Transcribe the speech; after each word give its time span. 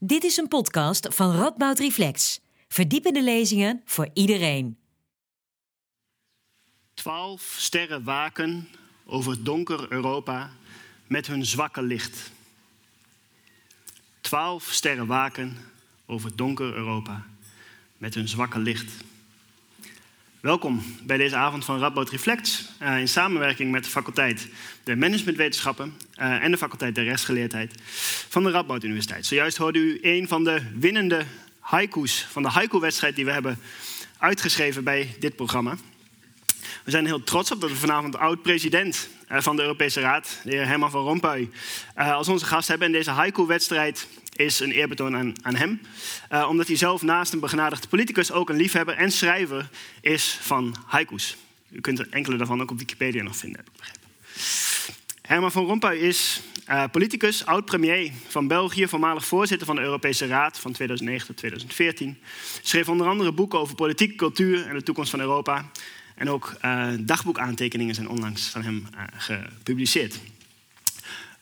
Dit 0.00 0.24
is 0.24 0.36
een 0.36 0.48
podcast 0.48 1.14
van 1.14 1.36
Radboud 1.36 1.78
Reflex. 1.78 2.40
Verdiepende 2.68 3.22
lezingen 3.22 3.82
voor 3.84 4.08
iedereen. 4.12 4.78
Twaalf 6.94 7.54
sterren 7.58 8.04
waken 8.04 8.68
over 9.06 9.44
donker 9.44 9.92
Europa 9.92 10.50
met 11.06 11.26
hun 11.26 11.44
zwakke 11.44 11.82
licht. 11.82 12.30
Twaalf 14.20 14.64
sterren 14.70 15.06
waken 15.06 15.56
over 16.06 16.36
donker 16.36 16.74
Europa 16.74 17.26
met 17.96 18.14
hun 18.14 18.28
zwakke 18.28 18.58
licht. 18.58 19.04
Welkom 20.40 20.82
bij 21.02 21.16
deze 21.16 21.36
avond 21.36 21.64
van 21.64 21.78
Radboud 21.78 22.10
Reflects 22.10 22.68
uh, 22.82 22.98
in 22.98 23.08
samenwerking 23.08 23.70
met 23.70 23.84
de 23.84 23.90
faculteit 23.90 24.48
der 24.82 24.98
Managementwetenschappen 24.98 25.94
uh, 26.20 26.44
en 26.44 26.50
de 26.50 26.56
faculteit 26.56 26.94
der 26.94 27.04
Rechtsgeleerdheid 27.04 27.74
van 28.28 28.42
de 28.42 28.50
Radboud 28.50 28.84
Universiteit. 28.84 29.26
Zojuist 29.26 29.56
hoorde 29.56 29.78
u 29.78 29.98
een 30.02 30.28
van 30.28 30.44
de 30.44 30.62
winnende 30.74 31.24
haiku's 31.60 32.26
van 32.30 32.42
de 32.42 32.48
haiku-wedstrijd 32.48 33.16
die 33.16 33.24
we 33.24 33.30
hebben 33.30 33.58
uitgeschreven 34.18 34.84
bij 34.84 35.16
dit 35.18 35.36
programma. 35.36 35.76
We 36.84 36.90
zijn 36.90 37.06
heel 37.06 37.24
trots 37.24 37.50
op 37.50 37.60
dat 37.60 37.70
we 37.70 37.76
vanavond 37.76 38.12
de 38.12 38.18
oud-president 38.18 39.08
uh, 39.28 39.40
van 39.40 39.56
de 39.56 39.62
Europese 39.62 40.00
Raad, 40.00 40.40
de 40.44 40.50
heer 40.50 40.66
Herman 40.66 40.90
van 40.90 41.04
Rompuy, 41.04 41.50
als 41.94 42.28
onze 42.28 42.44
gast 42.44 42.68
hebben. 42.68 42.86
En 42.86 42.92
deze 42.92 43.10
haiku-wedstrijd 43.10 44.06
is 44.38 44.60
een 44.60 44.70
eerbetoon 44.70 45.34
aan, 45.42 45.54
hem. 45.54 45.80
Uh, 46.32 46.48
omdat 46.48 46.66
hij 46.66 46.76
zelf 46.76 47.02
naast 47.02 47.32
een 47.32 47.40
begenadigd 47.40 47.88
politicus 47.88 48.32
ook 48.32 48.48
een 48.48 48.56
liefhebber 48.56 48.94
en 48.94 49.10
schrijver 49.10 49.68
is 50.00 50.38
van 50.40 50.76
haiku's. 50.86 51.36
U 51.70 51.80
kunt 51.80 51.98
er 51.98 52.06
enkele 52.10 52.36
daarvan 52.36 52.62
ook 52.62 52.70
op 52.70 52.78
Wikipedia 52.78 53.22
nog 53.22 53.36
vinden, 53.36 53.58
heb 53.58 53.68
ik 53.68 53.76
begrepen. 53.76 54.08
Herman 55.22 55.52
van 55.52 55.64
Rompuy 55.64 55.96
is 55.96 56.40
uh, 56.68 56.84
politicus, 56.92 57.46
oud-premier 57.46 58.12
van 58.28 58.46
België, 58.46 58.88
voormalig 58.88 59.26
voorzitter 59.26 59.66
van 59.66 59.76
de 59.76 59.82
Europese 59.82 60.26
Raad 60.26 60.58
van 60.58 60.72
2009 60.72 61.26
tot 61.26 61.36
2014. 61.36 62.18
Schreef 62.62 62.88
onder 62.88 63.06
andere 63.06 63.32
boeken 63.32 63.58
over 63.58 63.74
politiek, 63.74 64.16
cultuur 64.16 64.66
en 64.66 64.74
de 64.74 64.82
toekomst 64.82 65.10
van 65.10 65.20
Europa. 65.20 65.70
En 66.14 66.30
ook 66.30 66.56
uh, 66.64 66.88
dagboekaantekeningen 67.00 67.94
zijn 67.94 68.08
onlangs 68.08 68.48
van 68.48 68.62
hem 68.62 68.86
gepubliceerd. 69.16 70.18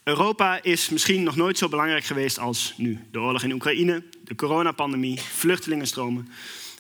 Europa 0.09 0.63
is 0.63 0.89
misschien 0.89 1.23
nog 1.23 1.37
nooit 1.37 1.59
zo 1.59 1.69
belangrijk 1.69 2.05
geweest 2.05 2.39
als 2.39 2.75
nu. 2.77 3.05
De 3.11 3.21
oorlog 3.21 3.43
in 3.43 3.53
Oekraïne, 3.53 4.03
de 4.25 4.35
coronapandemie, 4.35 5.21
vluchtelingenstromen, 5.21 6.29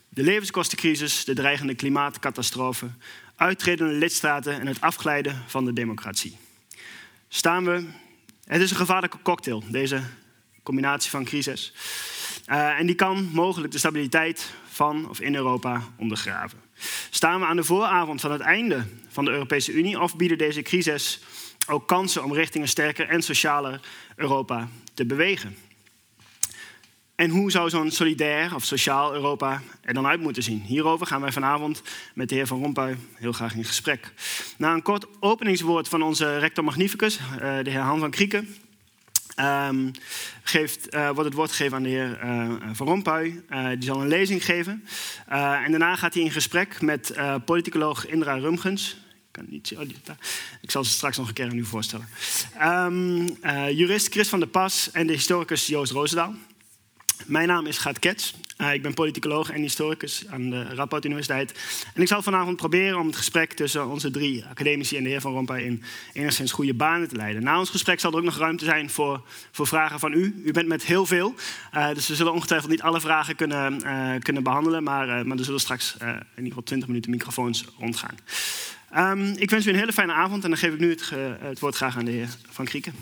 de 0.08 0.22
levenskostencrisis, 0.22 1.24
de 1.24 1.34
dreigende 1.34 1.74
klimaatcatastrofe, 1.74 2.86
uittredende 3.36 3.92
lidstaten 3.92 4.60
en 4.60 4.66
het 4.66 4.80
afglijden 4.80 5.42
van 5.46 5.64
de 5.64 5.72
democratie. 5.72 6.36
Staan 7.28 7.64
we. 7.64 7.84
Het 8.44 8.62
is 8.62 8.70
een 8.70 8.76
gevaarlijke 8.76 9.18
cocktail, 9.22 9.62
deze 9.70 10.02
combinatie 10.62 11.10
van 11.10 11.24
crisis. 11.24 11.72
Uh, 12.48 12.78
en 12.78 12.86
die 12.86 12.96
kan 12.96 13.30
mogelijk 13.32 13.72
de 13.72 13.78
stabiliteit 13.78 14.52
van 14.68 15.08
of 15.08 15.20
in 15.20 15.34
Europa 15.34 15.82
ondergraven. 15.96 16.60
Staan 17.10 17.40
we 17.40 17.46
aan 17.46 17.56
de 17.56 17.64
vooravond 17.64 18.20
van 18.20 18.32
het 18.32 18.40
einde 18.40 18.84
van 19.08 19.24
de 19.24 19.30
Europese 19.30 19.72
Unie 19.72 20.00
of 20.00 20.16
bieden 20.16 20.38
deze 20.38 20.62
crisis 20.62 21.20
ook 21.66 21.86
kansen 21.86 22.24
om 22.24 22.32
richting 22.32 22.62
een 22.64 22.70
sterker 22.70 23.08
en 23.08 23.22
socialer 23.22 23.80
Europa 24.16 24.68
te 24.94 25.06
bewegen. 25.06 25.56
En 27.14 27.30
hoe 27.30 27.50
zou 27.50 27.70
zo'n 27.70 27.90
solidair 27.90 28.54
of 28.54 28.64
sociaal 28.64 29.14
Europa 29.14 29.62
er 29.80 29.94
dan 29.94 30.06
uit 30.06 30.20
moeten 30.20 30.42
zien? 30.42 30.60
Hierover 30.60 31.06
gaan 31.06 31.20
wij 31.20 31.32
vanavond 31.32 31.82
met 32.14 32.28
de 32.28 32.34
heer 32.34 32.46
Van 32.46 32.62
Rompuy 32.62 32.96
heel 33.14 33.32
graag 33.32 33.54
in 33.54 33.64
gesprek. 33.64 34.12
Na 34.56 34.72
een 34.72 34.82
kort 34.82 35.06
openingswoord 35.20 35.88
van 35.88 36.02
onze 36.02 36.38
rector 36.38 36.64
magnificus, 36.64 37.18
eh, 37.18 37.38
de 37.38 37.70
heer 37.70 37.80
Han 37.80 37.98
van 37.98 38.10
Krieken, 38.10 38.56
Um, 39.40 39.90
geeft, 40.42 40.94
uh, 40.94 41.04
wordt 41.04 41.24
het 41.24 41.34
woord 41.34 41.50
gegeven 41.50 41.76
aan 41.76 41.82
de 41.82 41.88
heer 41.88 42.20
uh, 42.24 42.52
Van 42.72 42.86
Rompuy. 42.86 43.42
Die 43.78 43.82
zal 43.82 44.00
een 44.00 44.08
lezing 44.08 44.44
geven. 44.44 44.84
en 45.26 45.70
daarna 45.70 45.96
gaat 45.96 46.14
hij 46.14 46.22
in 46.22 46.30
gesprek 46.30 46.80
met 46.80 47.14
politicoloog 47.44 48.06
Indra 48.06 48.34
Rumgens 48.34 48.96
Oh, 49.76 49.82
ik 50.62 50.70
zal 50.70 50.84
ze 50.84 50.90
straks 50.90 51.16
nog 51.16 51.28
een 51.28 51.34
keer 51.34 51.50
aan 51.50 51.58
u 51.58 51.64
voorstellen. 51.64 52.08
Um, 52.62 53.36
uh, 53.42 53.70
jurist 53.70 54.12
Chris 54.12 54.28
van 54.28 54.38
der 54.38 54.48
Pas 54.48 54.90
en 54.92 55.06
de 55.06 55.12
historicus 55.12 55.66
Joost 55.66 55.92
Roosendaal. 55.92 56.34
Mijn 57.26 57.48
naam 57.48 57.66
is 57.66 57.78
Gaat 57.78 57.98
Kets. 57.98 58.34
Uh, 58.58 58.72
ik 58.72 58.82
ben 58.82 58.94
politicoloog 58.94 59.50
en 59.50 59.60
historicus 59.60 60.24
aan 60.28 60.50
de 60.50 60.62
Radboud 60.62 61.04
Universiteit. 61.04 61.54
En 61.94 62.02
ik 62.02 62.08
zal 62.08 62.22
vanavond 62.22 62.56
proberen 62.56 62.98
om 62.98 63.06
het 63.06 63.16
gesprek 63.16 63.52
tussen 63.52 63.88
onze 63.88 64.10
drie 64.10 64.44
academici 64.44 64.96
en 64.96 65.02
de 65.02 65.08
heer 65.08 65.20
Van 65.20 65.32
Rompuy 65.32 65.58
in 65.58 65.82
enigszins 66.12 66.52
goede 66.52 66.74
banen 66.74 67.08
te 67.08 67.16
leiden. 67.16 67.42
Na 67.42 67.58
ons 67.58 67.70
gesprek 67.70 68.00
zal 68.00 68.10
er 68.10 68.18
ook 68.18 68.24
nog 68.24 68.38
ruimte 68.38 68.64
zijn 68.64 68.90
voor, 68.90 69.22
voor 69.50 69.66
vragen 69.66 69.98
van 69.98 70.12
u. 70.12 70.42
U 70.44 70.52
bent 70.52 70.68
met 70.68 70.84
heel 70.84 71.06
veel, 71.06 71.34
uh, 71.74 71.88
dus 71.94 72.08
we 72.08 72.14
zullen 72.14 72.32
ongetwijfeld 72.32 72.70
niet 72.70 72.82
alle 72.82 73.00
vragen 73.00 73.36
kunnen, 73.36 73.82
kunnen 74.22 74.42
behandelen. 74.42 74.82
Maar, 74.82 75.26
maar 75.26 75.38
er 75.38 75.44
zullen 75.44 75.60
straks 75.60 75.96
in 76.00 76.24
ieder 76.36 76.48
geval 76.48 76.62
20 76.62 76.88
minuten 76.88 77.10
microfoons 77.10 77.64
rondgaan. 77.78 78.14
Um, 78.94 79.36
ik 79.36 79.50
wens 79.50 79.66
u 79.66 79.70
een 79.70 79.78
hele 79.78 79.92
fijne 79.92 80.12
avond 80.12 80.44
en 80.44 80.50
dan 80.50 80.58
geef 80.58 80.72
ik 80.72 80.80
nu 80.80 80.90
het, 80.90 81.10
het 81.40 81.58
woord 81.58 81.76
graag 81.76 81.96
aan 81.96 82.04
de 82.04 82.10
heer 82.10 82.28
Van 82.50 82.64
Krieken. 82.64 82.94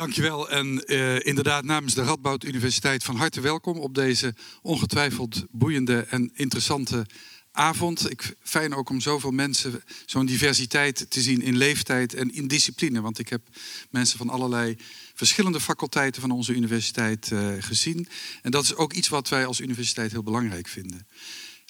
Dankjewel 0.00 0.50
en 0.50 0.82
uh, 0.86 1.26
inderdaad 1.26 1.64
namens 1.64 1.94
de 1.94 2.02
Radboud 2.02 2.44
Universiteit 2.44 3.04
van 3.04 3.16
harte 3.16 3.40
welkom 3.40 3.78
op 3.78 3.94
deze 3.94 4.34
ongetwijfeld 4.62 5.44
boeiende 5.50 6.06
en 6.08 6.30
interessante 6.34 7.06
avond. 7.52 8.10
Ik, 8.10 8.34
fijn 8.42 8.74
ook 8.74 8.88
om 8.88 9.00
zoveel 9.00 9.30
mensen, 9.30 9.82
zo'n 10.06 10.26
diversiteit 10.26 11.06
te 11.08 11.20
zien 11.20 11.42
in 11.42 11.56
leeftijd 11.56 12.14
en 12.14 12.34
in 12.34 12.48
discipline. 12.48 13.00
Want 13.00 13.18
ik 13.18 13.28
heb 13.28 13.42
mensen 13.90 14.18
van 14.18 14.28
allerlei 14.28 14.76
verschillende 15.14 15.60
faculteiten 15.60 16.20
van 16.20 16.30
onze 16.30 16.52
universiteit 16.52 17.30
uh, 17.32 17.52
gezien. 17.58 18.08
En 18.42 18.50
dat 18.50 18.64
is 18.64 18.74
ook 18.74 18.92
iets 18.92 19.08
wat 19.08 19.28
wij 19.28 19.46
als 19.46 19.60
universiteit 19.60 20.12
heel 20.12 20.22
belangrijk 20.22 20.68
vinden. 20.68 21.06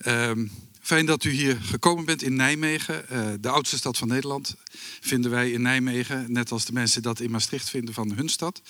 Um, 0.06 0.50
fijn 0.80 1.06
dat 1.06 1.24
u 1.24 1.30
hier 1.30 1.56
gekomen 1.60 2.04
bent 2.04 2.22
in 2.22 2.36
Nijmegen, 2.36 3.04
uh, 3.12 3.28
de 3.40 3.48
oudste 3.48 3.76
stad 3.76 3.98
van 3.98 4.08
Nederland. 4.08 4.56
Vinden 5.00 5.30
wij 5.30 5.50
in 5.50 5.62
Nijmegen, 5.62 6.32
net 6.32 6.52
als 6.52 6.64
de 6.64 6.72
mensen 6.72 7.02
dat 7.02 7.20
in 7.20 7.30
Maastricht 7.30 7.70
vinden 7.70 7.94
van 7.94 8.12
hun 8.12 8.28
stad. 8.28 8.62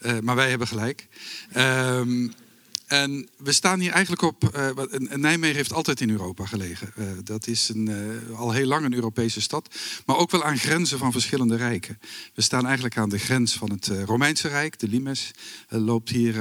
Uh, 0.00 0.18
maar 0.18 0.36
wij 0.36 0.48
hebben 0.48 0.68
gelijk. 0.68 1.08
Um, 1.56 2.32
en 2.92 3.28
we 3.36 3.52
staan 3.52 3.80
hier 3.80 3.92
eigenlijk 3.92 4.22
op. 4.22 4.50
Uh, 4.56 4.70
Nijmegen 5.14 5.56
heeft 5.56 5.72
altijd 5.72 6.00
in 6.00 6.10
Europa 6.10 6.46
gelegen. 6.46 6.92
Uh, 6.98 7.06
dat 7.24 7.46
is 7.46 7.68
een, 7.68 7.88
uh, 7.88 8.38
al 8.38 8.52
heel 8.52 8.66
lang 8.66 8.84
een 8.84 8.94
Europese 8.94 9.40
stad. 9.40 9.74
Maar 10.06 10.16
ook 10.16 10.30
wel 10.30 10.44
aan 10.44 10.58
grenzen 10.58 10.98
van 10.98 11.12
verschillende 11.12 11.56
rijken. 11.56 11.98
We 12.34 12.42
staan 12.42 12.64
eigenlijk 12.64 12.96
aan 12.96 13.08
de 13.08 13.18
grens 13.18 13.52
van 13.54 13.70
het 13.70 13.90
Romeinse 14.04 14.48
Rijk. 14.48 14.78
De 14.78 14.88
Limes 14.88 15.30
loopt 15.68 16.08
hier 16.08 16.32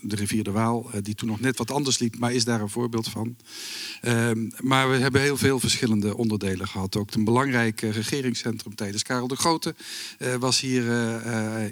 de 0.00 0.16
rivier 0.16 0.44
de 0.44 0.50
Waal, 0.50 0.90
die 1.02 1.14
toen 1.14 1.28
nog 1.28 1.40
net 1.40 1.58
wat 1.58 1.70
anders 1.70 1.98
liep, 1.98 2.18
maar 2.18 2.32
is 2.32 2.44
daar 2.44 2.60
een 2.60 2.68
voorbeeld 2.68 3.08
van. 3.08 3.36
Ehm, 4.00 4.50
maar 4.60 4.90
we 4.90 4.96
hebben 4.96 5.20
heel 5.20 5.36
veel 5.36 5.60
verschillende 5.60 6.16
onderdelen 6.16 6.68
gehad. 6.68 6.96
Ook 6.96 7.14
een 7.14 7.24
belangrijk 7.24 7.80
regeringscentrum 7.80 8.74
tijdens 8.74 9.02
Karel 9.02 9.28
de 9.28 9.36
Grote 9.36 9.74
was 10.38 10.60
hier 10.60 10.84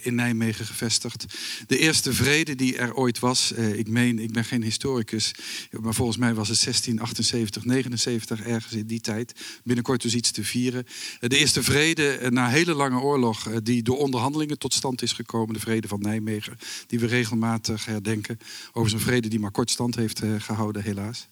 in 0.04 0.14
Nijmegen 0.14 0.66
gevestigd. 0.66 1.24
De 1.66 1.78
eerste 1.78 2.12
vrede 2.12 2.54
die 2.54 2.76
er 2.76 2.94
ooit 2.94 3.18
was, 3.18 3.52
ik 3.52 3.88
meen 3.88 4.03
ik 4.12 4.32
ben 4.32 4.44
geen 4.44 4.62
historicus, 4.62 5.34
maar 5.70 5.94
volgens 5.94 6.18
mij 6.18 6.34
was 6.34 6.48
het 6.48 6.62
1678, 6.62 7.64
79 7.64 8.40
ergens 8.40 8.72
in 8.72 8.86
die 8.86 9.00
tijd. 9.00 9.32
Binnenkort 9.64 10.02
dus 10.02 10.14
iets 10.14 10.30
te 10.30 10.44
vieren. 10.44 10.86
Eh, 11.20 11.28
de 11.28 11.36
eerste 11.36 11.62
vrede 11.62 12.08
eh, 12.08 12.30
na 12.30 12.44
een 12.44 12.52
hele 12.52 12.74
lange 12.74 13.00
oorlog, 13.00 13.48
eh, 13.48 13.56
die 13.62 13.82
door 13.82 13.98
onderhandelingen 13.98 14.58
tot 14.58 14.74
stand 14.74 15.02
is 15.02 15.12
gekomen, 15.12 15.54
de 15.54 15.60
vrede 15.60 15.88
van 15.88 16.00
Nijmegen, 16.00 16.58
die 16.86 16.98
we 16.98 17.06
regelmatig 17.06 17.84
herdenken. 17.84 18.38
Over 18.72 18.92
een 18.92 19.00
vrede 19.00 19.28
die 19.28 19.40
maar 19.40 19.50
kort 19.50 19.70
stand 19.70 19.94
heeft 19.94 20.22
gehouden, 20.38 20.82
helaas. 20.82 21.28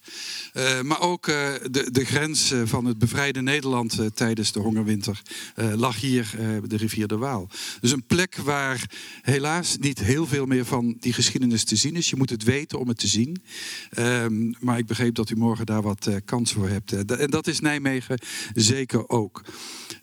maar 0.82 1.00
ook 1.00 1.26
de, 1.26 1.88
de 1.92 2.04
grens 2.04 2.52
van 2.64 2.84
het 2.84 2.98
bevrijde 2.98 3.42
Nederland 3.42 3.98
tijdens 4.14 4.52
de 4.52 4.60
hongerwinter 4.60 5.22
lag 5.54 6.00
hier 6.00 6.30
de 6.66 6.76
rivier 6.76 7.06
de 7.06 7.16
Waal. 7.16 7.48
Dus 7.80 7.90
een 7.90 8.06
plek 8.06 8.36
waar 8.36 8.90
helaas 9.22 9.76
niet 9.78 9.98
heel 9.98 10.26
veel 10.26 10.46
meer 10.46 10.64
van 10.64 10.96
die 11.00 11.12
geschiedenis 11.12 11.64
te 11.64 11.76
zien 11.76 11.96
is. 11.96 12.10
Je 12.10 12.16
moet 12.16 12.30
het 12.30 12.42
weten 12.42 12.61
om 12.70 12.88
het 12.88 12.98
te 12.98 13.06
zien. 13.06 13.42
Um, 13.98 14.54
maar 14.60 14.78
ik 14.78 14.86
begreep 14.86 15.14
dat 15.14 15.30
u 15.30 15.36
morgen 15.36 15.66
daar 15.66 15.82
wat 15.82 16.06
uh, 16.06 16.16
kans 16.24 16.52
voor 16.52 16.68
hebt. 16.68 16.92
Uh, 16.92 17.20
en 17.20 17.30
dat 17.30 17.46
is 17.46 17.60
Nijmegen 17.60 18.18
zeker 18.54 19.08
ook. 19.08 19.42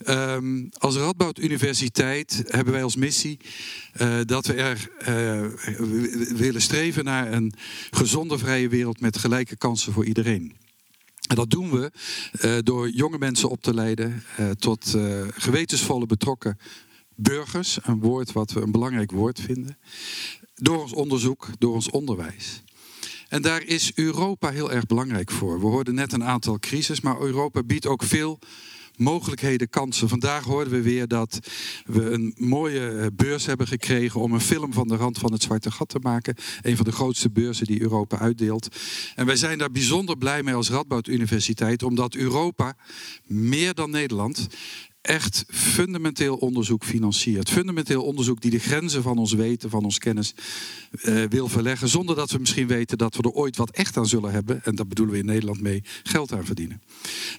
Um, 0.07 0.69
als 0.77 0.95
Radboud 0.95 1.39
Universiteit 1.39 2.43
hebben 2.47 2.73
wij 2.73 2.83
als 2.83 2.95
missie 2.95 3.39
uh, 4.01 4.19
dat 4.25 4.45
we 4.45 4.53
er 4.53 4.89
willen 6.35 6.61
streven 6.61 7.03
naar 7.03 7.33
een 7.33 7.53
gezonde 7.91 8.37
vrije 8.37 8.69
wereld 8.69 8.99
met 8.99 9.17
gelijke 9.17 9.55
kansen 9.57 9.93
voor 9.93 10.05
iedereen. 10.05 10.55
En 11.27 11.35
dat 11.35 11.49
doen 11.49 11.71
we 11.71 11.91
door 12.63 12.89
jonge 12.89 13.17
mensen 13.17 13.49
op 13.49 13.61
te 13.61 13.73
leiden 13.73 14.23
tot 14.57 14.97
gewetensvolle 15.33 16.05
betrokken 16.05 16.57
burgers. 17.15 17.79
Een 17.83 17.99
woord 17.99 18.31
wat 18.31 18.51
we 18.51 18.61
een 18.61 18.71
belangrijk 18.71 19.11
woord 19.11 19.39
vinden. 19.39 19.77
Door 20.61 20.81
ons 20.81 20.93
onderzoek, 20.93 21.47
door 21.57 21.73
ons 21.73 21.89
onderwijs. 21.89 22.63
En 23.29 23.41
daar 23.41 23.63
is 23.63 23.91
Europa 23.95 24.49
heel 24.49 24.71
erg 24.71 24.85
belangrijk 24.85 25.31
voor. 25.31 25.59
We 25.59 25.65
hoorden 25.65 25.95
net 25.95 26.13
een 26.13 26.23
aantal 26.23 26.59
crisis, 26.59 27.01
maar 27.01 27.19
Europa 27.19 27.63
biedt 27.63 27.85
ook 27.85 28.03
veel 28.03 28.39
mogelijkheden, 28.99 29.69
kansen. 29.69 30.09
Vandaag 30.09 30.43
hoorden 30.43 30.73
we 30.73 30.81
weer 30.81 31.07
dat 31.07 31.39
we 31.85 32.09
een 32.09 32.33
mooie 32.37 32.89
eh, 32.89 33.05
beurs 33.13 33.45
hebben 33.45 33.67
gekregen 33.67 34.21
om 34.21 34.33
een 34.33 34.41
film 34.41 34.73
van 34.73 34.87
de 34.87 34.95
rand 34.95 35.17
van 35.17 35.31
het 35.31 35.43
Zwarte 35.43 35.71
Gat 35.71 35.89
te 35.89 35.99
maken. 36.01 36.35
Een 36.61 36.75
van 36.75 36.85
de 36.85 36.91
grootste 36.91 37.29
beurzen 37.29 37.65
die 37.65 37.81
Europa 37.81 38.19
uitdeelt. 38.19 38.67
En 39.15 39.25
wij 39.25 39.35
zijn 39.35 39.57
daar 39.57 39.71
bijzonder 39.71 40.17
blij 40.17 40.43
mee 40.43 40.53
als 40.53 40.69
Radboud 40.69 41.07
Universiteit, 41.07 41.83
omdat 41.83 42.15
Europa 42.15 42.75
meer 43.25 43.73
dan 43.73 43.89
Nederland 43.89 44.47
echt 45.01 45.43
fundamenteel 45.47 46.35
onderzoek 46.35 46.83
financiert. 46.83 47.49
Fundamenteel 47.49 48.03
onderzoek 48.03 48.41
die 48.41 48.51
de 48.51 48.59
grenzen 48.59 49.03
van 49.03 49.17
ons 49.17 49.33
weten, 49.33 49.69
van 49.69 49.83
ons 49.83 49.97
kennis 49.97 50.33
uh, 50.91 51.23
wil 51.23 51.47
verleggen. 51.47 51.87
Zonder 51.89 52.15
dat 52.15 52.31
we 52.31 52.39
misschien 52.39 52.67
weten 52.67 52.97
dat 52.97 53.15
we 53.15 53.23
er 53.23 53.31
ooit 53.31 53.57
wat 53.57 53.69
echt 53.69 53.97
aan 53.97 54.07
zullen 54.07 54.31
hebben. 54.31 54.63
En 54.63 54.75
daar 54.75 54.87
bedoelen 54.87 55.13
we 55.13 55.19
in 55.19 55.25
Nederland 55.25 55.61
mee 55.61 55.83
geld 56.03 56.31
aan 56.31 56.45
verdienen. 56.45 56.81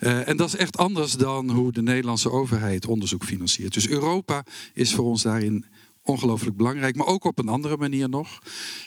Uh, 0.01 0.29
en 0.29 0.37
dat 0.37 0.49
is 0.49 0.57
echt 0.57 0.77
anders 0.77 1.13
dan 1.13 1.51
hoe 1.51 1.73
de 1.73 1.83
Nederlandse 1.83 2.31
overheid 2.31 2.87
onderzoek 2.87 3.25
financiert. 3.25 3.75
Dus 3.75 3.89
Europa 3.89 4.45
is 4.75 4.95
voor 4.95 5.05
ons 5.05 5.23
daarin 5.23 5.65
ongelooflijk 6.03 6.57
belangrijk, 6.57 6.97
maar 6.97 7.07
ook 7.07 7.25
op 7.25 7.39
een 7.39 7.49
andere 7.49 7.77
manier 7.77 8.09
nog. 8.09 8.39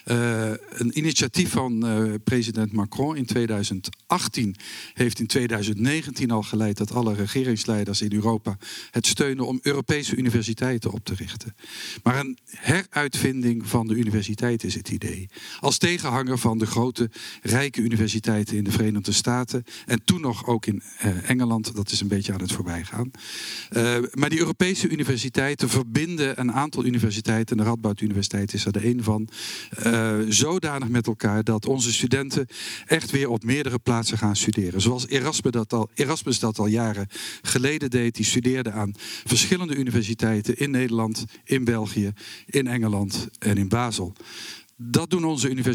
Uh, 0.06 0.50
een 0.70 0.98
initiatief 0.98 1.52
van 1.52 1.86
uh, 1.86 2.14
president 2.24 2.72
Macron 2.72 3.16
in 3.16 3.26
2018 3.26 4.56
heeft 4.94 5.20
in 5.20 5.28
2019 5.28 6.32
al 6.32 6.44
geleid 6.44 6.78
dat 6.78 6.92
alle 6.92 7.14
regeringsleiders 7.14 8.02
in 8.02 8.14
Europa 8.14 8.58
het 8.92 9.08
steunen 9.08 9.48
om 9.48 9.60
Europese 9.62 10.16
universiteiten 10.16 10.92
op 10.92 11.06
te 11.06 11.16
richten. 11.16 11.56
Maar 12.04 12.20
een 12.20 12.38
heruitvinding 12.46 13.68
van 13.68 13.88
de 13.88 13.94
universiteit 13.94 14.64
is 14.64 14.76
het 14.76 14.90
idee. 14.90 15.30
Als 15.60 15.78
tegenhanger 15.78 16.38
van 16.38 16.58
de 16.58 16.66
grote 16.66 17.10
rijke 17.42 17.82
universiteiten 17.82 18.58
in 18.58 18.64
de 18.64 18.72
Verenigde 18.72 19.12
Staten 19.12 19.64
en 19.86 20.04
toen 20.06 20.22
nog 20.22 20.48
ook 20.48 20.66
in 20.66 20.84
uh, 21.06 21.30
Engeland, 21.30 21.76
dat 21.76 21.92
is 21.92 22.02
een 22.02 22.08
beetje 22.08 22.34
aan 22.34 22.42
het 22.42 22.52
voorbijgaan. 22.52 23.12
maar 24.14 24.30
die 24.30 24.40
Europese 24.40 24.90
universiteiten 24.90 25.70
verbinden 25.70 26.40
een 26.40 26.52
aantal 26.52 26.86
universiteiten 26.86 27.03
en 27.04 27.58
de 27.58 27.64
Radboud 27.64 28.02
Universiteit 28.02 28.54
is 28.54 28.66
er 28.66 28.72
de 28.72 28.86
een 28.86 29.04
van, 29.04 29.28
uh, 29.86 30.20
zodanig 30.30 30.88
met 30.88 31.08
elkaar 31.08 31.44
dat 31.44 31.66
onze 31.66 31.94
studenten 31.94 32.48
echt 32.86 33.12
weer 33.12 33.30
op 33.30 33.44
meerdere 33.44 33.80
plaatsen 33.80 34.18
gaan 34.18 34.36
studeren. 34.36 34.82
Zoals 34.82 35.08
Erasmus 35.08 35.52
dat 35.52 35.74
al, 35.74 35.90
Erasmus 35.94 36.40
dat 36.40 36.60
al 36.60 36.68
jaren 36.68 37.08
geleden 37.42 37.90
deed. 37.90 38.16
Die 38.16 38.26
studeerde 38.26 38.72
aan 38.72 38.94
verschillende 39.26 39.76
universiteiten 39.76 40.58
in 40.58 40.72
Nederland, 40.72 41.26
in 41.44 41.64
België, 41.64 42.12
in 42.46 42.68
Engeland 42.68 43.28
en 43.40 43.58
in 43.58 43.68
Basel. 43.68 44.16
Dat 44.76 45.10
doen 45.10 45.26
onze, 45.26 45.74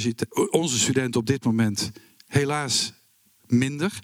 onze 0.50 0.78
studenten 0.78 1.20
op 1.20 1.26
dit 1.26 1.44
moment 1.44 1.90
helaas 2.26 2.92
minder. 3.46 3.98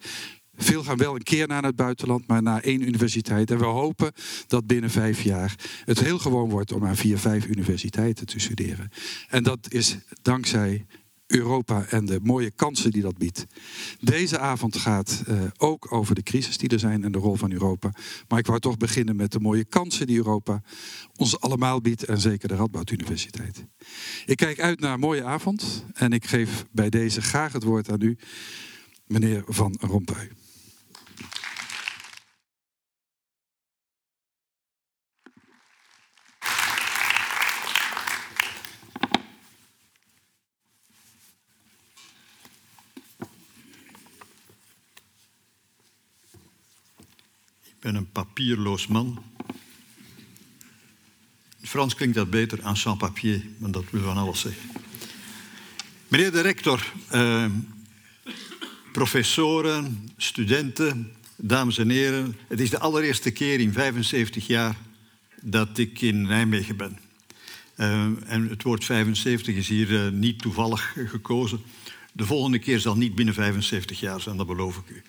Veel 0.56 0.82
gaan 0.82 0.96
wel 0.96 1.14
een 1.14 1.22
keer 1.22 1.48
naar 1.48 1.62
het 1.62 1.76
buitenland, 1.76 2.26
maar 2.26 2.42
naar 2.42 2.62
één 2.62 2.82
universiteit. 2.82 3.50
En 3.50 3.58
we 3.58 3.64
hopen 3.64 4.12
dat 4.46 4.66
binnen 4.66 4.90
vijf 4.90 5.22
jaar 5.22 5.54
het 5.84 6.00
heel 6.00 6.18
gewoon 6.18 6.50
wordt 6.50 6.72
om 6.72 6.86
aan 6.86 6.96
vier, 6.96 7.18
vijf 7.18 7.46
universiteiten 7.46 8.26
te 8.26 8.38
studeren. 8.38 8.90
En 9.28 9.42
dat 9.42 9.72
is 9.72 9.98
dankzij 10.22 10.86
Europa 11.26 11.84
en 11.84 12.04
de 12.04 12.20
mooie 12.22 12.50
kansen 12.50 12.90
die 12.90 13.02
dat 13.02 13.18
biedt. 13.18 13.46
Deze 14.00 14.38
avond 14.38 14.76
gaat 14.76 15.22
uh, 15.28 15.42
ook 15.56 15.92
over 15.92 16.14
de 16.14 16.22
crisis 16.22 16.58
die 16.58 16.68
er 16.68 16.78
zijn 16.78 17.04
en 17.04 17.12
de 17.12 17.18
rol 17.18 17.34
van 17.34 17.52
Europa. 17.52 17.92
Maar 18.28 18.38
ik 18.38 18.46
wou 18.46 18.60
toch 18.60 18.76
beginnen 18.76 19.16
met 19.16 19.32
de 19.32 19.40
mooie 19.40 19.64
kansen 19.64 20.06
die 20.06 20.16
Europa 20.16 20.62
ons 21.16 21.40
allemaal 21.40 21.80
biedt 21.80 22.04
en 22.04 22.20
zeker 22.20 22.48
de 22.48 22.54
Radboud 22.54 22.90
Universiteit. 22.90 23.66
Ik 24.26 24.36
kijk 24.36 24.60
uit 24.60 24.80
naar 24.80 24.92
een 24.92 25.00
mooie 25.00 25.24
avond 25.24 25.84
en 25.92 26.12
ik 26.12 26.24
geef 26.26 26.64
bij 26.70 26.90
deze 26.90 27.22
graag 27.22 27.52
het 27.52 27.62
woord 27.62 27.90
aan 27.90 28.00
u, 28.00 28.18
meneer 29.06 29.42
Van 29.46 29.76
Rompuy. 29.80 30.30
Ben 47.84 47.94
een 47.94 48.10
papierloos 48.12 48.86
man. 48.86 49.22
Frans 51.62 51.94
klinkt 51.94 52.14
dat 52.14 52.30
beter, 52.30 52.60
en 52.60 52.76
sans 52.76 52.98
papier, 52.98 53.46
maar 53.58 53.70
dat 53.70 53.84
wil 53.90 54.02
van 54.02 54.16
alles 54.16 54.40
zeggen. 54.40 54.70
Meneer 56.08 56.32
de 56.32 56.40
rector, 56.40 56.92
eh, 57.08 57.46
professoren, 58.92 60.08
studenten, 60.16 61.12
dames 61.36 61.78
en 61.78 61.88
heren, 61.88 62.36
het 62.48 62.60
is 62.60 62.70
de 62.70 62.78
allereerste 62.78 63.30
keer 63.30 63.60
in 63.60 63.72
75 63.72 64.46
jaar 64.46 64.76
dat 65.40 65.78
ik 65.78 66.00
in 66.00 66.22
Nijmegen 66.22 66.76
ben. 66.76 66.98
Uh, 67.76 68.04
en 68.26 68.48
het 68.48 68.62
woord 68.62 68.84
75 68.84 69.54
is 69.54 69.68
hier 69.68 69.90
uh, 69.90 70.08
niet 70.08 70.38
toevallig 70.38 70.96
gekozen. 71.08 71.60
De 72.12 72.26
volgende 72.26 72.58
keer 72.58 72.80
zal 72.80 72.96
niet 72.96 73.14
binnen 73.14 73.34
75 73.34 74.00
jaar 74.00 74.20
zijn, 74.20 74.36
dat 74.36 74.46
beloof 74.46 74.76
ik 74.76 74.88
u. 74.88 75.02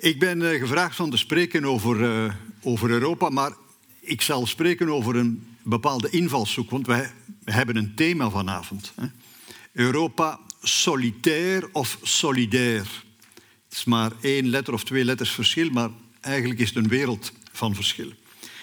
Ik 0.00 0.18
ben 0.18 0.40
uh, 0.40 0.60
gevraagd 0.60 0.96
van 0.96 1.10
te 1.10 1.16
spreken 1.16 1.64
over, 1.64 2.00
uh, 2.00 2.32
over 2.62 2.90
Europa, 2.90 3.28
maar 3.28 3.52
ik 4.00 4.20
zal 4.20 4.46
spreken 4.46 4.88
over 4.88 5.16
een 5.16 5.56
bepaalde 5.62 6.10
invalshoek, 6.10 6.70
want 6.70 6.86
wij 6.86 7.10
hebben 7.44 7.76
een 7.76 7.94
thema 7.94 8.30
vanavond. 8.30 8.92
Hè. 8.96 9.06
Europa 9.72 10.40
solitair 10.62 11.68
of 11.72 11.98
solidair. 12.02 13.04
Het 13.68 13.78
is 13.78 13.84
maar 13.84 14.12
één 14.20 14.48
letter 14.48 14.74
of 14.74 14.84
twee 14.84 15.04
letters 15.04 15.30
verschil, 15.30 15.70
maar 15.70 15.90
eigenlijk 16.20 16.60
is 16.60 16.68
het 16.68 16.76
een 16.76 16.88
wereld 16.88 17.32
van 17.52 17.74
verschil. 17.74 18.12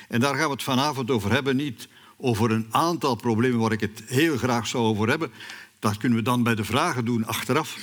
En 0.07 0.19
daar 0.19 0.35
gaan 0.35 0.45
we 0.45 0.51
het 0.51 0.63
vanavond 0.63 1.11
over 1.11 1.31
hebben, 1.31 1.55
niet 1.55 1.87
over 2.17 2.51
een 2.51 2.67
aantal 2.69 3.15
problemen 3.15 3.59
waar 3.59 3.71
ik 3.71 3.81
het 3.81 4.03
heel 4.05 4.37
graag 4.37 4.67
zou 4.67 4.83
over 4.83 5.09
hebben. 5.09 5.31
Dat 5.79 5.97
kunnen 5.97 6.17
we 6.17 6.23
dan 6.23 6.43
bij 6.43 6.55
de 6.55 6.65
vragen 6.65 7.05
doen 7.05 7.25
achteraf. 7.25 7.77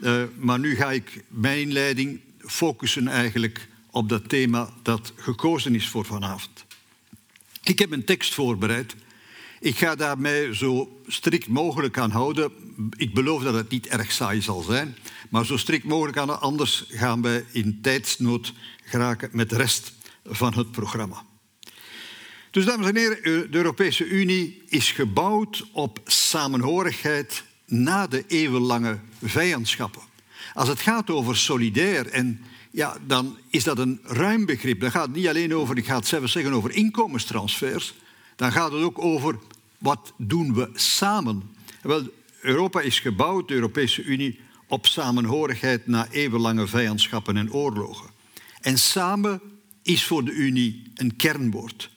Uh, 0.00 0.22
maar 0.38 0.58
nu 0.58 0.74
ga 0.74 0.92
ik 0.92 1.24
mijn 1.28 1.60
inleiding 1.60 2.20
focussen 2.38 3.08
eigenlijk 3.08 3.68
op 3.90 4.08
dat 4.08 4.28
thema 4.28 4.70
dat 4.82 5.12
gekozen 5.16 5.74
is 5.74 5.88
voor 5.88 6.04
vanavond. 6.04 6.64
Ik 7.62 7.78
heb 7.78 7.92
een 7.92 8.04
tekst 8.04 8.34
voorbereid. 8.34 8.94
Ik 9.60 9.76
ga 9.76 9.94
daar 9.94 10.18
mij 10.18 10.54
zo 10.54 11.00
strikt 11.06 11.48
mogelijk 11.48 11.98
aan 11.98 12.10
houden. 12.10 12.52
Ik 12.96 13.14
beloof 13.14 13.42
dat 13.42 13.54
het 13.54 13.68
niet 13.68 13.86
erg 13.86 14.12
saai 14.12 14.42
zal 14.42 14.62
zijn, 14.62 14.96
maar 15.28 15.46
zo 15.46 15.56
strikt 15.56 15.84
mogelijk 15.84 16.18
aan. 16.18 16.40
Anders 16.40 16.84
gaan 16.88 17.22
wij 17.22 17.44
in 17.52 17.78
tijdsnood 17.82 18.52
geraken 18.84 19.28
met 19.32 19.50
de 19.50 19.56
rest 19.56 19.92
van 20.24 20.54
het 20.54 20.70
programma. 20.70 21.24
Dus 22.50 22.64
dames 22.64 22.88
en 22.88 22.96
heren, 22.96 23.50
de 23.50 23.56
Europese 23.56 24.04
Unie 24.04 24.62
is 24.68 24.92
gebouwd 24.92 25.66
op 25.72 26.00
samenhorigheid 26.04 27.44
na 27.66 28.06
de 28.06 28.24
eeuwenlange 28.26 28.98
vijandschappen. 29.22 30.02
Als 30.58 30.68
het 30.68 30.80
gaat 30.80 31.10
over 31.10 31.36
solidair, 31.36 32.06
en 32.06 32.40
ja, 32.70 32.96
dan 33.06 33.38
is 33.50 33.64
dat 33.64 33.78
een 33.78 34.00
ruim 34.02 34.46
begrip. 34.46 34.80
Dan 34.80 34.90
gaat 34.90 35.06
het 35.06 35.16
niet 35.16 35.28
alleen 35.28 35.54
over, 35.54 35.76
ik 35.76 35.86
ga 35.86 35.96
het 35.96 36.06
zeggen, 36.06 36.52
over 36.52 36.70
inkomenstransfers. 36.70 37.94
Dan 38.36 38.52
gaat 38.52 38.72
het 38.72 38.82
ook 38.82 38.98
over 38.98 39.38
wat 39.78 40.12
doen 40.16 40.54
we 40.54 40.70
samen. 40.74 41.42
Wel, 41.82 42.02
Europa 42.40 42.80
is 42.80 43.00
gebouwd, 43.00 43.48
de 43.48 43.54
Europese 43.54 44.02
Unie, 44.02 44.40
op 44.66 44.86
samenhorigheid 44.86 45.86
na 45.86 46.08
eeuwenlange 46.10 46.66
vijandschappen 46.66 47.36
en 47.36 47.52
oorlogen. 47.52 48.10
En 48.60 48.78
samen 48.78 49.40
is 49.82 50.04
voor 50.04 50.24
de 50.24 50.32
Unie 50.32 50.82
een 50.94 51.16
kernwoord. 51.16 51.90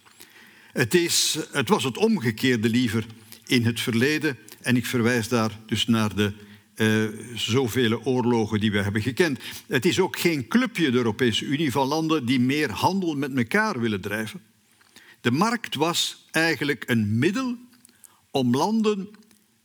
Het, 0.74 0.94
is, 0.94 1.38
het 1.52 1.70
was 1.70 1.84
het 1.84 1.98
omgekeerde 1.98 2.70
liever 2.70 3.06
in 3.46 3.66
het 3.66 3.80
verleden. 3.80 4.38
En 4.60 4.76
ik 4.76 4.86
verwijs 4.86 5.28
daar 5.28 5.60
dus 5.66 5.86
naar 5.86 6.16
de 6.16 6.34
uh, 6.82 7.08
zoveel 7.36 8.02
oorlogen 8.04 8.60
die 8.60 8.72
we 8.72 8.82
hebben 8.82 9.02
gekend. 9.02 9.40
Het 9.68 9.86
is 9.86 10.00
ook 10.00 10.20
geen 10.20 10.48
clubje, 10.48 10.92
de 10.92 10.98
Europese 10.98 11.46
Unie, 11.46 11.72
van 11.72 11.88
landen 11.88 12.26
die 12.26 12.40
meer 12.40 12.72
handel 12.72 13.16
met 13.16 13.38
elkaar 13.38 13.80
willen 13.80 14.02
drijven. 14.02 14.42
De 15.22 15.32
markt 15.32 15.76
was 15.76 16.28
eigenlijk 16.32 16.84
een 16.88 17.20
middel 17.20 17.58
om 18.32 18.56
landen 18.56 19.10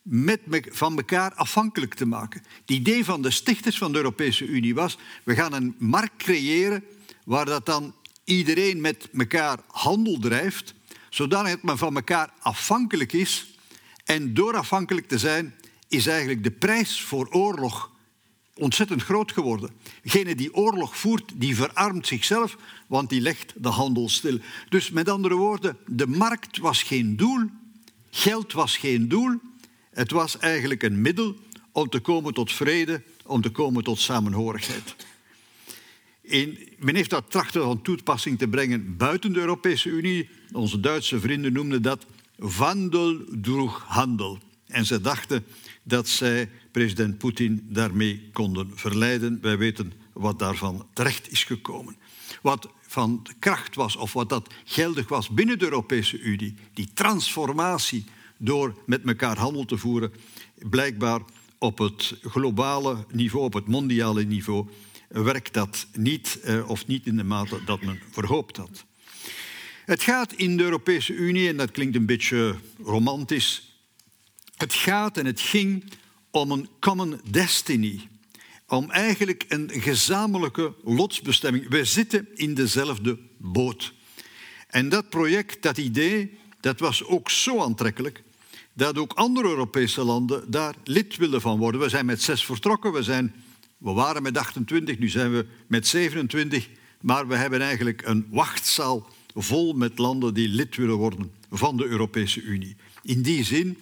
met 0.03 0.41
van 0.71 0.97
elkaar 0.97 1.35
afhankelijk 1.35 1.95
te 1.95 2.07
maken. 2.07 2.43
Het 2.61 2.71
idee 2.71 3.05
van 3.05 3.23
de 3.23 3.31
stichters 3.31 3.79
van 3.79 3.93
de 3.93 3.99
Europese 3.99 4.47
Unie 4.47 4.75
was: 4.75 4.99
we 5.25 5.35
gaan 5.35 5.53
een 5.53 5.75
markt 5.79 6.17
creëren 6.17 6.85
waar 7.25 7.45
dat 7.45 7.67
dan 7.67 7.95
iedereen 8.25 8.81
met 8.81 9.09
elkaar 9.19 9.59
handel 9.67 10.19
drijft, 10.19 10.75
zodat 11.11 11.63
men 11.63 11.79
van 11.79 11.97
elkaar 11.97 12.33
afhankelijk 12.39 13.13
is. 13.13 13.55
En 14.05 14.35
door 14.35 14.57
afhankelijk 14.57 15.09
te 15.09 15.19
zijn, 15.19 15.55
is 15.89 16.07
eigenlijk 16.07 16.43
de 16.43 16.51
prijs 16.51 17.01
voor 17.01 17.29
oorlog 17.31 17.91
ontzettend 18.55 19.03
groot 19.03 19.33
geworden. 19.33 19.71
Degene 20.03 20.35
die 20.35 20.55
oorlog 20.55 20.97
voert, 20.97 21.33
die 21.35 21.57
verarmt 21.57 22.07
zichzelf, 22.07 22.57
want 22.87 23.11
die 23.11 23.21
legt 23.21 23.53
de 23.57 23.69
handel 23.69 24.09
stil. 24.09 24.39
Dus 24.69 24.91
met 24.91 25.09
andere 25.09 25.35
woorden, 25.35 25.77
de 25.87 26.07
markt 26.07 26.59
was 26.59 26.83
geen 26.83 27.17
doel, 27.17 27.45
geld 28.11 28.53
was 28.53 28.77
geen 28.77 29.09
doel, 29.09 29.41
het 29.91 30.11
was 30.11 30.39
eigenlijk 30.39 30.83
een 30.83 31.01
middel 31.01 31.37
om 31.73 31.89
te 31.89 32.01
komen 32.01 32.35
tot 32.35 32.53
vrede, 32.53 33.03
om 33.25 33.43
te 33.43 33.51
komen 33.51 33.85
tot 33.85 34.01
samenhorigheid. 34.01 34.97
In, 36.21 36.69
men 36.79 36.95
heeft 36.95 37.11
dat 37.11 37.31
trachten 37.31 37.63
van 37.63 37.83
toepassing 37.83 38.39
te 38.39 38.49
brengen 38.49 38.97
buiten 38.97 39.33
de 39.33 39.41
Europese 39.41 39.89
Unie. 39.89 40.29
Onze 40.53 40.81
Duitse 40.81 41.21
vrienden 41.21 41.53
noemden 41.53 41.83
dat 41.83 42.07
wandel 42.37 43.21
handel. 43.87 44.39
En 44.67 44.87
ze 44.87 45.01
dachten 45.01 45.45
dat 45.87 46.09
zij 46.09 46.51
president 46.71 47.19
Poetin 47.19 47.67
daarmee 47.69 48.29
konden 48.33 48.71
verleiden. 48.75 49.39
Wij 49.43 49.59
weten 49.59 49.93
wat 50.13 50.39
daarvan 50.39 50.87
terecht 50.93 51.31
is 51.31 51.45
gekomen. 51.45 51.97
Wat 52.43 52.69
van 52.81 53.27
kracht 53.39 53.75
was, 53.75 53.97
of 53.97 54.13
wat 54.13 54.29
dat 54.29 54.55
geldig 54.65 55.09
was 55.09 55.29
binnen 55.29 55.59
de 55.59 55.65
Europese 55.65 56.19
Unie, 56.19 56.55
die 56.75 56.89
transformatie 56.95 58.05
door 58.37 58.75
met 58.87 59.03
elkaar 59.07 59.39
handel 59.39 59.65
te 59.65 59.77
voeren, 59.77 60.13
blijkbaar 60.69 61.21
op 61.59 61.79
het 61.79 62.15
globale 62.23 63.05
niveau, 63.13 63.45
op 63.45 63.53
het 63.53 63.67
mondiale 63.67 64.25
niveau, 64.25 64.69
werkt 65.09 65.55
dat 65.55 65.87
niet 65.93 66.41
eh, 66.43 66.69
of 66.69 66.87
niet 66.87 67.07
in 67.07 67.17
de 67.17 67.25
mate 67.25 67.65
dat 67.65 67.83
men 67.83 68.01
verhoopt 68.11 68.57
had. 68.57 68.85
Het 69.85 70.03
gaat 70.03 70.33
in 70.33 70.57
de 70.57 70.63
Europese 70.63 71.13
Unie, 71.13 71.49
en 71.49 71.57
dat 71.57 71.71
klinkt 71.71 71.97
een 71.97 72.07
beetje 72.07 72.55
romantisch, 72.85 73.76
het 74.57 74.75
gaat 74.75 75.19
en 75.19 75.27
het 75.27 75.41
ging 75.41 75.85
om 76.31 76.51
een 76.51 76.69
common 76.81 77.21
destiny. 77.31 78.09
Om 78.67 78.91
eigenlijk 78.91 79.45
een 79.49 79.71
gezamenlijke 79.75 80.75
lotsbestemming. 80.85 81.69
We 81.69 81.85
zitten 81.85 82.29
in 82.35 82.55
dezelfde 82.55 83.19
boot. 83.39 83.93
En 84.69 84.89
dat 84.89 85.09
project, 85.09 85.63
dat 85.63 85.79
idee, 85.79 86.39
dat 86.61 86.81
was 86.81 87.05
ook 87.05 87.31
zo 87.31 87.61
aantrekkelijk 87.61 88.23
dat 88.77 88.99
ook 88.99 89.13
andere 89.13 89.49
Europese 89.49 90.05
landen 90.05 90.51
daar 90.51 90.75
lid 90.85 91.17
willen 91.17 91.41
van 91.41 91.59
worden. 91.59 91.81
We 91.81 91.89
zijn 91.89 92.07
met 92.07 92.23
zes 92.23 92.45
vertrokken, 92.45 92.93
we, 92.93 93.03
zijn, 93.03 93.35
we 93.79 93.93
waren 93.93 94.23
met 94.23 94.39
28, 94.39 94.99
nu 94.99 95.09
zijn 95.09 95.33
we 95.33 95.47
met 95.67 95.87
27, 95.87 96.69
maar 97.01 97.29
we 97.29 97.37
hebben 97.37 97.61
eigenlijk 97.61 98.03
een 98.07 98.27
wachtzaal 98.31 99.09
vol 99.35 99.73
met 99.73 99.99
landen 99.99 100.35
die 100.35 100.49
lid 100.49 100.77
willen 100.77 100.97
worden 100.97 101.33
van 101.51 101.77
de 101.77 101.85
Europese 101.85 102.43
Unie. 102.43 102.77
In 103.03 103.23
die 103.23 103.45
zin 103.45 103.79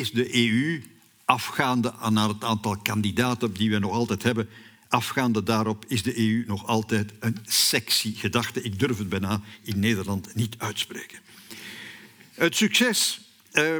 is 0.00 0.10
de 0.10 0.36
EU, 0.36 0.82
afgaande 1.24 1.92
naar 2.10 2.28
het 2.28 2.44
aantal 2.44 2.76
kandidaten 2.76 3.52
die 3.52 3.70
we 3.70 3.78
nog 3.78 3.92
altijd 3.92 4.22
hebben, 4.22 4.48
afgaande 4.88 5.42
daarop 5.42 5.84
is 5.88 6.02
de 6.02 6.18
EU 6.18 6.44
nog 6.46 6.66
altijd 6.66 7.12
een 7.20 7.36
sexy 7.44 8.14
gedachte. 8.14 8.62
Ik 8.62 8.78
durf 8.78 8.98
het 8.98 9.08
bijna 9.08 9.40
in 9.62 9.78
Nederland 9.78 10.34
niet 10.34 10.54
uitspreken. 10.58 11.18
Het 12.34 12.56
succes 12.56 13.20
uh, 13.52 13.76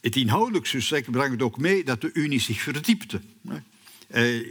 het 0.00 0.16
inhoudelijk 0.16 0.66
succes 0.66 1.02
brengt 1.10 1.42
ook 1.42 1.58
mee 1.58 1.84
dat 1.84 2.00
de 2.00 2.10
Unie 2.12 2.40
zich 2.40 2.60
verdiepte. 2.60 3.20
Uh, 3.44 3.56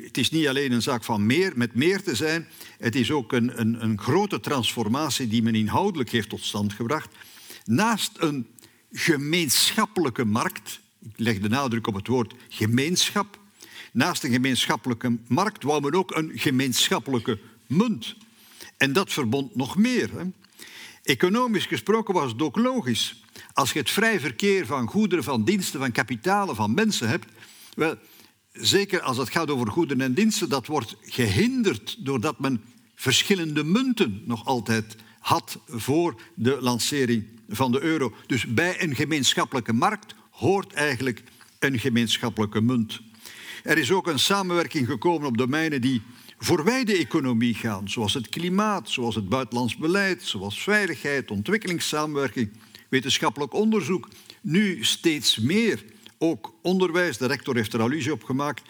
het 0.03 0.17
is 0.17 0.31
niet 0.31 0.47
alleen 0.47 0.71
een 0.71 0.81
zaak 0.81 1.03
van 1.03 1.25
meer, 1.25 1.53
met 1.55 1.73
meer 1.73 2.03
te 2.03 2.15
zijn. 2.15 2.47
Het 2.79 2.95
is 2.95 3.11
ook 3.11 3.33
een, 3.33 3.59
een, 3.59 3.83
een 3.83 3.99
grote 3.99 4.39
transformatie 4.39 5.27
die 5.27 5.43
men 5.43 5.55
inhoudelijk 5.55 6.09
heeft 6.09 6.29
tot 6.29 6.43
stand 6.43 6.73
gebracht. 6.73 7.15
Naast 7.65 8.11
een 8.17 8.47
gemeenschappelijke 8.91 10.25
markt, 10.25 10.79
ik 11.09 11.19
leg 11.19 11.39
de 11.39 11.49
nadruk 11.49 11.87
op 11.87 11.93
het 11.93 12.07
woord 12.07 12.33
gemeenschap. 12.49 13.39
Naast 13.91 14.23
een 14.23 14.31
gemeenschappelijke 14.31 15.17
markt 15.27 15.63
wou 15.63 15.81
men 15.81 15.93
ook 15.93 16.15
een 16.15 16.31
gemeenschappelijke 16.35 17.39
munt. 17.67 18.15
En 18.77 18.93
dat 18.93 19.13
verbond 19.13 19.55
nog 19.55 19.77
meer. 19.77 20.09
Hè. 20.11 20.23
Economisch 21.03 21.65
gesproken 21.65 22.13
was 22.13 22.31
het 22.31 22.41
ook 22.41 22.57
logisch. 22.57 23.23
Als 23.53 23.71
je 23.71 23.79
het 23.79 23.89
vrij 23.89 24.19
verkeer 24.19 24.65
van 24.65 24.87
goederen, 24.87 25.23
van 25.23 25.43
diensten, 25.43 25.79
van 25.79 25.91
kapitalen, 25.91 26.55
van 26.55 26.73
mensen 26.73 27.09
hebt, 27.09 27.31
wel, 27.75 27.95
zeker 28.51 29.01
als 29.01 29.17
het 29.17 29.29
gaat 29.29 29.49
over 29.49 29.67
goederen 29.67 30.03
en 30.03 30.13
diensten, 30.13 30.49
dat 30.49 30.67
wordt 30.67 30.95
gehinderd 31.01 31.95
doordat 31.99 32.39
men 32.39 32.63
verschillende 32.95 33.63
munten 33.63 34.21
nog 34.25 34.45
altijd 34.45 34.95
had 35.19 35.59
voor 35.67 36.21
de 36.33 36.57
lancering 36.61 37.25
van 37.49 37.71
de 37.71 37.81
euro. 37.81 38.13
Dus 38.27 38.45
bij 38.45 38.83
een 38.83 38.95
gemeenschappelijke 38.95 39.73
markt 39.73 40.15
hoort 40.37 40.73
eigenlijk 40.73 41.23
een 41.59 41.79
gemeenschappelijke 41.79 42.61
munt. 42.61 42.99
Er 43.63 43.77
is 43.77 43.91
ook 43.91 44.07
een 44.07 44.19
samenwerking 44.19 44.87
gekomen 44.87 45.27
op 45.27 45.37
domeinen 45.37 45.81
die 45.81 46.01
voorbij 46.37 46.83
de 46.83 46.97
economie 46.97 47.53
gaan, 47.53 47.89
zoals 47.89 48.13
het 48.13 48.29
klimaat, 48.29 48.89
zoals 48.89 49.15
het 49.15 49.29
buitenlands 49.29 49.75
beleid, 49.75 50.23
zoals 50.23 50.63
veiligheid, 50.63 51.31
ontwikkelingssamenwerking, 51.31 52.49
wetenschappelijk 52.89 53.53
onderzoek. 53.53 54.09
Nu 54.41 54.83
steeds 54.83 55.37
meer 55.37 55.83
ook 56.17 56.53
onderwijs. 56.61 57.17
De 57.17 57.27
rector 57.27 57.55
heeft 57.55 57.73
er 57.73 57.81
allusie 57.81 58.11
op 58.11 58.23
gemaakt. 58.23 58.61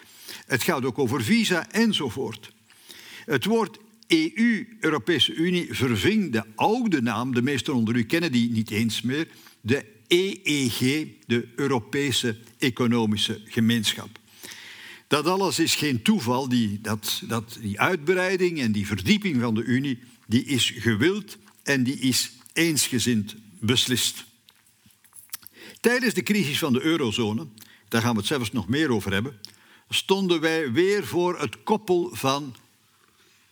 Het 0.46 0.62
gaat 0.62 0.84
ook 0.84 0.98
over 0.98 1.22
visa 1.22 1.70
enzovoort. 1.70 2.52
Het 3.24 3.44
woord 3.44 3.78
EU, 4.06 4.76
Europese 4.80 5.34
Unie, 5.34 5.74
verving 5.74 6.32
de 6.32 6.44
oude 6.54 7.02
naam, 7.02 7.34
de 7.34 7.42
meesten 7.42 7.74
onder 7.74 7.96
u 7.96 8.04
kennen 8.04 8.32
die 8.32 8.50
niet 8.50 8.70
eens 8.70 9.02
meer, 9.02 9.28
de 9.60 9.96
EEG, 10.08 11.06
de 11.26 11.48
Europese 11.56 12.36
Economische 12.58 13.40
Gemeenschap. 13.44 14.18
Dat 15.06 15.26
alles 15.26 15.58
is 15.58 15.74
geen 15.74 16.02
toeval. 16.02 16.48
Die, 16.48 16.80
dat, 16.80 17.22
dat, 17.26 17.58
die 17.60 17.80
uitbreiding 17.80 18.60
en 18.60 18.72
die 18.72 18.86
verdieping 18.86 19.40
van 19.40 19.54
de 19.54 19.62
Unie 19.62 19.98
die 20.26 20.44
is 20.44 20.72
gewild 20.76 21.38
en 21.62 21.82
die 21.82 21.98
is 21.98 22.32
eensgezind 22.52 23.36
beslist. 23.60 24.24
Tijdens 25.80 26.14
de 26.14 26.22
crisis 26.22 26.58
van 26.58 26.72
de 26.72 26.80
eurozone, 26.80 27.46
daar 27.88 28.02
gaan 28.02 28.12
we 28.12 28.18
het 28.18 28.26
zelfs 28.26 28.52
nog 28.52 28.68
meer 28.68 28.92
over 28.92 29.12
hebben, 29.12 29.40
stonden 29.88 30.40
wij 30.40 30.72
weer 30.72 31.06
voor 31.06 31.40
het 31.40 31.62
koppel 31.62 32.10
van 32.12 32.54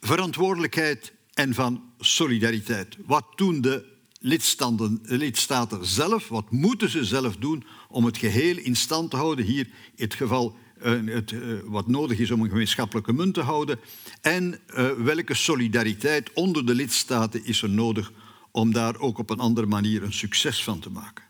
verantwoordelijkheid 0.01 1.13
en 1.35 1.55
van 1.55 1.83
solidariteit. 2.01 2.97
Wat 3.07 3.27
doen 3.35 3.61
de 3.61 3.96
lidstaten 4.21 5.87
zelf, 5.87 6.29
wat 6.29 6.51
moeten 6.51 6.91
ze 6.91 7.05
zelf 7.05 7.37
doen 7.37 7.65
om 7.89 8.05
het 8.05 8.17
geheel 8.17 8.57
in 8.57 8.77
stand 8.77 9.11
te 9.11 9.17
houden? 9.17 9.45
Hier 9.45 9.67
in 9.95 10.05
het 10.05 10.15
geval 10.15 10.57
uh, 10.85 11.15
het, 11.15 11.31
uh, 11.31 11.59
wat 11.65 11.87
nodig 11.87 12.19
is 12.19 12.31
om 12.31 12.43
een 12.43 12.49
gemeenschappelijke 12.49 13.13
munt 13.13 13.35
te 13.35 13.41
houden. 13.41 13.79
En 14.21 14.61
uh, 14.69 14.91
welke 14.91 15.35
solidariteit 15.35 16.33
onder 16.33 16.67
de 16.67 16.75
lidstaten 16.75 17.45
is 17.45 17.63
er 17.63 17.71
nodig 17.71 18.13
om 18.51 18.73
daar 18.73 18.99
ook 18.99 19.19
op 19.19 19.31
een 19.31 19.39
andere 19.39 19.67
manier 19.67 20.03
een 20.03 20.13
succes 20.13 20.65
van 20.65 20.79
te 20.79 20.91
maken. 20.91 21.25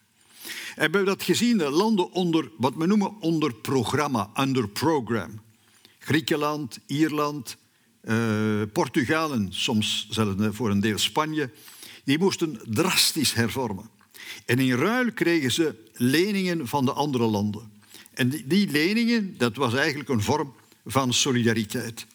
En 0.44 0.52
we 0.74 0.80
hebben 0.80 1.04
dat 1.04 1.22
gezien, 1.22 1.58
de 1.58 1.70
landen 1.70 2.12
onder 2.12 2.50
wat 2.56 2.74
we 2.74 2.86
noemen 2.86 3.20
onder 3.20 3.54
programma, 3.54 4.30
under 4.40 4.68
program. 4.68 5.40
Griekenland, 5.98 6.78
Ierland, 6.86 7.56
Portugal 8.72 9.32
en 9.32 9.48
soms 9.50 10.06
zelfs 10.10 10.56
voor 10.56 10.70
een 10.70 10.80
deel 10.80 10.98
Spanje, 10.98 11.50
die 12.06 12.18
moesten 12.18 12.60
drastisch 12.64 13.34
hervormen. 13.34 13.90
En 14.44 14.58
in 14.58 14.75
ruil 14.75 15.12
kregen 15.12 15.52
ze 15.52 15.75
leningen 15.92 16.68
van 16.68 16.84
de 16.84 16.92
andere 16.92 17.26
landen. 17.26 17.70
En 18.14 18.28
die, 18.28 18.46
die 18.46 18.70
leningen, 18.70 19.34
dat 19.38 19.56
was 19.56 19.75
eigenlijk 19.75 20.08
een 20.08 20.22
vorm 20.22 20.54
van 20.84 21.12
solidariteit. 21.12 22.06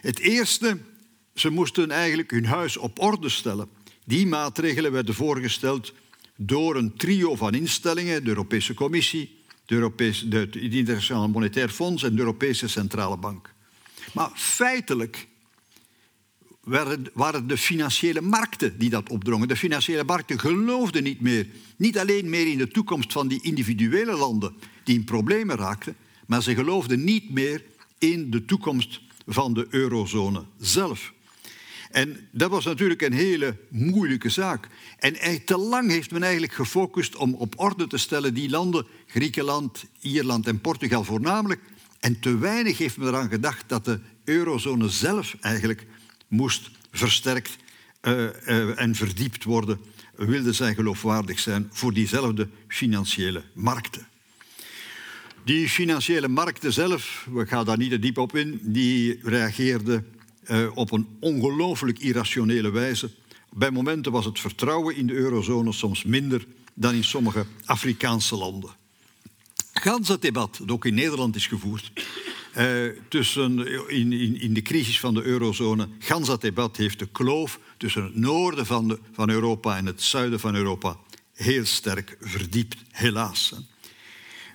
Het 0.00 0.18
eerste, 0.18 0.78
ze 1.34 1.50
moesten 1.50 1.90
eigenlijk 1.90 2.30
hun 2.30 2.46
huis 2.46 2.76
op 2.76 3.00
orde 3.00 3.28
stellen. 3.28 3.68
Die 4.04 4.26
maatregelen 4.26 4.92
werden 4.92 5.14
voorgesteld 5.14 5.92
door 6.36 6.76
een 6.76 6.96
trio 6.96 7.34
van 7.34 7.54
instellingen, 7.54 8.22
de 8.22 8.28
Europese 8.28 8.74
Commissie, 8.74 9.38
de 9.66 9.74
Europese, 9.74 10.28
het 10.28 10.56
Internationaal 10.56 11.28
Monetair 11.28 11.68
Fonds 11.68 12.02
en 12.02 12.14
de 12.14 12.20
Europese 12.20 12.68
Centrale 12.68 13.16
Bank. 13.16 13.54
Maar 14.12 14.30
feitelijk 14.34 15.26
waren, 17.12 17.46
de 17.46 17.56
financiële 17.56 18.20
markten 18.20 18.78
die 18.78 18.90
dat 18.90 19.08
opdrongen. 19.08 19.48
De 19.48 19.56
financiële 19.56 20.04
markten 20.04 20.38
geloofden 20.38 21.02
niet 21.02 21.20
meer, 21.20 21.46
niet 21.76 21.98
alleen 21.98 22.30
meer 22.30 22.46
in 22.46 22.58
de 22.58 22.68
toekomst 22.68 23.12
van 23.12 23.28
die 23.28 23.42
individuele 23.42 24.16
landen 24.16 24.54
die 24.84 24.94
in 24.94 25.04
problemen 25.04 25.56
raakten, 25.56 25.96
maar 26.26 26.42
ze 26.42 26.54
geloofden 26.54 27.04
niet 27.04 27.30
meer 27.30 27.64
in 27.98 28.30
de 28.30 28.44
toekomst 28.44 29.00
van 29.26 29.54
de 29.54 29.66
eurozone 29.70 30.44
zelf. 30.58 31.14
En 31.90 32.28
dat 32.30 32.50
was 32.50 32.64
natuurlijk 32.64 33.02
een 33.02 33.12
hele 33.12 33.56
moeilijke 33.68 34.28
zaak. 34.28 34.68
En 34.98 35.44
te 35.44 35.56
lang 35.56 35.90
heeft 35.90 36.10
men 36.10 36.22
eigenlijk 36.22 36.52
gefocust 36.52 37.16
om 37.16 37.34
op 37.34 37.54
orde 37.56 37.86
te 37.86 37.98
stellen 37.98 38.34
die 38.34 38.50
landen, 38.50 38.86
Griekenland, 39.06 39.84
Ierland 40.00 40.46
en 40.46 40.60
Portugal 40.60 41.04
voornamelijk. 41.04 41.60
En 42.00 42.20
te 42.20 42.38
weinig 42.38 42.78
heeft 42.78 42.96
men 42.96 43.08
eraan 43.08 43.28
gedacht 43.28 43.64
dat 43.66 43.84
de 43.84 44.00
eurozone 44.24 44.88
zelf 44.88 45.36
eigenlijk 45.40 45.86
moest 46.28 46.70
versterkt 46.92 47.56
uh, 48.02 48.12
uh, 48.12 48.80
en 48.80 48.94
verdiept 48.94 49.44
worden, 49.44 49.80
wilde 50.16 50.52
zij 50.52 50.74
geloofwaardig 50.74 51.38
zijn 51.38 51.68
voor 51.72 51.92
diezelfde 51.92 52.48
financiële 52.68 53.42
markten. 53.52 54.06
Die 55.44 55.68
financiële 55.68 56.28
markten 56.28 56.72
zelf, 56.72 57.26
we 57.32 57.46
gaan 57.46 57.64
daar 57.64 57.76
niet 57.76 57.90
te 57.90 57.98
diep 57.98 58.18
op 58.18 58.36
in, 58.36 58.60
die 58.62 59.18
reageerden 59.22 60.06
uh, 60.50 60.76
op 60.76 60.92
een 60.92 61.06
ongelooflijk 61.20 61.98
irrationele 61.98 62.70
wijze. 62.70 63.10
Bij 63.50 63.70
momenten 63.70 64.12
was 64.12 64.24
het 64.24 64.40
vertrouwen 64.40 64.96
in 64.96 65.06
de 65.06 65.12
eurozone 65.12 65.72
soms 65.72 66.04
minder 66.04 66.46
dan 66.74 66.94
in 66.94 67.04
sommige 67.04 67.46
Afrikaanse 67.64 68.36
landen. 68.36 68.70
Gans 69.72 70.08
het 70.08 70.22
debat 70.22 70.56
dat 70.58 70.70
ook 70.70 70.84
in 70.84 70.94
Nederland 70.94 71.36
is 71.36 71.46
gevoerd, 71.46 71.92
eh, 72.56 72.88
tussen, 73.08 73.58
in, 73.88 74.12
in, 74.12 74.40
in 74.40 74.54
de 74.54 74.62
crisis 74.62 75.00
van 75.00 75.14
de 75.14 75.22
eurozone. 75.22 75.88
Gans 75.98 76.26
dat 76.26 76.40
debat 76.40 76.76
heeft 76.76 76.98
de 76.98 77.08
kloof 77.12 77.60
tussen 77.76 78.04
het 78.04 78.16
noorden 78.16 78.66
van, 78.66 78.98
van 79.12 79.30
Europa 79.30 79.76
en 79.76 79.86
het 79.86 80.02
zuiden 80.02 80.40
van 80.40 80.54
Europa 80.54 80.96
heel 81.32 81.64
sterk 81.64 82.16
verdiept, 82.20 82.76
helaas. 82.90 83.54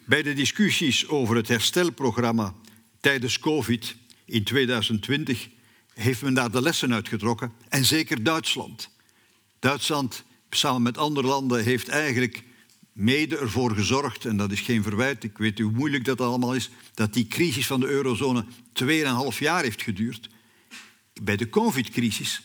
Bij 0.05 0.21
de 0.21 0.33
discussies 0.33 1.07
over 1.07 1.35
het 1.35 1.47
herstelprogramma 1.47 2.53
tijdens 2.99 3.39
COVID 3.39 3.95
in 4.25 4.43
2020 4.43 5.49
heeft 5.93 6.21
men 6.21 6.33
daar 6.33 6.51
de 6.51 6.61
lessen 6.61 6.93
uitgetrokken. 6.93 7.53
En 7.69 7.85
zeker 7.85 8.23
Duitsland. 8.23 8.89
Duitsland, 9.59 10.23
samen 10.49 10.81
met 10.81 10.97
andere 10.97 11.27
landen, 11.27 11.63
heeft 11.63 11.87
eigenlijk 11.87 12.43
mede 13.01 13.37
ervoor 13.37 13.75
gezorgd, 13.75 14.25
en 14.25 14.37
dat 14.37 14.51
is 14.51 14.59
geen 14.59 14.83
verwijt, 14.83 15.23
ik 15.23 15.37
weet 15.37 15.59
hoe 15.59 15.71
moeilijk 15.71 16.05
dat 16.05 16.21
allemaal 16.21 16.55
is, 16.55 16.69
dat 16.93 17.13
die 17.13 17.27
crisis 17.27 17.67
van 17.67 17.79
de 17.79 17.87
eurozone 17.87 18.45
2,5 19.33 19.37
jaar 19.39 19.63
heeft 19.63 19.81
geduurd. 19.81 20.29
Bij 21.21 21.37
de 21.37 21.49
COVID-crisis 21.49 22.41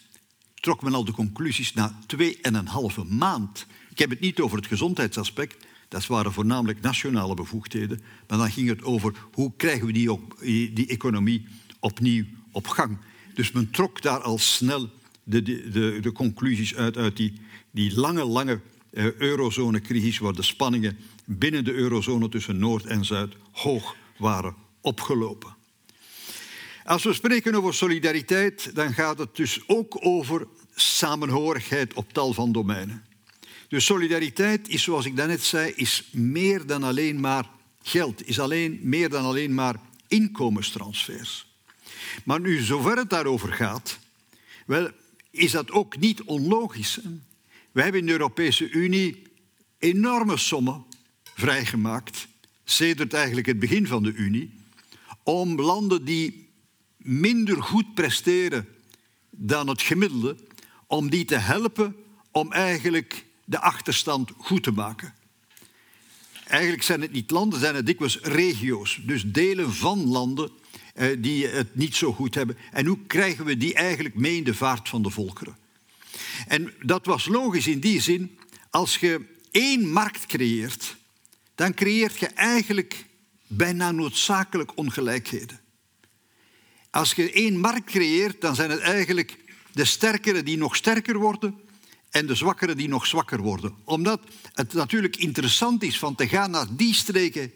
trok 0.55 0.83
men 0.83 0.95
al 0.95 1.05
de 1.05 1.13
conclusies 1.13 1.75
na 1.75 1.99
2,5 2.17 3.09
maand. 3.09 3.67
Ik 3.91 3.99
heb 3.99 4.11
het 4.11 4.21
niet 4.21 4.41
over 4.41 4.57
het 4.57 4.67
gezondheidsaspect, 4.67 5.67
dat 5.89 6.07
waren 6.07 6.33
voornamelijk 6.33 6.81
nationale 6.81 7.35
bevoegdheden, 7.35 8.03
maar 8.29 8.39
dan 8.39 8.51
ging 8.51 8.69
het 8.69 8.83
over 8.83 9.15
hoe 9.33 9.53
krijgen 9.57 9.87
we 9.87 9.93
die, 9.93 10.13
op, 10.13 10.37
die 10.41 10.87
economie 10.87 11.47
opnieuw 11.81 12.25
op 12.53 12.67
gang. 12.67 12.99
Dus 13.35 13.53
men 13.53 13.71
trok 13.71 14.03
daar 14.03 14.21
al 14.21 14.39
snel 14.39 14.91
de, 15.23 15.43
de, 15.43 15.99
de 16.01 16.13
conclusies 16.13 16.75
uit 16.75 16.97
uit 16.97 17.17
die, 17.17 17.33
die 17.71 17.95
lange, 17.95 18.25
lange 18.25 18.61
eurozonecrisis, 19.19 20.19
waar 20.19 20.33
de 20.33 20.43
spanningen 20.43 20.99
binnen 21.25 21.65
de 21.65 21.73
eurozone 21.73 22.29
tussen 22.29 22.59
Noord 22.59 22.85
en 22.85 23.05
Zuid 23.05 23.35
hoog 23.53 23.97
waren 24.19 24.55
opgelopen. 24.81 25.57
Als 26.85 27.05
we 27.05 27.13
spreken 27.13 27.55
over 27.55 27.75
solidariteit, 27.75 28.75
dan 28.75 28.93
gaat 28.93 29.19
het 29.19 29.37
dus 29.37 29.61
ook 29.67 30.07
over 30.07 30.47
samenhorigheid 30.75 31.95
op 31.95 32.13
tal 32.13 32.33
van 32.33 32.53
domeinen. 32.53 33.05
Dus 33.69 33.85
solidariteit 33.85 34.69
is, 34.69 34.83
zoals 34.83 35.05
ik 35.05 35.17
daarnet 35.17 35.43
zei, 35.43 35.73
is 35.77 36.09
meer 36.13 36.67
dan 36.67 36.83
alleen 36.83 37.21
maar 37.21 37.51
geld, 37.83 38.29
is 38.29 38.41
alleen, 38.41 38.79
meer 38.83 39.09
dan 39.09 39.25
alleen 39.25 39.55
maar 39.55 39.77
inkomenstransfers. 40.09 41.47
Maar 42.25 42.41
nu, 42.41 42.61
zover 42.61 42.97
het 42.97 43.11
daarover 43.11 43.53
gaat, 43.53 43.99
wel, 44.67 44.91
is 45.31 45.51
dat 45.51 45.71
ook 45.71 45.97
niet 45.97 46.23
onlogisch. 46.23 47.01
We 47.77 47.83
hebben 47.83 48.01
in 48.01 48.07
de 48.07 48.13
Europese 48.13 48.71
Unie 48.71 49.23
enorme 49.79 50.37
sommen 50.37 50.85
vrijgemaakt, 51.35 52.29
sedert 52.65 53.13
eigenlijk 53.13 53.47
het 53.47 53.59
begin 53.59 53.87
van 53.87 54.03
de 54.03 54.13
Unie, 54.13 54.55
om 55.23 55.61
landen 55.61 56.05
die 56.05 56.49
minder 56.97 57.63
goed 57.63 57.95
presteren 57.95 58.69
dan 59.31 59.69
het 59.69 59.83
gemiddelde, 59.83 60.37
om 60.87 61.11
die 61.11 61.25
te 61.25 61.37
helpen 61.37 61.97
om 62.31 62.53
eigenlijk 62.53 63.25
de 63.45 63.61
achterstand 63.61 64.31
goed 64.37 64.63
te 64.63 64.73
maken. 64.73 65.15
Eigenlijk 66.47 66.83
zijn 66.83 67.01
het 67.01 67.13
niet 67.13 67.31
landen, 67.31 67.61
zijn 67.61 67.75
het 67.75 67.87
dikwijls 67.87 68.19
regio's, 68.21 69.01
dus 69.03 69.25
delen 69.25 69.73
van 69.73 70.07
landen 70.07 70.51
eh, 70.95 71.17
die 71.19 71.47
het 71.47 71.75
niet 71.75 71.97
zo 71.97 72.13
goed 72.13 72.35
hebben. 72.35 72.57
En 72.73 72.87
hoe 72.87 72.99
krijgen 73.07 73.45
we 73.45 73.57
die 73.57 73.75
eigenlijk 73.75 74.15
mee 74.15 74.37
in 74.37 74.45
de 74.45 74.55
vaart 74.55 74.89
van 74.89 75.03
de 75.03 75.11
volkeren? 75.11 75.65
En 76.47 76.73
dat 76.83 77.07
was 77.07 77.27
logisch 77.27 77.67
in 77.67 77.81
die 77.81 78.01
zin, 78.01 78.39
als 78.71 78.97
je 78.97 79.21
één 79.51 79.89
markt 79.89 80.27
creëert, 80.27 80.97
dan 81.55 81.75
creëert 81.75 82.19
je 82.19 82.27
eigenlijk 82.27 83.05
bijna 83.47 83.91
noodzakelijk 83.91 84.77
ongelijkheden. 84.77 85.61
Als 86.91 87.13
je 87.13 87.33
één 87.33 87.59
markt 87.59 87.91
creëert, 87.91 88.41
dan 88.41 88.55
zijn 88.55 88.71
het 88.71 88.81
eigenlijk 88.81 89.37
de 89.73 89.85
sterkeren 89.85 90.45
die 90.45 90.57
nog 90.57 90.77
sterker 90.77 91.19
worden 91.19 91.61
en 92.11 92.27
de 92.27 92.35
zwakkeren 92.35 92.77
die 92.77 92.89
nog 92.89 93.07
zwakker 93.07 93.41
worden. 93.41 93.75
Omdat 93.85 94.21
het 94.53 94.73
natuurlijk 94.73 95.17
interessant 95.17 95.83
is 95.83 95.99
van 95.99 96.15
te 96.15 96.29
gaan 96.29 96.51
naar 96.51 96.67
die 96.71 96.95
streken 96.95 97.53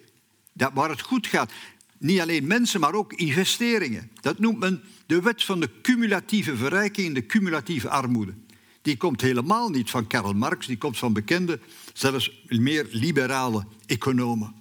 waar 0.52 0.90
het 0.90 1.00
goed 1.00 1.26
gaat. 1.26 1.52
Niet 1.98 2.20
alleen 2.20 2.46
mensen, 2.46 2.80
maar 2.80 2.94
ook 2.94 3.12
investeringen. 3.12 4.10
Dat 4.20 4.38
noemt 4.38 4.58
men 4.58 4.82
de 5.06 5.20
wet 5.20 5.44
van 5.44 5.60
de 5.60 5.70
cumulatieve 5.82 6.56
verrijking 6.56 7.14
de 7.14 7.26
cumulatieve 7.26 7.88
armoede. 7.88 8.34
Die 8.82 8.96
komt 8.96 9.20
helemaal 9.20 9.68
niet 9.68 9.90
van 9.90 10.06
Karl 10.06 10.32
Marx, 10.32 10.66
die 10.66 10.78
komt 10.78 10.98
van 10.98 11.12
bekende, 11.12 11.60
zelfs 11.92 12.42
meer 12.48 12.86
liberale 12.90 13.66
economen. 13.86 14.54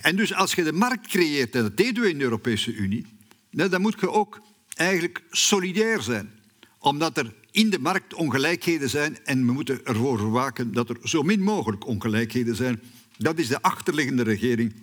En 0.00 0.16
dus 0.16 0.34
als 0.34 0.54
je 0.54 0.62
de 0.62 0.72
markt 0.72 1.06
creëert, 1.06 1.54
en 1.54 1.62
dat 1.62 1.76
deden 1.76 2.02
we 2.02 2.10
in 2.10 2.18
de 2.18 2.24
Europese 2.24 2.74
Unie, 2.74 3.06
dan 3.50 3.80
moet 3.80 4.00
je 4.00 4.10
ook 4.10 4.40
eigenlijk 4.74 5.22
solidair 5.30 6.02
zijn. 6.02 6.30
Omdat 6.78 7.18
er 7.18 7.34
in 7.50 7.70
de 7.70 7.78
markt 7.78 8.14
ongelijkheden 8.14 8.90
zijn 8.90 9.24
en 9.24 9.46
we 9.46 9.52
moeten 9.52 9.84
ervoor 9.84 10.30
waken 10.30 10.72
dat 10.72 10.88
er 10.88 10.96
zo 11.02 11.22
min 11.22 11.42
mogelijk 11.42 11.86
ongelijkheden 11.86 12.56
zijn. 12.56 12.80
Dat 13.16 13.38
is 13.38 13.48
de 13.48 13.62
achterliggende 13.62 14.22
regering, 14.22 14.74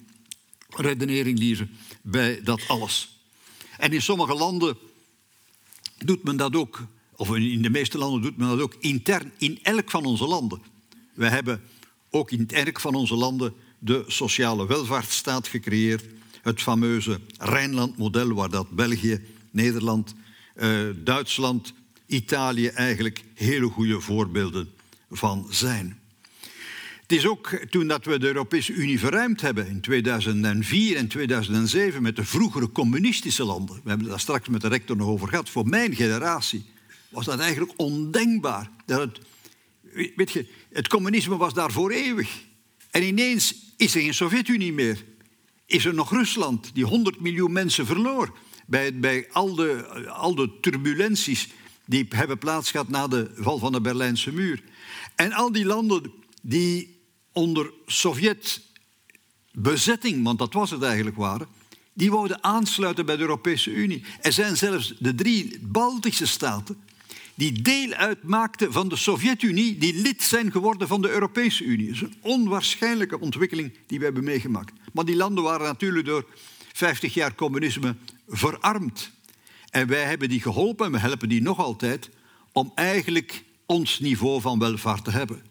redenering 0.69 1.39
die 1.39 1.55
ze 1.55 1.67
bij 2.01 2.41
dat 2.43 2.67
alles. 2.67 3.23
En 3.77 3.93
in 3.93 4.01
sommige 4.01 4.35
landen 4.35 4.77
doet 5.97 6.23
men 6.23 6.37
dat 6.37 6.55
ook, 6.55 6.83
of 7.19 7.35
in 7.35 7.61
de 7.61 7.69
meeste 7.69 7.97
landen 7.97 8.21
doet 8.21 8.37
men 8.37 8.47
dat 8.47 8.61
ook 8.61 8.75
intern 8.79 9.31
in 9.37 9.59
elk 9.61 9.89
van 9.89 10.05
onze 10.05 10.27
landen. 10.27 10.61
We 11.13 11.27
hebben 11.27 11.61
ook 12.09 12.31
in 12.31 12.49
elk 12.49 12.79
van 12.79 12.95
onze 12.95 13.15
landen 13.15 13.53
de 13.79 14.03
sociale 14.07 14.67
welvaartsstaat 14.67 15.47
gecreëerd. 15.47 16.05
Het 16.41 16.61
fameuze 16.61 17.19
Rijnland-model, 17.37 18.33
waar 18.33 18.49
dat 18.49 18.69
België, 18.69 19.21
Nederland, 19.51 20.15
eh, 20.55 20.79
Duitsland, 20.95 21.73
Italië 22.05 22.67
eigenlijk 22.67 23.23
hele 23.33 23.67
goede 23.67 23.99
voorbeelden 23.99 24.69
van 25.11 25.47
zijn. 25.49 25.99
Het 27.01 27.11
is 27.11 27.27
ook 27.27 27.59
toen 27.69 27.87
dat 27.87 28.05
we 28.05 28.19
de 28.19 28.27
Europese 28.27 28.73
Unie 28.73 28.99
verruimd 28.99 29.41
hebben 29.41 29.67
in 29.67 29.81
2004 29.81 30.95
en 30.95 31.07
2007 31.07 32.01
met 32.01 32.15
de 32.15 32.25
vroegere 32.25 32.71
communistische 32.71 33.43
landen. 33.43 33.79
We 33.83 33.89
hebben 33.89 34.07
daar 34.07 34.19
straks 34.19 34.47
met 34.47 34.61
de 34.61 34.67
rector 34.67 34.95
nog 34.95 35.07
over 35.07 35.27
gehad. 35.27 35.49
Voor 35.49 35.67
mijn 35.67 35.95
generatie 35.95 36.65
was 37.09 37.25
dat 37.25 37.39
eigenlijk 37.39 37.73
ondenkbaar. 37.75 38.69
Dat 38.85 38.99
het, 38.99 39.19
weet 40.15 40.31
je, 40.31 40.47
het 40.69 40.87
communisme 40.87 41.37
was 41.37 41.53
daar 41.53 41.71
voor 41.71 41.91
eeuwig. 41.91 42.47
En 42.91 43.03
ineens 43.03 43.55
is 43.77 43.95
er 43.95 44.01
geen 44.01 44.13
Sovjet-Unie 44.13 44.73
meer. 44.73 45.05
Is 45.65 45.85
er 45.85 45.93
nog 45.93 46.11
Rusland, 46.11 46.71
die 46.73 46.85
100 46.85 47.19
miljoen 47.19 47.51
mensen 47.51 47.85
verloor. 47.85 48.37
Bij, 48.65 48.99
bij 48.99 49.27
al, 49.31 49.55
de, 49.55 49.87
al 50.07 50.35
de 50.35 50.57
turbulenties 50.61 51.49
die 51.85 52.05
hebben 52.09 52.37
plaatsgehad 52.37 52.89
na 52.89 53.07
de 53.07 53.31
val 53.35 53.57
van 53.57 53.71
de 53.71 53.81
Berlijnse 53.81 54.33
muur. 54.33 54.63
En 55.15 55.33
al 55.33 55.51
die 55.51 55.65
landen 55.65 56.11
die 56.41 56.99
onder 57.33 57.71
Sovjet-bezetting, 57.85 60.23
want 60.23 60.39
dat 60.39 60.53
was 60.53 60.71
het 60.71 60.81
eigenlijk 60.81 61.17
waren, 61.17 61.47
die 61.93 62.11
wouden 62.11 62.43
aansluiten 62.43 63.05
bij 63.05 63.15
de 63.15 63.21
Europese 63.21 63.71
Unie. 63.71 64.03
Er 64.21 64.33
zijn 64.33 64.57
zelfs 64.57 64.93
de 64.99 65.15
drie 65.15 65.59
Baltische 65.61 66.27
staten 66.27 66.83
die 67.39 67.61
deel 67.61 67.93
uitmaakten 67.93 68.71
van 68.71 68.89
de 68.89 68.95
Sovjet-Unie, 68.95 69.77
die 69.77 70.01
lid 70.01 70.23
zijn 70.23 70.51
geworden 70.51 70.87
van 70.87 71.01
de 71.01 71.09
Europese 71.09 71.63
Unie. 71.63 71.85
Dat 71.85 71.95
is 71.95 72.01
een 72.01 72.17
onwaarschijnlijke 72.21 73.19
ontwikkeling 73.19 73.73
die 73.87 73.97
we 73.97 74.03
hebben 74.03 74.23
meegemaakt. 74.23 74.73
Maar 74.93 75.05
die 75.05 75.15
landen 75.15 75.43
waren 75.43 75.65
natuurlijk 75.65 76.05
door 76.05 76.25
50 76.73 77.13
jaar 77.13 77.35
communisme 77.35 77.95
verarmd. 78.27 79.11
En 79.69 79.87
wij 79.87 80.03
hebben 80.03 80.29
die 80.29 80.41
geholpen 80.41 80.85
en 80.85 80.91
we 80.91 80.99
helpen 80.99 81.29
die 81.29 81.41
nog 81.41 81.59
altijd 81.59 82.09
om 82.51 82.71
eigenlijk 82.75 83.43
ons 83.65 83.99
niveau 83.99 84.41
van 84.41 84.59
welvaart 84.59 85.03
te 85.03 85.11
hebben. 85.11 85.43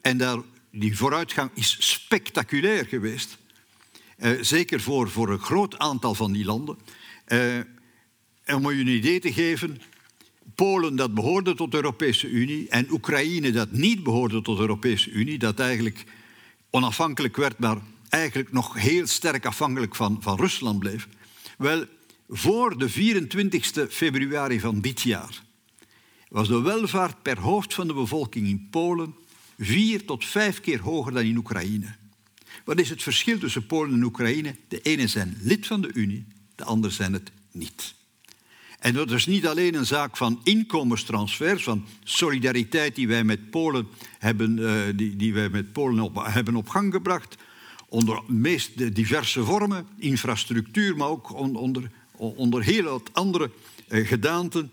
En 0.00 0.18
daar, 0.18 0.38
die 0.70 0.96
vooruitgang 0.96 1.50
is 1.54 1.76
spectaculair 1.78 2.86
geweest. 2.86 3.38
Eh, 4.16 4.30
zeker 4.40 4.80
voor, 4.80 5.10
voor 5.10 5.30
een 5.30 5.38
groot 5.38 5.78
aantal 5.78 6.14
van 6.14 6.32
die 6.32 6.44
landen. 6.44 6.78
Eh, 7.24 7.58
om 8.46 8.70
je 8.70 8.80
een 8.80 8.86
idee 8.86 9.20
te 9.20 9.32
geven, 9.32 9.80
Polen 10.58 10.96
dat 10.96 11.14
behoorde 11.14 11.54
tot 11.54 11.70
de 11.70 11.76
Europese 11.76 12.28
Unie 12.28 12.68
en 12.68 12.90
Oekraïne 12.90 13.50
dat 13.50 13.72
niet 13.72 14.02
behoorde 14.02 14.42
tot 14.42 14.56
de 14.56 14.62
Europese 14.62 15.10
Unie, 15.10 15.38
dat 15.38 15.58
eigenlijk 15.58 16.04
onafhankelijk 16.70 17.36
werd, 17.36 17.58
maar 17.58 17.76
eigenlijk 18.08 18.52
nog 18.52 18.74
heel 18.74 19.06
sterk 19.06 19.46
afhankelijk 19.46 19.94
van, 19.94 20.18
van 20.20 20.36
Rusland 20.36 20.78
bleef. 20.78 21.08
Wel, 21.58 21.84
voor 22.28 22.78
de 22.78 22.88
24 22.88 23.92
februari 23.92 24.60
van 24.60 24.80
dit 24.80 25.00
jaar 25.00 25.42
was 26.28 26.48
de 26.48 26.60
welvaart 26.60 27.22
per 27.22 27.40
hoofd 27.40 27.74
van 27.74 27.86
de 27.86 27.94
bevolking 27.94 28.46
in 28.46 28.66
Polen 28.70 29.14
vier 29.58 30.04
tot 30.04 30.24
vijf 30.24 30.60
keer 30.60 30.80
hoger 30.80 31.12
dan 31.12 31.24
in 31.24 31.36
Oekraïne. 31.36 31.96
Wat 32.64 32.80
is 32.80 32.90
het 32.90 33.02
verschil 33.02 33.38
tussen 33.38 33.66
Polen 33.66 33.94
en 33.94 34.02
Oekraïne? 34.02 34.56
De 34.68 34.80
ene 34.80 35.06
zijn 35.06 35.38
lid 35.42 35.66
van 35.66 35.80
de 35.80 35.90
Unie, 35.94 36.26
de 36.54 36.64
andere 36.64 36.92
zijn 36.92 37.12
het 37.12 37.30
niet. 37.52 37.96
En 38.78 38.94
dat 38.94 39.10
is 39.10 39.26
niet 39.26 39.46
alleen 39.46 39.74
een 39.74 39.86
zaak 39.86 40.16
van 40.16 40.40
inkomenstransfers, 40.42 41.62
van 41.62 41.84
solidariteit 42.04 42.94
die 42.94 43.08
wij 43.08 43.24
met 43.24 43.50
Polen 43.50 43.88
hebben, 44.18 44.58
uh, 44.58 44.82
die, 44.94 45.16
die 45.16 45.34
wij 45.34 45.48
met 45.48 45.72
Polen 45.72 46.00
op, 46.00 46.24
hebben 46.24 46.56
op 46.56 46.68
gang 46.68 46.92
gebracht, 46.92 47.36
onder 47.88 48.22
meest 48.26 48.94
diverse 48.94 49.44
vormen, 49.44 49.86
infrastructuur, 49.96 50.96
maar 50.96 51.08
ook 51.08 51.34
onder, 51.34 51.90
onder 52.16 52.62
heel 52.62 52.82
wat 52.82 53.10
andere 53.12 53.50
eh, 53.88 54.06
gedaanten. 54.06 54.70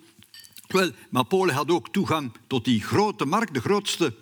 Wel, 0.67 0.91
maar 1.09 1.25
Polen 1.25 1.55
had 1.55 1.71
ook 1.71 1.89
toegang 1.89 2.31
tot 2.47 2.65
die 2.65 2.83
grote 2.83 3.25
markt, 3.25 3.53
de 3.53 3.61
grootste 3.61 4.13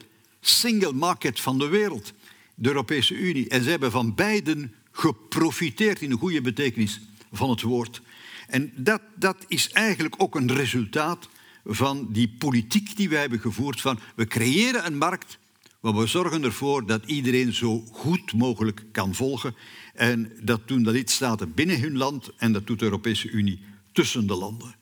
single 0.41 0.93
market 0.93 1.39
van 1.39 1.59
de 1.59 1.67
wereld, 1.67 2.13
de 2.55 2.67
Europese 2.67 3.13
Unie. 3.13 3.49
En 3.49 3.63
ze 3.63 3.69
hebben 3.69 3.91
van 3.91 4.15
beiden 4.15 4.73
geprofiteerd 4.91 6.01
in 6.01 6.09
de 6.09 6.17
goede 6.17 6.41
betekenis 6.41 6.99
van 7.31 7.49
het 7.49 7.61
woord. 7.61 8.01
En 8.47 8.71
dat, 8.75 9.01
dat 9.15 9.45
is 9.47 9.69
eigenlijk 9.71 10.15
ook 10.17 10.35
een 10.35 10.53
resultaat 10.53 11.29
van 11.65 12.07
die 12.11 12.35
politiek 12.37 12.95
die 12.95 13.09
wij 13.09 13.19
hebben 13.19 13.39
gevoerd. 13.39 13.81
Van 13.81 13.99
we 14.15 14.27
creëren 14.27 14.85
een 14.85 14.97
markt, 14.97 15.37
maar 15.79 15.95
we 15.95 16.07
zorgen 16.07 16.43
ervoor 16.43 16.85
dat 16.85 17.05
iedereen 17.05 17.53
zo 17.53 17.79
goed 17.91 18.33
mogelijk 18.33 18.83
kan 18.91 19.15
volgen. 19.15 19.55
En 19.93 20.31
dat 20.41 20.67
doen 20.67 20.83
de 20.83 20.91
lidstaten 20.91 21.53
binnen 21.53 21.79
hun 21.79 21.97
land 21.97 22.31
en 22.37 22.51
dat 22.51 22.67
doet 22.67 22.79
de 22.79 22.85
Europese 22.85 23.29
Unie 23.29 23.59
tussen 23.91 24.27
de 24.27 24.35
landen. 24.35 24.75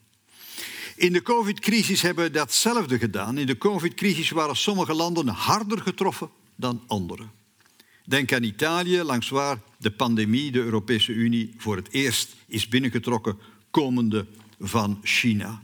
In 0.96 1.12
de 1.12 1.22
covid-crisis 1.22 2.02
hebben 2.02 2.24
we 2.24 2.30
datzelfde 2.30 2.98
gedaan. 2.98 3.38
In 3.38 3.46
de 3.46 3.58
covid-crisis 3.58 4.30
waren 4.30 4.56
sommige 4.56 4.94
landen 4.94 5.28
harder 5.28 5.80
getroffen 5.80 6.30
dan 6.56 6.82
andere. 6.86 7.24
Denk 8.04 8.32
aan 8.32 8.42
Italië, 8.42 9.02
langs 9.02 9.28
waar 9.28 9.58
de 9.78 9.90
pandemie 9.90 10.52
de 10.52 10.58
Europese 10.58 11.12
Unie 11.12 11.54
voor 11.56 11.76
het 11.76 11.90
eerst 11.90 12.36
is 12.46 12.68
binnengetrokken, 12.68 13.38
komende 13.72 14.26
van 14.60 15.00
China. 15.02 15.62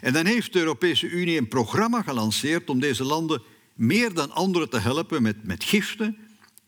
En 0.00 0.12
dan 0.12 0.26
heeft 0.26 0.52
de 0.52 0.58
Europese 0.58 1.08
Unie 1.08 1.38
een 1.38 1.48
programma 1.48 2.02
gelanceerd 2.02 2.70
om 2.70 2.80
deze 2.80 3.04
landen 3.04 3.42
meer 3.74 4.14
dan 4.14 4.30
anderen 4.30 4.70
te 4.70 4.78
helpen 4.78 5.22
met, 5.22 5.44
met 5.44 5.64
giften, 5.64 6.16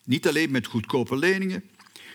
niet 0.04 0.28
alleen 0.28 0.50
met 0.50 0.66
goedkope 0.66 1.16
leningen. 1.16 1.64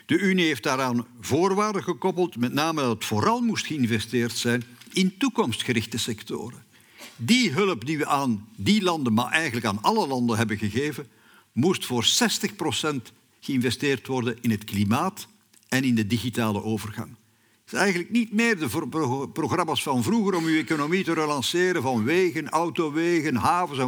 De 0.06 0.19
Unie 0.19 0.45
heeft 0.45 0.63
daaraan 0.63 1.08
voorwaarden 1.21 1.84
gekoppeld, 1.84 2.38
met 2.38 2.54
name 2.54 2.82
dat 2.82 2.93
het 2.93 3.06
vooral 3.06 3.41
moest 3.41 3.65
geïnvesteerd 3.65 4.38
zijn 4.38 4.63
in 4.93 5.17
toekomstgerichte 5.17 5.97
sectoren. 5.97 6.63
Die 7.15 7.51
hulp 7.51 7.86
die 7.86 7.97
we 7.97 8.06
aan 8.06 8.47
die 8.56 8.82
landen, 8.82 9.13
maar 9.13 9.32
eigenlijk 9.32 9.65
aan 9.65 9.82
alle 9.82 10.08
landen 10.08 10.38
hebben 10.38 10.58
gegeven, 10.58 11.08
moest 11.51 11.86
voor 11.86 12.06
60% 12.06 12.95
geïnvesteerd 13.39 14.08
worden 14.08 14.38
in 14.41 14.51
het 14.51 14.63
klimaat 14.63 15.28
en 15.67 15.84
in 15.84 15.95
de 15.95 16.08
digitale 16.08 16.63
overgang. 16.63 17.15
Het 17.65 17.73
is 17.73 17.80
eigenlijk 17.80 18.12
niet 18.12 18.32
meer 18.32 18.60
de 18.60 19.30
programma's 19.34 19.84
van 19.84 20.04
vroeger 20.04 20.36
om 20.36 20.45
uw 20.45 20.58
economie 20.58 21.04
te 21.04 21.13
relanceren 21.13 21.82
van 21.82 22.04
wegen, 22.04 22.49
autowegen, 22.49 23.36
havens 23.36 23.80
en 23.80 23.88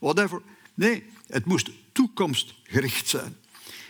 whatever. 0.00 0.42
Nee, 0.74 1.04
het 1.26 1.44
moest 1.44 1.70
toekomstgericht 1.92 3.08
zijn. 3.08 3.36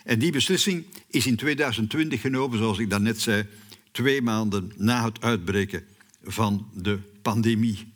En 0.05 0.19
die 0.19 0.33
beslissing 0.33 0.85
is 1.09 1.27
in 1.27 1.37
2020 1.37 2.21
genomen, 2.21 2.59
zoals 2.59 2.79
ik 2.79 2.91
daarnet 2.91 3.21
zei, 3.21 3.47
twee 3.93 4.23
maanden 4.23 4.73
na 4.77 5.05
het 5.05 5.21
uitbreken 5.21 5.85
van 6.23 6.69
de 6.75 6.99
pandemie. 7.23 7.93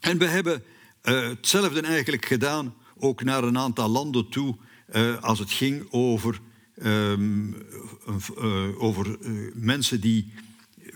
En 0.00 0.18
we 0.18 0.26
hebben 0.26 0.62
uh, 1.02 1.28
hetzelfde 1.28 1.80
eigenlijk 1.80 2.26
gedaan, 2.26 2.74
ook 2.98 3.22
naar 3.22 3.44
een 3.44 3.58
aantal 3.58 3.88
landen 3.88 4.28
toe, 4.28 4.56
uh, 4.94 5.22
als 5.22 5.38
het 5.38 5.50
ging 5.50 5.86
over, 5.90 6.40
um, 6.84 7.56
uh, 8.38 8.82
over 8.82 9.18
mensen 9.54 10.00
die 10.00 10.32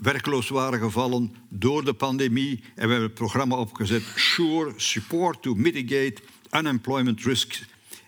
werkloos 0.00 0.48
waren 0.48 0.80
gevallen 0.80 1.34
door 1.48 1.84
de 1.84 1.92
pandemie. 1.92 2.60
En 2.74 2.86
we 2.86 2.90
hebben 2.90 3.02
het 3.02 3.14
programma 3.14 3.56
opgezet 3.56 4.02
SURE, 4.16 4.72
Support 4.76 5.42
to 5.42 5.54
Mitigate 5.54 6.22
Unemployment 6.52 7.22
Risks 7.22 7.64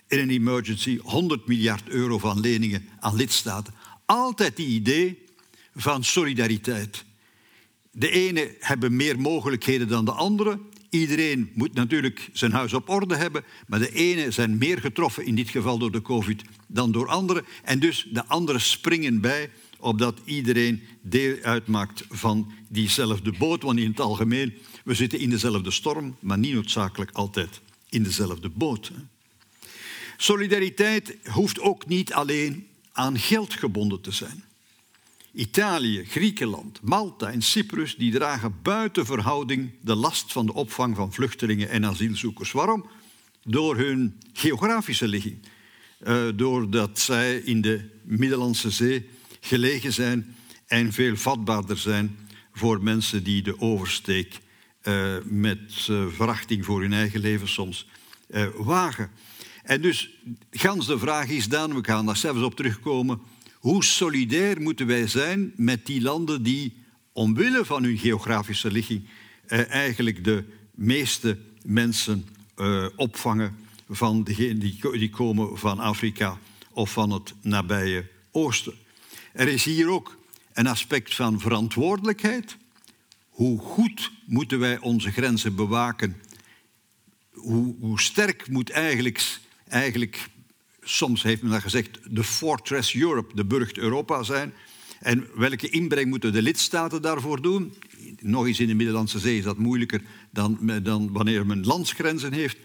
in 0.08 0.20
an 0.20 0.28
Emergency. 0.28 0.98
100 1.02 1.46
miljard 1.46 1.88
euro 1.88 2.18
van 2.18 2.40
leningen 2.40 2.88
aan 3.00 3.16
lidstaten. 3.16 3.74
Altijd 4.06 4.56
die 4.56 4.66
idee 4.66 5.24
van 5.74 6.04
solidariteit. 6.04 7.04
De 7.90 8.10
ene 8.10 8.54
hebben 8.58 8.96
meer 8.96 9.20
mogelijkheden 9.20 9.88
dan 9.88 10.04
de 10.04 10.12
andere. 10.12 10.58
Iedereen 10.92 11.50
moet 11.54 11.74
natuurlijk 11.74 12.30
zijn 12.32 12.52
huis 12.52 12.72
op 12.72 12.88
orde 12.88 13.16
hebben, 13.16 13.44
maar 13.66 13.78
de 13.78 13.92
ene 13.92 14.30
zijn 14.30 14.58
meer 14.58 14.78
getroffen, 14.78 15.26
in 15.26 15.34
dit 15.34 15.48
geval 15.48 15.78
door 15.78 15.90
de 15.90 16.02
COVID, 16.02 16.42
dan 16.66 16.92
door 16.92 17.08
anderen. 17.08 17.44
En 17.62 17.78
dus 17.78 18.06
de 18.10 18.26
anderen 18.26 18.60
springen 18.60 19.20
bij, 19.20 19.50
opdat 19.78 20.20
iedereen 20.24 20.82
deel 21.02 21.42
uitmaakt 21.42 22.04
van 22.08 22.52
diezelfde 22.68 23.32
boot. 23.38 23.62
Want 23.62 23.78
in 23.78 23.90
het 23.90 24.00
algemeen, 24.00 24.54
we 24.84 24.94
zitten 24.94 25.18
in 25.18 25.30
dezelfde 25.30 25.70
storm, 25.70 26.16
maar 26.20 26.38
niet 26.38 26.54
noodzakelijk 26.54 27.10
altijd 27.12 27.60
in 27.88 28.02
dezelfde 28.02 28.48
boot. 28.48 28.90
Solidariteit 30.16 31.16
hoeft 31.24 31.60
ook 31.60 31.86
niet 31.86 32.12
alleen 32.12 32.66
aan 32.92 33.18
geld 33.18 33.54
gebonden 33.54 34.00
te 34.00 34.10
zijn. 34.12 34.44
Italië, 35.34 36.04
Griekenland, 36.04 36.82
Malta 36.82 37.30
en 37.30 37.42
Cyprus 37.42 37.96
die 37.96 38.12
dragen 38.12 38.54
buiten 38.62 39.06
verhouding 39.06 39.70
de 39.80 39.94
last 39.94 40.32
van 40.32 40.46
de 40.46 40.54
opvang 40.54 40.96
van 40.96 41.12
vluchtelingen 41.12 41.68
en 41.68 41.86
asielzoekers. 41.86 42.52
Waarom? 42.52 42.86
Door 43.44 43.76
hun 43.76 44.20
geografische 44.32 45.08
ligging. 45.08 45.38
Uh, 46.06 46.28
doordat 46.34 46.98
zij 46.98 47.36
in 47.36 47.60
de 47.60 47.88
Middellandse 48.02 48.70
Zee 48.70 49.08
gelegen 49.40 49.92
zijn 49.92 50.36
en 50.66 50.92
veel 50.92 51.16
vatbaarder 51.16 51.78
zijn 51.78 52.18
voor 52.52 52.82
mensen 52.82 53.24
die 53.24 53.42
de 53.42 53.60
oversteek 53.60 54.38
uh, 54.82 55.16
met 55.24 55.86
uh, 55.90 56.06
verachting 56.08 56.64
voor 56.64 56.80
hun 56.80 56.92
eigen 56.92 57.20
leven 57.20 57.48
soms 57.48 57.86
wagen. 58.56 59.10
En 59.62 59.82
dus, 59.82 60.10
gans 60.50 60.86
de 60.86 60.98
vraag 60.98 61.28
is 61.28 61.48
dan, 61.48 61.74
we 61.74 61.84
gaan 61.84 62.06
daar 62.06 62.16
zelfs 62.16 62.42
op 62.42 62.54
terugkomen, 62.54 63.20
hoe 63.62 63.84
solidair 63.84 64.60
moeten 64.60 64.86
wij 64.86 65.06
zijn 65.06 65.52
met 65.56 65.86
die 65.86 66.02
landen 66.02 66.42
die 66.42 66.76
omwille 67.12 67.64
van 67.64 67.82
hun 67.82 67.98
geografische 67.98 68.70
ligging 68.70 69.08
eh, 69.46 69.70
eigenlijk 69.70 70.24
de 70.24 70.44
meeste 70.74 71.38
mensen 71.64 72.28
eh, 72.54 72.86
opvangen 72.96 73.56
van 73.88 74.24
degenen 74.24 74.58
die, 74.58 74.98
die 74.98 75.10
komen 75.10 75.58
van 75.58 75.78
Afrika 75.78 76.38
of 76.70 76.92
van 76.92 77.10
het 77.10 77.34
nabije 77.40 78.06
Oosten. 78.30 78.74
Er 79.32 79.48
is 79.48 79.64
hier 79.64 79.88
ook 79.88 80.18
een 80.52 80.66
aspect 80.66 81.14
van 81.14 81.40
verantwoordelijkheid. 81.40 82.56
Hoe 83.28 83.58
goed 83.58 84.10
moeten 84.26 84.58
wij 84.58 84.78
onze 84.78 85.10
grenzen 85.10 85.54
bewaken? 85.54 86.20
Hoe, 87.30 87.74
hoe 87.80 88.00
sterk 88.00 88.48
moet 88.48 88.70
eigenlijk, 88.70 89.38
eigenlijk 89.68 90.28
soms 90.82 91.22
heeft 91.22 91.42
men 91.42 91.50
dat 91.50 91.62
gezegd, 91.62 91.98
de 92.10 92.24
Fortress 92.24 92.94
Europe, 92.94 93.34
de 93.34 93.44
burcht 93.44 93.78
Europa 93.78 94.22
zijn. 94.22 94.52
En 95.00 95.26
welke 95.34 95.68
inbreng 95.68 96.08
moeten 96.08 96.32
de 96.32 96.42
lidstaten 96.42 97.02
daarvoor 97.02 97.42
doen? 97.42 97.74
Nog 98.20 98.46
eens 98.46 98.60
in 98.60 98.66
de 98.66 98.74
Middellandse 98.74 99.18
Zee 99.18 99.38
is 99.38 99.44
dat 99.44 99.58
moeilijker 99.58 100.02
dan, 100.30 100.80
dan 100.82 101.12
wanneer 101.12 101.46
men 101.46 101.64
landsgrenzen 101.64 102.32
heeft. 102.32 102.56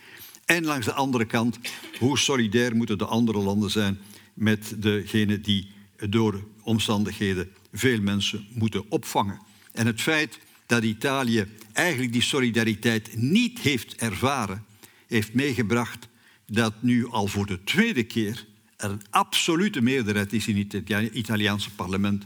En 0.46 0.66
langs 0.66 0.86
de 0.86 0.94
andere 0.94 1.26
kant, 1.26 1.60
hoe 2.00 2.18
solidair 2.18 2.76
moeten 2.76 2.98
de 2.98 3.06
andere 3.06 3.40
landen 3.40 3.70
zijn 3.70 4.00
met 4.34 4.76
degenen 4.78 5.42
die 5.42 5.72
door 6.10 6.44
omstandigheden 6.62 7.52
veel 7.74 8.02
mensen 8.02 8.48
moeten 8.54 8.86
opvangen. 8.90 9.40
En 9.72 9.86
het 9.86 10.02
feit 10.02 10.40
dat 10.66 10.84
Italië 10.84 11.46
eigenlijk 11.74 12.14
die 12.14 12.22
solidariteit 12.22 13.16
niet 13.16 13.60
heeft 13.60 13.96
ervaren, 13.96 14.66
heeft 15.08 15.34
meegebracht 15.34 16.08
dat 16.48 16.74
nu 16.82 17.08
al 17.08 17.28
voor 17.28 17.46
de 17.46 17.64
tweede 17.64 18.04
keer 18.04 18.46
er 18.78 18.90
een 18.90 19.02
absolute 19.10 19.82
meerderheid 19.82 20.34
is 20.34 20.48
in 20.48 20.58
het 20.58 20.90
Italiaanse 21.14 21.72
parlement 21.72 22.26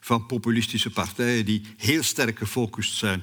van 0.00 0.26
populistische 0.26 0.90
partijen 0.90 1.44
die 1.44 1.62
heel 1.76 2.02
sterk 2.02 2.38
gefocust 2.38 2.96
zijn 2.96 3.22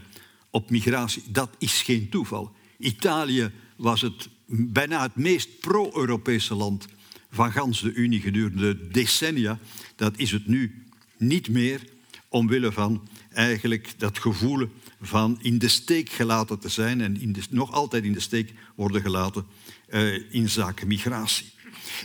op 0.49 0.69
migratie. 0.69 1.23
Dat 1.29 1.49
is 1.57 1.81
geen 1.81 2.10
toeval. 2.10 2.55
Italië 2.77 3.51
was 3.75 4.01
het 4.01 4.29
bijna 4.45 5.01
het 5.01 5.15
meest 5.15 5.60
pro-Europese 5.60 6.55
land 6.55 6.88
van 7.31 7.51
gans 7.51 7.81
de 7.81 7.93
Unie 7.93 8.21
gedurende 8.21 8.88
decennia. 8.88 9.60
Dat 9.95 10.17
is 10.17 10.31
het 10.31 10.47
nu 10.47 10.83
niet 11.17 11.49
meer, 11.49 11.81
omwille 12.27 12.71
van 12.71 13.07
eigenlijk 13.38 13.93
dat 13.97 14.19
gevoel 14.19 14.67
van 15.02 15.39
in 15.41 15.58
de 15.58 15.67
steek 15.67 16.10
gelaten 16.10 16.60
te 16.60 16.69
zijn 16.69 17.02
en 17.02 17.21
in 17.21 17.36
nog 17.50 17.71
altijd 17.71 18.04
in 18.04 18.13
de 18.13 18.19
steek 18.19 18.54
worden 18.76 19.02
gelaten 19.02 19.45
uh, 19.89 20.34
in 20.34 20.50
zaken 20.50 20.88
migratie. 20.88 21.52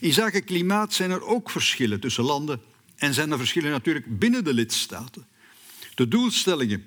In 0.01 0.13
zaken 0.13 0.45
klimaat 0.45 0.93
zijn 0.93 1.11
er 1.11 1.25
ook 1.25 1.51
verschillen 1.51 2.01
tussen 2.01 2.25
landen 2.25 2.61
en 2.97 3.15
zijn 3.15 3.31
er 3.31 3.39
verschillen 3.39 3.71
natuurlijk 3.71 4.19
binnen 4.19 4.45
de 4.45 4.55
lidstaten. 4.55 5.27
De 5.95 6.09
doelstellingen 6.09 6.85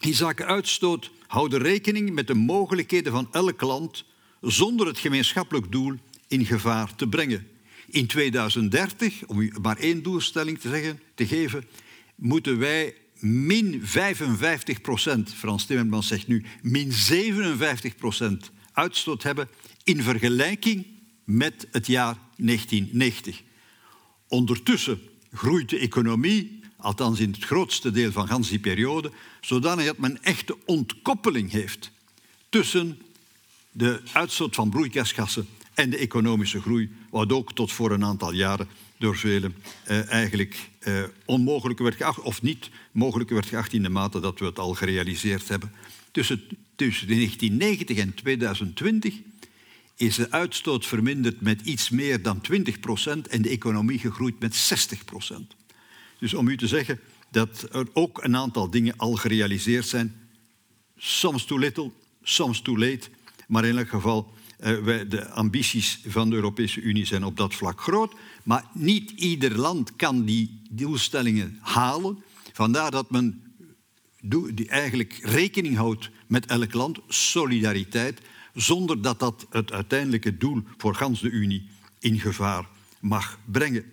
in 0.00 0.14
zaken 0.14 0.46
uitstoot 0.46 1.10
houden 1.26 1.62
rekening 1.62 2.12
met 2.12 2.26
de 2.26 2.34
mogelijkheden 2.34 3.12
van 3.12 3.28
elk 3.32 3.60
land 3.60 4.04
zonder 4.40 4.86
het 4.86 4.98
gemeenschappelijk 4.98 5.72
doel 5.72 5.94
in 6.28 6.46
gevaar 6.46 6.94
te 6.94 7.08
brengen. 7.08 7.48
In 7.86 8.06
2030, 8.06 9.26
om 9.26 9.40
u 9.40 9.52
maar 9.62 9.76
één 9.76 10.02
doelstelling 10.02 10.58
te, 10.58 10.68
zeggen, 10.68 11.00
te 11.14 11.26
geven, 11.26 11.64
moeten 12.14 12.58
wij 12.58 12.94
min 13.20 13.80
55 13.84 14.80
procent, 14.80 15.34
Frans 15.34 15.64
Timmermans 15.64 16.06
zegt 16.06 16.26
nu 16.26 16.44
min 16.62 16.92
57 16.92 17.96
procent 17.96 18.50
uitstoot 18.72 19.22
hebben 19.22 19.48
in 19.84 20.02
vergelijking 20.02 20.86
met 21.24 21.66
het 21.70 21.86
jaar 21.86 22.16
1990. 22.36 23.42
Ondertussen 24.28 25.00
groeit 25.32 25.68
de 25.68 25.78
economie, 25.78 26.60
althans 26.76 27.20
in 27.20 27.30
het 27.30 27.44
grootste 27.44 27.90
deel 27.90 28.12
van 28.12 28.28
gans 28.28 28.48
die 28.48 28.58
periode, 28.58 29.12
zodanig 29.40 29.84
dat 29.84 29.98
men 29.98 30.22
echte 30.22 30.56
ontkoppeling 30.64 31.50
heeft 31.50 31.90
tussen 32.48 32.98
de 33.72 34.02
uitstoot 34.12 34.54
van 34.54 34.70
broeikasgassen 34.70 35.48
en 35.74 35.90
de 35.90 35.96
economische 35.96 36.60
groei, 36.60 36.90
wat 37.10 37.32
ook 37.32 37.52
tot 37.52 37.72
voor 37.72 37.90
een 37.90 38.04
aantal 38.04 38.32
jaren 38.32 38.68
door 38.98 39.16
velen 39.16 39.54
eh, 39.84 40.10
eigenlijk 40.10 40.70
eh, 40.78 41.02
onmogelijk 41.24 41.78
werd 41.78 41.96
geacht, 41.96 42.20
of 42.20 42.42
niet 42.42 42.70
mogelijk 42.92 43.30
werd 43.30 43.46
geacht 43.46 43.72
in 43.72 43.82
de 43.82 43.88
mate 43.88 44.20
dat 44.20 44.38
we 44.38 44.44
het 44.44 44.58
al 44.58 44.74
gerealiseerd 44.74 45.48
hebben. 45.48 45.72
Tussen, 46.10 46.42
tussen 46.76 47.06
1990 47.06 47.96
en 47.96 48.14
2020 48.14 49.14
is 49.96 50.16
de 50.16 50.30
uitstoot 50.30 50.86
verminderd 50.86 51.40
met 51.40 51.60
iets 51.60 51.90
meer 51.90 52.22
dan 52.22 52.40
20 52.40 52.80
procent 52.80 53.28
en 53.28 53.42
de 53.42 53.48
economie 53.48 53.98
gegroeid 53.98 54.38
met 54.38 54.54
60 54.54 55.04
procent. 55.04 55.54
Dus 56.18 56.34
om 56.34 56.48
u 56.48 56.56
te 56.56 56.66
zeggen 56.66 57.00
dat 57.30 57.68
er 57.72 57.86
ook 57.92 58.24
een 58.24 58.36
aantal 58.36 58.70
dingen 58.70 58.96
al 58.96 59.14
gerealiseerd 59.14 59.86
zijn, 59.86 60.14
soms 60.96 61.44
too 61.44 61.58
little, 61.58 61.90
soms 62.22 62.60
too 62.60 62.78
late, 62.78 63.08
maar 63.48 63.64
in 63.64 63.78
elk 63.78 63.88
geval 63.88 64.32
uh, 64.60 65.00
de 65.08 65.28
ambities 65.30 66.00
van 66.06 66.30
de 66.30 66.36
Europese 66.36 66.80
Unie 66.80 67.06
zijn 67.06 67.24
op 67.24 67.36
dat 67.36 67.54
vlak 67.54 67.80
groot. 67.80 68.14
Maar 68.48 68.64
niet 68.72 69.10
ieder 69.10 69.58
land 69.58 69.96
kan 69.96 70.24
die 70.24 70.62
doelstellingen 70.70 71.58
halen. 71.60 72.24
Vandaar 72.52 72.90
dat 72.90 73.10
men 73.10 73.42
die 74.54 74.68
eigenlijk 74.68 75.18
rekening 75.22 75.76
houdt 75.76 76.10
met 76.26 76.46
elk 76.46 76.72
land, 76.72 76.98
solidariteit, 77.08 78.20
zonder 78.54 79.02
dat 79.02 79.20
dat 79.20 79.46
het 79.50 79.72
uiteindelijke 79.72 80.36
doel 80.36 80.62
voor 80.76 80.94
gans 80.94 81.20
de 81.20 81.30
Unie 81.30 81.68
in 81.98 82.20
gevaar 82.20 82.68
mag 83.00 83.38
brengen. 83.44 83.84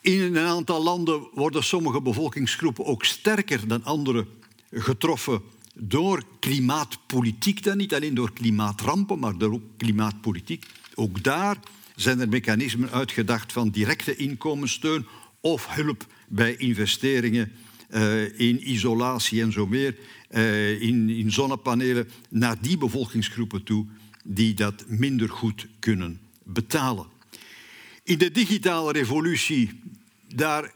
In 0.00 0.20
een 0.20 0.46
aantal 0.46 0.82
landen 0.82 1.28
worden 1.34 1.64
sommige 1.64 2.00
bevolkingsgroepen 2.00 2.84
ook 2.84 3.04
sterker 3.04 3.68
dan 3.68 3.84
andere 3.84 4.26
getroffen 4.70 5.42
door 5.74 6.24
klimaatpolitiek 6.40 7.62
dan 7.62 7.76
niet 7.76 7.94
alleen 7.94 8.14
door 8.14 8.32
klimaatrampen, 8.32 9.18
maar 9.18 9.38
door 9.38 9.60
klimaatpolitiek. 9.76 10.66
Ook 10.94 11.22
daar 11.22 11.56
zijn 11.96 12.20
er 12.20 12.28
mechanismen 12.28 12.90
uitgedacht 12.90 13.52
van 13.52 13.70
directe 13.70 14.16
inkomenssteun 14.16 15.06
of 15.40 15.66
hulp 15.74 16.06
bij 16.28 16.56
investeringen 16.56 17.52
uh, 17.90 18.40
in 18.40 18.70
isolatie 18.70 19.42
en 19.42 19.52
zo 19.52 19.66
meer, 19.66 19.96
uh, 20.30 20.80
in, 20.80 21.08
in 21.10 21.32
zonnepanelen, 21.32 22.08
naar 22.28 22.56
die 22.60 22.78
bevolkingsgroepen 22.78 23.62
toe 23.62 23.86
die 24.24 24.54
dat 24.54 24.84
minder 24.88 25.28
goed 25.28 25.66
kunnen 25.78 26.20
betalen. 26.44 27.06
In 28.04 28.18
de 28.18 28.30
digitale 28.30 28.92
revolutie, 28.92 29.80
daar, 30.34 30.72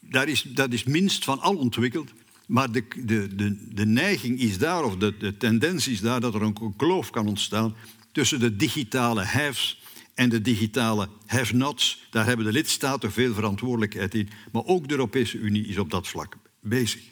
daar 0.00 0.28
is, 0.28 0.42
dat 0.42 0.72
is 0.72 0.84
minst 0.84 1.24
van 1.24 1.40
al 1.40 1.56
ontwikkeld. 1.56 2.12
Maar 2.46 2.72
de, 2.72 2.84
de, 3.04 3.56
de, 3.74 3.86
neiging 3.86 4.40
is 4.40 4.58
daar, 4.58 4.84
of 4.84 4.96
de, 4.96 5.16
de 5.16 5.36
tendens 5.36 5.88
is 5.88 6.00
daar, 6.00 6.20
dat 6.20 6.34
er 6.34 6.42
een 6.42 6.76
kloof 6.76 7.10
kan 7.10 7.26
ontstaan 7.26 7.74
tussen 8.12 8.40
de 8.40 8.56
digitale 8.56 9.24
haves 9.24 9.79
en 10.20 10.28
de 10.28 10.40
digitale 10.40 11.08
have-nots. 11.26 12.06
Daar 12.10 12.26
hebben 12.26 12.46
de 12.46 12.52
lidstaten 12.52 13.12
veel 13.12 13.34
verantwoordelijkheid 13.34 14.14
in. 14.14 14.28
Maar 14.52 14.64
ook 14.64 14.88
de 14.88 14.94
Europese 14.94 15.38
Unie 15.38 15.66
is 15.66 15.78
op 15.78 15.90
dat 15.90 16.08
vlak 16.08 16.36
bezig. 16.60 17.02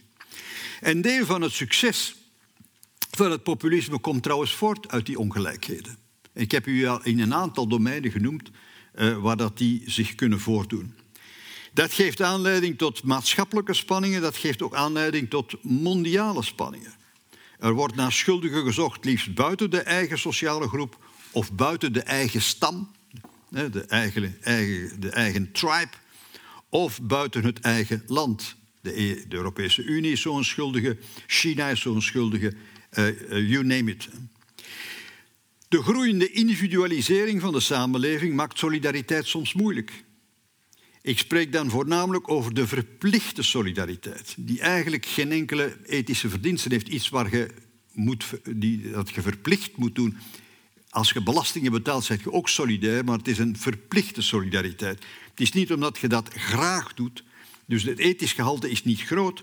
Een 0.80 1.00
deel 1.00 1.26
van 1.26 1.42
het 1.42 1.52
succes 1.52 2.16
van 3.10 3.30
het 3.30 3.42
populisme 3.42 3.98
komt 3.98 4.22
trouwens 4.22 4.54
voort 4.54 4.88
uit 4.88 5.06
die 5.06 5.18
ongelijkheden. 5.18 5.98
Ik 6.34 6.50
heb 6.50 6.66
u 6.66 6.86
al 6.86 7.02
in 7.02 7.20
een 7.20 7.34
aantal 7.34 7.68
domeinen 7.68 8.10
genoemd 8.10 8.50
uh, 8.94 9.18
waar 9.18 9.36
dat 9.36 9.58
die 9.58 9.82
zich 9.86 10.14
kunnen 10.14 10.40
voordoen. 10.40 10.94
Dat 11.72 11.92
geeft 11.92 12.22
aanleiding 12.22 12.78
tot 12.78 13.02
maatschappelijke 13.02 13.74
spanningen, 13.74 14.22
dat 14.22 14.36
geeft 14.36 14.62
ook 14.62 14.74
aanleiding 14.74 15.30
tot 15.30 15.62
mondiale 15.62 16.42
spanningen. 16.42 16.94
Er 17.58 17.72
wordt 17.72 17.94
naar 17.94 18.12
schuldigen 18.12 18.64
gezocht, 18.64 19.04
liefst 19.04 19.34
buiten 19.34 19.70
de 19.70 19.80
eigen 19.80 20.18
sociale 20.18 20.68
groep 20.68 20.98
of 21.30 21.52
buiten 21.52 21.92
de 21.92 22.02
eigen 22.02 22.42
stam, 22.42 22.96
de 23.50 23.84
eigen, 23.88 24.36
eigen, 24.42 25.00
de 25.00 25.10
eigen 25.10 25.52
tribe, 25.52 25.90
of 26.68 27.02
buiten 27.02 27.44
het 27.44 27.60
eigen 27.60 28.02
land. 28.06 28.56
De, 28.80 29.00
e, 29.00 29.24
de 29.28 29.36
Europese 29.36 29.82
Unie 29.82 30.12
is 30.12 30.20
zo'n 30.20 30.44
schuldige, 30.44 30.98
China 31.26 31.68
is 31.68 31.80
zo'n 31.80 32.02
schuldige, 32.02 32.54
uh, 32.98 33.48
you 33.48 33.64
name 33.64 33.90
it. 33.90 34.08
De 35.68 35.82
groeiende 35.82 36.30
individualisering 36.30 37.40
van 37.40 37.52
de 37.52 37.60
samenleving 37.60 38.34
maakt 38.34 38.58
solidariteit 38.58 39.26
soms 39.26 39.54
moeilijk. 39.54 40.04
Ik 41.02 41.18
spreek 41.18 41.52
dan 41.52 41.70
voornamelijk 41.70 42.30
over 42.30 42.54
de 42.54 42.66
verplichte 42.66 43.42
solidariteit, 43.42 44.34
die 44.36 44.60
eigenlijk 44.60 45.06
geen 45.06 45.32
enkele 45.32 45.76
ethische 45.86 46.28
verdiensten 46.28 46.70
heeft. 46.70 46.88
Iets 46.88 47.08
waar 47.08 47.36
je 47.36 47.48
moet, 47.92 48.24
die, 48.50 48.90
dat 48.90 49.10
je 49.10 49.22
verplicht 49.22 49.76
moet 49.76 49.94
doen. 49.94 50.16
Als 50.90 51.10
je 51.10 51.22
belastingen 51.22 51.72
betaalt, 51.72 52.04
zeg 52.04 52.22
je 52.22 52.32
ook 52.32 52.48
solidair, 52.48 53.04
maar 53.04 53.18
het 53.18 53.28
is 53.28 53.38
een 53.38 53.56
verplichte 53.56 54.22
solidariteit. 54.22 55.04
Het 55.30 55.40
is 55.40 55.52
niet 55.52 55.72
omdat 55.72 55.98
je 55.98 56.08
dat 56.08 56.28
graag 56.34 56.94
doet, 56.94 57.24
dus 57.66 57.82
het 57.82 57.98
ethisch 57.98 58.32
gehalte 58.32 58.70
is 58.70 58.84
niet 58.84 59.00
groot. 59.00 59.42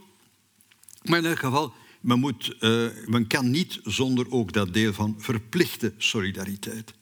Maar 1.04 1.20
in 1.20 1.26
elk 1.26 1.40
geval, 1.40 1.74
men, 2.02 2.20
moet, 2.20 2.56
uh, 2.60 2.88
men 3.06 3.28
kan 3.28 3.50
niet 3.50 3.80
zonder 3.84 4.32
ook 4.32 4.54
dat 4.54 4.74
deel 4.74 4.94
van 4.94 5.16
verplichte 5.18 5.94
solidariteit. 5.98 6.94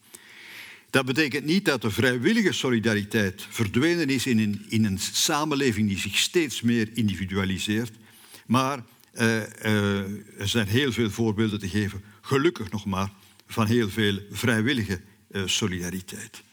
Dat 0.89 1.05
betekent 1.05 1.45
niet 1.45 1.65
dat 1.65 1.81
de 1.81 1.91
vrijwillige 1.91 2.51
solidariteit 2.51 3.47
verdwenen 3.49 4.09
is 4.09 4.25
in 4.25 4.39
een, 4.39 4.65
in 4.69 4.85
een 4.85 4.99
samenleving 4.99 5.87
die 5.87 5.99
zich 5.99 6.17
steeds 6.17 6.61
meer 6.61 6.89
individualiseert. 6.93 7.91
Maar 8.45 8.83
uh, 9.13 9.35
uh, 9.35 9.97
er 10.39 10.47
zijn 10.47 10.67
heel 10.67 10.91
veel 10.91 11.09
voorbeelden 11.09 11.59
te 11.59 11.69
geven, 11.69 12.03
gelukkig 12.21 12.71
nog 12.71 12.85
maar, 12.85 13.11
van 13.53 13.67
heel 13.67 13.89
veel 13.89 14.19
vrijwillige 14.31 15.01
uh, 15.31 15.41
solidariteit. 15.45 16.43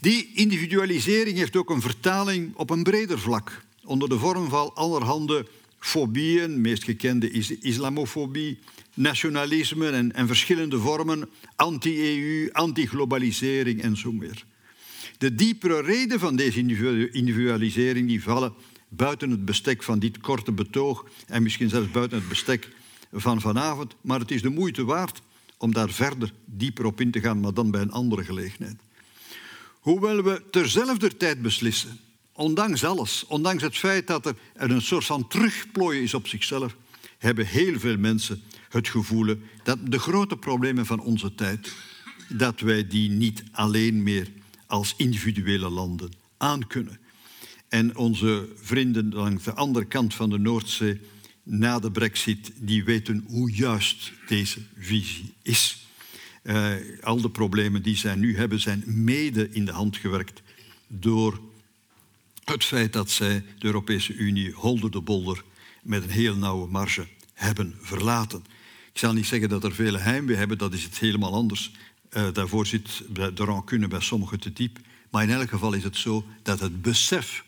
Die 0.00 0.30
individualisering 0.34 1.36
heeft 1.36 1.56
ook 1.56 1.70
een 1.70 1.80
vertaling 1.80 2.54
op 2.54 2.70
een 2.70 2.82
breder 2.82 3.18
vlak, 3.18 3.64
onder 3.84 4.08
de 4.08 4.18
vorm 4.18 4.48
van 4.48 4.74
allerhande 4.74 5.46
fobieën, 5.78 6.60
meest 6.60 6.84
gekende 6.84 7.30
is 7.30 7.50
islamofobie, 7.50 8.58
nationalisme 8.94 9.88
en, 9.90 10.14
en 10.14 10.26
verschillende 10.26 10.78
vormen, 10.78 11.28
anti-EU, 11.56 12.50
anti-globalisering 12.52 13.82
en 13.82 13.96
zo 13.96 14.12
meer. 14.12 14.44
De 15.18 15.34
diepere 15.34 15.82
reden 15.82 16.18
van 16.18 16.36
deze 16.36 16.58
individualisering 17.12 18.08
die 18.08 18.22
vallen 18.22 18.54
buiten 18.88 19.30
het 19.30 19.44
bestek 19.44 19.82
van 19.82 19.98
dit 19.98 20.18
korte 20.18 20.52
betoog 20.52 21.06
en 21.26 21.42
misschien 21.42 21.68
zelfs 21.68 21.90
buiten 21.90 22.18
het 22.18 22.28
bestek 22.28 22.68
van 23.12 23.40
vanavond, 23.40 23.94
maar 24.00 24.20
het 24.20 24.30
is 24.30 24.42
de 24.42 24.48
moeite 24.48 24.84
waard 24.84 25.22
om 25.58 25.72
daar 25.72 25.90
verder 25.90 26.32
dieper 26.44 26.84
op 26.84 27.00
in 27.00 27.10
te 27.10 27.20
gaan, 27.20 27.40
maar 27.40 27.54
dan 27.54 27.70
bij 27.70 27.80
een 27.80 27.92
andere 27.92 28.24
gelegenheid. 28.24 28.80
Hoewel 29.80 30.22
we 30.22 30.42
terzelfde 30.50 31.16
tijd 31.16 31.42
beslissen, 31.42 31.98
ondanks 32.32 32.84
alles, 32.84 33.24
ondanks 33.26 33.62
het 33.62 33.76
feit 33.76 34.06
dat 34.06 34.26
er 34.26 34.70
een 34.70 34.82
soort 34.82 35.04
van 35.04 35.28
terugplooien 35.28 36.02
is 36.02 36.14
op 36.14 36.26
zichzelf, 36.26 36.76
hebben 37.18 37.46
heel 37.46 37.78
veel 37.78 37.96
mensen 37.96 38.42
het 38.68 38.88
gevoel 38.88 39.34
dat 39.62 39.78
de 39.84 39.98
grote 39.98 40.36
problemen 40.36 40.86
van 40.86 41.00
onze 41.00 41.34
tijd, 41.34 41.72
dat 42.28 42.60
wij 42.60 42.86
die 42.86 43.10
niet 43.10 43.42
alleen 43.52 44.02
meer 44.02 44.28
als 44.66 44.94
individuele 44.96 45.68
landen 45.68 46.10
aankunnen. 46.36 46.98
En 47.68 47.96
onze 47.96 48.48
vrienden 48.56 49.14
langs 49.14 49.44
de 49.44 49.54
andere 49.54 49.84
kant 49.84 50.14
van 50.14 50.30
de 50.30 50.38
Noordzee 50.38 51.00
na 51.50 51.78
de 51.78 51.90
brexit, 51.90 52.52
die 52.56 52.84
weten 52.84 53.24
hoe 53.26 53.52
juist 53.52 54.12
deze 54.26 54.60
visie 54.78 55.34
is. 55.42 55.86
Uh, 56.42 56.74
al 57.02 57.20
de 57.20 57.30
problemen 57.30 57.82
die 57.82 57.96
zij 57.96 58.14
nu 58.14 58.36
hebben, 58.36 58.60
zijn 58.60 58.82
mede 58.86 59.50
in 59.50 59.64
de 59.64 59.72
hand 59.72 59.96
gewerkt 59.96 60.42
door 60.86 61.40
het 62.44 62.64
feit 62.64 62.92
dat 62.92 63.10
zij 63.10 63.44
de 63.58 63.66
Europese 63.66 64.14
Unie 64.14 64.52
holder 64.52 64.90
de 64.90 65.00
bolder 65.00 65.44
met 65.82 66.02
een 66.02 66.10
heel 66.10 66.36
nauwe 66.36 66.68
marge 66.68 67.06
hebben 67.34 67.74
verlaten. 67.80 68.44
Ik 68.92 68.98
zal 68.98 69.12
niet 69.12 69.26
zeggen 69.26 69.48
dat 69.48 69.64
er 69.64 69.74
vele 69.74 69.98
heimwee 69.98 70.36
hebben, 70.36 70.58
dat 70.58 70.72
is 70.72 70.84
het 70.84 70.98
helemaal 70.98 71.34
anders. 71.34 71.72
Uh, 72.16 72.32
daarvoor 72.32 72.66
zit 72.66 73.02
de 73.10 73.44
rancune 73.44 73.88
bij 73.88 74.00
sommigen 74.00 74.40
te 74.40 74.52
diep. 74.52 74.78
Maar 75.10 75.22
in 75.22 75.30
elk 75.30 75.48
geval 75.48 75.72
is 75.72 75.84
het 75.84 75.96
zo 75.96 76.24
dat 76.42 76.60
het 76.60 76.82
besef 76.82 77.44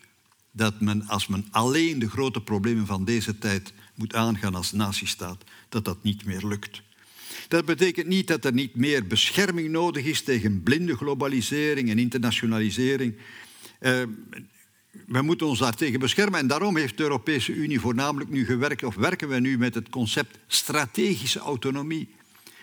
dat 0.51 0.81
men, 0.81 1.07
als 1.07 1.27
men 1.27 1.47
alleen 1.51 1.99
de 1.99 2.09
grote 2.09 2.41
problemen 2.41 2.85
van 2.85 3.05
deze 3.05 3.37
tijd 3.37 3.73
moet 3.95 4.15
aangaan 4.15 4.55
als 4.55 4.71
nazistaat, 4.71 5.43
dat 5.69 5.85
dat 5.85 6.03
niet 6.03 6.25
meer 6.25 6.45
lukt. 6.45 6.81
Dat 7.47 7.65
betekent 7.65 8.07
niet 8.07 8.27
dat 8.27 8.45
er 8.45 8.53
niet 8.53 8.75
meer 8.75 9.07
bescherming 9.07 9.69
nodig 9.69 10.05
is 10.05 10.21
tegen 10.21 10.63
blinde 10.63 10.95
globalisering 10.95 11.89
en 11.89 11.99
internationalisering. 11.99 13.15
Uh, 13.79 14.01
we 15.07 15.21
moeten 15.21 15.47
ons 15.47 15.59
daartegen 15.59 15.99
beschermen. 15.99 16.39
En 16.39 16.47
daarom 16.47 16.77
heeft 16.77 16.97
de 16.97 17.03
Europese 17.03 17.53
Unie 17.53 17.79
voornamelijk 17.79 18.29
nu 18.29 18.45
gewerkt, 18.45 18.83
of 18.83 18.95
werken 18.95 19.29
we 19.29 19.39
nu 19.39 19.57
met 19.57 19.75
het 19.75 19.89
concept 19.89 20.37
strategische 20.47 21.39
autonomie. 21.39 22.09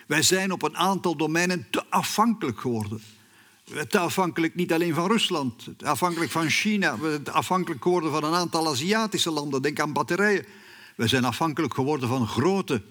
Wij 0.07 0.21
zijn 0.21 0.51
op 0.51 0.63
een 0.63 0.77
aantal 0.77 1.15
domeinen 1.15 1.67
te 1.69 1.85
afhankelijk 1.89 2.59
geworden 2.59 3.01
te 3.87 3.99
afhankelijk 3.99 4.55
niet 4.55 4.73
alleen 4.73 4.93
van 4.93 5.07
Rusland, 5.07 5.67
afhankelijk 5.83 6.31
van 6.31 6.49
China, 6.49 6.97
afhankelijk 7.31 7.81
geworden 7.81 8.11
van 8.11 8.23
een 8.23 8.33
aantal 8.33 8.67
Aziatische 8.67 9.31
landen. 9.31 9.61
Denk 9.61 9.79
aan 9.79 9.93
batterijen. 9.93 10.45
We 10.99 11.07
zijn 11.07 11.25
afhankelijk 11.25 11.73
geworden 11.73 12.09
van 12.09 12.27
grote 12.27 12.81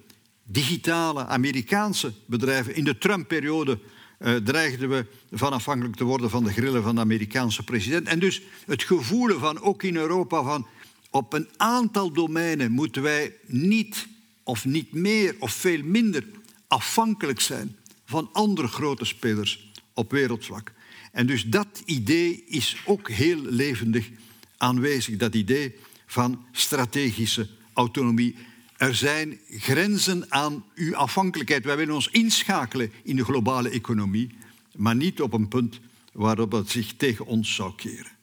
digitale 0.42 1.26
Amerikaanse 1.26 2.12
bedrijven. 2.26 2.74
In 2.74 2.84
de 2.84 2.98
Trump-periode 2.98 3.78
uh, 4.18 4.36
dreigden 4.36 4.88
we 4.88 5.06
van 5.30 5.52
afhankelijk 5.52 5.96
te 5.96 6.04
worden 6.04 6.30
van 6.30 6.44
de 6.44 6.52
grillen 6.52 6.82
van 6.82 6.94
de 6.94 7.00
Amerikaanse 7.00 7.62
president. 7.62 8.06
En 8.06 8.18
dus 8.18 8.42
het 8.66 8.82
gevoelen 8.82 9.40
van, 9.40 9.60
ook 9.60 9.82
in 9.82 9.96
Europa, 9.96 10.42
van 10.42 10.66
op 11.10 11.32
een 11.32 11.48
aantal 11.56 12.12
domeinen 12.12 12.72
moeten 12.72 13.02
wij 13.02 13.34
niet 13.46 14.08
of 14.42 14.64
niet 14.64 14.92
meer 14.92 15.36
of 15.38 15.52
veel 15.52 15.82
minder 15.82 16.24
afhankelijk 16.66 17.40
zijn 17.40 17.76
van 18.04 18.28
andere 18.32 18.68
grote 18.68 19.04
spelers 19.04 19.70
op 19.94 20.10
wereldvlak. 20.10 20.72
En 21.12 21.26
dus 21.26 21.44
dat 21.44 21.82
idee 21.84 22.44
is 22.46 22.76
ook 22.84 23.10
heel 23.10 23.40
levendig 23.42 24.10
aanwezig, 24.56 25.16
dat 25.16 25.34
idee 25.34 25.74
van 26.06 26.44
strategische 26.52 27.56
autonomie. 27.78 28.36
Er 28.76 28.94
zijn 28.94 29.40
grenzen 29.50 30.24
aan 30.28 30.64
uw 30.74 30.96
afhankelijkheid. 30.96 31.64
Wij 31.64 31.76
willen 31.76 31.94
ons 31.94 32.08
inschakelen 32.08 32.92
in 33.02 33.16
de 33.16 33.24
globale 33.24 33.70
economie, 33.70 34.30
maar 34.76 34.96
niet 34.96 35.20
op 35.20 35.32
een 35.32 35.48
punt 35.48 35.80
waarop 36.12 36.52
het 36.52 36.70
zich 36.70 36.94
tegen 36.96 37.26
ons 37.26 37.54
zou 37.54 37.74
keren. 37.74 38.16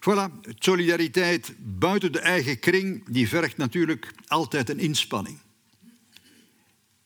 Voilà, 0.00 0.48
solidariteit 0.58 1.54
buiten 1.58 2.12
de 2.12 2.20
eigen 2.20 2.58
kring, 2.58 3.04
die 3.08 3.28
vergt 3.28 3.56
natuurlijk 3.56 4.12
altijd 4.26 4.70
een 4.70 4.78
inspanning. 4.78 5.38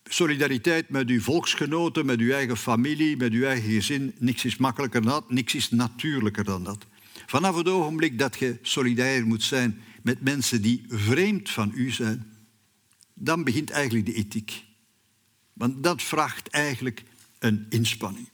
Solidariteit 0.04 0.88
met 0.88 1.08
uw 1.08 1.20
volksgenoten, 1.20 2.06
met 2.06 2.20
uw 2.20 2.32
eigen 2.32 2.56
familie, 2.56 3.16
met 3.16 3.32
uw 3.32 3.44
eigen 3.44 3.70
gezin, 3.70 4.14
niks 4.18 4.44
is 4.44 4.56
makkelijker 4.56 5.02
dan 5.02 5.10
dat, 5.10 5.30
niks 5.30 5.54
is 5.54 5.70
natuurlijker 5.70 6.44
dan 6.44 6.64
dat. 6.64 6.86
Vanaf 7.26 7.56
het 7.56 7.68
ogenblik 7.68 8.18
dat 8.18 8.38
je 8.38 8.58
solidair 8.62 9.26
moet 9.26 9.42
zijn 9.42 9.82
met 10.04 10.20
mensen 10.20 10.62
die 10.62 10.84
vreemd 10.88 11.50
van 11.50 11.72
u 11.74 11.90
zijn, 11.90 12.26
dan 13.14 13.44
begint 13.44 13.70
eigenlijk 13.70 14.06
de 14.06 14.14
ethiek. 14.14 14.64
Want 15.52 15.82
dat 15.82 16.02
vraagt 16.02 16.48
eigenlijk 16.48 17.02
een 17.38 17.66
inspanning. 17.68 18.28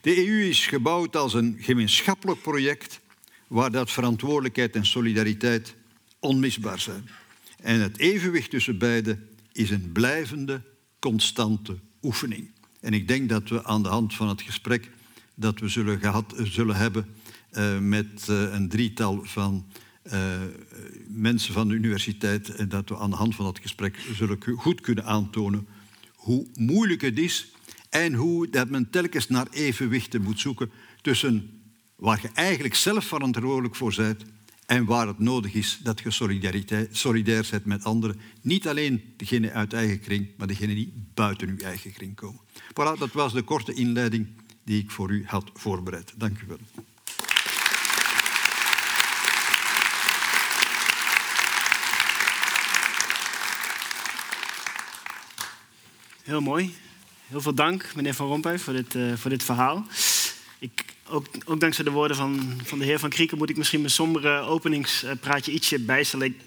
De 0.00 0.26
EU 0.26 0.48
is 0.48 0.66
gebouwd 0.66 1.16
als 1.16 1.34
een 1.34 1.56
gemeenschappelijk 1.60 2.42
project 2.42 3.00
waar 3.46 3.70
dat 3.70 3.90
verantwoordelijkheid 3.90 4.76
en 4.76 4.86
solidariteit 4.86 5.74
onmisbaar 6.18 6.78
zijn. 6.78 7.08
En 7.60 7.80
het 7.80 7.98
evenwicht 7.98 8.50
tussen 8.50 8.78
beide 8.78 9.18
is 9.52 9.70
een 9.70 9.92
blijvende, 9.92 10.62
constante 10.98 11.78
oefening. 12.02 12.50
En 12.80 12.94
ik 12.94 13.08
denk 13.08 13.28
dat 13.28 13.48
we 13.48 13.64
aan 13.64 13.82
de 13.82 13.88
hand 13.88 14.14
van 14.14 14.28
het 14.28 14.42
gesprek 14.42 14.90
dat 15.34 15.60
we 15.60 15.68
zullen, 15.68 16.00
gehad, 16.00 16.34
zullen 16.36 16.76
hebben 16.76 17.14
uh, 17.52 17.78
met 17.78 18.26
uh, 18.30 18.52
een 18.52 18.68
drietal 18.68 19.24
van 19.24 19.66
uh, 20.02 20.40
mensen 21.06 21.52
van 21.52 21.68
de 21.68 21.74
universiteit, 21.74 22.48
en 22.48 22.68
dat 22.68 22.88
we 22.88 22.98
aan 22.98 23.10
de 23.10 23.16
hand 23.16 23.34
van 23.34 23.44
dat 23.44 23.58
gesprek 23.58 23.98
zullen 24.14 24.38
goed 24.56 24.80
kunnen 24.80 25.04
aantonen 25.04 25.66
hoe 26.14 26.46
moeilijk 26.54 27.00
het 27.00 27.18
is 27.18 27.52
en 27.88 28.14
hoe 28.14 28.48
dat 28.48 28.68
men 28.68 28.90
telkens 28.90 29.28
naar 29.28 29.46
evenwichten 29.50 30.22
moet 30.22 30.40
zoeken 30.40 30.70
tussen 31.02 31.62
waar 31.96 32.18
je 32.22 32.28
eigenlijk 32.34 32.74
zelf 32.74 33.04
verantwoordelijk 33.04 33.76
voor 33.76 33.94
bent 33.96 34.24
en 34.66 34.84
waar 34.84 35.06
het 35.06 35.18
nodig 35.18 35.54
is 35.54 35.78
dat 35.82 36.00
je 36.00 36.10
solidair 36.90 37.46
bent 37.50 37.64
met 37.64 37.84
anderen. 37.84 38.20
Niet 38.42 38.68
alleen 38.68 39.14
degenen 39.16 39.52
uit 39.52 39.72
eigen 39.72 40.00
kring, 40.00 40.28
maar 40.36 40.46
degenen 40.46 40.74
die 40.74 40.92
buiten 41.14 41.48
uw 41.48 41.58
eigen 41.58 41.92
kring 41.92 42.14
komen. 42.14 42.40
Voilà, 42.68 42.98
dat 42.98 43.12
was 43.12 43.32
de 43.32 43.42
korte 43.42 43.72
inleiding 43.74 44.26
die 44.64 44.82
ik 44.82 44.90
voor 44.90 45.10
u 45.10 45.24
had 45.26 45.50
voorbereid. 45.54 46.12
Dank 46.16 46.40
u 46.40 46.46
wel. 46.46 46.58
Heel 56.30 56.40
mooi. 56.40 56.74
Heel 57.26 57.40
veel 57.40 57.54
dank, 57.54 57.94
meneer 57.94 58.14
Van 58.14 58.26
Rompuy, 58.26 58.58
voor 58.58 58.72
dit, 58.72 58.94
uh, 58.94 59.12
voor 59.16 59.30
dit 59.30 59.42
verhaal. 59.42 59.86
Ik 60.58 60.84
ook, 61.08 61.26
ook, 61.44 61.60
dankzij 61.60 61.84
de 61.84 61.90
woorden 61.90 62.16
van, 62.16 62.60
van 62.64 62.78
de 62.78 62.84
heer 62.84 62.98
Van 62.98 63.08
Krieken 63.08 63.38
moet 63.38 63.50
ik 63.50 63.56
misschien 63.56 63.80
mijn 63.80 63.92
sombere 63.92 64.40
openingspraatje 64.40 65.52
ietsje 65.52 65.78
bijstellen. 65.78 66.26
Ik, 66.26 66.40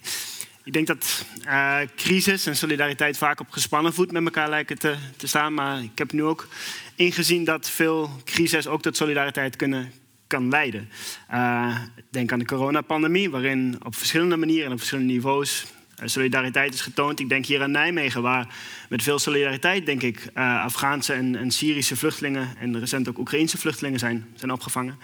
ik 0.64 0.74
denk 0.74 0.88
dat 0.88 1.26
uh, 1.46 1.78
crisis 1.96 2.46
en 2.46 2.56
solidariteit 2.56 3.18
vaak 3.18 3.40
op 3.40 3.50
gespannen 3.50 3.94
voet 3.94 4.12
met 4.12 4.24
elkaar 4.24 4.50
lijken 4.50 4.80
te, 4.80 4.96
te, 5.18 5.28
staan. 5.28 5.54
Maar 5.54 5.84
ik 5.84 5.98
heb 5.98 6.12
nu 6.12 6.24
ook 6.24 6.48
ingezien 6.96 7.44
dat 7.44 7.70
veel 7.70 8.22
crises 8.24 8.68
ook 8.68 8.82
tot 8.82 8.98
solidariteit 8.98 9.56
kunnen, 9.56 9.92
kan 10.28 10.50
leiden. 10.50 10.90
Uh, 11.32 11.78
denk 12.10 12.32
aan 12.32 12.40
de 12.40 12.46
coronapandemie, 12.46 13.30
waarin 13.30 13.80
op 13.84 13.96
verschillende 13.96 14.38
manieren 14.38 14.66
en 14.66 14.72
op 14.72 14.78
verschillende 14.78 15.14
niveaus 15.14 15.66
eh, 15.66 15.83
solidariteit 16.04 16.74
is 16.74 16.82
getoond. 16.82 17.20
Ik 17.20 17.30
denk 17.30 17.46
hier 17.46 17.62
aan 17.62 17.72
Nijmegen, 17.72 18.22
waar 18.22 18.48
met 18.90 19.04
veel 19.04 19.20
solidariteit, 19.20 19.86
denk 19.86 20.02
ik, 20.02 20.30
uh, 20.36 20.64
Afghaanse 20.64 21.14
en, 21.14 21.36
en, 21.36 21.52
Syrische 21.52 21.96
vluchtelingen 21.96 22.58
en 22.60 22.80
recent 22.80 23.10
ook 23.10 23.18
Oekraïnse 23.18 23.58
vluchtelingen 23.58 24.00
zijn, 24.00 24.28
zijn 24.36 24.52
opgevangen. 24.52 24.98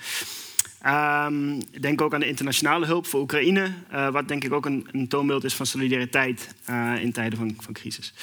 Um, 0.85 1.57
ik 1.71 1.81
denk 1.81 2.01
ook 2.01 2.13
aan 2.13 2.19
de 2.19 2.27
internationale 2.27 2.85
hulp 2.85 3.07
voor 3.07 3.21
Oekraïne, 3.21 3.71
uh, 3.91 4.09
wat 4.09 4.27
denk 4.27 4.43
ik 4.43 4.53
ook 4.53 4.65
een, 4.65 4.87
een, 4.91 5.07
toonbeeld 5.07 5.43
is 5.43 5.53
van 5.53 5.65
solidariteit 5.65 6.55
in 6.99 7.11
tijden 7.11 7.37
van, 7.39 7.55
van 7.59 7.73
crisis. 7.73 8.13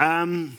Um, 0.00 0.56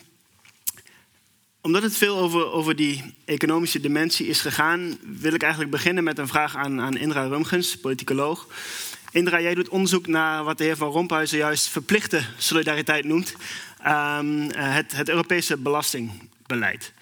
omdat 1.67 1.83
het 1.83 1.97
veel 1.97 2.17
over, 2.17 2.51
over 2.51 2.75
die 2.75 3.13
economische 3.25 3.79
dimensie 3.79 4.27
is 4.27 4.41
gegaan, 4.41 4.97
wil 5.01 5.33
ik 5.33 5.41
eigenlijk 5.41 5.71
beginnen 5.71 6.03
met 6.03 6.17
een 6.17 6.27
vraag 6.27 6.55
aan, 6.55 6.81
aan 6.81 6.97
Indra 6.97 7.23
Rumgens, 7.27 7.77
politicoloog. 7.77 8.47
Indra, 9.11 9.41
jij 9.41 9.55
doet 9.55 9.69
onderzoek 9.69 10.07
naar 10.07 10.43
wat 10.43 10.57
de 10.57 10.63
heer 10.63 10.77
Van 10.77 10.91
Rompuy 10.91 11.25
zojuist 11.25 11.67
verplichte 11.67 12.21
solidariteit 12.37 13.05
noemt. 13.05 13.35
Um, 13.87 14.49
het, 14.51 14.95
het, 14.95 15.09
Europese 15.09 15.57
belastingbeleid. 15.57 16.93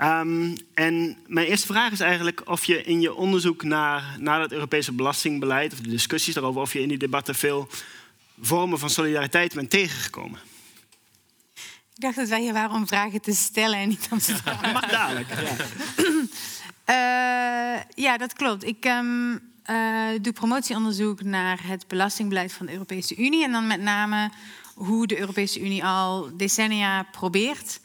Um, 0.00 0.56
en 0.74 1.16
mijn 1.26 1.46
eerste 1.46 1.66
vraag 1.66 1.92
is 1.92 2.00
eigenlijk 2.00 2.42
of 2.44 2.64
je 2.64 2.82
in 2.82 3.00
je 3.00 3.14
onderzoek 3.14 3.62
naar, 3.62 4.16
naar 4.18 4.40
het 4.40 4.52
Europese 4.52 4.92
belastingbeleid, 4.92 5.72
of 5.72 5.80
de 5.80 5.90
discussies 5.90 6.34
daarover, 6.34 6.60
of 6.60 6.72
je 6.72 6.80
in 6.80 6.88
die 6.88 6.98
debatten 6.98 7.34
veel 7.34 7.68
vormen 8.40 8.78
van 8.78 8.90
solidariteit 8.90 9.54
bent 9.54 9.70
tegengekomen. 9.70 10.40
Ik 11.94 12.00
dacht 12.00 12.16
dat 12.16 12.28
wij 12.28 12.40
hier 12.40 12.52
waren 12.52 12.76
om 12.76 12.86
vragen 12.86 13.20
te 13.20 13.34
stellen 13.34 13.78
en 13.78 13.88
niet 13.88 14.08
om 14.10 14.18
te 14.18 14.36
vragen. 14.36 14.66
Ja, 14.66 14.72
mag 14.80 14.90
dadelijk. 14.90 15.28
Ja. 15.28 15.56
uh, 17.76 17.82
ja, 17.94 18.16
dat 18.16 18.32
klopt. 18.32 18.64
Ik, 18.64 18.84
um, 18.84 19.51
uh, 19.70 20.08
doe 20.20 20.32
promotieonderzoek 20.32 21.22
naar 21.22 21.66
het 21.66 21.86
belastingbeleid 21.86 22.52
van 22.52 22.66
de 22.66 22.72
Europese 22.72 23.16
Unie. 23.16 23.44
En 23.44 23.52
dan 23.52 23.66
met 23.66 23.80
name 23.80 24.30
hoe 24.74 25.06
de 25.06 25.18
Europese 25.18 25.60
Unie 25.60 25.84
al 25.84 26.36
decennia 26.36 27.02
probeert 27.02 27.80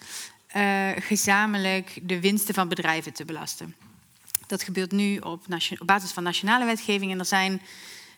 uh, 0.56 0.90
gezamenlijk 0.96 2.00
de 2.04 2.20
winsten 2.20 2.54
van 2.54 2.68
bedrijven 2.68 3.14
te 3.14 3.26
belasten. 3.26 3.76
Dat 4.48 4.64
gebeurt 4.64 4.92
nu 4.92 5.18
op, 5.18 5.46
basis 5.86 6.12
van 6.12 6.24
nationale 6.24 6.66
wetgeving. 6.66 7.12
En 7.12 7.20
er 7.20 7.26
zijn 7.26 7.62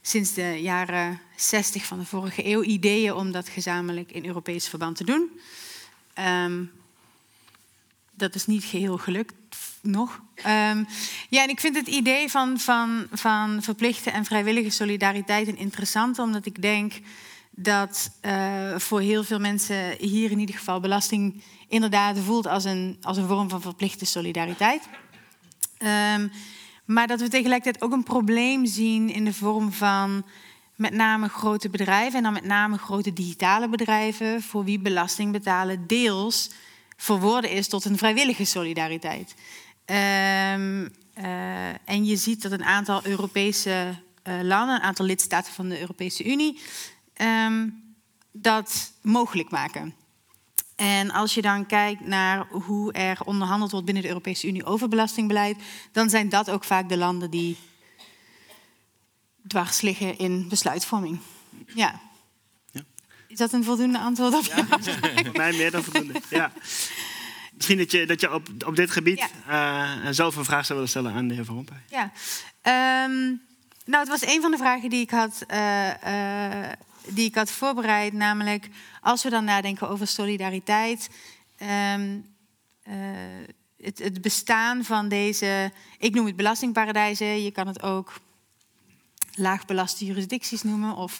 sinds 0.01 0.33
de 0.33 0.61
jaren 0.61 1.19
60 1.35 1.85
van 1.85 1.99
de 1.99 2.05
vorige 2.05 2.45
eeuw 2.45 2.63
ideeën 2.63 3.13
om 3.13 3.31
dat 3.31 3.49
gezamenlijk 3.49 4.11
in 4.11 4.25
Europees 4.25 4.67
verband 4.67 4.95
te 4.95 5.03
doen. 5.03 5.39
Um, 6.19 6.71
dat 8.11 8.35
is 8.35 8.45
niet 8.45 8.63
geheel 8.63 8.97
gelukt 8.97 9.33
nog. 9.81 10.21
Um, 10.37 10.87
ja, 11.29 11.43
en 11.43 11.49
ik 11.49 11.59
vind 11.59 11.75
het 11.75 11.87
idee 11.87 12.29
van, 12.29 12.59
van, 12.59 13.07
van 13.11 13.63
verplichte 13.63 14.11
en 14.11 14.25
vrijwillige 14.25 14.69
solidariteit 14.69 15.47
interessant, 15.47 16.19
omdat 16.19 16.45
ik 16.45 16.61
denk 16.61 16.93
dat 17.49 18.11
uh, 18.25 18.77
voor 18.77 19.01
heel 19.01 19.23
veel 19.23 19.39
mensen 19.39 19.95
hier 19.99 20.31
in 20.31 20.39
ieder 20.39 20.55
geval 20.55 20.79
belasting 20.79 21.43
inderdaad 21.67 22.19
voelt 22.19 22.47
als 22.47 22.63
een, 22.63 22.97
als 23.01 23.17
een 23.17 23.27
vorm 23.27 23.49
van 23.49 23.61
verplichte 23.61 24.05
solidariteit. 24.05 24.89
Um, 26.15 26.31
maar 26.85 27.07
dat 27.07 27.19
we 27.19 27.27
tegelijkertijd 27.27 27.83
ook 27.83 27.91
een 27.91 28.03
probleem 28.03 28.65
zien 28.65 29.09
in 29.09 29.25
de 29.25 29.33
vorm 29.33 29.71
van 29.71 30.25
met 30.75 30.93
name 30.93 31.29
grote 31.29 31.69
bedrijven 31.69 32.17
en 32.17 32.23
dan 32.23 32.33
met 32.33 32.43
name 32.43 32.77
grote 32.77 33.13
digitale 33.13 33.69
bedrijven, 33.69 34.41
voor 34.41 34.63
wie 34.63 34.79
belasting 34.79 35.31
betalen 35.31 35.87
deels 35.87 36.49
verworden 37.01 37.51
is 37.51 37.67
tot 37.67 37.85
een 37.85 37.97
vrijwillige 37.97 38.45
solidariteit. 38.45 39.35
Um, 39.85 40.89
uh, 41.17 41.89
en 41.89 42.05
je 42.05 42.15
ziet 42.15 42.41
dat 42.41 42.51
een 42.51 42.63
aantal 42.63 43.05
Europese 43.05 43.95
uh, 44.23 44.41
landen, 44.41 44.75
een 44.75 44.81
aantal 44.81 45.05
lidstaten 45.05 45.53
van 45.53 45.69
de 45.69 45.79
Europese 45.79 46.25
Unie, 46.25 46.59
um, 47.21 47.83
dat 48.31 48.91
mogelijk 49.01 49.49
maken. 49.49 49.93
En 50.75 51.11
als 51.11 51.33
je 51.33 51.41
dan 51.41 51.65
kijkt 51.65 52.05
naar 52.05 52.47
hoe 52.47 52.91
er 52.91 53.17
onderhandeld 53.25 53.71
wordt 53.71 53.85
binnen 53.85 54.03
de 54.03 54.09
Europese 54.09 54.47
Unie 54.47 54.65
over 54.65 54.87
belastingbeleid, 54.87 55.57
dan 55.91 56.09
zijn 56.09 56.29
dat 56.29 56.49
ook 56.49 56.63
vaak 56.63 56.89
de 56.89 56.97
landen 56.97 57.29
die 57.29 57.57
dwars 59.47 59.81
liggen 59.81 60.17
in 60.17 60.47
besluitvorming. 60.49 61.19
Ja. 61.75 61.99
Ja. 63.39 63.45
Is 63.45 63.51
dat 63.51 63.59
een 63.59 63.65
voldoende 63.65 63.99
antwoord 63.99 64.33
op 64.33 64.43
ja, 64.43 65.31
Mij 65.33 65.53
meer 65.53 65.71
dan 65.71 65.83
voldoende. 65.83 66.21
Ja. 66.29 66.51
misschien 67.53 67.77
dat 67.77 67.91
je, 67.91 68.05
dat 68.05 68.21
je 68.21 68.33
op, 68.33 68.47
op 68.65 68.75
dit 68.75 68.91
gebied 68.91 69.27
uh, 69.49 69.91
zelf 70.09 70.35
een 70.35 70.45
vraag 70.45 70.65
zou 70.65 70.73
willen 70.73 70.89
stellen 70.89 71.13
aan 71.13 71.27
de 71.27 71.33
heer 71.33 71.45
Van 71.45 71.55
Rompuy. 71.55 71.77
Ja, 71.89 72.11
ehm, 72.61 73.35
nou, 73.85 73.99
het 73.99 74.07
was 74.07 74.25
een 74.25 74.41
van 74.41 74.51
de 74.51 74.57
vragen 74.57 74.89
die 74.89 75.01
ik 75.01 75.09
had, 75.09 75.45
uh, 75.53 75.89
die 77.07 77.25
ik 77.25 77.35
had 77.35 77.51
voorbereid. 77.51 78.13
Namelijk, 78.13 78.69
als 79.01 79.23
we 79.23 79.29
dan 79.29 79.43
nadenken 79.43 79.89
over 79.89 80.07
solidariteit. 80.07 81.09
Um, 81.95 82.25
het, 83.81 83.99
het, 83.99 84.21
bestaan 84.21 84.83
van 84.83 85.09
deze, 85.09 85.71
ik 85.97 86.13
noem 86.13 86.25
het 86.25 86.35
belastingparadijzen. 86.35 87.43
Je 87.43 87.51
kan 87.51 87.67
het 87.67 87.81
ook 87.81 88.13
laagbelaste 89.33 90.05
jurisdicties 90.05 90.61
noemen. 90.61 90.95
Of 90.95 91.19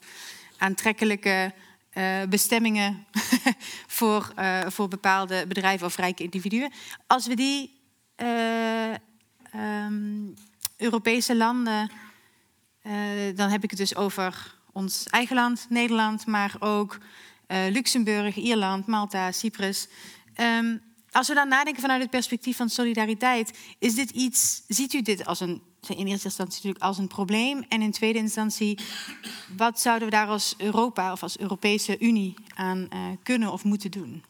aantrekkelijke 0.58 1.54
uh, 1.94 2.24
bestemmingen 2.30 3.06
voor, 3.98 4.34
uh, 4.40 4.68
voor 4.68 4.88
bepaalde 4.88 5.48
bedrijven 5.48 5.88
of 5.88 5.96
rijke 5.96 6.24
individuen. 6.24 6.72
Als 7.08 7.28
we 7.28 7.36
die 7.36 7.80
uh, 8.18 8.94
um, 9.86 10.34
Europese 10.78 11.36
landen, 11.36 11.92
dan 13.36 13.50
heb 13.50 13.64
ik 13.64 13.70
het 13.70 13.80
dus 13.80 13.96
over 13.96 14.56
ons 14.72 15.08
eigen 15.08 15.36
land, 15.36 15.66
Nederland, 15.70 16.26
maar 16.26 16.56
ook 16.60 16.98
Luxemburg, 17.48 18.36
Ierland, 18.36 18.88
Malta, 18.88 19.32
Cyprus. 19.32 19.88
Um, 20.36 20.82
als 21.12 21.28
we 21.28 21.34
dan 21.34 21.48
nadenken 21.48 21.82
vanuit 21.82 22.02
het 22.02 22.10
perspectief 22.10 22.58
van 22.58 22.70
solidariteit, 22.70 23.58
is 23.80 23.96
dit 23.96 24.10
iets, 24.10 24.64
ziet 24.68 24.94
u 24.94 25.02
dit 25.02 25.26
als 25.26 25.40
een 25.40 25.62
in 25.88 26.08
eerste 26.08 26.26
instantie 26.26 26.56
natuurlijk 26.56 26.84
als 26.84 26.98
een 26.98 27.08
probleem. 27.08 27.66
En 27.70 27.82
in 27.82 27.92
tweede 27.92 28.20
instantie, 28.20 28.80
wat 29.58 29.80
zouden 29.80 30.08
we 30.08 30.14
daar 30.14 30.28
als 30.28 30.56
Europa 30.58 31.12
of 31.12 31.24
als 31.24 31.40
Europese 31.40 32.00
Unie 32.00 32.34
aan 32.56 32.88
uh, 32.94 33.00
kunnen 33.24 33.52
of 33.52 33.64
moeten 33.64 33.92
doen? 33.92 34.24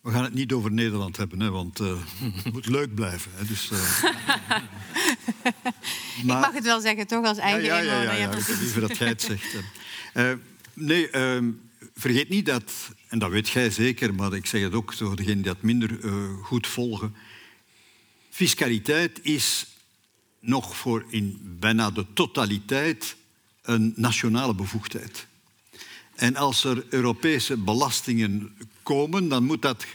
We 0.00 0.10
gaan 0.10 0.24
het 0.24 0.34
niet 0.34 0.52
over 0.52 0.72
Nederland 0.72 1.16
hebben, 1.16 1.40
hè, 1.40 1.50
want 1.50 1.80
uh, 1.80 1.96
het 2.44 2.52
moet 2.52 2.66
leuk 2.66 2.94
blijven. 2.94 3.30
Hè, 3.34 3.44
dus, 3.44 3.70
uh... 3.72 4.02
maar... 6.24 6.36
Ik 6.42 6.46
mag 6.46 6.52
het 6.52 6.64
wel 6.64 6.80
zeggen, 6.80 7.06
toch, 7.06 7.24
als 7.24 7.38
eigen 7.38 7.64
ja, 7.64 7.78
ja, 7.78 8.02
ja, 8.02 8.12
ja, 8.12 8.12
ja, 8.12 8.30
liever 8.60 8.80
dat 8.80 8.96
jij 8.96 9.08
het 9.08 9.22
zegt. 9.22 9.56
nee, 10.74 11.10
ehm, 11.10 11.50
vergeet 11.94 12.28
niet 12.28 12.46
dat, 12.46 12.72
en 13.08 13.18
dat 13.18 13.30
weet 13.30 13.48
jij 13.48 13.70
zeker, 13.70 14.14
maar 14.14 14.32
ik 14.32 14.46
zeg 14.46 14.62
het 14.62 14.74
ook 14.74 14.92
voor 14.92 15.16
degenen 15.16 15.42
die 15.42 15.52
dat 15.52 15.62
minder 15.62 15.98
goed 16.42 16.66
volgen 16.66 17.14
Fiscaliteit 18.34 19.20
is 19.22 19.66
nog 20.40 20.76
voor 20.76 21.04
in 21.08 21.56
bijna 21.60 21.90
de 21.90 22.06
totaliteit 22.14 23.16
een 23.62 23.92
nationale 23.96 24.54
bevoegdheid. 24.54 25.26
En 26.14 26.36
als 26.36 26.64
er 26.64 26.84
Europese 26.88 27.56
belastingen 27.56 28.56
komen, 28.82 29.28
dan 29.28 29.44
moet 29.44 29.62
dat 29.62 29.86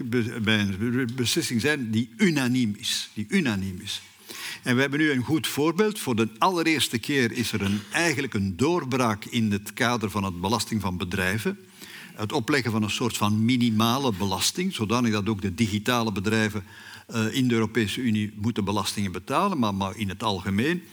bij 0.42 0.60
een 0.60 1.10
beslissing 1.16 1.62
zijn 1.62 1.92
die 1.92 2.10
unaniem 2.18 2.76
is. 2.78 3.10
Die 3.14 3.26
unaniem 3.30 3.80
is. 3.84 4.02
En 4.64 4.76
we 4.76 4.82
hebben 4.82 5.00
nu 5.00 5.12
een 5.12 5.24
goed 5.24 5.48
voorbeeld. 5.48 6.00
Voor 6.00 6.16
de 6.16 6.28
allereerste 6.38 6.98
keer 6.98 7.32
is 7.32 7.52
er 7.52 7.62
een, 7.62 7.82
eigenlijk 7.92 8.34
een 8.34 8.58
doorbraak 8.58 9.26
in 9.26 9.52
het 9.52 9.74
kader 9.74 10.10
van 10.10 10.24
het 10.24 10.42
belasting 10.42 10.82
van 10.82 10.98
bedrijven. 10.98 11.60
Het 12.16 12.32
opleggen 12.32 12.72
van 12.72 12.84
een 12.84 12.90
soort 12.90 13.18
van 13.18 13.46
minimale 13.46 14.14
belasting, 14.14 14.74
zodanig 14.74 15.12
dat 15.12 15.30
ook 15.30 15.42
de 15.42 15.56
digitale 15.56 16.12
bedrijven 16.12 16.64
uh, 17.16 17.36
in 17.36 17.48
de 17.48 17.54
Europese 17.54 18.02
Unie 18.02 18.34
moeten 18.36 18.64
belastingen 18.64 19.12
betalen, 19.12 19.60
maar, 19.60 19.76
maar 19.76 19.98
in 19.98 20.10
het 20.10 20.24
algemeen. 20.24 20.84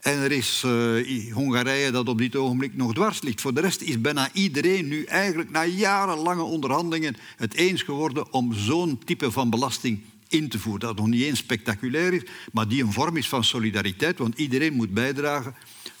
En 0.00 0.18
er 0.18 0.32
is 0.32 0.62
uh, 0.66 1.32
Hongarije 1.32 1.90
dat 1.90 2.08
op 2.08 2.18
dit 2.18 2.36
ogenblik 2.36 2.76
nog 2.76 2.94
dwars 2.94 3.22
ligt. 3.22 3.40
Voor 3.40 3.54
de 3.54 3.60
rest 3.60 3.80
is 3.80 4.00
bijna 4.00 4.28
iedereen 4.32 4.88
nu 4.88 5.04
eigenlijk 5.04 5.50
na 5.50 5.64
jarenlange 5.64 6.42
onderhandelingen 6.42 7.16
het 7.36 7.54
eens 7.54 7.82
geworden 7.82 8.32
om 8.32 8.54
zo'n 8.54 8.98
type 9.04 9.30
van 9.30 9.50
belasting 9.50 10.00
in 10.28 10.48
te 10.48 10.58
voeren. 10.58 10.80
Dat 10.80 10.96
nog 10.96 11.06
niet 11.06 11.22
eens 11.22 11.38
spectaculair 11.38 12.12
is, 12.12 12.22
maar 12.52 12.68
die 12.68 12.82
een 12.82 12.92
vorm 12.92 13.16
is 13.16 13.28
van 13.28 13.44
solidariteit, 13.44 14.18
want 14.18 14.38
iedereen 14.38 14.74
moet 14.74 14.94
bijdragen 14.94 15.54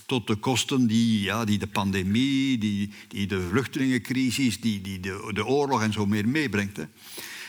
tot 0.06 0.26
de 0.26 0.34
kosten 0.34 0.86
die, 0.86 1.22
ja, 1.22 1.44
die 1.44 1.58
de 1.58 1.66
pandemie, 1.66 2.58
die, 2.58 2.90
die 3.08 3.26
de 3.26 3.40
vluchtelingencrisis, 3.50 4.60
die, 4.60 4.80
die 4.80 5.00
de, 5.00 5.30
de 5.32 5.46
oorlog 5.46 5.82
en 5.82 5.92
zo 5.92 6.06
meer 6.06 6.28
meebrengt. 6.28 6.78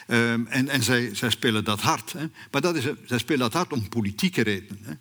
Um, 0.07 0.47
en 0.47 0.69
en 0.69 0.83
zij, 0.83 1.15
zij, 1.15 1.29
spelen 1.29 1.63
dat 1.63 1.81
hard. 1.81 2.13
Hè. 2.13 2.25
Maar 2.51 2.61
dat 2.61 2.75
is, 2.75 2.83
zij 3.05 3.17
spelen 3.17 3.39
dat 3.39 3.53
hard 3.53 3.73
om 3.73 3.89
politieke 3.89 4.41
redenen. 4.41 4.99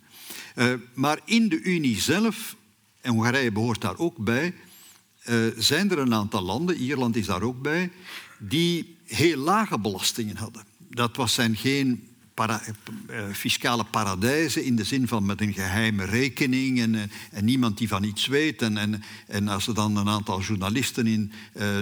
Hè. 0.54 0.72
Uh, 0.72 0.80
maar 0.94 1.20
in 1.24 1.48
de 1.48 1.60
Unie 1.60 2.00
zelf, 2.00 2.56
en 3.00 3.12
Hongarije 3.12 3.52
behoort 3.52 3.80
daar 3.80 3.98
ook 3.98 4.16
bij, 4.16 4.54
uh, 5.24 5.46
zijn 5.56 5.90
er 5.90 5.98
een 5.98 6.14
aantal 6.14 6.42
landen, 6.42 6.76
Ierland 6.76 7.16
is 7.16 7.26
daar 7.26 7.42
ook 7.42 7.62
bij, 7.62 7.90
die 8.38 8.96
heel 9.04 9.36
lage 9.36 9.78
belastingen 9.78 10.36
hadden. 10.36 10.64
Dat 10.78 11.16
was, 11.16 11.34
zijn 11.34 11.56
geen 11.56 12.08
para, 12.34 12.62
uh, 13.10 13.22
fiscale 13.32 13.84
paradijzen 13.84 14.64
in 14.64 14.76
de 14.76 14.84
zin 14.84 15.08
van 15.08 15.26
met 15.26 15.40
een 15.40 15.52
geheime 15.52 16.04
rekening 16.04 16.80
en, 16.80 16.94
uh, 16.94 17.02
en 17.30 17.44
niemand 17.44 17.78
die 17.78 17.88
van 17.88 18.02
iets 18.02 18.26
weet. 18.26 18.62
En, 18.62 19.02
en, 19.26 19.48
als 19.48 19.66
er 19.66 19.74
dan 19.74 19.96
een 19.96 20.08
aantal 20.08 20.40
journalisten 20.40 21.06
in, 21.06 21.32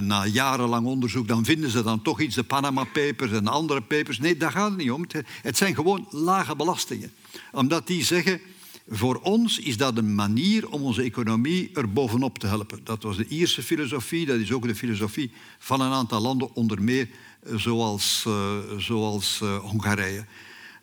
na 0.00 0.26
jarenlang 0.26 0.86
onderzoek, 0.86 1.28
dan 1.28 1.44
vinden 1.44 1.70
ze 1.70 1.82
dan 1.82 2.02
toch 2.02 2.20
iets, 2.20 2.34
de 2.34 2.42
Panama 2.42 2.84
Papers 2.84 3.32
en 3.32 3.46
andere 3.46 3.80
papers. 3.80 4.18
Nee, 4.18 4.36
daar 4.36 4.52
gaat 4.52 4.68
het 4.68 4.78
niet 4.78 4.90
om. 4.90 5.02
Het, 5.02 5.24
het 5.42 5.56
zijn 5.56 5.74
gewoon 5.74 6.06
lage 6.10 6.56
belastingen. 6.56 7.12
Omdat 7.52 7.86
die 7.86 8.04
zeggen, 8.04 8.40
voor 8.88 9.20
ons 9.22 9.58
is 9.58 9.76
dat 9.76 9.96
een 9.96 10.14
manier 10.14 10.68
om 10.68 10.82
onze 10.82 11.02
economie 11.02 11.70
er 11.74 11.92
bovenop 11.92 12.38
te 12.38 12.46
helpen. 12.46 12.80
Dat 12.84 13.02
was 13.02 13.16
de 13.16 13.26
Ierse 13.26 13.62
filosofie, 13.62 14.26
dat 14.26 14.38
is 14.38 14.52
ook 14.52 14.66
de 14.66 14.74
filosofie 14.74 15.30
van 15.58 15.80
een 15.80 15.92
aantal 15.92 16.20
landen, 16.20 16.54
onder 16.54 16.82
meer 16.82 17.08
zoals, 17.44 18.24
uh, 18.28 18.56
zoals 18.78 19.40
uh, 19.42 19.58
Hongarije. 19.58 20.26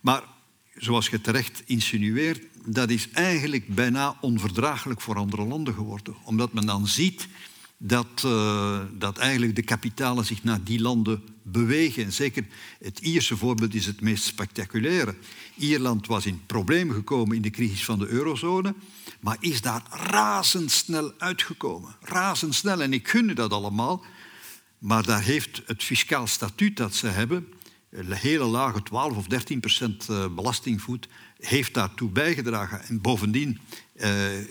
Maar 0.01 0.23
zoals 0.75 1.07
je 1.07 1.21
terecht 1.21 1.63
insinueert, 1.65 2.41
dat 2.65 2.89
is 2.89 3.09
eigenlijk 3.11 3.75
bijna 3.75 4.17
onverdraaglijk 4.21 5.01
voor 5.01 5.15
andere 5.15 5.45
landen 5.45 5.73
geworden. 5.73 6.15
Omdat 6.23 6.53
men 6.53 6.65
dan 6.65 6.87
ziet 6.87 7.27
dat, 7.77 8.23
uh, 8.25 8.79
dat 8.97 9.17
eigenlijk 9.17 9.55
de 9.55 9.61
kapitalen 9.61 10.25
zich 10.25 10.43
naar 10.43 10.63
die 10.63 10.81
landen 10.81 11.23
bewegen. 11.43 12.03
En 12.03 12.13
zeker 12.13 12.45
het 12.79 12.99
Ierse 12.99 13.37
voorbeeld 13.37 13.73
is 13.73 13.85
het 13.85 14.01
meest 14.01 14.23
spectaculaire. 14.23 15.15
Ierland 15.55 16.07
was 16.07 16.25
in 16.25 16.45
problemen 16.45 16.95
gekomen 16.95 17.35
in 17.35 17.41
de 17.41 17.49
crisis 17.49 17.85
van 17.85 17.99
de 17.99 18.07
eurozone, 18.07 18.75
maar 19.19 19.37
is 19.39 19.61
daar 19.61 19.83
razendsnel 19.91 21.13
uitgekomen. 21.17 21.95
Razendsnel. 22.01 22.81
En 22.81 22.93
ik 22.93 23.07
gun 23.07 23.35
dat 23.35 23.51
allemaal. 23.51 24.03
Maar 24.79 25.03
daar 25.03 25.21
heeft 25.21 25.61
het 25.65 25.83
fiscaal 25.83 26.27
statuut 26.27 26.77
dat 26.77 26.95
ze 26.95 27.07
hebben, 27.07 27.47
een 27.89 28.11
hele 28.11 28.43
lage 28.45 28.83
12 28.83 29.17
of 29.17 29.27
13 29.27 29.59
procent 29.59 30.09
eh, 30.09 30.25
belastingvoet, 30.35 31.07
heeft 31.39 31.73
daartoe 31.73 32.09
bijgedragen. 32.09 32.81
En 32.81 33.01
bovendien 33.01 33.59
uh, 33.95 34.07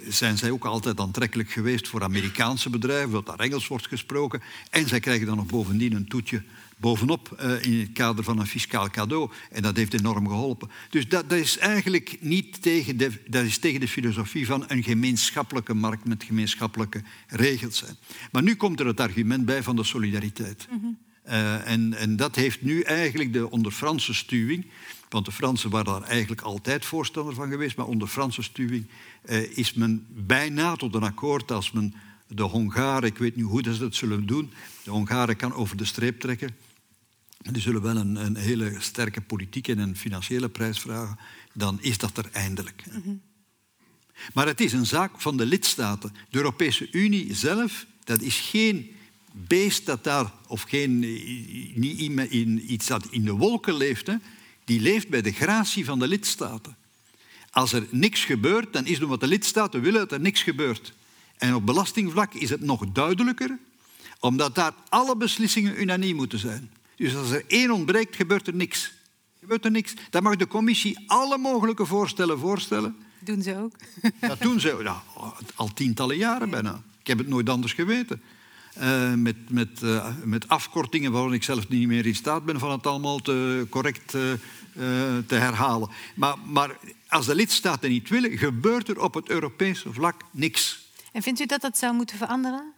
zijn 0.09 0.39
zij 0.39 0.51
ook 0.51 0.64
altijd 0.64 1.01
aantrekkelijk 1.01 1.51
geweest 1.51 1.89
voor 1.89 2.03
Amerikaanse 2.03 2.70
bedrijven, 2.70 3.11
dat 3.11 3.26
daar 3.26 3.39
Engels 3.39 3.66
wordt 3.68 3.87
gesproken. 3.87 4.43
En 4.70 4.89
zij 4.89 5.01
krijgen 5.01 5.26
dan 5.26 5.37
nog 5.37 5.47
bovendien 5.47 5.93
een 5.93 6.09
toetje 6.09 6.43
bovenop 6.79 7.39
uh, 7.43 7.64
in 7.64 7.81
het 7.81 7.93
kader 7.93 8.24
van 8.24 8.39
een 8.39 8.47
fiscaal 8.47 8.91
cadeau. 8.91 9.31
En 9.51 9.62
dat 9.62 9.76
heeft 9.76 9.95
enorm 9.95 10.29
geholpen. 10.29 10.70
Dus 10.91 11.09
dat, 11.09 11.31
dat, 11.31 11.39
is 11.39 11.59
eigenlijk 11.59 12.16
niet 12.20 12.62
tegen 12.62 12.97
de, 12.97 13.11
dat 13.26 13.45
is 13.45 13.59
tegen 13.59 13.81
de 13.81 13.89
filosofie 13.89 14.47
van 14.47 14.64
een 14.66 14.83
gemeenschappelijke 14.83 15.74
markt 15.74 16.05
met 16.05 16.24
gemeenschappelijke 16.24 17.03
regels. 17.26 17.85
Maar 18.33 18.43
nu 18.43 18.57
komt 18.57 18.81
er 18.81 18.87
het 18.87 19.01
argument 19.01 19.45
bij 19.45 19.62
van 19.62 19.76
de 19.76 19.85
solidariteit. 19.85 20.68
Mm 20.70 20.81
-hmm. 20.81 20.99
uh, 21.26 21.68
en, 21.68 21.95
en, 21.95 22.16
dat 22.16 22.35
heeft 22.35 22.62
nu 22.62 22.81
eigenlijk 22.81 23.33
de, 23.33 23.51
onder 23.51 23.72
Franse 23.72 24.14
stuwing, 24.14 24.66
want 25.09 25.24
de 25.24 25.33
Fransen 25.33 25.70
waren 25.70 25.93
daar 25.93 26.03
eigenlijk 26.03 26.41
altijd 26.41 26.85
voorstander 26.85 27.35
van 27.35 27.49
geweest, 27.49 27.76
maar 27.76 27.87
onder 27.87 28.09
Franse 28.09 28.43
stuwing 28.43 28.87
uh, 29.24 29.59
is 29.59 29.74
men 29.74 30.07
bijna 30.09 30.76
tot 30.76 30.95
een 30.95 31.03
akkoord 31.03 31.51
als 31.51 31.72
men 31.72 31.95
de 32.29 32.43
Hongaren, 32.43 33.09
ik 33.09 33.18
weet 33.18 33.37
niet 33.37 33.45
hoe 33.45 33.62
ze 33.62 33.79
dat 33.79 33.95
zullen 33.95 34.26
doen, 34.26 34.53
de 34.85 34.91
Hongaren 34.91 35.37
kan 35.37 35.55
over 35.55 35.76
de 35.76 35.85
streep 35.85 36.20
trekken. 36.20 36.57
Die 37.53 37.62
zullen 37.62 37.82
wel 37.82 37.96
een, 37.96 38.16
een, 38.16 38.36
hele 38.36 38.74
sterke 38.78 39.20
politieke 39.20 39.72
en 39.72 39.78
een 39.78 39.96
financiële 39.96 40.49
prijs 40.49 40.78
vragen. 40.78 41.18
Dan 41.53 41.78
is 41.80 41.99
dat 41.99 42.16
er 42.16 42.28
eindelijk. 42.32 42.84
Mm 42.90 43.03
-hmm. 43.03 43.20
Maar 44.34 44.46
het 44.46 44.61
is 44.61 44.72
een 44.72 44.86
zaak 44.86 45.20
van 45.20 45.36
de 45.36 45.46
lidstaten. 45.46 46.12
De 46.30 46.36
Europese 46.36 46.88
Unie 46.90 47.34
zelf, 47.34 47.86
dat 48.05 48.20
is 48.20 48.36
geen 48.36 48.96
beest 49.32 49.86
dat 49.86 50.05
daar, 50.05 50.32
of 50.46 50.62
geen, 50.62 50.99
niet 51.74 51.99
in, 52.30 52.72
iets 52.72 52.86
dat 52.86 53.07
in 53.11 53.24
de 53.24 53.32
wolken 53.32 53.74
leeft. 53.74 54.07
Hè. 54.07 54.14
Die 54.64 54.80
leeft 54.80 55.09
bij 55.09 55.22
de 55.22 55.32
gratie 55.32 55.84
van 55.84 55.99
de 55.99 56.09
lidstaten. 56.09 56.76
Als 57.51 57.72
er 57.72 57.86
niks 57.90 58.24
gebeurt, 58.24 58.72
dan 58.72 58.86
is 58.86 58.94
het 58.94 59.03
omdat 59.03 59.20
de 59.20 59.26
lidstaten 59.26 59.80
willen 59.80 60.01
dat 60.01 60.12
er 60.12 60.20
niks 60.20 60.42
gebeurt. 60.42 60.92
En 61.36 61.55
op 61.55 61.66
belastingvlak 61.66 62.34
is 62.34 62.51
het 62.51 62.61
nog 62.61 62.86
duidelijker, 62.92 63.59
omdat 64.20 64.55
daar 64.55 64.74
alle 64.88 65.16
beslissingen 65.16 65.80
unaniem 65.80 66.16
moeten 66.16 66.38
zijn. 66.38 66.70
Dus 66.99 67.16
als 67.16 67.30
er 67.30 67.44
één 67.46 67.70
ontbreekt, 67.70 68.16
gebeurt 68.16 68.46
er 68.46 68.55
niks. 68.55 68.92
Gebeurt 69.40 69.64
er 69.64 69.70
niks. 69.70 69.94
Dan 70.11 70.22
mag 70.22 70.36
de 70.36 70.46
commissie 70.46 70.99
alle 71.07 71.38
mogelijke 71.38 71.86
voorstellen 71.86 72.38
voorstellen. 72.38 72.96
Doen 73.18 73.42
ze 73.42 73.57
ook? 73.57 73.72
Dat 74.28 74.40
doen 74.40 74.61
ze 74.61 74.80
ja, 74.82 75.03
al 75.55 75.72
tientallen 75.72 76.16
jaren 76.16 76.51
bijna. 76.51 76.82
Ik 77.01 77.07
heb 77.07 77.18
het 77.18 77.28
nooit 77.28 77.49
anders 77.49 77.72
geweten. 77.72 78.22
uh, 78.80 79.14
met, 79.14 79.51
met, 79.51 79.82
uh, 79.82 80.09
met 80.24 80.49
afkortingen 80.49 81.12
waarin 81.12 81.32
ik 81.32 81.42
zelf 81.42 81.68
niet 81.68 81.86
meer 81.86 82.07
in 82.07 82.14
staat 82.14 82.44
ben 82.44 82.59
van 82.59 82.70
het 82.70 82.86
allemaal 82.86 83.18
te, 83.18 83.66
correct 83.70 84.14
uh, 84.14 84.32
te 85.26 85.34
herhalen. 85.34 85.90
Maar, 86.14 86.36
maar 86.44 86.76
als 87.09 87.26
de 87.26 87.34
lidstaten 87.34 87.90
niet 87.90 88.09
willen, 88.09 88.38
gebeurt 88.38 88.88
er 88.88 89.03
op 89.03 89.14
het 89.14 89.28
Europese 89.28 89.92
vlak 89.92 90.22
niks. 90.30 90.86
En 91.12 91.22
vindt 91.22 91.40
u 91.40 91.46
dat 91.46 91.61
dat 91.61 91.78
zou 91.78 91.94
moeten 91.94 92.16
veranderen? 92.16 92.72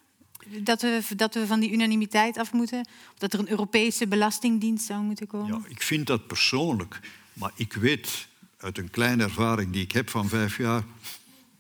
Dat 0.59 0.83
we, 0.83 1.03
dat 1.17 1.35
we 1.35 1.47
van 1.47 1.61
die 1.61 1.73
unanimiteit 1.73 2.39
af 2.39 2.53
moeten? 2.53 2.81
Of 3.13 3.19
dat 3.19 3.33
er 3.33 3.39
een 3.39 3.51
Europese 3.51 4.07
belastingdienst 4.07 4.87
zou 4.87 5.03
moeten 5.03 5.27
komen? 5.27 5.63
Ja, 5.63 5.69
ik 5.69 5.83
vind 5.83 6.07
dat 6.07 6.27
persoonlijk. 6.27 7.01
Maar 7.33 7.51
ik 7.55 7.73
weet 7.73 8.27
uit 8.57 8.79
een 8.79 8.91
kleine 8.91 9.23
ervaring 9.23 9.73
die 9.73 9.83
ik 9.83 9.93
heb 9.93 10.11
van 10.11 10.29
vijf 10.29 10.57
jaar... 10.57 10.83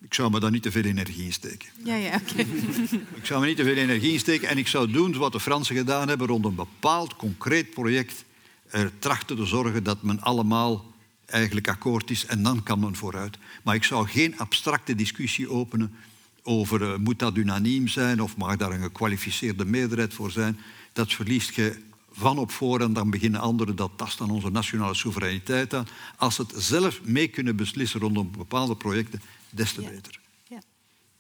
Ik 0.02 0.14
zou 0.14 0.30
me 0.30 0.40
daar 0.40 0.50
niet 0.50 0.62
te 0.62 0.70
veel 0.70 0.82
energie 0.82 1.24
in 1.24 1.32
steken. 1.32 1.68
Ja, 1.84 1.94
ja, 1.94 2.14
oké. 2.14 2.40
Ik 3.20 3.26
zou 3.26 3.40
me 3.40 3.46
niet 3.46 3.56
te 3.56 3.64
veel 3.64 3.76
energie 3.76 4.12
in 4.12 4.18
steken 4.18 4.48
en 4.48 4.58
ik 4.58 4.68
zou 4.68 4.90
doen 4.90 5.16
wat 5.16 5.32
de 5.32 5.40
Fransen 5.40 5.76
gedaan 5.76 6.08
hebben 6.08 6.26
rond 6.26 6.44
een 6.44 6.54
bepaald 6.54 7.16
concreet 7.16 7.70
project. 7.70 8.24
Er 8.70 8.92
trachten 8.98 9.36
te 9.36 9.46
zorgen 9.46 9.82
dat 9.82 10.02
men 10.02 10.20
allemaal 10.20 10.84
eigenlijk 11.26 11.68
akkoord 11.68 12.10
is 12.10 12.26
en 12.26 12.42
dan 12.42 12.62
kan 12.62 12.80
men 12.80 12.96
vooruit. 12.96 13.38
Maar 13.62 13.74
ik 13.74 13.84
zou 13.84 14.08
geen 14.08 14.38
abstracte 14.38 14.94
discussie 14.94 15.50
openen 15.50 15.94
over 16.42 16.80
uh, 16.80 16.96
moet 16.96 17.18
dat 17.18 17.36
unaniem 17.36 17.88
zijn 17.88 18.22
of 18.22 18.36
mag 18.36 18.56
daar 18.56 18.70
een 18.70 18.82
gekwalificeerde 18.82 19.64
meerderheid 19.64 20.14
voor 20.14 20.30
zijn. 20.30 20.58
Dat 20.92 21.12
verliest 21.12 21.54
je 21.54 21.82
van 22.10 22.38
op 22.38 22.50
voor 22.50 22.80
en 22.80 22.92
dan 22.92 23.10
beginnen 23.10 23.40
anderen 23.40 23.76
dat 23.76 23.90
tast 23.96 24.20
aan 24.20 24.30
onze 24.30 24.50
nationale 24.50 24.94
soevereiniteit 24.94 25.74
aan. 25.74 25.86
Als 26.16 26.34
ze 26.34 26.42
het 26.42 26.52
zelf 26.56 27.02
mee 27.02 27.28
kunnen 27.28 27.56
beslissen 27.56 28.00
rondom 28.00 28.30
bepaalde 28.30 28.76
projecten, 28.76 29.22
des 29.50 29.72
te 29.72 29.82
ja. 29.82 29.88
beter. 29.90 30.20
Ja. 30.48 30.60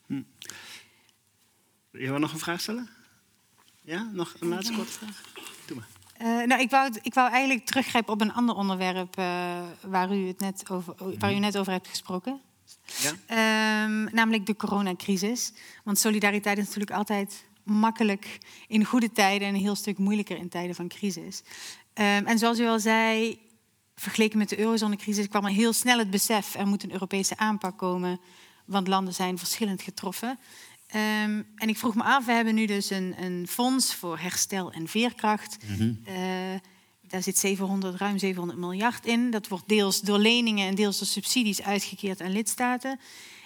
Hm. 0.06 0.22
Je 1.90 2.10
wil 2.10 2.18
nog 2.18 2.32
een 2.32 2.38
vraag 2.38 2.60
stellen? 2.60 2.88
Ja, 3.82 4.10
nog 4.12 4.34
een 4.40 4.48
laatste 4.48 4.72
korte 4.72 4.92
vraag? 4.92 5.22
Doe 5.66 5.76
maar. 5.76 5.88
Uh, 6.20 6.46
nou, 6.46 6.60
ik 6.60 6.70
wou, 6.70 6.98
ik 7.02 7.14
wou 7.14 7.30
eigenlijk 7.30 7.66
teruggrijpen 7.66 8.12
op 8.12 8.20
een 8.20 8.32
ander 8.32 8.54
onderwerp 8.54 9.18
uh, 9.18 9.24
waar, 9.80 10.16
u 10.16 10.26
het 10.26 10.40
net 10.40 10.70
over, 10.70 10.94
waar 11.18 11.34
u 11.34 11.38
net 11.38 11.58
over 11.58 11.72
hebt 11.72 11.88
gesproken. 11.88 12.40
Ja? 13.02 13.84
Um, 13.84 14.08
namelijk 14.12 14.46
de 14.46 14.56
coronacrisis. 14.56 15.52
Want 15.84 15.98
solidariteit 15.98 16.58
is 16.58 16.64
natuurlijk 16.64 16.96
altijd 16.96 17.44
makkelijk 17.62 18.38
in 18.68 18.84
goede 18.84 19.12
tijden 19.12 19.48
en 19.48 19.54
een 19.54 19.60
heel 19.60 19.74
stuk 19.74 19.98
moeilijker 19.98 20.36
in 20.36 20.48
tijden 20.48 20.74
van 20.74 20.88
crisis. 20.88 21.42
Um, 21.94 22.26
en 22.26 22.38
zoals 22.38 22.58
u 22.58 22.66
al 22.66 22.80
zei, 22.80 23.38
vergeleken 23.94 24.38
met 24.38 24.48
de 24.48 24.58
eurozonecrisis 24.58 25.28
kwam 25.28 25.44
er 25.44 25.50
heel 25.50 25.72
snel 25.72 25.98
het 25.98 26.10
besef 26.10 26.54
er 26.54 26.66
moet 26.66 26.82
een 26.82 26.92
Europese 26.92 27.36
aanpak 27.36 27.78
komen, 27.78 28.20
want 28.64 28.88
landen 28.88 29.14
zijn 29.14 29.38
verschillend 29.38 29.82
getroffen. 29.82 30.38
Um, 30.94 31.46
en 31.54 31.68
ik 31.68 31.78
vroeg 31.78 31.94
me 31.94 32.02
af, 32.02 32.26
we 32.26 32.32
hebben 32.32 32.54
nu 32.54 32.66
dus 32.66 32.90
een, 32.90 33.14
een 33.18 33.46
fonds 33.48 33.94
voor 33.94 34.18
herstel 34.18 34.72
en 34.72 34.88
veerkracht. 34.88 35.56
Mm 35.66 35.76
-hmm. 35.76 36.00
uh, 36.08 36.14
daar 37.10 37.22
zit 37.22 37.38
700, 37.38 37.96
ruim 37.96 38.18
700 38.18 38.58
miljard 38.58 39.06
in. 39.06 39.30
Dat 39.30 39.48
wordt 39.48 39.68
deels 39.68 40.00
door 40.00 40.18
leningen 40.18 40.68
en 40.68 40.74
deels 40.74 40.98
door 40.98 41.06
subsidies 41.06 41.62
uitgekeerd 41.62 42.20
aan 42.20 42.32
lidstaten. 42.32 43.00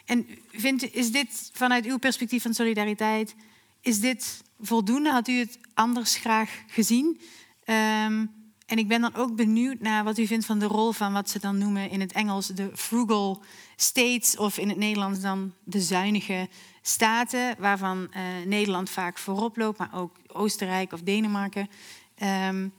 En 0.05 0.27
vindt, 0.53 0.95
is 0.95 1.13
dit 1.13 1.51
vanuit 1.53 1.85
uw 1.85 1.99
perspectief 1.99 2.43
van 2.43 2.55
solidariteit, 2.55 3.35
is 3.81 4.01
dit 4.01 4.43
voldoende? 4.61 5.11
Had 5.11 5.29
u 5.29 5.39
het 5.39 5.59
anders 5.75 6.17
graag 6.17 6.63
gezien? 6.67 7.21
Um, 7.67 8.31
en 8.67 8.79
ik 8.79 8.89
ben 8.89 9.01
dan 9.01 9.15
ook 9.15 9.37
benieuwd 9.37 9.81
naar 9.81 10.05
wat 10.05 10.19
u 10.19 10.27
vindt 10.27 10.47
van 10.47 10.59
de 10.59 10.67
rol 10.67 10.93
van 10.93 11.13
wat 11.13 11.31
ze 11.31 11.39
dan 11.39 11.59
noemen 11.59 11.91
in 11.91 12.01
het 12.01 12.13
Engels 12.13 12.47
de 12.47 12.71
frugal 12.75 13.43
states 13.77 14.37
of 14.37 14.59
in 14.59 14.69
het 14.69 14.79
Nederlands 14.79 15.21
dan 15.21 15.53
de 15.65 15.81
zuinige 15.81 16.49
staten, 16.83 17.55
waarvan 17.59 17.99
uh, 18.11 18.21
Nederland 18.47 18.91
vaak 18.91 19.19
voorop 19.19 19.57
loopt, 19.57 19.79
maar 19.79 19.95
ook 19.95 20.17
Oostenrijk 20.27 20.93
of 20.93 21.01
Denemarken. 21.01 21.69
Um, 22.49 22.73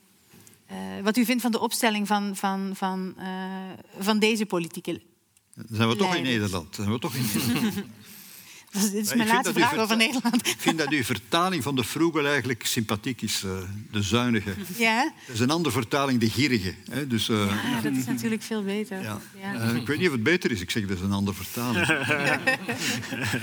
uh, 0.71 0.77
wat 1.03 1.17
u 1.17 1.25
vindt 1.25 1.41
van 1.41 1.51
de 1.51 1.59
opstelling 1.59 2.07
van, 2.07 2.35
van, 2.35 2.71
van, 2.73 3.15
uh, 3.19 3.25
van 3.99 4.19
deze 4.19 4.45
politieke. 4.45 5.01
Dan 5.55 5.65
zijn 5.69 5.89
we 5.89 5.95
toch 5.95 6.15
in 6.15 6.23
Nederland. 6.23 6.75
Dan 6.75 6.85
zijn 6.85 6.91
we 6.91 6.99
toch 6.99 7.15
in 7.15 7.25
Nederland. 7.33 7.85
dit 8.71 8.93
is 8.93 9.13
mijn 9.15 9.27
laatste 9.27 9.53
vraag 9.53 9.77
over 9.77 9.97
Nederland. 9.97 10.47
Ik 10.47 10.55
vind 10.57 10.77
dat 10.77 10.89
uw 10.89 11.03
vertaling 11.03 11.63
van 11.63 11.75
de 11.75 11.83
frugal 11.83 12.25
eigenlijk 12.25 12.65
sympathiek 12.65 13.21
is. 13.21 13.43
Uh, 13.43 13.51
de 13.91 14.01
zuinige. 14.01 14.53
Ja? 14.77 15.13
Dat 15.27 15.35
is 15.35 15.41
een 15.41 15.49
andere 15.49 15.71
vertaling, 15.71 16.19
de 16.19 16.29
gierige. 16.29 16.73
Hè? 16.89 17.07
Dus, 17.07 17.29
uh, 17.29 17.45
ja, 17.71 17.81
dat 17.81 17.93
is 17.93 18.05
natuurlijk 18.05 18.41
veel 18.41 18.63
beter. 18.63 19.01
Ja. 19.01 19.21
Ja. 19.41 19.53
Uh, 19.53 19.75
ik 19.75 19.87
weet 19.87 19.97
niet 19.97 20.07
of 20.07 20.13
het 20.13 20.23
beter 20.23 20.51
is. 20.51 20.61
Ik 20.61 20.71
zeg 20.71 20.85
dat 20.85 20.97
is 20.97 21.03
een 21.03 21.11
andere 21.11 21.37
vertaling. 21.37 21.87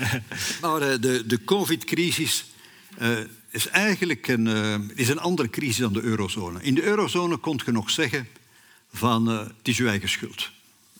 maar 0.63 1.01
de, 1.01 1.27
de 1.27 1.45
covid-crisis 1.45 2.45
is 3.53 3.69
eigenlijk 3.69 4.29
een, 4.29 4.91
is 4.95 5.09
een 5.09 5.19
andere 5.19 5.51
crisis 5.51 5.77
dan 5.77 5.93
de 5.93 6.03
eurozone. 6.03 6.63
In 6.63 6.75
de 6.75 6.83
eurozone 6.83 7.37
kon 7.37 7.61
je 7.65 7.73
nog 7.73 7.91
zeggen 7.91 8.29
van 8.93 9.27
het 9.27 9.69
is 9.69 9.79
uw 9.79 9.87
eigen 9.87 10.09
schuld. 10.09 10.51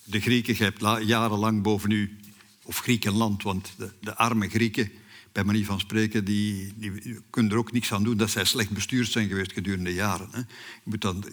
De 0.05 0.21
Grieken, 0.21 0.55
je 0.57 0.63
hebt 0.65 1.07
jarenlang 1.07 1.63
boven 1.63 1.91
u 1.91 2.17
of 2.63 2.79
Griekenland, 2.79 3.43
want 3.43 3.75
de, 3.77 3.91
de, 4.01 4.17
arme 4.17 4.49
Grieken, 4.49 4.91
bij 5.33 5.45
manier 5.45 5.65
van 5.65 5.81
spreken, 5.81 6.25
die, 6.25 6.73
die, 6.77 7.19
kunnen 7.31 7.53
er 7.53 7.59
ook 7.59 7.73
niks 7.73 7.93
aan 7.93 8.03
doen 8.03 8.17
dat 8.17 8.31
zij 8.31 8.45
slecht 8.45 8.71
bestuurd 8.71 9.11
zijn 9.11 9.29
geweest 9.29 9.53
gedurende 9.53 9.95
jaren. 9.95 10.29
Hè. 10.31 10.39
Je 10.39 10.45
moet 10.83 11.01
dan 11.01 11.25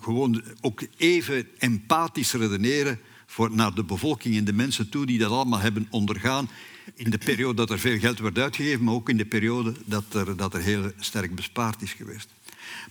gewoon 0.00 0.42
ook 0.60 0.82
even 0.96 1.48
empathisch 1.58 2.32
redeneren 2.32 3.00
voor, 3.26 3.50
naar 3.50 3.74
de 3.74 3.84
bevolking 3.84 4.36
en 4.36 4.44
de 4.44 4.52
mensen 4.52 4.88
toe 4.88 5.06
die 5.06 5.18
dat 5.18 5.30
allemaal 5.30 5.60
hebben 5.60 5.86
ondergaan 5.90 6.50
in 6.94 7.10
de 7.10 7.18
periode 7.18 7.54
dat 7.54 7.70
er 7.70 7.78
veel 7.78 7.98
geld 7.98 8.18
werd 8.18 8.38
uitgegeven, 8.38 8.84
maar 8.84 8.94
ook 8.94 9.08
in 9.08 9.16
de 9.16 9.24
periode 9.24 9.74
dat 9.84 10.14
er, 10.14 10.36
dat 10.36 10.54
er 10.54 10.60
heel 10.60 10.92
sterk 10.98 11.34
bespaard 11.34 11.82
is 11.82 11.92
geweest. 11.92 12.28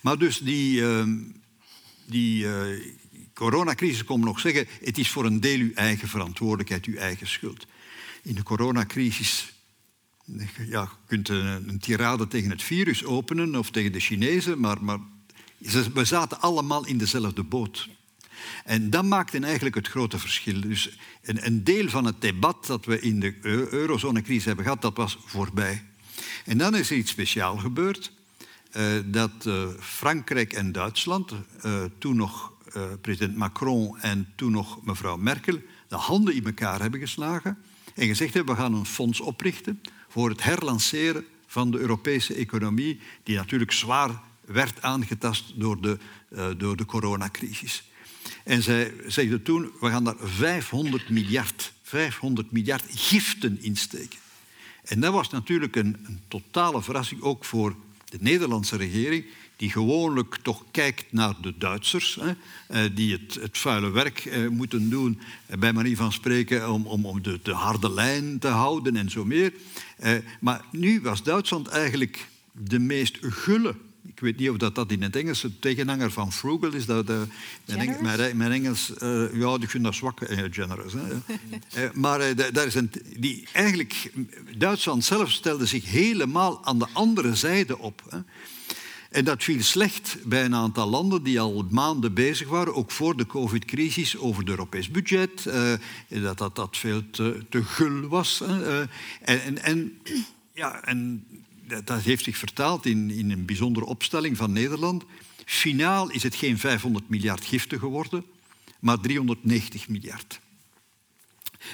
Maar 0.01 0.17
dus 0.17 0.37
die, 0.37 0.81
uh, 0.81 1.03
die 2.05 2.43
uh, 2.43 2.83
coronacrisis 3.33 4.03
kon 4.03 4.19
nog 4.19 4.39
zeggen, 4.39 4.67
het 4.83 4.97
is 4.97 5.09
voor 5.09 5.25
een 5.25 5.39
deel 5.39 5.59
uw 5.59 5.73
eigen 5.73 6.07
verantwoordelijkheid, 6.07 6.85
uw 6.85 6.95
eigen 6.95 7.27
schuld. 7.27 7.67
In 8.23 8.35
de 8.35 8.43
coronacrisis 8.43 9.53
ja, 10.67 10.81
je 10.81 10.87
kunt 11.05 11.29
een, 11.29 11.69
een 11.69 11.79
tirade 11.79 12.27
tegen 12.27 12.49
het 12.49 12.63
virus 12.63 13.05
openen 13.05 13.55
of 13.55 13.71
tegen 13.71 13.91
de 13.91 13.99
Chinezen, 13.99 14.59
maar, 14.59 14.83
maar 14.83 14.99
we 15.93 16.05
zaten 16.05 16.41
allemaal 16.41 16.85
in 16.85 16.97
dezelfde 16.97 17.43
boot. 17.43 17.89
En 18.65 18.89
dat 18.89 19.05
maakte 19.05 19.39
eigenlijk 19.39 19.75
het 19.75 19.87
grote 19.87 20.19
verschil. 20.19 20.61
Dus 20.61 20.97
een, 21.21 21.45
een 21.45 21.63
deel 21.63 21.89
van 21.89 22.05
het 22.05 22.21
debat 22.21 22.65
dat 22.65 22.85
we 22.85 22.99
in 22.99 23.19
de 23.19 23.35
eurozonecrisis 23.71 24.45
hebben 24.45 24.63
gehad, 24.63 24.81
dat 24.81 24.97
was 24.97 25.17
voorbij. 25.25 25.83
En 26.45 26.57
dan 26.57 26.75
is 26.75 26.89
er 26.91 26.97
iets 26.97 27.11
speciaals 27.11 27.61
gebeurd. 27.61 28.11
Uh, 28.77 28.85
dat 29.05 29.31
uh, 29.47 29.67
Frankrijk 29.79 30.53
en 30.53 30.71
Duitsland, 30.71 31.33
uh, 31.65 31.83
toen 31.97 32.15
nog 32.15 32.51
president 33.01 33.35
Macron 33.35 33.99
en 33.99 34.27
toen 34.35 34.51
nog 34.51 34.85
mevrouw 34.85 35.17
Merkel, 35.17 35.61
de 35.87 35.95
handen 35.95 36.35
in 36.35 36.45
elkaar 36.45 36.81
hebben 36.81 36.99
geslagen 36.99 37.57
en 37.95 38.07
gezegd 38.07 38.33
hebben, 38.33 38.55
we 38.55 38.61
gaan 38.61 38.73
een 38.73 38.85
fonds 38.85 39.19
oprichten 39.19 39.81
voor 40.07 40.29
het 40.29 40.43
herlanceren 40.43 41.25
van 41.47 41.71
de 41.71 41.77
Europese 41.77 42.33
economie, 42.33 42.99
die 43.23 43.35
natuurlijk 43.35 43.71
zwaar 43.71 44.21
werd 44.45 44.81
aangetast 44.81 45.53
door 45.55 45.81
de, 45.81 45.97
door 46.57 46.75
de 46.75 46.85
coronacrisis. 46.85 47.88
En 48.43 48.63
zij 48.63 48.93
zeiden 49.07 49.43
toen, 49.43 49.71
we 49.79 49.89
gaan 49.89 50.03
daar 50.03 50.15
500 50.19 51.09
miljard, 51.09 51.73
500 51.83 52.51
miljard 52.51 52.83
giften 52.89 53.57
insteken. 53.61 54.19
En 54.83 54.99
dat 54.99 55.13
was 55.13 55.29
natuurlijk 55.29 55.75
een, 55.75 55.97
een 56.05 56.19
totale 56.27 56.81
verrassing, 56.81 57.21
ook 57.21 57.45
voor 57.45 57.75
de 58.09 58.17
Nederlandse 58.21 58.77
regering, 58.77 59.25
die 59.55 59.71
gewoonlijk 59.71 60.37
toch 60.41 60.63
kijkt 60.71 61.05
naar 61.11 61.33
de 61.41 61.57
Duitsers, 61.57 62.17
hè, 62.21 62.33
eh, 62.67 62.91
die 62.95 63.11
het, 63.11 63.35
het, 63.41 63.57
vuile 63.57 63.89
werk 63.89 64.25
eh, 64.25 64.47
moeten 64.47 64.89
doen, 64.89 65.19
eh, 65.45 65.57
bij 65.57 65.73
manier 65.73 65.95
van 65.95 66.11
spreken, 66.11 66.71
om, 66.71 66.85
om, 66.85 67.05
om 67.05 67.21
de, 67.21 67.39
de, 67.43 67.51
harde 67.51 67.91
lijn 67.91 68.39
te 68.39 68.47
houden 68.47 68.95
en 68.95 69.09
zo 69.09 69.25
meer. 69.25 69.53
Eh, 69.97 70.13
maar 70.39 70.65
nu 70.71 71.01
was 71.01 71.23
Duitsland 71.23 71.67
eigenlijk 71.67 72.27
de 72.51 72.79
meest 72.79 73.17
gulle 73.21 73.75
ik 74.05 74.19
weet 74.19 74.37
niet 74.37 74.49
of 74.49 74.57
dat, 74.57 74.75
dat 74.75 74.91
in 74.91 75.01
het 75.01 75.15
Engels 75.15 75.41
de 75.41 75.59
tegenhanger 75.59 76.11
van 76.11 76.31
frugal 76.31 76.73
is. 76.73 76.85
Dat, 76.85 77.09
uh, 77.09 77.21
mijn, 77.65 77.97
mijn, 78.01 78.37
mijn, 78.37 78.51
Engels, 78.51 78.91
uh, 79.03 79.33
ja, 79.33 79.57
ik 79.59 79.69
vind 79.69 79.83
dat 79.83 79.95
zwak, 79.95 80.21
uh, 80.21 80.43
generous. 80.51 80.93
Hè. 80.93 81.89
maar 81.93 82.35
daar 82.35 82.65
is 82.65 82.75
een, 82.75 82.91
die, 83.17 83.47
eigenlijk, 83.53 84.11
Duitsland 84.57 85.05
zelf 85.05 85.31
stelde 85.31 85.65
zich 85.65 85.85
helemaal 85.85 86.65
aan 86.65 86.79
de 86.79 86.87
andere 86.93 87.35
zijde 87.35 87.77
op. 87.77 88.03
Hè. 88.09 88.19
En 89.09 89.25
dat 89.25 89.43
viel 89.43 89.61
slecht 89.61 90.17
bij 90.25 90.45
een 90.45 90.55
aantal 90.55 90.89
landen 90.89 91.23
die 91.23 91.39
al 91.39 91.65
maanden 91.69 92.13
bezig 92.13 92.47
waren, 92.47 92.75
ook 92.75 92.91
voor 92.91 93.17
de 93.17 93.25
covid-crisis, 93.25 94.17
over 94.17 94.39
het 94.41 94.49
Europees 94.49 94.91
budget. 94.91 95.43
dat, 96.07 96.37
dat 96.37 96.55
dat 96.55 96.77
veel 96.77 97.09
te, 97.09 97.45
te 97.49 97.63
gul 97.63 98.07
was. 98.07 98.39
Hè. 98.45 98.81
en, 99.21 99.41
en, 99.41 99.63
en, 99.63 99.99
ja, 100.53 100.83
en 100.83 101.25
dat 101.69 102.01
heeft 102.01 102.23
zich 102.23 102.37
vertaald 102.37 102.85
in, 102.85 103.11
in 103.11 103.31
een 103.31 103.45
bijzondere 103.45 103.85
opstelling 103.85 104.37
van 104.37 104.51
Nederland. 104.51 105.03
Finaal 105.45 106.09
is 106.09 106.23
het 106.23 106.35
geen 106.35 106.57
500 106.57 107.09
miljard 107.09 107.45
giften 107.45 107.79
geworden, 107.79 108.25
maar 108.79 108.99
390 108.99 109.87
miljard. 109.87 110.39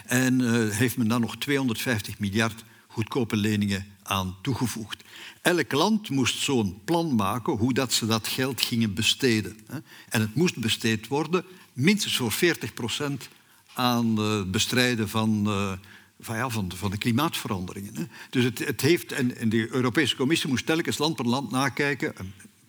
En 0.06 0.40
uh, 0.40 0.70
heeft 0.70 0.98
men 0.98 1.08
dan 1.08 1.22
nog 1.22 1.38
250 1.38 2.20
miljard 2.20 2.64
goedkope 2.88 3.36
leningen 3.36 3.86
aan 4.04 4.36
toegevoegd. 4.42 5.04
Elk 5.42 5.72
land 5.72 6.10
moest 6.10 6.40
zo'n 6.42 6.82
plan 6.86 7.16
maken 7.16 7.54
hoe 7.54 7.74
dat 7.74 7.94
ze 7.94 8.06
dat 8.06 8.28
geld 8.28 8.62
gingen 8.62 8.94
besteden. 8.94 9.58
En 10.10 10.22
het 10.22 10.36
moest 10.36 10.58
besteed 10.58 11.08
worden 11.08 11.46
minstens 11.74 12.16
voor 12.18 12.32
40 12.32 12.74
procent 12.74 13.30
aan 13.74 14.18
het 14.18 14.52
bestrijden 14.52 15.10
van, 15.10 15.42
van, 15.44 15.80
van, 16.26 16.92
de 16.92 16.98
klimaatveranderingen. 16.98 18.12
Dus 18.30 18.44
het, 18.44 18.60
het 18.60 18.82
heeft, 18.82 19.12
en, 19.12 19.50
de 19.50 19.68
Europese 19.72 20.16
Commissie 20.16 20.50
moest 20.50 20.66
telkens 20.66 20.98
land 20.98 21.16
per 21.16 21.26
land 21.26 21.52
nakijken. 21.52 22.14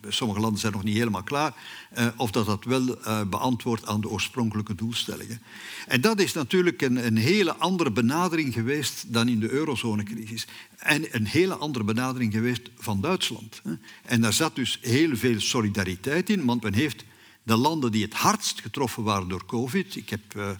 Sommige 0.08 0.40
landen 0.40 0.60
zijn 0.60 0.72
nog 0.72 0.82
niet 0.82 0.96
helemaal 0.96 1.22
klaar. 1.22 1.54
Uh, 1.98 2.06
of 2.16 2.30
dat 2.30 2.46
dat 2.46 2.64
wel 2.64 2.88
uh, 2.88 3.22
beantwoordt 3.22 3.86
aan 3.86 4.00
de 4.00 4.08
oorspronkelijke 4.08 4.74
doelstellingen. 4.74 5.42
En 5.86 6.00
dat 6.00 6.20
is 6.20 6.32
natuurlijk 6.32 6.82
een, 6.82 7.06
een 7.06 7.16
hele 7.16 7.54
andere 7.54 7.90
benadering 7.90 8.52
geweest 8.52 9.12
dan 9.12 9.28
in 9.28 9.40
de 9.40 9.50
eurozonecrisis. 9.50 10.46
En 10.76 11.14
een 11.14 11.26
hele 11.26 11.54
andere 11.54 11.84
benadering 11.84 12.32
geweest 12.32 12.70
van 12.76 13.00
Duitsland. 13.00 13.62
En 14.02 14.20
daar 14.20 14.32
zat 14.32 14.54
dus 14.54 14.78
heel 14.82 15.16
veel 15.16 15.40
solidariteit 15.40 16.30
in, 16.30 16.44
want 16.44 16.62
men 16.62 16.74
heeft 16.74 17.04
de 17.42 17.56
landen 17.56 17.92
die 17.92 18.02
het 18.02 18.14
hardst 18.14 18.60
getroffen 18.60 19.02
waren 19.02 19.28
door 19.28 19.46
COVID. 19.46 19.96
Ik 19.96 20.10
heb 20.10 20.34
uh, 20.36 20.50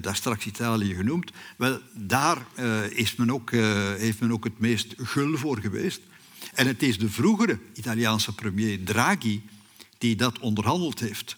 daar 0.00 0.16
straks 0.16 0.46
Italië 0.46 0.94
genoemd. 0.94 1.30
Wel, 1.56 1.80
daar 1.94 2.46
uh, 2.58 2.90
is 2.90 3.16
men 3.16 3.30
ook, 3.30 3.50
uh, 3.50 3.94
heeft 3.94 4.20
men 4.20 4.32
ook 4.32 4.44
het 4.44 4.58
meest 4.58 4.94
gul 4.96 5.36
voor 5.36 5.58
geweest. 5.58 6.00
En 6.54 6.66
het 6.66 6.82
is 6.82 6.98
de 6.98 7.10
vroegere 7.10 7.58
Italiaanse 7.74 8.34
premier 8.34 8.84
Draghi 8.84 9.42
die 9.98 10.16
dat 10.16 10.38
onderhandeld 10.38 11.00
heeft. 11.00 11.36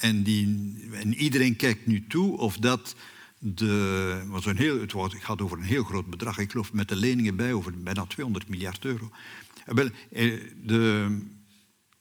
en, 0.00 0.22
die, 0.22 0.76
en 0.92 1.14
iedereen 1.14 1.56
kijkt 1.56 1.86
nu 1.86 2.06
toe 2.06 2.38
of 2.38 2.56
dat 2.56 2.94
de, 3.38 4.22
was 4.26 4.46
een 4.46 4.56
heel, 4.56 4.80
het 4.80 4.94
gaat 5.18 5.40
over 5.40 5.58
een 5.58 5.64
heel 5.64 5.84
groot 5.84 6.10
bedrag. 6.10 6.38
Ik 6.38 6.50
geloof 6.50 6.72
met 6.72 6.88
de 6.88 6.96
leningen 6.96 7.36
bij 7.36 7.52
over 7.52 7.82
bijna 7.82 8.06
200 8.06 8.48
miljard 8.48 8.84
euro. 8.84 9.10
Wel, 9.64 9.88
de, 10.62 11.06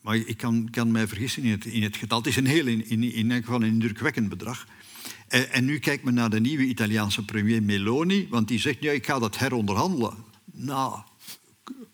maar 0.07 0.15
ik 0.15 0.38
kan, 0.38 0.70
kan 0.70 0.91
mij 0.91 1.07
vergissen 1.07 1.43
in 1.43 1.51
het, 1.51 1.65
in 1.65 1.84
het 1.84 1.97
getal. 1.97 2.18
Het 2.18 2.28
is 2.28 2.36
een 2.36 2.45
heel, 2.45 2.68
in, 2.68 2.89
in, 2.89 3.03
in 3.03 3.32
geval 3.32 3.61
een 3.61 3.68
indrukwekkend 3.68 4.30
bedrag. 4.30 4.68
En, 5.28 5.65
nu 5.65 5.80
kijkt 5.80 6.03
men 6.03 6.13
naar 6.13 6.30
de 6.30 6.39
nieuwe 6.39 6.63
Italiaanse 6.63 7.25
premier 7.25 7.63
Meloni, 7.63 8.28
want 8.30 8.47
die 8.47 8.59
zegt, 8.59 8.78
ja, 8.80 8.91
ik 8.91 9.05
ga 9.05 9.19
dat 9.19 9.38
heronderhandelen. 9.38 10.13
Nou, 10.45 10.99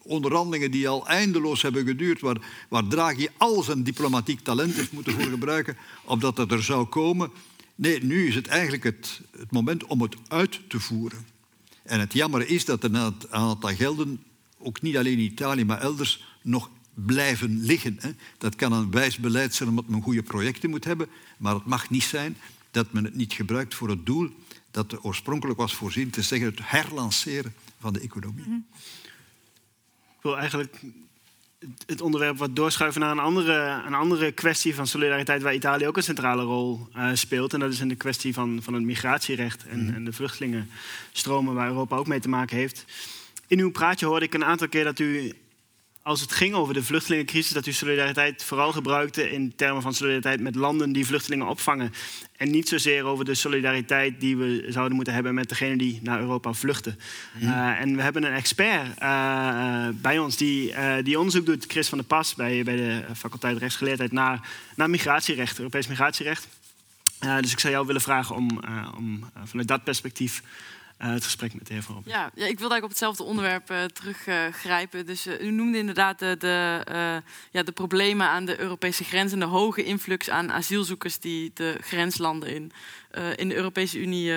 onderhandelingen 0.01 0.71
die 0.71 0.87
al 0.87 1.07
eindeloos 1.07 1.61
hebben 1.61 1.85
geduurd, 1.85 2.21
waar, 2.21 2.37
waar 2.69 2.87
Draghi 2.87 3.27
al 3.37 3.63
zijn 3.63 3.83
diplomatiek 3.83 4.39
talent 4.39 4.75
heeft 4.75 4.91
moeten 4.91 5.13
voor 5.13 5.23
gebruiken, 5.23 5.77
opdat 6.03 6.35
dat 6.35 6.51
er 6.51 6.63
zou 6.63 6.85
komen. 6.85 7.31
Nee, 7.75 8.03
nu 8.03 8.27
is 8.27 8.35
het 8.35 8.47
eigenlijk 8.47 8.83
het, 8.83 9.21
het 9.37 9.51
moment 9.51 9.85
om 9.85 10.01
het 10.01 10.15
uit 10.27 10.59
te 10.67 10.79
voeren. 10.79 11.25
En 11.83 11.99
het 11.99 12.13
jammer 12.13 12.47
is 12.47 12.65
dat 12.65 12.83
er 12.83 12.93
een 12.93 13.15
aantal 13.29 13.75
gelden, 13.75 14.23
ook 14.57 14.81
niet 14.81 14.97
alleen 14.97 15.17
in 15.17 15.19
Italië, 15.19 15.65
maar 15.65 15.81
elders, 15.81 16.25
nog 16.41 16.69
blijven 16.93 17.59
liggen. 17.65 17.97
Hè. 17.99 18.09
Dat 18.37 18.55
kan 18.55 18.71
een 18.71 18.91
wijs 18.91 19.17
beleid 19.17 19.53
zijn 19.53 19.69
omdat 19.69 19.87
men 19.87 20.01
goede 20.01 20.23
projecten 20.23 20.69
moet 20.69 20.83
hebben, 20.83 21.07
maar 21.37 21.53
het 21.53 21.65
mag 21.65 21.89
niet 21.89 22.03
zijn 22.03 22.37
dat 22.73 22.93
men 22.93 23.03
het 23.03 23.15
niet 23.15 23.33
gebruikt 23.33 23.75
voor 23.75 23.89
het 23.89 24.05
doel 24.05 24.29
dat 24.71 25.03
oorspronkelijk 25.03 25.59
was 25.59 25.75
voorzien, 25.75 26.09
te 26.09 26.21
zeggen 26.21 26.47
het 26.47 26.59
herlanceren 26.63 27.53
van 27.79 27.93
de 27.93 27.99
economie. 27.99 28.43
Mhm. 28.43 28.59
Ik 30.17 30.21
wil 30.21 30.37
eigenlijk 30.37 30.81
het 31.85 32.01
onderwerp 32.01 32.37
wat 32.37 32.55
doorschuiven 32.55 33.01
naar 33.01 33.11
een 33.11 33.19
andere, 33.19 33.83
een 33.85 33.93
andere 33.93 34.31
kwestie 34.31 34.75
van 34.75 34.87
solidariteit 34.87 35.41
waar 35.41 35.53
Italië 35.53 35.87
ook 35.87 35.97
een 35.97 36.03
centrale 36.03 36.43
rol 36.43 36.87
uh, 36.95 37.09
speelt. 37.13 37.53
En 37.53 37.59
dat 37.59 37.71
is 37.71 37.79
in 37.79 37.87
de 37.87 37.95
kwestie 37.95 38.33
van, 38.33 38.59
van 38.61 38.73
het 38.73 38.83
migratierecht 38.83 39.65
en, 39.67 39.85
mhm. 39.85 39.93
en 39.93 40.05
de 40.05 40.13
vluchtelingenstromen 40.13 41.53
waar 41.53 41.67
Europa 41.67 41.95
ook 41.95 42.07
mee 42.07 42.19
te 42.19 42.29
maken 42.29 42.57
heeft. 42.57 42.85
In 43.47 43.59
uw 43.59 43.71
praatje 43.71 44.05
hoorde 44.05 44.25
ik 44.25 44.33
een 44.33 44.45
aantal 44.45 44.67
keer 44.67 44.83
dat 44.83 44.99
u 44.99 45.33
als 46.03 46.21
het 46.21 46.31
ging 46.31 46.53
over 46.53 46.73
de 46.73 46.83
vluchtelingencrisis, 46.83 47.51
dat 47.51 47.65
u 47.65 47.71
solidariteit 47.71 48.43
vooral 48.43 48.71
gebruikte 48.71 49.31
in 49.31 49.55
termen 49.55 49.81
van 49.81 49.93
solidariteit 49.93 50.39
met 50.39 50.55
landen 50.55 50.91
die 50.91 51.05
vluchtelingen 51.05 51.47
opvangen. 51.47 51.93
En 52.37 52.51
niet 52.51 52.67
zozeer 52.67 53.03
over 53.03 53.25
de 53.25 53.33
solidariteit 53.33 54.19
die 54.19 54.37
we 54.37 54.65
zouden 54.69 54.95
moeten 54.95 55.13
hebben 55.13 55.33
met 55.33 55.49
degenen 55.49 55.77
die 55.77 55.99
naar 56.03 56.19
Europa 56.19 56.53
vluchten. 56.53 56.99
Uh, 57.41 57.81
en 57.81 57.95
we 57.95 58.01
hebben 58.01 58.23
een 58.23 58.33
expert 58.33 58.87
uh, 59.01 59.87
bij 59.93 60.19
ons 60.19 60.37
die, 60.37 60.71
uh, 60.71 60.95
die 61.03 61.17
onderzoek 61.17 61.45
doet, 61.45 61.65
Chris 61.67 61.89
van 61.89 61.97
der 61.97 62.07
Pas, 62.07 62.35
bij, 62.35 62.63
bij 62.63 62.75
de 62.75 63.03
faculteit 63.15 63.57
rechtsgeleerdheid 63.57 64.11
naar, 64.11 64.47
naar 64.75 64.89
migratierecht, 64.89 65.57
Europees 65.57 65.87
migratierecht. 65.87 66.47
dus 67.41 67.51
ik 67.51 67.59
zou 67.59 67.73
jou 67.73 67.85
willen 67.85 68.01
vragen 68.01 68.35
om, 68.35 68.59
om 68.97 69.29
vanuit 69.43 69.67
dat 69.67 69.83
perspectief 69.83 70.41
het 71.11 71.23
gesprek 71.23 71.53
met 71.53 71.67
de 71.67 71.73
heer 71.73 71.83
Van 71.83 72.01
Ja, 72.05 72.31
ja, 72.35 72.45
ik 72.45 72.59
wilde 72.59 72.73
eigenlijk 72.73 72.83
op 72.83 72.89
hetzelfde 72.89 73.23
onderwerp 73.23 73.71
uh, 73.71 73.83
teruggrijpen. 73.83 75.05
dus 75.05 75.27
uh, 75.27 75.41
u 75.41 75.51
noemde 75.51 75.77
inderdaad 75.77 76.19
de, 76.19 77.21
ja, 77.51 77.63
de 77.63 77.71
problemen 77.71 78.27
aan 78.27 78.45
de 78.45 78.59
Europese 78.59 79.03
grens 79.03 79.31
en 79.31 79.39
de 79.39 79.45
hoge 79.45 79.83
influx 79.83 80.29
aan 80.29 80.51
asielzoekers 80.51 81.19
die 81.19 81.51
de 81.53 81.77
grenslanden 81.81 82.49
in, 82.49 82.71
in 83.35 83.49
de 83.49 83.55
Europese 83.55 83.99
Unie, 83.99 84.33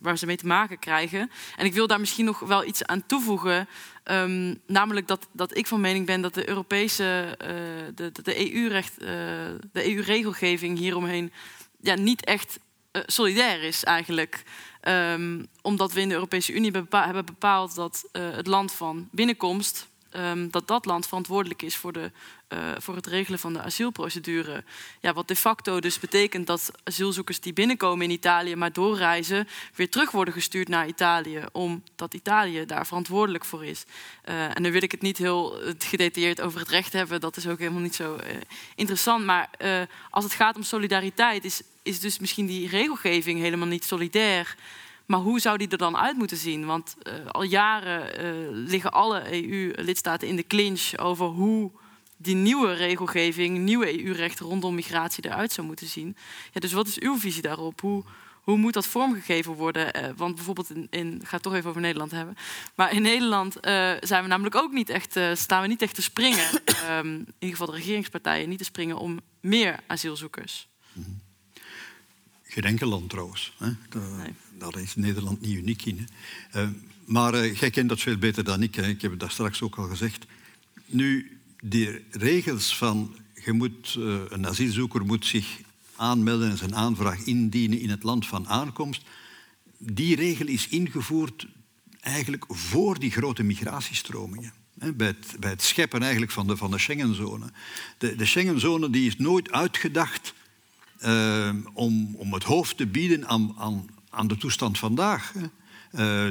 waar 0.00 0.18
ze 0.18 0.26
mee 0.26 0.36
te 0.36 0.46
maken 0.46 0.78
krijgen. 0.78 1.30
En 1.56 1.66
ik 1.66 1.74
wil 1.74 1.86
daar 1.86 2.00
misschien 2.00 2.24
nog 2.24 2.38
wel 2.38 2.64
iets 2.64 2.84
aan 2.84 3.06
toevoegen. 3.06 3.68
Um, 4.04 4.60
namelijk 4.66 5.06
dat, 5.06 5.28
dat 5.32 5.56
ik 5.56 5.66
van 5.66 5.80
mening 5.80 6.06
ben 6.06 6.20
dat 6.20 6.34
de 6.34 6.48
Europese, 6.48 7.34
de, 7.94 8.12
de 8.22 8.52
EU-recht, 8.54 9.00
de 9.72 9.94
EU-regelgeving 9.94 10.78
hieromheen 10.78 11.32
ja, 11.80 11.94
niet 11.94 12.24
echt 12.24 12.58
solidair 13.06 13.62
is 13.62 13.84
eigenlijk. 13.84 14.42
Um, 14.88 15.46
omdat 15.62 15.92
we 15.92 16.00
in 16.00 16.08
de 16.08 16.14
Europese 16.14 16.52
Unie 16.52 16.70
hebben 16.90 17.24
bepaald 17.24 17.74
dat 17.74 18.08
uh, 18.12 18.30
het 18.30 18.46
land 18.46 18.72
van 18.72 19.08
binnenkomst, 19.10 19.88
um, 20.16 20.50
dat 20.50 20.66
dat 20.66 20.84
land 20.84 21.06
verantwoordelijk 21.06 21.62
is 21.62 21.76
voor, 21.76 21.92
de, 21.92 22.10
uh, 22.48 22.58
voor 22.78 22.94
het 22.94 23.06
regelen 23.06 23.38
van 23.38 23.52
de 23.52 23.62
asielprocedure. 23.62 24.64
Ja, 25.00 25.12
wat 25.12 25.28
de 25.28 25.36
facto 25.36 25.80
dus 25.80 26.00
betekent 26.00 26.46
dat 26.46 26.70
asielzoekers 26.84 27.40
die 27.40 27.52
binnenkomen 27.52 28.04
in 28.04 28.10
Italië, 28.10 28.56
maar 28.56 28.72
doorreizen, 28.72 29.48
weer 29.74 29.90
terug 29.90 30.10
worden 30.10 30.34
gestuurd 30.34 30.68
naar 30.68 30.86
Italië, 30.86 31.44
omdat 31.52 32.14
Italië 32.14 32.66
daar 32.66 32.86
verantwoordelijk 32.86 33.44
voor 33.44 33.64
is. 33.64 33.84
Uh, 34.28 34.56
en 34.56 34.62
dan 34.62 34.72
wil 34.72 34.82
ik 34.82 34.90
het 34.90 35.02
niet 35.02 35.18
heel 35.18 35.58
gedetailleerd 35.78 36.40
over 36.40 36.60
het 36.60 36.68
recht 36.68 36.92
hebben, 36.92 37.20
dat 37.20 37.36
is 37.36 37.46
ook 37.46 37.58
helemaal 37.58 37.80
niet 37.80 37.94
zo 37.94 38.18
interessant. 38.74 39.24
Maar 39.24 39.50
als 40.10 40.24
het 40.24 40.32
gaat 40.32 40.56
om 40.56 40.62
solidariteit, 40.62 41.44
is 41.44 41.62
is 41.82 42.00
dus 42.00 42.18
misschien 42.18 42.46
die 42.46 42.68
regelgeving 42.68 43.40
helemaal 43.40 43.66
niet 43.66 43.84
solidair. 43.84 44.56
Maar 45.06 45.20
hoe 45.20 45.40
zou 45.40 45.58
die 45.58 45.68
er 45.68 45.78
dan 45.78 45.96
uit 45.96 46.16
moeten 46.16 46.36
zien? 46.36 46.66
Want 46.66 46.96
al 47.30 47.42
jaren 47.42 48.50
liggen 48.50 48.92
alle 48.92 49.32
EU-lidstaten 49.32 50.28
in 50.28 50.36
de 50.36 50.46
clinch 50.46 50.98
over 50.98 51.26
hoe 51.26 51.70
die 52.16 52.34
nieuwe 52.34 52.72
regelgeving, 52.72 53.58
nieuwe 53.58 54.04
EU-recht 54.04 54.38
rondom 54.38 54.74
migratie 54.74 55.24
eruit 55.24 55.52
zou 55.52 55.66
moeten 55.66 55.86
zien. 55.86 56.16
Ja, 56.52 56.60
dus 56.60 56.72
wat 56.72 56.86
is 56.86 56.98
uw 56.98 57.18
visie 57.18 57.42
daarop? 57.42 57.80
Hoe, 57.80 58.04
hoe 58.42 58.56
moet 58.56 58.72
dat 58.72 58.86
vormgegeven 58.86 59.52
worden? 59.52 59.96
Uh, 59.96 60.10
want 60.16 60.34
bijvoorbeeld 60.34 60.70
in, 60.70 60.86
in, 60.90 61.14
ik 61.20 61.26
ga 61.26 61.34
het 61.34 61.42
toch 61.42 61.54
even 61.54 61.68
over 61.68 61.80
Nederland 61.80 62.10
hebben. 62.10 62.36
Maar 62.74 62.92
in 62.92 63.02
Nederland 63.02 63.56
zijn 64.00 64.22
we 64.22 64.28
namelijk 64.28 64.54
ook 64.54 64.72
niet 64.72 64.88
echt, 64.88 65.18
staan 65.32 65.62
we 65.62 65.68
niet 65.68 65.82
echt 65.82 65.94
te 65.94 66.02
springen. 66.02 66.48
um, 66.90 67.12
in 67.14 67.34
ieder 67.38 67.56
geval 67.58 67.66
de 67.66 67.80
regeringspartijen 67.80 68.48
niet 68.48 68.58
te 68.58 68.64
springen 68.64 68.98
om 68.98 69.20
meer 69.40 69.80
asielzoekers. 69.86 70.68
Mm 70.92 71.24
geen 72.56 72.64
enkel 72.64 72.88
land 72.88 73.10
trouwens. 73.10 73.52
Hè. 73.58 73.70
Daar 74.58 74.80
is 74.80 74.96
Nederland 74.96 75.40
niet 75.40 75.56
uniek 75.56 75.84
in. 75.84 76.08
Uh, 76.56 76.68
maar 77.04 77.34
uh, 77.34 77.54
jij 77.54 77.70
kent 77.70 77.88
dat 77.88 78.00
veel 78.00 78.16
beter 78.16 78.44
dan 78.44 78.62
ik. 78.62 78.74
Hè. 78.74 78.86
Ik 78.86 79.02
heb 79.02 79.10
het 79.10 79.20
daar 79.20 79.30
straks 79.30 79.62
ook 79.62 79.76
al 79.76 79.88
gezegd. 79.88 80.26
Nu, 80.86 81.35
die 81.60 82.04
regels 82.10 82.76
van 82.76 83.16
je 83.44 83.52
moet, 83.52 83.94
uh, 83.98 84.20
een 84.28 84.46
asielzoeker 84.46 85.04
moet 85.04 85.26
zich 85.26 85.60
aanmelden 85.96 86.50
en 86.50 86.58
zijn 86.58 86.74
aanvraag 86.74 87.24
indienen 87.24 87.80
in 87.80 87.90
het 87.90 88.02
land 88.02 88.26
van 88.26 88.48
aankomst. 88.48 89.02
Die 89.78 90.16
regel 90.16 90.46
is 90.46 90.68
ingevoerd 90.68 91.46
eigenlijk 92.00 92.44
voor 92.48 92.98
die 92.98 93.10
grote 93.10 93.42
migratiestromingen. 93.42 94.52
Bij 94.74 95.06
het, 95.06 95.36
bij 95.40 95.50
het 95.50 95.62
scheppen 95.62 96.02
eigenlijk 96.02 96.32
van 96.32 96.46
de, 96.46 96.56
van 96.56 96.70
de 96.70 96.78
Schengenzone. 96.78 97.46
De, 97.98 98.16
de 98.16 98.26
Schengenzone 98.26 98.90
die 98.90 99.06
is 99.06 99.16
nooit 99.16 99.50
uitgedacht 99.50 100.34
uh, 101.04 101.54
om, 101.72 102.14
om 102.14 102.32
het 102.32 102.42
hoofd 102.42 102.76
te 102.76 102.86
bieden 102.86 103.28
aan, 103.28 103.54
aan, 103.58 103.86
aan 104.10 104.28
de 104.28 104.36
toestand 104.36 104.78
vandaag. 104.78 105.32
Uh, 105.92 106.28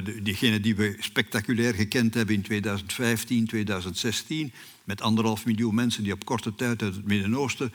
die 0.62 0.76
we 0.76 0.96
spectaculair 1.00 1.74
gekend 1.74 2.14
hebben 2.14 2.36
in 2.36 2.42
2015, 2.42 3.46
2016, 3.46 4.54
met 4.86 5.02
anderhalf 5.02 5.46
miljoen 5.46 5.76
mensen 5.76 6.04
die 6.04 6.14
op 6.14 6.26
korte 6.26 6.56
tijd 6.56 6.82
uit 6.82 6.96
het 6.96 7.06
Midden-Oosten 7.06 7.74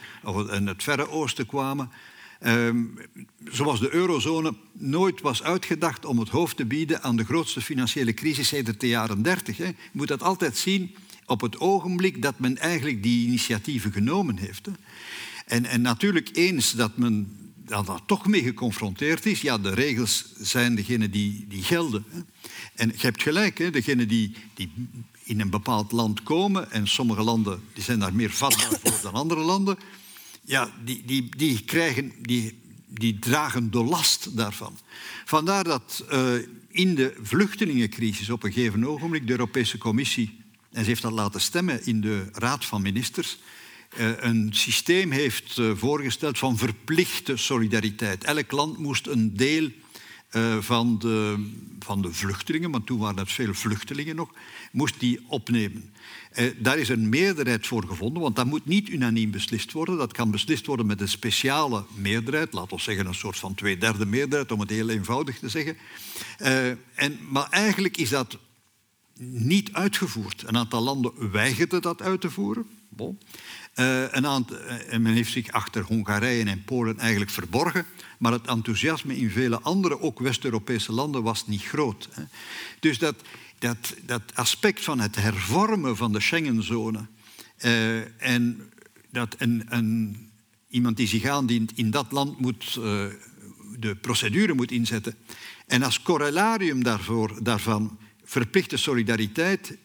en 0.49 0.67
het 0.67 0.83
Verre 0.83 1.09
Oosten 1.09 1.45
kwamen. 1.45 1.91
Uh, 2.45 2.69
zoals 3.43 3.79
de 3.79 3.93
eurozone 3.93 4.53
nooit 4.71 5.21
was 5.21 5.43
uitgedacht 5.43 6.05
om 6.05 6.19
het 6.19 6.29
hoofd 6.29 6.57
te 6.57 6.65
bieden 6.65 7.03
aan 7.03 7.15
de 7.15 7.25
grootste 7.25 7.61
financiële 7.61 8.13
crisis 8.13 8.47
sinds 8.47 8.77
de 8.77 8.87
jaren 8.87 9.21
30. 9.21 9.57
Hè. 9.57 9.65
Je 9.65 9.75
moet 9.91 10.07
dat 10.07 10.23
altijd 10.23 10.57
zien 10.57 10.95
op 11.25 11.41
het 11.41 11.59
ogenblik 11.59 12.21
dat 12.21 12.39
men 12.39 12.57
eigenlijk 12.57 13.03
die 13.03 13.27
initiatieven 13.27 13.91
genomen 13.91 14.37
heeft. 14.37 14.65
Hè. 14.65 14.71
En, 15.45 15.65
en 15.65 15.81
natuurlijk 15.81 16.29
eens 16.33 16.71
dat 16.71 16.97
men 16.97 17.35
dat, 17.65 17.85
dat 17.85 18.03
toch 18.05 18.27
mee 18.27 18.43
geconfronteerd 18.43 19.25
is. 19.25 19.41
Ja, 19.41 19.57
de 19.57 19.73
regels 19.73 20.33
zijn 20.37 20.75
degene 20.75 21.09
die, 21.09 21.45
die 21.47 21.63
gelden. 21.63 22.05
Hè. 22.09 22.19
En 22.75 22.87
je 22.87 23.01
hebt 23.01 23.21
gelijk, 23.21 23.57
hè, 23.57 23.69
degene 23.69 24.05
die, 24.05 24.35
die 24.53 24.71
in 25.31 25.39
een 25.39 25.49
bepaald 25.49 25.91
land 25.91 26.23
komen, 26.23 26.71
en 26.71 26.87
sommige 26.87 27.21
landen 27.21 27.63
die 27.73 27.83
zijn 27.83 27.99
daar 27.99 28.13
meer 28.13 28.31
vatbaar 28.31 28.79
voor 28.83 28.99
dan 29.11 29.13
andere 29.13 29.41
landen, 29.41 29.77
ja, 30.41 30.71
die, 30.83 31.03
die, 31.05 31.35
die, 31.37 31.63
krijgen, 31.63 32.11
die, 32.21 32.59
die 32.87 33.19
dragen 33.19 33.71
de 33.71 33.83
last 33.83 34.37
daarvan. 34.37 34.77
Vandaar 35.25 35.63
dat 35.63 36.03
uh, 36.11 36.33
in 36.67 36.95
de 36.95 37.17
vluchtelingencrisis 37.21 38.29
op 38.29 38.43
een 38.43 38.51
gegeven 38.51 38.85
ogenblik 38.85 39.25
de 39.25 39.31
Europese 39.31 39.77
Commissie, 39.77 40.39
en 40.71 40.83
ze 40.83 40.89
heeft 40.89 41.01
dat 41.01 41.11
laten 41.11 41.41
stemmen 41.41 41.85
in 41.85 42.01
de 42.01 42.25
Raad 42.31 42.65
van 42.65 42.81
Ministers, 42.81 43.37
uh, 43.97 44.09
een 44.17 44.49
systeem 44.53 45.11
heeft 45.11 45.57
uh, 45.57 45.71
voorgesteld 45.75 46.37
van 46.37 46.57
verplichte 46.57 47.37
solidariteit. 47.37 48.23
Elk 48.23 48.51
land 48.51 48.77
moest 48.77 49.07
een 49.07 49.35
deel 49.35 49.71
van, 50.59 50.99
de, 50.99 51.49
van 51.79 52.01
de 52.01 52.13
vluchtelingen, 52.13 52.71
want 52.71 52.85
toen 52.85 52.99
waren 52.99 53.17
het 53.17 53.31
veel 53.31 53.53
vluchtelingen 53.53 54.15
nog, 54.15 54.33
moest 54.71 54.99
die 54.99 55.19
opnemen. 55.27 55.93
Eh, 56.31 56.45
daar 56.57 56.77
is 56.77 56.89
een 56.89 57.09
meerderheid 57.09 57.67
voor 57.67 57.83
gevonden, 57.87 58.21
want 58.21 58.35
dat 58.35 58.45
moet 58.45 58.65
niet 58.65 58.89
unaniem 58.89 59.31
beslist 59.31 59.71
worden. 59.71 59.97
Dat 59.97 60.13
kan 60.13 60.31
beslist 60.31 60.65
worden 60.65 60.85
met 60.85 61.01
een 61.01 61.07
speciale 61.07 61.83
meerderheid, 61.95 62.53
laten 62.53 62.75
we 62.75 62.81
zeggen 62.81 63.05
een 63.05 63.13
soort 63.13 63.37
van 63.37 63.55
tweederde 63.55 64.05
meerderheid, 64.05 64.51
om 64.51 64.59
het 64.59 64.69
heel 64.69 64.89
eenvoudig 64.89 65.39
te 65.39 65.49
zeggen. 65.49 65.77
Eh, 66.37 66.69
en, 66.95 67.19
maar 67.29 67.49
eigenlijk 67.49 67.97
is 67.97 68.09
dat 68.09 68.37
niet 69.17 69.73
uitgevoerd. 69.73 70.43
Een 70.47 70.57
aantal 70.57 70.81
landen 70.81 71.31
weigerden 71.31 71.81
dat 71.81 72.01
uit 72.01 72.21
te 72.21 72.29
voeren. 72.29 72.65
Uh, 72.99 74.03
een 74.11 74.27
aantal, 74.27 74.57
uh, 74.57 74.97
men 74.97 75.13
heeft 75.13 75.31
zich 75.31 75.51
achter 75.51 75.83
Hongarije 75.83 76.45
en 76.45 76.63
Polen 76.63 76.99
eigenlijk 76.99 77.31
verborgen. 77.31 77.85
Maar 78.19 78.31
het 78.31 78.47
enthousiasme 78.47 79.17
in 79.17 79.29
vele 79.29 79.59
andere, 79.59 79.99
ook 79.99 80.19
West-Europese 80.19 80.91
landen, 80.91 81.23
was 81.23 81.47
niet 81.47 81.63
groot. 81.63 82.09
Hè. 82.11 82.23
Dus 82.79 82.97
dat, 82.97 83.15
dat, 83.59 83.95
dat 84.05 84.21
aspect 84.33 84.83
van 84.83 84.99
het 84.99 85.15
hervormen 85.15 85.97
van 85.97 86.11
de 86.11 86.19
Schengenzone 86.19 87.05
uh, 87.65 88.21
en 88.21 88.71
dat 89.11 89.35
een, 89.37 89.65
een, 89.69 90.17
iemand 90.67 90.97
die 90.97 91.07
zich 91.07 91.25
aandient 91.25 91.71
in 91.75 91.91
dat 91.91 92.11
land 92.11 92.39
moet, 92.39 92.73
de 93.79 93.95
procedure 94.01 94.53
moet 94.53 94.71
inzetten. 94.71 95.15
En 95.67 95.83
als 95.83 96.01
correlarium 96.01 96.83
daarvoor, 96.83 97.43
daarvan 97.43 97.97
verplichte 98.23 98.77
solidariteit, 98.77 99.77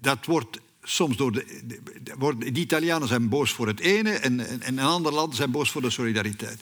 dat 0.00 0.26
wordt 0.26 0.60
soms 0.82 1.16
door 1.16 1.32
de, 1.32 1.60
de, 1.66 1.80
de, 2.02 2.36
de, 2.38 2.60
Italianen 2.60 3.08
zijn 3.08 3.28
boos 3.28 3.52
voor 3.52 3.66
het 3.66 3.80
ene 3.80 4.10
en, 4.10 4.48
en, 4.48 4.62
en 4.62 4.78
een 4.78 4.84
ander 4.84 5.12
land 5.12 5.36
zijn 5.36 5.50
boos 5.50 5.70
voor 5.70 5.82
de 5.82 5.90
solidariteit. 5.90 6.60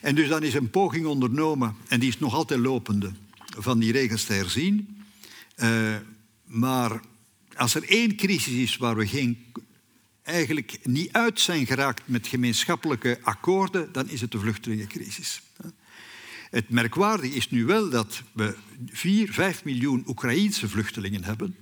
En 0.00 0.14
dus 0.14 0.28
dan 0.28 0.42
is 0.42 0.54
een 0.54 0.70
poging 0.70 1.06
ondernomen, 1.06 1.76
en 1.88 2.00
die 2.00 2.08
is 2.08 2.18
nog 2.18 2.34
altijd 2.34 2.60
lopende, 2.60 3.12
van 3.44 3.78
die 3.78 3.92
regels 3.92 4.24
te 4.24 4.32
herzien. 4.32 5.04
Uh, 5.56 5.96
maar 6.44 7.00
als 7.56 7.74
er 7.74 7.88
één 7.88 8.16
crisis 8.16 8.54
is 8.54 8.76
waar 8.76 8.96
we 8.96 9.06
geen, 9.06 9.44
eigenlijk 10.22 10.78
niet 10.82 11.12
uit 11.12 11.40
zijn 11.40 11.66
geraakt 11.66 12.02
met 12.04 12.26
gemeenschappelijke 12.26 13.18
akkoorden, 13.22 13.92
dan 13.92 14.08
is 14.08 14.20
het 14.20 14.32
de 14.32 14.38
vluchtelingencrisis. 14.38 15.42
Het 16.50 16.70
merkwaardige 16.70 17.34
is 17.34 17.50
nu 17.50 17.64
wel 17.64 17.90
dat 17.90 18.22
we 18.32 18.56
4, 18.90 19.32
5 19.32 19.64
miljoen 19.64 20.04
Oekraïense 20.06 20.68
vluchtelingen 20.68 21.24
hebben 21.24 21.56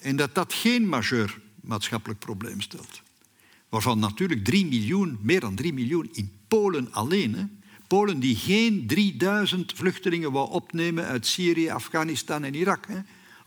en 0.00 0.16
dat 0.16 0.34
dat 0.34 0.52
geen 0.52 0.88
majeur 0.88 1.40
maatschappelijk 1.60 2.20
probleem 2.20 2.60
stelt. 2.60 3.02
Waarvan 3.68 3.98
natuurlijk 3.98 4.44
3 4.44 4.66
miljoen, 4.66 5.18
meer 5.22 5.40
dan 5.40 5.54
3 5.54 5.72
miljoen 5.72 6.08
in 6.12 6.32
Polen 6.48 6.92
alleen. 6.92 7.34
Hè. 7.34 7.44
Polen 7.86 8.20
die 8.20 8.36
geen 8.36 8.86
3000 8.86 9.72
vluchtelingen 9.72 10.32
wou 10.32 10.50
opnemen 10.50 11.04
uit 11.04 11.26
Syrië, 11.26 11.70
Afghanistan 11.70 12.44
en 12.44 12.54
Irak. 12.54 12.86
Hè 12.86 12.98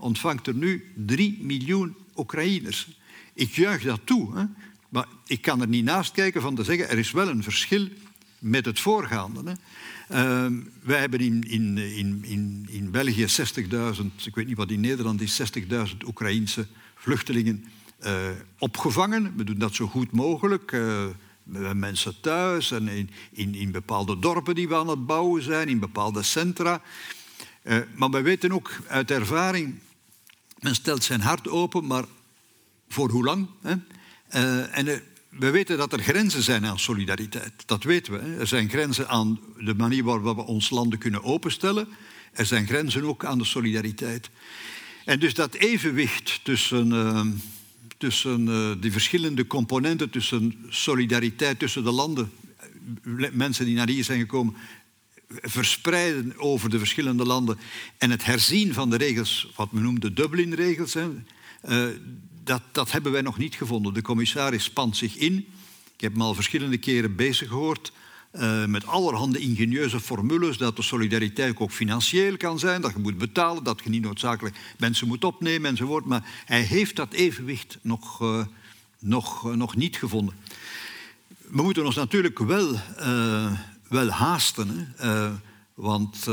ontvangt 0.04 0.47
er 0.47 0.54
nu 0.54 0.91
3 0.95 1.38
miljoen 1.41 1.95
Oekraïners. 2.16 2.99
Ik 3.34 3.51
juich 3.51 3.84
dat 3.84 3.99
toe, 4.04 4.38
hè? 4.38 4.43
maar 4.89 5.08
ik 5.26 5.41
kan 5.41 5.62
er 5.62 5.68
niet 5.68 5.84
naast 5.84 6.12
kijken 6.12 6.41
van 6.41 6.56
te 6.56 6.64
zeggen 6.64 6.89
er 6.89 6.97
is 6.97 7.12
wel 7.12 7.28
een 7.28 7.43
verschil 7.43 7.88
met 8.39 8.66
het 8.66 8.80
voorgaande. 8.80 9.49
Hè? 9.49 9.54
Uh, 10.12 10.45
wij 10.82 10.99
hebben 10.99 11.20
in, 11.20 11.43
in, 11.43 11.78
in, 12.24 12.66
in, 12.70 12.91
België 12.91 13.26
60.000, 13.26 14.06
ik 14.24 14.36
weet 14.36 14.47
niet 14.47 14.58
wat 14.58 14.72
in 14.72 14.80
Nederland 14.80 15.22
is, 15.22 15.41
60.000 15.41 15.97
Oekraïense 16.08 16.68
vluchtelingen 16.95 17.66
uh, 18.06 18.30
opgevangen. 18.58 19.34
We 19.36 19.43
doen 19.43 19.58
dat 19.58 19.76
zo 19.76 19.88
goed 19.88 20.12
mogelijk. 20.12 20.72
Uh, 20.72 21.06
mensen 21.74 22.22
thuis 22.22 22.72
en 22.72 22.88
in, 22.88 23.10
in, 23.32 23.56
in 23.56 23.72
bepaalde 23.72 24.20
dorpen 24.20 24.56
die 24.56 24.68
we 24.68 24.76
aan 24.76 24.88
het 24.88 25.06
bouwen 25.06 25.43
zijn, 25.43 25.68
in 25.68 25.80
bepaalde 25.80 26.24
centra. 26.24 26.82
Uh, 27.64 27.78
maar 27.95 28.10
we 28.10 28.22
weten 28.22 28.51
ook 28.51 28.72
uit 28.88 29.12
ervaring, 29.12 29.80
men 30.60 30.76
stelt 30.76 31.04
zijn 31.04 31.22
hart 31.22 31.49
open, 31.49 31.86
maar 31.86 32.06
voor 32.88 33.10
hoe 33.10 33.24
lang? 33.24 33.47
Hè? 33.62 33.76
En 34.72 35.04
we 35.40 35.50
weten 35.50 35.78
dat 35.78 35.94
er 35.94 36.00
grenzen 36.00 36.44
zijn 36.44 36.66
aan 36.66 36.80
solidariteit. 36.80 37.54
Dat 37.66 37.84
weten 37.84 38.14
we. 38.14 38.36
Er 38.40 38.48
zijn 38.48 38.70
grenzen 38.70 39.10
aan 39.10 39.40
de 39.58 39.74
manier 39.74 40.04
waarop 40.04 40.36
we 40.36 40.44
ons 40.44 40.70
landen 40.70 41.00
kunnen 41.00 41.24
openstellen. 41.24 41.88
Er 42.34 42.46
zijn 42.46 42.68
grenzen 42.68 43.04
ook 43.04 43.26
aan 43.26 43.38
de 43.38 43.46
solidariteit. 43.46 44.30
En 45.06 45.20
dus 45.20 45.34
dat 45.34 45.54
evenwicht 45.54 46.40
tussen, 46.44 47.42
tussen 47.98 48.82
die 48.82 48.92
verschillende 48.92 49.48
componenten, 49.48 50.10
tussen 50.10 50.66
solidariteit 50.70 51.60
tussen 51.60 51.84
de 51.84 51.92
landen, 51.92 52.32
mensen 53.32 53.66
die 53.66 53.76
naar 53.76 53.88
hier 53.88 54.04
zijn 54.04 54.20
gekomen, 54.20 54.56
verspreiden 55.42 56.38
over 56.38 56.70
de 56.70 56.78
verschillende 56.78 57.26
landen 57.26 57.58
en 57.98 58.12
het 58.12 58.26
herzien 58.26 58.74
van 58.74 58.90
de 58.90 58.98
regels, 58.98 59.52
wat 59.56 59.72
men 59.72 59.84
noemt 59.84 60.02
de 60.02 60.14
Dublin-regels, 60.14 60.96
uh, 60.96 61.06
dat, 62.44 62.62
dat 62.72 62.91
hebben 62.91 63.12
wij 63.12 63.22
nog 63.22 63.38
niet 63.38 63.56
gevonden. 63.56 63.94
De 63.94 64.02
commissaris 64.02 64.64
spant 64.64 64.98
zich 64.98 65.16
in. 65.16 65.38
Ik 65.96 66.02
heb 66.02 66.12
hem 66.12 66.22
al 66.22 66.34
verschillende 66.34 66.78
keren 66.78 67.16
bezig 67.16 67.48
gehoord 67.48 67.91
uh, 68.34 68.66
met 68.66 68.86
allerhande 68.86 69.39
ingenieuze 69.39 70.00
formules 70.00 70.58
dat 70.58 70.76
de 70.76 70.82
solidariteit 70.82 71.58
ook 71.58 71.72
financieel 71.72 72.38
kan 72.38 72.60
zijn, 72.60 72.82
dat 72.82 72.94
je 72.94 73.00
moet 73.00 73.18
betalen, 73.18 73.64
dat 73.64 73.82
je 73.84 73.89
niet 73.89 74.02
noodzakelijk 74.02 74.56
mensen 74.78 75.08
moet 75.08 75.24
opnemen 75.24 75.70
enzovoort. 75.70 76.06
Maar 76.06 76.44
hij 76.46 76.62
heeft 76.62 76.96
dat 76.96 77.14
evenwicht 77.14 77.78
nog, 77.82 78.22
uh, 78.22 78.46
nog, 79.00 79.56
nog 79.56 79.76
niet 79.76 79.98
gevonden. 79.98 80.36
We 81.48 81.62
moeten 81.62 81.86
ons 81.86 81.96
natuurlijk 81.96 82.39
wel 82.39 82.80
wel 83.89 84.10
haasten. 84.10 84.94
Hè? 84.96 85.32
Want 85.74 86.28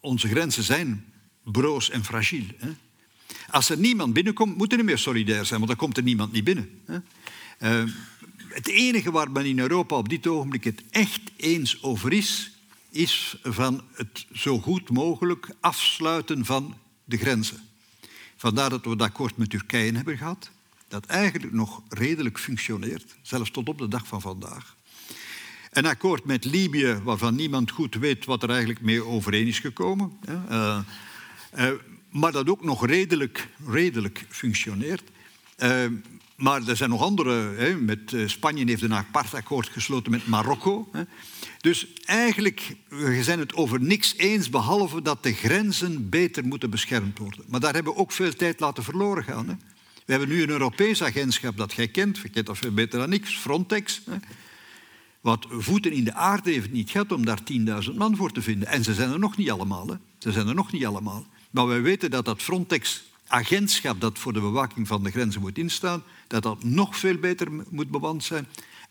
onze 0.00 0.28
grenzen 0.28 0.62
zijn 0.62 1.04
broos 1.42 1.90
en 1.90 2.04
fragiel. 2.04 2.44
Hè? 2.58 2.70
Als 3.50 3.70
er 3.70 3.78
niemand 3.78 4.12
binnenkomt, 4.12 4.56
moet 4.56 4.70
er 4.70 4.76
niet 4.76 4.86
meer 4.86 4.98
solidair 4.98 5.44
zijn, 5.44 5.58
want 5.60 5.70
dan 5.70 5.80
komt 5.80 5.96
er 5.96 6.02
niemand 6.02 6.32
niet 6.32 6.44
binnen. 6.44 6.82
Uh, 7.58 7.82
het 8.48 8.68
enige 8.68 9.10
waar 9.10 9.30
men 9.30 9.44
in 9.44 9.58
Europa 9.58 9.96
op 9.96 10.08
dit 10.08 10.26
ogenblik 10.26 10.64
het 10.64 10.82
echt 10.90 11.20
eens 11.36 11.82
over 11.82 12.12
is, 12.12 12.50
is 12.90 13.36
van 13.42 13.82
het 13.94 14.26
zo 14.32 14.58
goed 14.58 14.90
mogelijk 14.90 15.48
afsluiten 15.60 16.44
van 16.44 16.76
de 17.04 17.16
grenzen. 17.16 17.60
Vandaar 18.36 18.70
dat 18.70 18.84
we 18.84 18.90
het 18.90 19.02
akkoord 19.02 19.36
met 19.36 19.50
Turkije 19.50 19.92
hebben 19.92 20.16
gehad, 20.16 20.50
dat 20.88 21.06
eigenlijk 21.06 21.52
nog 21.52 21.82
redelijk 21.88 22.38
functioneert, 22.38 23.16
zelfs 23.22 23.50
tot 23.50 23.68
op 23.68 23.78
de 23.78 23.88
dag 23.88 24.06
van 24.06 24.20
vandaag. 24.20 24.76
Een 25.70 25.86
akkoord 25.86 26.24
met 26.24 26.44
Libië, 26.44 27.00
waarvan 27.02 27.34
niemand 27.34 27.70
goed 27.70 27.94
weet 27.94 28.24
wat 28.24 28.42
er 28.42 28.50
eigenlijk 28.50 28.80
mee 28.80 29.04
overeen 29.04 29.46
is 29.46 29.58
gekomen. 29.58 30.18
Uh, 30.28 30.78
uh, 31.58 31.70
maar 32.14 32.32
dat 32.32 32.48
ook 32.48 32.64
nog 32.64 32.86
redelijk, 32.86 33.48
redelijk 33.66 34.26
functioneert. 34.28 35.02
Uh, 35.58 35.84
maar 36.36 36.68
er 36.68 36.76
zijn 36.76 36.90
nog 36.90 37.02
andere. 37.02 37.54
Hè, 37.54 37.74
met 37.74 38.14
Spanje 38.26 38.64
heeft 38.64 38.82
een 38.82 38.94
apart 38.94 39.34
akkoord 39.34 39.68
gesloten 39.68 40.10
met 40.10 40.26
Marokko. 40.26 40.88
Hè. 40.92 41.02
Dus 41.60 41.86
eigenlijk 42.04 42.76
we 42.88 43.22
zijn 43.22 43.38
het 43.38 43.54
over 43.54 43.80
niks 43.80 44.16
eens, 44.16 44.50
behalve 44.50 45.02
dat 45.02 45.22
de 45.22 45.32
grenzen 45.32 46.08
beter 46.08 46.44
moeten 46.44 46.70
beschermd 46.70 47.18
worden. 47.18 47.44
Maar 47.48 47.60
daar 47.60 47.74
hebben 47.74 47.92
we 47.92 47.98
ook 47.98 48.12
veel 48.12 48.34
tijd 48.34 48.60
laten 48.60 48.84
verloren 48.84 49.24
gaan. 49.24 49.48
Hè. 49.48 49.54
We 50.04 50.12
hebben 50.12 50.28
nu 50.28 50.42
een 50.42 50.50
Europees 50.50 51.02
agentschap 51.02 51.56
dat 51.56 51.72
jij 51.72 51.88
kent, 51.88 52.18
je 52.18 52.28
kent 52.28 52.46
dat 52.46 52.58
veel 52.58 52.74
beter 52.74 52.98
dan 52.98 53.12
ik, 53.12 53.26
Frontex. 53.26 54.00
Hè 54.10 54.16
wat 55.24 55.46
voeten 55.50 55.92
in 55.92 56.04
de 56.04 56.14
aarde 56.14 56.50
heeft 56.50 56.72
niet 56.72 56.90
gehad 56.90 57.12
om 57.12 57.24
daar 57.24 57.40
10.000 57.88 57.94
man 57.94 58.16
voor 58.16 58.32
te 58.32 58.42
vinden. 58.42 58.68
En 58.68 58.84
ze 58.84 58.94
zijn 58.94 59.10
er 59.10 59.18
nog 59.18 59.36
niet 59.36 59.50
allemaal. 59.50 59.98
Ze 60.18 60.32
zijn 60.32 60.48
er 60.48 60.54
nog 60.54 60.72
niet 60.72 60.86
allemaal. 60.86 61.26
Maar 61.54 61.66
wij 61.66 61.82
weten 61.82 62.10
dat 62.10 62.24
dat 62.24 62.42
Frontex-agentschap 62.42 64.00
dat 64.00 64.18
voor 64.18 64.32
de 64.32 64.40
bewaking 64.40 64.86
van 64.86 65.02
de 65.02 65.10
grenzen 65.10 65.40
moet 65.40 65.58
instaan, 65.58 66.02
dat 66.26 66.42
dat 66.42 66.64
nog 66.64 66.96
veel 66.96 67.18
beter 67.18 67.48
moet 67.68 67.90
bewand 67.90 68.24
zijn 68.24 68.46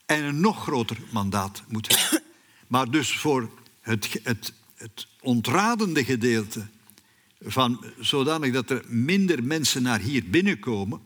en 0.06 0.24
een 0.24 0.40
nog 0.40 0.62
groter 0.62 0.98
mandaat 1.12 1.62
moet 1.68 1.88
hebben. 1.88 2.22
Maar 2.66 2.90
dus 2.90 3.18
voor 3.18 3.50
het, 3.80 4.20
het, 4.22 4.52
het 4.74 5.06
ontradende 5.20 6.04
gedeelte, 6.04 6.66
van, 7.40 7.84
zodanig 7.98 8.52
dat 8.52 8.70
er 8.70 8.84
minder 8.86 9.44
mensen 9.44 9.82
naar 9.82 10.00
hier 10.00 10.30
binnenkomen, 10.30 11.00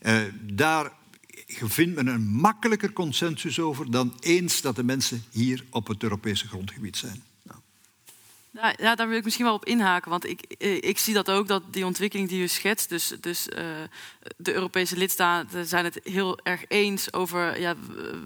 eh, 0.00 0.20
daar 0.42 0.92
vindt 1.46 1.94
men 1.94 2.06
een 2.06 2.26
makkelijker 2.26 2.92
consensus 2.92 3.60
over 3.60 3.90
dan 3.90 4.16
eens 4.20 4.60
dat 4.60 4.76
de 4.76 4.84
mensen 4.84 5.24
hier 5.30 5.64
op 5.70 5.86
het 5.86 6.02
Europese 6.02 6.48
grondgebied 6.48 6.96
zijn. 6.96 7.22
Ja, 8.52 8.74
ja, 8.76 8.94
daar 8.94 9.08
wil 9.08 9.16
ik 9.16 9.24
misschien 9.24 9.44
wel 9.44 9.54
op 9.54 9.64
inhaken. 9.64 10.10
Want 10.10 10.26
ik, 10.26 10.40
eh, 10.42 10.76
ik 10.76 10.98
zie 10.98 11.14
dat 11.14 11.30
ook, 11.30 11.48
dat 11.48 11.62
die 11.70 11.86
ontwikkeling 11.86 12.28
die 12.28 12.42
u 12.42 12.48
schetst... 12.48 12.88
dus, 12.88 13.12
dus 13.20 13.48
uh, 13.48 13.58
de 14.36 14.54
Europese 14.54 14.96
lidstaten 14.96 15.66
zijn 15.66 15.84
het 15.84 16.00
heel 16.04 16.38
erg 16.42 16.64
eens 16.68 17.12
over... 17.12 17.60
Ja, 17.60 17.74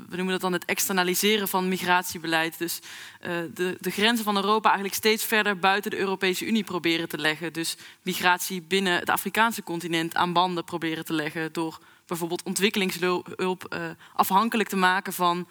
we 0.08 0.16
noemen 0.16 0.32
dat 0.32 0.40
dan 0.40 0.52
het 0.52 0.64
externaliseren 0.64 1.48
van 1.48 1.68
migratiebeleid. 1.68 2.58
Dus 2.58 2.80
uh, 3.20 3.30
de, 3.54 3.76
de 3.80 3.90
grenzen 3.90 4.24
van 4.24 4.36
Europa 4.36 4.66
eigenlijk 4.66 4.98
steeds 4.98 5.24
verder 5.24 5.58
buiten 5.58 5.90
de 5.90 5.98
Europese 5.98 6.46
Unie 6.46 6.64
proberen 6.64 7.08
te 7.08 7.18
leggen. 7.18 7.52
Dus 7.52 7.76
migratie 8.02 8.62
binnen 8.62 8.98
het 8.98 9.10
Afrikaanse 9.10 9.62
continent 9.62 10.14
aan 10.14 10.32
banden 10.32 10.64
proberen 10.64 11.04
te 11.04 11.12
leggen... 11.12 11.52
door 11.52 11.78
bijvoorbeeld 12.06 12.42
ontwikkelingshulp 12.42 13.76
afhankelijk 14.14 14.68
te 14.68 14.76
maken 14.76 15.12
van... 15.12 15.48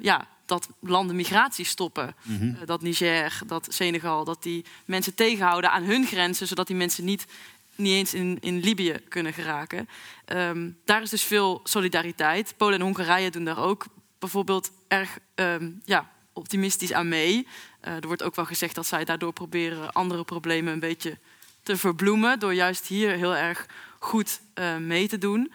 ja, 0.00 0.26
dat 0.46 0.68
landen 0.80 1.16
migratie 1.16 1.64
stoppen. 1.64 2.14
Mm 2.22 2.56
dat 2.64 2.82
Niger, 2.82 3.38
dat 3.46 3.66
Senegal, 3.70 4.24
dat 4.24 4.42
die 4.42 4.64
mensen 4.84 5.14
tegenhouden 5.14 5.70
aan 5.70 5.82
hun 5.82 6.06
grenzen, 6.06 6.46
zodat 6.46 6.66
die 6.66 6.76
mensen 6.76 7.04
niet, 7.04 7.26
niet 7.74 7.92
eens 7.92 8.14
in, 8.14 8.38
in 8.40 8.60
Libië 8.60 9.00
kunnen 9.08 9.32
geraken. 9.32 9.88
Um, 10.26 10.78
daar 10.84 11.02
is 11.02 11.10
dus 11.10 11.22
veel 11.22 11.60
solidariteit. 11.64 12.54
Polen 12.56 12.78
en 12.78 12.84
Hongarije 12.84 13.30
doen 13.30 13.44
daar 13.44 13.58
ook 13.58 13.86
bijvoorbeeld 14.18 14.70
erg 14.88 15.18
um, 15.34 15.80
ja, 15.84 16.10
optimistisch 16.32 16.92
aan 16.92 17.08
mee. 17.08 17.46
Uh, 17.84 17.94
er 17.94 18.06
wordt 18.06 18.22
ook 18.22 18.34
wel 18.34 18.44
gezegd 18.44 18.74
dat 18.74 18.86
zij 18.86 19.04
daardoor 19.04 19.32
proberen 19.32 19.92
andere 19.92 20.24
problemen 20.24 20.72
een 20.72 20.80
beetje 20.80 21.18
te 21.62 21.76
verbloemen, 21.76 22.38
door 22.38 22.54
juist 22.54 22.86
hier 22.86 23.10
heel 23.10 23.36
erg 23.36 23.66
goed 23.98 24.40
uh, 24.54 24.76
mee 24.76 25.08
te 25.08 25.18
doen. 25.18 25.52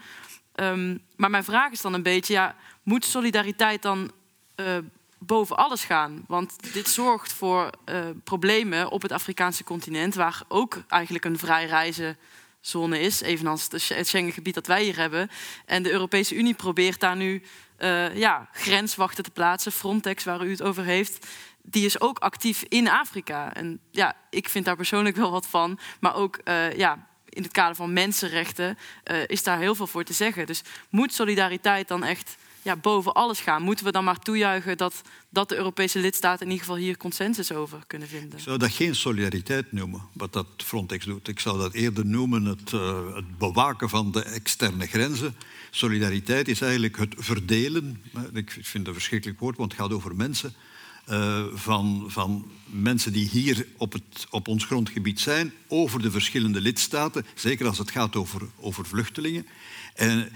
Um, 0.55 1.01
maar 1.15 1.29
mijn 1.29 1.43
vraag 1.43 1.71
is 1.71 1.81
dan 1.81 1.93
een 1.93 2.03
beetje, 2.03 2.33
ja, 2.33 2.55
moet 2.83 3.05
solidariteit 3.05 3.81
dan 3.81 4.11
uh, 4.60 4.78
boven 5.18 5.57
alles 5.57 5.84
gaan. 5.84 6.24
Want 6.28 6.74
dit 6.74 6.89
zorgt 6.89 7.34
voor 7.34 7.70
uh, 7.86 7.99
problemen 8.24 8.89
op 8.91 9.01
het 9.01 9.12
Afrikaanse 9.12 9.64
continent, 9.64 10.16
waar 10.16 10.41
ook 10.47 10.78
eigenlijk 10.88 11.26
een 11.26 11.38
vrij 11.38 11.66
reizenzone 11.66 12.99
is, 12.99 13.22
evenals 13.22 13.68
het 13.72 14.07
Schengengebied 14.07 14.53
dat 14.53 14.68
wij 14.68 14.84
hier 14.84 14.97
hebben. 14.97 15.30
En 15.66 15.84
de 15.84 15.91
Europese 15.91 16.36
Unie 16.36 16.53
probeert 16.53 16.99
daar 16.99 17.16
nu 17.16 17.43
uh, 17.80 18.16
ja, 18.16 18.49
grenswachten 18.53 19.24
te 19.24 19.32
plaatsen, 19.32 19.72
Frontex, 19.72 20.24
waar 20.24 20.45
u 20.45 20.51
het 20.51 20.62
over 20.62 20.84
heeft. 20.84 21.28
Die 21.62 21.86
is 21.86 22.01
ook 22.01 22.20
actief 22.20 22.64
in 22.68 22.89
Afrika. 22.89 23.53
En 23.53 23.80
ja, 23.91 24.16
ik 24.30 24.49
vind 24.49 24.66
daar 24.66 24.76
persoonlijk 24.76 25.16
wel 25.16 25.32
wat 25.32 25.47
van. 25.47 25.80
Maar 25.99 26.16
ook 26.16 26.39
ja, 26.76 27.07
in 27.30 27.43
het 27.43 27.51
kader 27.51 27.76
van 27.76 27.93
mensenrechten 27.93 28.78
is 29.26 29.43
daar 29.43 29.60
heel 29.60 29.76
veel 29.76 29.88
voor 29.88 30.03
te 30.03 30.14
zeggen. 30.14 30.45
Dus 30.45 30.62
moet 30.89 31.14
solidariteit 31.14 31.88
dan 31.88 32.03
echt 32.03 32.38
ja, 32.62 32.76
boven 32.76 33.14
alles 33.14 33.39
gaan. 33.39 33.62
Moeten 33.62 33.86
we 33.86 33.91
dan 33.91 34.03
maar 34.03 34.20
toejuichen 34.20 34.78
dat, 34.78 35.01
dat 35.30 35.49
de 35.49 35.55
Europese 35.55 35.99
lidstaten 35.99 36.45
in 36.45 36.51
ieder 36.51 36.66
geval 36.66 36.82
hier 36.82 36.97
consensus 36.97 37.51
over 37.51 37.84
kunnen 37.88 38.07
vinden? 38.07 38.38
Ik 38.38 38.43
zou 38.43 38.57
dat 38.57 38.72
geen 38.72 38.95
solidariteit 38.95 39.72
noemen, 39.72 40.01
wat 40.14 40.34
dat 40.34 40.47
Frontex 40.57 41.05
doet. 41.05 41.28
Ik 41.28 41.39
zou 41.39 41.57
dat 41.57 41.74
eerder 41.74 42.05
noemen 42.05 42.45
het, 42.45 42.72
uh, 42.72 43.16
het 43.16 43.38
bewaken 43.38 43.89
van 43.89 44.12
de 44.12 44.24
externe 44.24 44.88
grenzen. 44.88 45.36
Solidariteit 45.72 46.47
is 46.47 46.62
eigenlijk 46.62 46.97
het 46.97 47.16
verdelen. 47.18 48.03
Ik 48.34 48.57
vind 48.62 48.88
een 48.88 48.93
verschrikkelijk 48.93 49.39
woord, 49.39 49.57
want 49.57 49.72
het 49.72 49.82
gaat 49.82 49.93
over 49.93 50.16
mensen. 50.16 50.53
Uh, 51.10 51.43
van, 51.53 52.05
van 52.07 52.51
mensen 52.66 53.14
die 53.14 53.30
hier 53.30 53.68
op, 53.78 53.93
het, 53.93 54.28
op 54.30 54.47
ons 54.47 54.66
grondgebied 54.66 55.20
zijn, 55.20 55.53
over 55.68 56.01
de 56.01 56.12
verschillende 56.12 56.62
lidstaten, 56.62 57.26
zeker 57.36 57.68
als 57.68 57.78
het 57.78 57.91
gaat 57.91 58.16
over, 58.16 58.41
over 58.60 58.86
vluchtelingen. 58.86 59.47
En, 59.99 60.29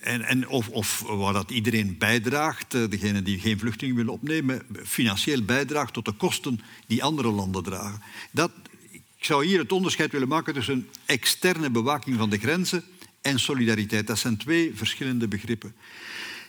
en, 0.00 0.22
en 0.22 0.48
of, 0.48 0.68
of 0.68 1.00
waar 1.00 1.32
dat 1.32 1.50
iedereen 1.50 1.98
bijdraagt, 1.98 2.74
eh, 2.74 2.82
degene 2.88 3.22
die 3.22 3.38
geen 3.38 3.58
vluchtelingen 3.58 3.96
willen 3.96 4.12
opnemen, 4.12 4.62
financieel 4.84 5.42
bijdraagt 5.42 5.92
tot 5.92 6.04
de 6.04 6.12
kosten 6.12 6.60
die 6.86 7.02
andere 7.02 7.30
landen 7.30 7.62
dragen. 7.62 8.02
Dat, 8.30 8.50
ik 8.90 9.24
zou 9.24 9.46
hier 9.46 9.58
het 9.58 9.72
onderscheid 9.72 10.12
willen 10.12 10.28
maken 10.28 10.54
tussen 10.54 10.88
externe 11.04 11.70
bewaking 11.70 12.16
van 12.16 12.30
de 12.30 12.38
grenzen 12.38 12.84
en 13.20 13.40
solidariteit. 13.40 14.06
Dat 14.06 14.18
zijn 14.18 14.36
twee 14.36 14.72
verschillende 14.74 15.28
begrippen. 15.28 15.74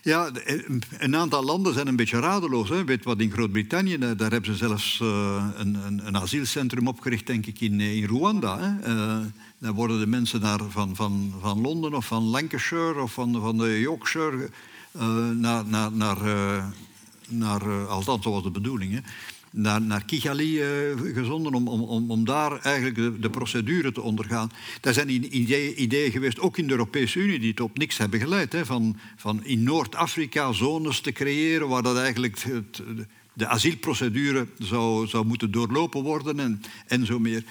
Ja, 0.03 0.32
een 0.97 1.15
aantal 1.15 1.43
landen 1.43 1.74
zijn 1.74 1.88
een 1.88 1.95
beetje 1.95 2.19
radeloos. 2.19 2.69
Hè. 2.69 2.84
Weet 2.84 3.03
wat 3.03 3.19
in 3.19 3.32
Groot-Brittannië, 3.32 3.97
daar 3.97 4.32
hebben 4.32 4.45
ze 4.45 4.55
zelfs 4.55 4.99
uh, 5.01 5.47
een, 5.55 6.05
een, 6.05 6.17
asielcentrum 6.17 6.88
opgericht, 6.88 7.28
denk 7.28 7.45
ik, 7.45 7.61
in, 7.61 7.80
in 7.80 8.05
Rwanda. 8.05 8.59
Hè. 8.59 8.89
Dan 9.62 9.74
worden 9.74 9.99
de 9.99 10.07
mensen 10.07 10.41
van, 10.72 10.95
van, 10.95 11.34
van 11.41 11.62
Londen 11.62 11.93
of 11.93 12.05
van 12.05 12.24
Lancashire 12.24 13.01
of 13.01 13.14
van, 13.14 13.41
van 13.41 13.57
de 13.57 13.80
Yorkshire 13.80 14.49
uh, 14.95 15.30
naar, 15.30 15.66
naar, 15.66 15.91
naar, 15.91 16.26
uh, 16.26 16.66
naar 17.28 17.68
uh, 17.68 17.88
althans 17.88 18.24
dat 18.24 18.34
was 18.34 18.43
de 18.43 18.51
bedoeling, 18.51 18.93
hè, 18.93 18.99
naar, 19.51 19.82
naar 19.82 20.05
Kigali 20.05 20.62
gezonden 21.14 21.53
om, 21.53 21.68
om, 21.68 22.12
om 22.12 22.26
daar 22.26 22.59
eigenlijk 22.59 22.95
de, 22.95 23.20
de, 23.20 23.30
procedure 23.30 23.91
te 23.91 24.01
ondergaan. 24.01 24.51
Daar 24.82 24.93
zijn 24.93 25.38
ideeën, 25.82 26.12
geweest, 26.12 26.39
ook 26.39 26.57
in 26.57 26.66
de 26.66 26.72
Europese 26.72 27.20
Unie, 27.20 27.39
die 27.39 27.64
op 27.64 27.78
niks 27.78 27.97
hebben 27.97 28.20
geleid. 28.20 28.51
Hè, 28.53 28.66
van, 28.66 28.97
van 29.16 29.45
in 29.45 29.64
Noord-Afrika 29.64 30.51
zones 30.51 30.99
te 30.99 31.12
creëren 31.12 31.68
waar 31.68 31.84
dat 31.84 31.97
eigenlijk 31.97 32.39
het, 32.39 32.82
de 33.34 33.47
asielprocedure 33.47 34.47
zou, 34.57 35.07
zou 35.07 35.26
moeten 35.26 35.51
doorlopen 35.51 36.01
worden 36.03 36.39
en, 36.39 36.62
en 36.88 37.05
zo 37.05 37.20
meer. 37.20 37.43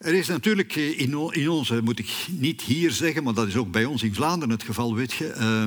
Er 0.00 0.14
is 0.14 0.28
natuurlijk 0.28 0.74
in, 0.76 1.32
in 1.32 1.48
onze, 1.48 1.82
moet 1.82 1.98
ik 1.98 2.26
niet 2.30 2.62
hier 2.62 2.90
zeggen, 2.90 3.22
maar 3.22 3.34
dat 3.34 3.46
is 3.46 3.56
ook 3.56 3.70
bij 3.70 3.84
ons 3.84 4.02
in 4.02 4.14
Vlaanderen 4.14 4.54
het 4.54 4.62
geval, 4.62 4.94
weet 4.94 5.12
je. 5.12 5.34
Uh, 5.36 5.62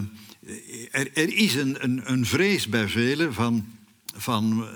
er, 0.91 1.09
er, 1.13 1.33
is 1.33 1.55
een, 1.55 1.83
een, 1.83 2.11
een, 2.11 2.25
vrees 2.25 2.67
bij 2.67 2.87
velen 2.87 3.33
van, 3.33 3.65
van, 4.15 4.67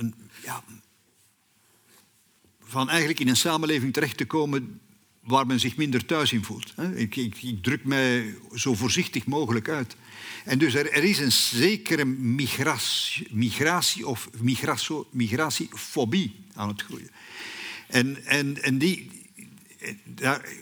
ja, 0.44 0.64
van 2.64 2.90
eigenlijk 2.90 3.20
in 3.20 3.28
een 3.28 3.36
samenleving 3.36 3.94
terecht 3.94 4.18
te 4.18 4.26
komen 4.26 4.80
waar 5.24 5.48
men 5.48 5.60
zich 5.60 5.76
minder 5.76 6.06
thuis 6.06 6.34
in 6.34 6.44
voelt. 6.44 6.74
Ik, 6.96 7.16
ik, 7.16 7.42
ik 7.42 7.64
druk 7.64 7.84
mij 7.84 8.36
zo 8.56 8.74
voorzichtig 8.74 9.26
mogelijk 9.26 9.70
uit. 9.70 9.96
En 10.46 10.58
dus 10.58 10.74
er, 10.74 10.92
er 10.92 11.04
is 11.04 11.20
een 11.20 11.32
zekere 11.32 12.06
migratie, 12.06 13.28
migratie 13.32 14.08
of 14.08 14.30
migratiefobie 15.12 16.36
aan 16.54 16.68
het 16.68 16.82
groeien. 16.82 17.10
En, 17.88 18.26
en, 18.26 18.64
en 18.64 18.78
die, 18.78 19.17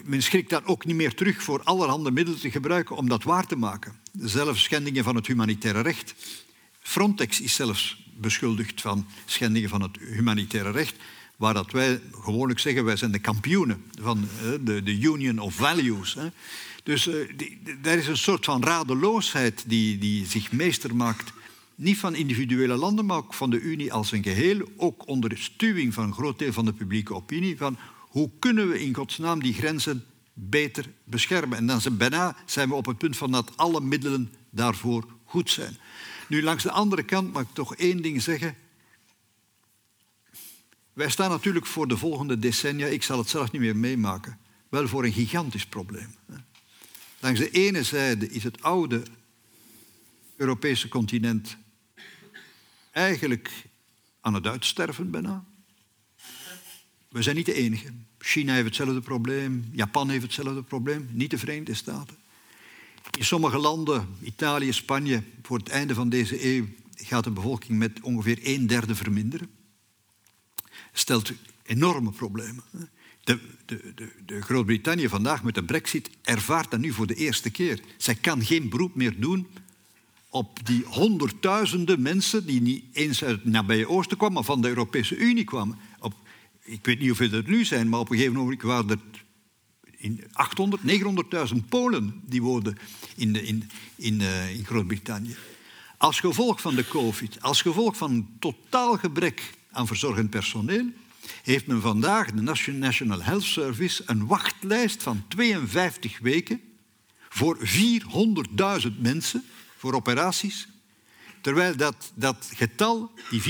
men 0.03 0.23
schrikt 0.23 0.49
daar 0.49 0.65
ook 0.65 0.85
niet 0.85 0.95
meer 0.95 1.13
terug 1.13 1.43
voor 1.43 1.63
allerhande 1.63 2.11
middelen 2.11 2.39
te 2.39 2.51
gebruiken 2.51 2.95
om 2.95 3.09
dat 3.09 3.23
waar 3.23 3.47
te 3.47 3.55
maken. 3.55 3.95
Zelfs 4.19 4.63
schendingen 4.63 5.03
van 5.03 5.15
het 5.15 5.27
humanitaire 5.27 5.81
recht. 5.81 6.15
Frontex 6.79 7.41
is 7.41 7.53
zelfs 7.53 8.03
beschuldigd 8.17 8.81
van 8.81 9.05
schendingen 9.25 9.69
van 9.69 9.81
het 9.81 9.97
humanitaire 9.99 10.71
recht, 10.71 10.95
waar 11.35 11.53
dat 11.53 11.71
wij 11.71 12.01
gewoonlijk 12.21 12.59
zeggen, 12.59 12.85
wij 12.85 12.95
zijn 12.95 13.11
de 13.11 13.19
kampioenen 13.19 13.83
van 14.01 14.27
de, 14.63 14.83
de 14.83 14.99
Union 14.99 15.39
of 15.39 15.53
Values. 15.53 16.17
Dus 16.83 17.07
uh, 17.07 17.15
er 17.81 17.97
is 17.97 18.07
een 18.07 18.17
soort 18.17 18.45
van 18.45 18.63
radeloosheid 18.63 19.63
die, 19.67 19.97
die 19.97 20.25
zich 20.25 20.51
meester 20.51 20.95
maakt, 20.95 21.33
niet 21.75 21.97
van 21.97 22.15
individuele 22.15 22.75
landen, 22.75 23.05
maar 23.05 23.17
ook 23.17 23.33
van 23.33 23.49
de 23.49 23.59
Unie 23.59 23.93
als 23.93 24.11
een 24.11 24.23
geheel, 24.23 24.69
ook 24.77 25.07
onder 25.07 25.37
stuwing 25.37 25.93
van 25.93 26.03
een 26.03 26.13
groot 26.13 26.39
deel 26.39 26.53
van 26.53 26.65
de 26.65 26.73
publieke 26.73 27.13
opinie, 27.13 27.57
van 27.57 27.77
hoe 28.15 28.31
kunnen 28.39 28.69
we 28.69 28.81
in 28.81 28.93
godsnaam 28.93 29.41
die 29.41 29.53
grenzen 29.53 30.05
beter 30.33 30.93
beschermen? 31.03 31.57
En 31.57 31.65
dan 31.65 31.81
zijn, 31.81 31.97
bijna 31.97 32.35
zijn 32.45 32.69
we 32.69 32.75
op 32.75 32.85
het 32.85 32.97
punt 32.97 33.17
van 33.17 33.31
dat 33.31 33.57
alle 33.57 33.81
middelen 33.81 34.33
daarvoor 34.49 35.05
goed 35.23 35.49
zijn. 35.49 35.77
Nu, 36.27 36.43
langs 36.43 36.63
de 36.63 36.71
andere 36.71 37.03
kant 37.03 37.33
mag 37.33 37.41
ik 37.41 37.53
toch 37.53 37.75
één 37.75 38.01
ding 38.01 38.21
zeggen. 38.21 38.55
Wij 40.93 41.09
staan 41.09 41.29
natuurlijk 41.29 41.65
voor 41.65 41.87
de 41.87 41.97
volgende 41.97 42.39
decennia, 42.39 42.87
ik 42.87 43.03
zal 43.03 43.17
het 43.17 43.29
zelf 43.29 43.51
niet 43.51 43.61
meer 43.61 43.77
meemaken, 43.77 44.39
wel 44.69 44.87
voor 44.87 45.03
een 45.03 45.13
gigantisch 45.13 45.65
probleem. 45.65 46.15
Langs 47.19 47.39
de 47.39 47.49
ene 47.49 47.83
zijde 47.83 48.29
is 48.29 48.43
het 48.43 48.61
oude 48.61 49.03
Europese 50.35 50.87
continent 50.87 51.57
eigenlijk 52.91 53.51
aan 54.21 54.33
het 54.33 54.47
uitsterven 54.47 55.11
bijna. 55.11 55.45
We 57.15 57.21
zijn 57.21 57.35
niet 57.35 57.45
de 57.45 57.53
enige. 57.53 57.87
China 58.19 58.53
heeft 58.53 58.65
hetzelfde 58.65 59.01
probleem, 59.01 59.65
Japan 59.71 60.09
heeft 60.09 60.23
hetzelfde 60.23 60.63
probleem, 60.63 61.09
niet 61.11 61.29
de 61.29 61.37
Verenigde 61.37 61.73
Staten. 61.73 62.15
In 63.17 63.25
sommige 63.25 63.57
landen, 63.57 64.07
Italië, 64.21 64.73
Spanje, 64.73 65.23
voor 65.41 65.57
het 65.57 65.69
einde 65.69 65.93
van 65.93 66.09
deze 66.09 66.45
eeuw 66.45 66.65
gaat 66.95 67.23
de 67.23 67.31
bevolking 67.31 67.77
met 67.77 68.01
ongeveer 68.01 68.39
een 68.41 68.67
derde 68.67 68.95
verminderen. 68.95 69.49
Stelt 70.93 71.31
enorme 71.63 72.11
problemen. 72.11 72.63
De, 73.23 73.39
de, 73.65 73.91
de, 73.95 74.11
de 74.25 74.41
Groot-Brittannië 74.41 75.09
vandaag 75.09 75.43
met 75.43 75.55
de 75.55 75.63
brexit 75.63 76.09
ervaart 76.21 76.71
dat 76.71 76.79
nu 76.79 76.91
voor 76.91 77.07
de 77.07 77.15
eerste 77.15 77.49
keer. 77.49 77.79
Zij 77.97 78.15
kan 78.15 78.43
geen 78.43 78.69
beroep 78.69 78.95
meer 78.95 79.19
doen 79.19 79.47
op 80.29 80.65
die 80.65 80.83
honderdduizenden 80.83 82.01
mensen 82.01 82.45
die 82.45 82.61
niet 82.61 82.83
eens 82.93 83.23
uit 83.23 83.35
het 83.35 83.51
nabije 83.51 83.89
oosten 83.89 84.17
kwamen, 84.17 84.35
maar 84.35 84.43
van 84.43 84.61
de 84.61 84.67
Europese 84.67 85.15
Unie 85.17 85.43
kwamen 85.43 85.77
ik 86.65 86.85
weet 86.85 86.99
niet 86.99 87.07
hoeveel 87.07 87.31
er 87.31 87.43
nu 87.47 87.65
zijn, 87.65 87.89
maar 87.89 87.99
op 87.99 88.09
een 88.09 88.17
gegeven 88.17 88.37
moment 88.37 88.61
waren 88.61 88.89
er 88.89 88.99
in 89.97 90.23
800, 90.31 90.81
900.000 91.53 91.57
Polen 91.69 92.21
die 92.25 92.41
woonden 92.41 92.77
in, 93.15 93.45
in, 93.45 93.69
in, 93.95 94.19
uh, 94.19 94.55
in 94.55 94.65
Groot-Brittannië. 94.65 95.35
Als 95.97 96.19
gevolg 96.19 96.61
van 96.61 96.75
de 96.75 96.87
COVID, 96.87 97.41
als 97.41 97.61
gevolg 97.61 97.97
van 97.97 98.11
een 98.11 98.35
totaal 98.39 98.97
gebrek 98.97 99.53
aan 99.71 99.87
verzorgend 99.87 100.29
personeel, 100.29 100.85
heeft 101.43 101.67
men 101.67 101.81
vandaag 101.81 102.31
de 102.31 102.71
National 102.71 103.23
Health 103.23 103.43
Service 103.43 104.03
een 104.05 104.25
wachtlijst 104.25 105.03
van 105.03 105.23
52 105.27 106.19
weken 106.19 106.61
voor 107.29 107.57
400.000 107.57 108.87
mensen 108.97 109.43
voor 109.77 109.93
operaties, 109.93 110.67
terwijl 111.41 111.75
dat, 111.75 112.11
dat 112.15 112.49
getal, 112.53 113.11
die 113.29 113.41
400.000, 113.41 113.47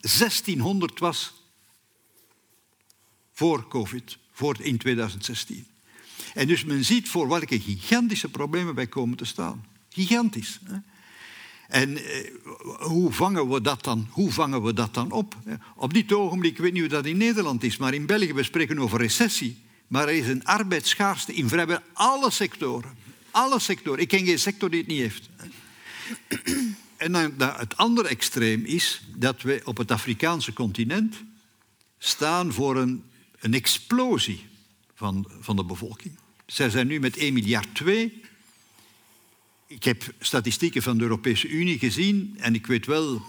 1600 0.00 0.98
was 0.98 1.35
voor 3.36 3.68
COVID, 3.68 4.18
voor 4.32 4.56
in 4.60 4.78
2016. 4.78 5.66
En 6.34 6.46
dus 6.46 6.64
men 6.64 6.84
ziet 6.84 7.08
voor 7.08 7.28
welke 7.28 7.60
gigantische 7.60 8.28
problemen 8.28 8.74
wij 8.74 8.86
komen 8.86 9.16
te 9.16 9.24
staan. 9.24 9.64
Gigantisch. 9.88 10.60
Hè? 10.64 10.76
En 11.68 11.96
eh, 11.96 12.30
hoe, 12.78 13.12
vangen 13.12 13.48
we 13.48 13.60
dat 13.60 13.84
dan, 13.84 14.08
hoe 14.10 14.32
vangen 14.32 14.62
we 14.62 14.72
dat 14.72 14.94
dan 14.94 15.10
op? 15.10 15.36
Op 15.76 15.94
dit 15.94 16.12
ogenblik, 16.12 16.52
ik 16.52 16.58
weet 16.58 16.72
niet 16.72 16.80
hoe 16.80 16.90
dat 16.90 17.06
in 17.06 17.16
Nederland 17.16 17.62
is, 17.62 17.76
maar 17.76 17.94
in 17.94 18.06
België, 18.06 18.32
we 18.32 18.42
spreken 18.42 18.78
over 18.78 18.98
recessie. 18.98 19.62
Maar 19.86 20.08
er 20.08 20.14
is 20.14 20.28
een 20.28 20.44
arbeidsschaarste 20.44 21.34
in 21.34 21.48
vrijwel 21.48 21.78
alle 21.92 22.30
sectoren. 22.30 22.96
Alle 23.30 23.58
sectoren. 23.58 24.00
Ik 24.00 24.08
ken 24.08 24.24
geen 24.24 24.38
sector 24.38 24.70
die 24.70 24.80
het 24.80 24.88
niet 24.88 25.00
heeft. 25.00 25.28
En 26.96 27.12
dan, 27.12 27.32
het 27.38 27.76
andere 27.76 28.08
extreem 28.08 28.64
is 28.64 29.02
dat 29.14 29.42
we 29.42 29.60
op 29.64 29.76
het 29.76 29.90
Afrikaanse 29.90 30.52
continent 30.52 31.16
staan 31.98 32.52
voor 32.52 32.76
een, 32.76 33.04
een 33.40 33.54
explosie 33.54 34.46
van, 34.94 35.30
van 35.40 35.56
de 35.56 35.64
bevolking. 35.64 36.18
Zij 36.46 36.70
zijn 36.70 36.86
nu 36.86 37.00
met 37.00 37.16
1 37.16 37.32
miljard 37.32 37.74
2 37.74 38.22
ik 39.66 39.84
heb 39.84 40.14
statistieken 40.20 40.82
van 40.82 40.96
de 40.96 41.02
Europese 41.02 41.48
Unie 41.48 41.78
gezien 41.78 42.34
en 42.38 42.54
ik 42.54 42.66
weet 42.66 42.86
wel, 42.86 43.22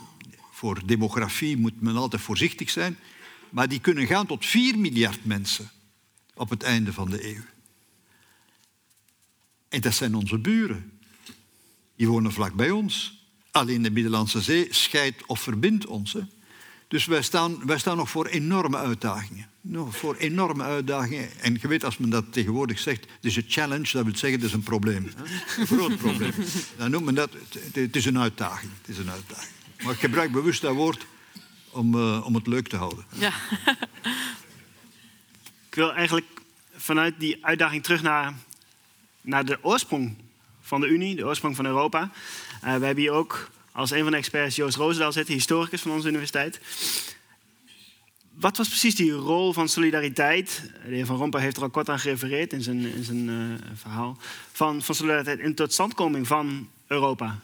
voor 0.52 0.82
demografie 0.86 1.58
moet 1.58 1.82
men 1.82 1.96
altijd 1.96 2.22
voorzichtig 2.22 2.70
zijn, 2.70 2.98
maar 3.50 3.68
die 3.68 3.80
kunnen 3.80 4.08
gaan 4.08 4.26
tot 4.26 4.46
4 4.46 4.80
miljard 4.80 5.26
mensen 5.26 5.72
op 6.34 6.50
het 6.50 6.64
einde 6.64 6.94
van 6.94 7.10
de 7.10 7.28
eeuw. 7.28 7.44
En 9.70 9.82
dat 9.82 9.94
zijn 9.94 10.16
onze 10.16 10.38
buren. 10.38 11.00
Die 11.96 12.08
wonen 12.08 12.32
vlak 12.32 12.54
bij 12.54 12.72
ons. 12.72 13.26
Alleen 13.52 13.82
de 13.82 13.92
Middellandse 13.92 14.42
Zee 14.42 14.68
scheidt 14.70 15.26
of 15.26 15.42
verbindt 15.42 15.86
ons. 15.86 16.16
Dus 16.88 17.06
wij 17.06 17.22
staan, 17.22 17.66
wij 17.66 17.78
staan 17.78 17.98
nog 17.98 18.10
voor 18.10 18.26
enorme 18.26 18.78
uitdagingen. 18.78 19.50
Nog 19.70 19.98
voor 19.98 20.16
enorme 20.16 20.64
uitdagingen. 20.64 21.40
En 21.40 21.58
je 21.62 21.68
weet, 21.68 21.84
als 21.84 21.98
men 21.98 22.10
dat 22.10 22.26
tegenwoordig 22.30 22.80
zegt, 22.80 23.00
het 23.00 23.26
is 23.26 23.36
een 23.36 23.46
challenge, 23.48 23.90
dat 23.92 24.04
wil 24.04 24.18
zeggen, 24.18 24.40
het 24.40 24.44
is 24.48 24.54
een 24.54 24.64
probleem. 24.64 25.12
Een 25.58 25.68
groot 25.68 25.98
probleem. 25.98 26.32
Dan 26.78 26.92
noemt 26.92 27.06
men 27.06 27.16
dat, 27.16 27.30
het 27.74 27.96
is 27.96 28.06
een 28.06 28.20
uitdaging. 28.20 28.72
Het 28.82 28.90
is 28.90 28.98
een 28.98 29.10
uitdaging. 29.10 29.52
Maar 29.84 29.94
ik 29.94 30.00
gebruik 30.00 30.32
bewust 30.32 30.62
dat 30.62 30.76
woord 30.76 31.06
om, 31.70 31.96
uh, 31.96 32.26
om 32.26 32.36
het 32.36 32.48
leuk 32.48 32.68
te 32.68 32.76
houden. 32.76 33.06
Ja. 33.14 33.32
ik 35.70 35.76
wil 35.76 35.94
eigenlijk 35.94 36.28
vanuit 36.76 37.20
die 37.20 37.46
uitdaging 37.46 37.84
terug 37.84 38.02
naar, 38.02 38.34
naar 39.22 39.46
de 39.46 39.60
oorsprong 39.62 40.16
van 40.62 40.82
de 40.82 40.88
Unie, 40.88 41.16
de 41.16 41.26
oorsprong 41.26 41.56
van 41.56 41.66
Europa. 41.66 42.02
Uh, 42.02 42.62
we 42.62 42.68
hebben 42.86 42.98
hier 42.98 43.12
ook 43.12 43.50
als 43.72 43.92
een 43.92 44.04
van 44.04 44.12
de 44.12 44.18
experts 44.18 44.56
Joost 44.56 44.78
Roosendaal 44.78 45.12
zitten, 45.12 45.34
historicus 45.34 45.82
van 45.82 45.92
onze 45.92 46.08
universiteit. 46.08 46.60
Wat 48.40 48.58
was 48.58 48.68
precies 48.68 48.96
die 48.96 49.12
rol 49.12 49.54
van 49.54 49.70
solidariteit? 49.70 50.72
De 50.86 50.96
heer 50.96 51.06
Van 51.06 51.18
Rompuy 51.18 51.42
heeft 51.42 51.58
er 51.58 51.64
al 51.64 51.70
kort 51.70 51.90
aan 51.90 52.00
gerefereerd 52.00 52.54
in 52.54 52.62
zijn, 52.62 52.94
in 52.94 53.04
zijn 53.04 53.28
uh, 53.28 53.56
verhaal. 53.74 54.18
Van, 54.52 54.82
van 54.82 54.96
solidariteit 54.96 55.40
in 55.40 55.56
totstandkoming 55.56 56.28
van 56.28 56.70
Europa. 56.88 57.40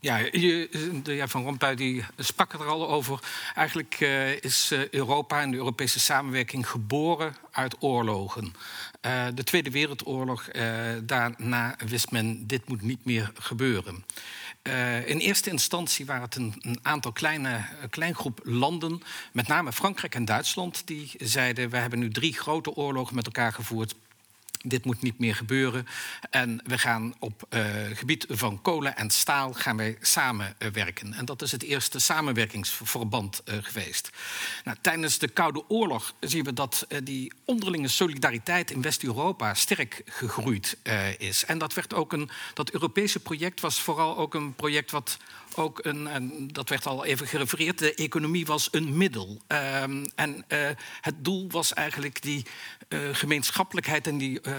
Ja, 0.00 0.18
de 0.18 1.00
heer 1.02 1.28
Van 1.28 1.44
Rompuy 1.44 1.74
die 1.74 2.04
sprak 2.16 2.52
er 2.52 2.66
al 2.66 2.88
over. 2.88 3.20
Eigenlijk 3.54 4.00
uh, 4.00 4.42
is 4.42 4.72
uh, 4.72 4.88
Europa 4.88 5.40
en 5.40 5.50
de 5.50 5.56
Europese 5.56 6.00
samenwerking 6.00 6.68
geboren 6.68 7.34
uit 7.50 7.76
oorlogen. 7.82 8.54
De 9.34 9.44
Tweede 9.44 9.70
Wereldoorlog, 9.70 10.48
daarna 11.02 11.76
wist 11.86 12.10
men, 12.10 12.46
dit 12.46 12.68
moet 12.68 12.82
niet 12.82 13.04
meer 13.04 13.32
gebeuren. 13.34 14.04
Uh, 14.62 15.08
in 15.08 15.18
eerste 15.18 15.50
instantie 15.50 16.06
waren 16.06 16.22
het 16.22 16.36
een, 16.36 16.54
een 16.60 16.78
aantal 16.82 17.12
kleine 17.12 17.64
klein 17.90 18.14
groep 18.14 18.40
landen, 18.42 19.02
met 19.32 19.46
name 19.48 19.72
Frankrijk 19.72 20.14
en 20.14 20.24
Duitsland, 20.24 20.86
die 20.86 21.10
zeiden: 21.18 21.70
we 21.70 21.76
hebben 21.76 21.98
nu 21.98 22.10
drie 22.10 22.38
grote 22.38 22.74
oorlogen 22.74 23.14
met 23.14 23.26
elkaar 23.26 23.52
gevoerd. 23.52 23.94
Dit 24.62 24.84
moet 24.84 25.02
niet 25.02 25.18
meer 25.18 25.34
gebeuren. 25.34 25.86
En 26.30 26.62
we 26.66 26.78
gaan 26.78 27.14
op 27.18 27.46
uh, 27.50 27.64
gebied 27.94 28.26
van 28.28 28.62
kolen 28.62 28.96
en 28.96 29.10
staal 29.10 29.52
gaan 29.52 29.76
wij 29.76 29.96
samenwerken. 30.00 31.12
En 31.14 31.24
dat 31.24 31.42
is 31.42 31.52
het 31.52 31.62
eerste 31.62 31.98
samenwerkingsverband 31.98 33.42
uh, 33.44 33.54
geweest. 33.60 34.10
Nou, 34.64 34.76
tijdens 34.80 35.18
de 35.18 35.28
Koude 35.28 35.68
Oorlog 35.68 36.14
zien 36.20 36.44
we 36.44 36.52
dat 36.52 36.86
die 37.02 37.32
onderlinge 37.44 37.88
solidariteit 37.88 38.70
in 38.70 38.82
West-Europa 38.82 39.54
sterk 39.54 40.02
gegroeid 40.04 40.76
is. 41.18 41.44
En 41.44 41.58
dat 41.58 41.74
werd 41.74 41.94
ook 41.94 42.12
een. 42.12 42.30
Dat 42.54 42.70
Europese 42.70 43.20
project 43.20 43.60
was 43.60 43.80
vooral 43.80 44.16
ook 44.16 44.34
een 44.34 44.54
project 44.54 44.90
wat 44.90 45.18
ook 45.56 45.84
een, 45.84 46.06
en 46.06 46.48
dat 46.48 46.68
werd 46.68 46.86
al 46.86 47.04
even 47.04 47.26
gerefereerd, 47.26 47.78
de 47.78 47.94
economie 47.94 48.46
was 48.46 48.68
een 48.70 48.96
middel. 48.96 49.42
Um, 49.82 50.10
en 50.14 50.44
uh, 50.48 50.68
het 51.00 51.24
doel 51.24 51.50
was 51.50 51.74
eigenlijk 51.74 52.22
die 52.22 52.46
uh, 52.88 53.00
gemeenschappelijkheid 53.12 54.06
en 54.06 54.18
die 54.18 54.40
uh, 54.42 54.54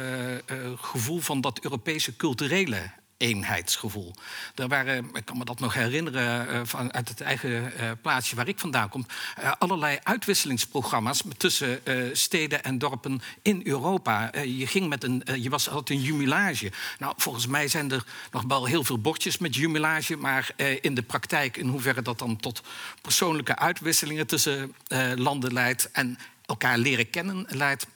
gevoel 0.76 1.20
van 1.20 1.42
dat 1.42 1.64
Europese 1.64 2.16
culturele 2.16 2.92
eenheidsgevoel. 3.22 4.16
Er 4.56 4.68
waren, 4.68 5.10
ik 5.14 5.26
kan 5.26 5.38
me 5.38 5.46
dat 5.46 5.60
nog 5.60 5.74
herinneren 5.74 6.48
uh, 6.48 6.62
van, 6.64 6.94
uit 6.94 7.10
het 7.10 7.22
eigen 7.22 7.50
uh, 7.50 7.92
plaatsje 8.02 8.36
waar 8.36 8.48
ik 8.48 8.60
vandaan 8.60 8.90
kom, 8.90 9.06
uh, 9.40 9.52
allerlei 9.60 10.00
uitwisselingsprogramma's 10.04 11.22
tussen 11.38 11.80
steden 12.14 12.64
en 12.64 12.78
dorpen 12.78 13.22
in 13.42 13.62
Europa. 13.64 14.32
je 14.46 14.68
ging 14.68 14.90
met 14.90 15.04
een, 15.04 15.24
je 15.36 15.50
was 15.50 15.70
altijd 15.70 16.00
een 16.00 16.06
jumelage. 16.06 16.72
Nou, 17.00 17.14
volgens 17.18 17.48
mij 17.48 17.68
zijn 17.68 17.92
er 17.92 18.06
nog 18.32 18.44
wel 18.48 18.66
heel 18.66 18.84
veel 18.84 19.02
bordjes 19.02 19.38
met 19.38 19.56
jumelage, 19.56 20.16
maar 20.16 20.52
in 20.82 20.94
de 20.94 21.02
praktijk, 21.02 21.58
in 21.58 21.68
hoeverre 21.68 22.02
dat 22.02 22.20
dan 22.20 22.38
tot 22.38 22.62
persoonlijke 23.02 23.56
uitwisselingen 23.56 24.28
tussen 24.28 24.76
landen 25.16 25.54
leidt 25.54 25.92
en 25.92 26.18
elkaar 26.46 26.78
leren 26.78 27.10
kennen 27.10 27.46
leidt 27.50 27.88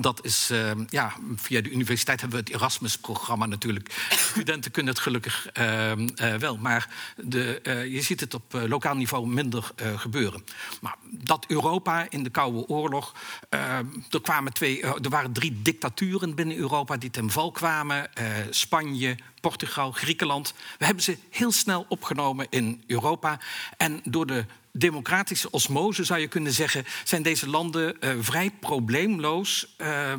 dat 0.00 0.24
is, 0.24 0.50
uh, 0.50 0.70
ja, 0.88 1.12
via 1.36 1.60
de 1.60 1.70
universiteit 1.70 2.20
hebben 2.20 2.38
we 2.38 2.44
het 2.50 2.54
Erasmus-programma 2.54 3.46
natuurlijk. 3.46 4.06
Studenten 4.30 4.70
kunnen 4.70 4.92
het 4.92 5.02
gelukkig 5.02 5.48
uh, 5.58 5.90
uh, 5.96 6.34
wel, 6.34 6.56
maar 6.56 6.88
de, 7.16 7.60
je 7.90 8.02
ziet 8.02 8.20
het 8.20 8.34
op 8.34 8.52
lokaal 8.66 8.94
niveau 8.94 9.26
minder 9.26 9.70
gebeuren. 9.96 10.44
Maar 10.80 10.96
dat 11.10 11.44
Europa 11.48 12.06
in 12.10 12.22
de 12.22 12.30
Koude 12.30 12.68
Oorlog, 12.68 13.14
er, 13.48 14.20
kwamen 14.22 14.52
twee, 14.52 14.82
er 14.82 15.08
waren 15.08 15.32
drie 15.32 15.62
dictaturen 15.62 16.34
binnen 16.34 16.56
Europa 16.56 16.96
die 16.96 17.10
ten 17.10 17.30
val 17.30 17.50
kwamen: 17.50 18.10
Spanje, 18.50 19.16
Portugal, 19.40 19.92
Griekenland. 19.92 20.54
We 20.78 20.84
hebben 20.84 21.04
ze 21.04 21.18
heel 21.30 21.52
snel 21.52 21.86
opgenomen 21.88 22.46
in 22.50 22.82
Europa 22.86 23.40
en 23.76 24.00
door 24.04 24.26
de 24.26 24.44
democratische 24.76 25.50
osmose, 25.50 26.04
zou 26.04 26.20
je 26.20 26.28
kunnen 26.28 26.52
zeggen, 26.52 26.84
zijn 27.04 27.22
deze 27.22 27.48
landen 27.48 27.96
uh, 28.00 28.14
vrij 28.20 28.50
probleemloos, 28.50 29.74
uh, 29.78 30.12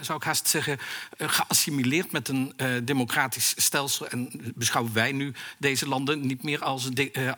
zou 0.00 0.18
ik 0.18 0.24
haast 0.24 0.48
zeggen, 0.48 0.78
uh, 1.18 1.28
geassimileerd 1.28 2.12
met 2.12 2.28
een 2.28 2.52
democratisch 2.84 3.54
stelsel. 3.56 4.08
En 4.08 4.30
beschouwen 4.54 4.92
wij 4.92 5.12
nu 5.12 5.32
deze 5.58 5.88
landen 5.88 6.26
niet 6.26 6.42
meer 6.42 6.62
als, 6.62 6.88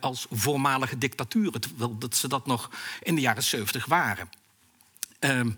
als 0.01 0.27
voormalige 0.31 0.99
dictaturen, 0.99 1.61
terwijl 1.61 1.99
dat 1.99 2.17
ze 2.17 2.29
dat 2.29 2.47
nog 2.47 2.71
in 3.03 3.15
de 3.15 3.21
jaren 3.21 3.43
70 3.43 3.85
waren. 3.87 4.31
Ehm, 5.19 5.51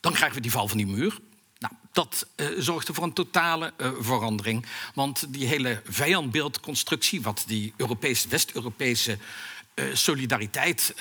dan 0.00 0.12
krijgen 0.12 0.36
we 0.36 0.42
die 0.42 0.50
val 0.50 0.68
van 0.68 0.76
die 0.76 0.86
muur. 0.86 1.18
Nou, 1.58 1.74
dat 1.92 2.26
zorgde 2.58 2.94
voor 2.94 3.04
een 3.04 3.12
totale 3.12 3.72
verandering. 3.98 4.66
Want 4.94 5.24
die 5.32 5.46
hele 5.46 5.82
vijandbeeldconstructie, 5.84 7.22
wat 7.22 7.44
die 7.46 7.72
Europese, 7.76 8.28
West-Europese 8.28 9.18
solidariteit 9.92 10.94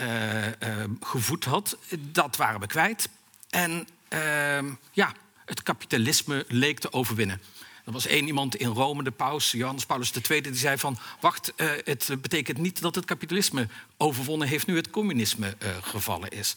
gevoed 1.00 1.46
had, 1.46 1.78
dat 2.00 2.36
waren 2.36 2.60
we 2.60 2.68
kwijt. 2.68 3.10
En 3.50 3.88
ehm, 4.08 4.72
ja, 4.92 5.14
het 5.46 5.64
kapitalisme 5.64 6.46
leek 6.48 6.80
te 6.80 6.94
overwinnen. 6.94 7.42
Er 7.86 7.92
was 7.92 8.08
één 8.08 8.26
iemand 8.26 8.56
in 8.56 8.68
Rome, 8.68 9.04
de 9.04 9.12
paus, 9.12 9.52
Johannes 9.52 9.86
Paulus 9.86 10.12
II, 10.12 10.42
die 10.42 10.56
zei 10.56 10.78
van... 10.78 10.98
wacht, 11.20 11.54
het 11.84 12.10
betekent 12.22 12.58
niet 12.58 12.82
dat 12.82 12.96
het 12.96 13.06
kapitalisme 13.06 13.68
overwonnen 13.98 14.48
heeft... 14.48 14.68
nu 14.68 14.76
het 14.76 14.90
communisme 14.90 15.58
gevallen 15.82 16.30
is. 16.30 16.56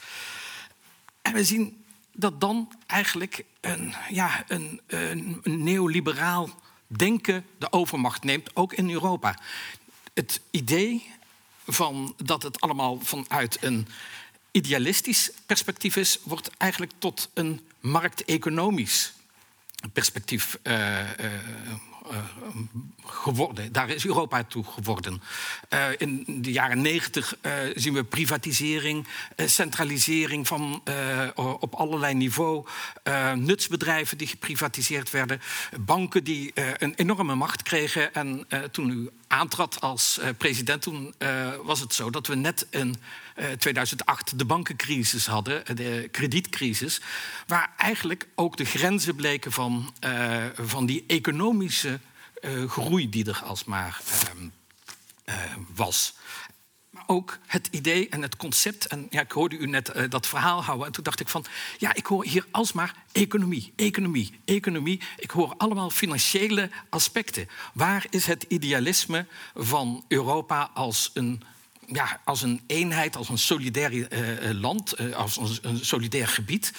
En 1.23 1.33
we 1.33 1.45
zien 1.45 1.85
dat 2.13 2.41
dan 2.41 2.73
eigenlijk 2.87 3.45
een, 3.61 3.95
ja, 4.09 4.45
een, 4.49 4.81
een 4.87 5.43
neoliberaal 5.45 6.51
denken 6.87 7.45
de 7.59 7.73
overmacht 7.73 8.25
neemt, 8.25 8.57
ook 8.57 8.73
in 8.73 8.91
Europa. 8.91 9.39
Het 10.15 10.41
idee 10.51 11.11
van 11.67 12.15
dat 12.17 12.43
het 12.43 12.61
allemaal 12.61 12.99
vanuit 13.03 13.59
een 13.61 13.89
idealistisch 14.51 15.31
perspectief 15.47 15.97
is, 15.97 16.19
wordt 16.23 16.51
eigenlijk 16.57 16.93
tot 16.99 17.31
een 17.35 17.61
markteconomisch 17.81 19.13
perspectief 19.93 20.59
uh, 20.63 20.73
uh, 20.73 21.05
uh, 22.11 22.19
geworden. 23.05 23.73
Daar 23.73 23.89
is 23.89 24.07
Europa 24.07 24.45
toe 24.45 24.65
geworden. 24.65 25.23
In 25.99 26.25
de 26.43 26.53
jaren 26.53 26.81
negentig 26.81 27.37
zien 27.75 27.95
we 27.95 28.05
privatisering, 28.05 29.07
centralisering 29.37 30.47
van, 30.47 30.83
op 31.37 31.75
allerlei 31.75 32.15
niveau, 32.15 32.67
nutsbedrijven 33.35 34.19
die 34.19 34.27
geprivatiseerd 34.27 35.11
werden, 35.11 35.41
banken 35.81 36.25
die 36.25 36.53
een 36.79 36.95
enorme 36.95 37.35
macht 37.35 37.63
kregen. 37.63 38.15
En 38.15 38.47
toen 38.71 38.91
u 38.91 39.11
aantrad 39.33 39.81
als 39.81 40.21
president, 40.39 40.83
toen 40.83 41.15
was 41.63 41.81
het 41.81 41.95
zo 41.95 42.11
dat 42.11 42.27
we 42.27 42.35
net 42.35 42.67
in 42.71 42.97
2008 43.59 44.39
de 44.39 44.45
bankencrisis 44.45 45.27
hadden, 45.27 45.77
de 45.77 46.09
kredietcrisis, 46.11 47.01
waar 47.47 47.73
eigenlijk 47.77 48.29
ook 48.35 48.57
de 48.57 48.65
grenzen 48.65 49.15
bleken 49.15 49.53
van, 49.53 49.95
van 50.55 50.87
die 50.87 51.05
economische 51.07 52.01
groei 52.67 53.09
die 53.09 53.25
er 53.25 53.41
alsmaar 53.45 54.01
uh, 55.27 55.35
was. 55.75 56.15
Ook 57.07 57.39
het 57.47 57.69
idee 57.71 58.09
en 58.09 58.23
het 58.23 58.37
concept. 58.37 58.87
En 58.87 59.07
ja, 59.11 59.21
ik 59.21 59.33
hoorde 59.33 59.57
u 59.57 59.67
net 59.67 59.97
uh, 59.97 60.11
dat 60.11 60.27
verhaal 60.27 60.65
houden. 60.65 60.87
En 60.87 60.93
toen 60.93 61.05
dacht 61.05 61.21
ik 61.21 61.29
van, 61.29 61.45
ja, 61.79 61.95
ik 61.95 62.07
hoor 62.07 62.25
hier 62.25 62.47
alsmaar 62.51 62.95
economie, 63.13 63.73
economie, 63.77 64.41
economie. 64.45 65.01
Ik 65.17 65.31
hoor 65.31 65.55
allemaal 65.57 65.91
financiële 65.91 66.71
aspecten. 66.89 67.49
Waar 67.75 68.07
is 68.11 68.27
het 68.27 68.45
idealisme 68.49 69.27
van 69.55 70.05
Europa 70.09 70.71
als 70.75 71.11
een 71.15 71.43
ja, 71.87 72.21
als 72.25 72.43
een 72.43 72.61
eenheid, 72.67 73.17
als 73.17 73.29
een 73.29 73.39
solidair 73.39 73.93
uh, 73.93 74.61
land, 74.61 75.01
uh, 75.01 75.17
als 75.17 75.61
een, 75.63 75.85
solidair 75.85 76.29
gebied. 76.29 76.73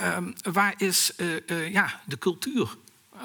Uh, 0.00 0.16
waar 0.42 0.74
is 0.76 1.12
ja, 1.70 2.00
de 2.04 2.18
cultuur 2.18 2.76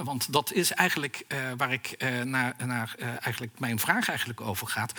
want 0.03 0.33
dat 0.33 0.51
is 0.53 0.71
eigenlijk 0.71 1.25
waar 1.57 1.73
ik 1.73 1.95
naar, 2.23 2.55
naar 2.65 2.95
eigenlijk 3.19 3.59
mijn 3.59 3.79
vraag 3.79 4.09
eigenlijk 4.09 4.41
over 4.41 4.67
gaat. 4.67 4.93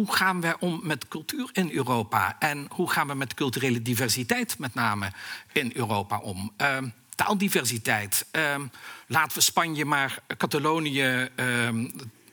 Hoe 0.00 0.14
gaan 0.14 0.40
we 0.40 0.56
om 0.58 0.80
met 0.82 1.08
cultuur 1.08 1.48
in 1.52 1.70
Europa? 1.70 2.36
En 2.38 2.66
hoe 2.70 2.90
gaan 2.90 3.06
we 3.06 3.14
met 3.14 3.34
culturele 3.34 3.82
diversiteit 3.82 4.58
met 4.58 4.74
name 4.74 5.12
in 5.52 5.72
Europa 5.74 6.18
om? 6.18 6.52
Um, 6.56 6.92
taaldiversiteit. 7.14 8.26
Um, 8.32 8.70
laten 9.06 9.36
we 9.36 9.42
Spanje 9.42 9.84
maar 9.84 10.18
Catalonië 10.36 11.28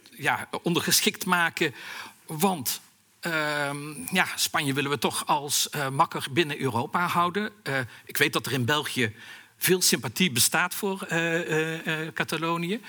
ja, 0.10 0.50
ondergeschikt 0.64 1.26
maken. 1.26 1.76
Want 2.26 2.82
ja, 4.12 4.28
Spanje 4.36 4.74
willen 4.74 4.92
we 4.92 4.98
toch 4.98 5.26
als 5.26 5.70
makker 5.92 6.28
binnen 6.32 6.60
Europa 6.60 7.08
houden. 7.08 7.52
ik 8.06 8.18
weet 8.18 8.34
dat 8.34 8.46
er 8.46 8.52
in 8.52 8.66
België 8.66 9.16
veel 9.58 9.82
sympathie 9.82 10.32
bestaat 10.32 10.76
voor 10.76 11.08
uh, 11.12 11.78
uh, 11.84 12.08
Catalonië. 12.14 12.82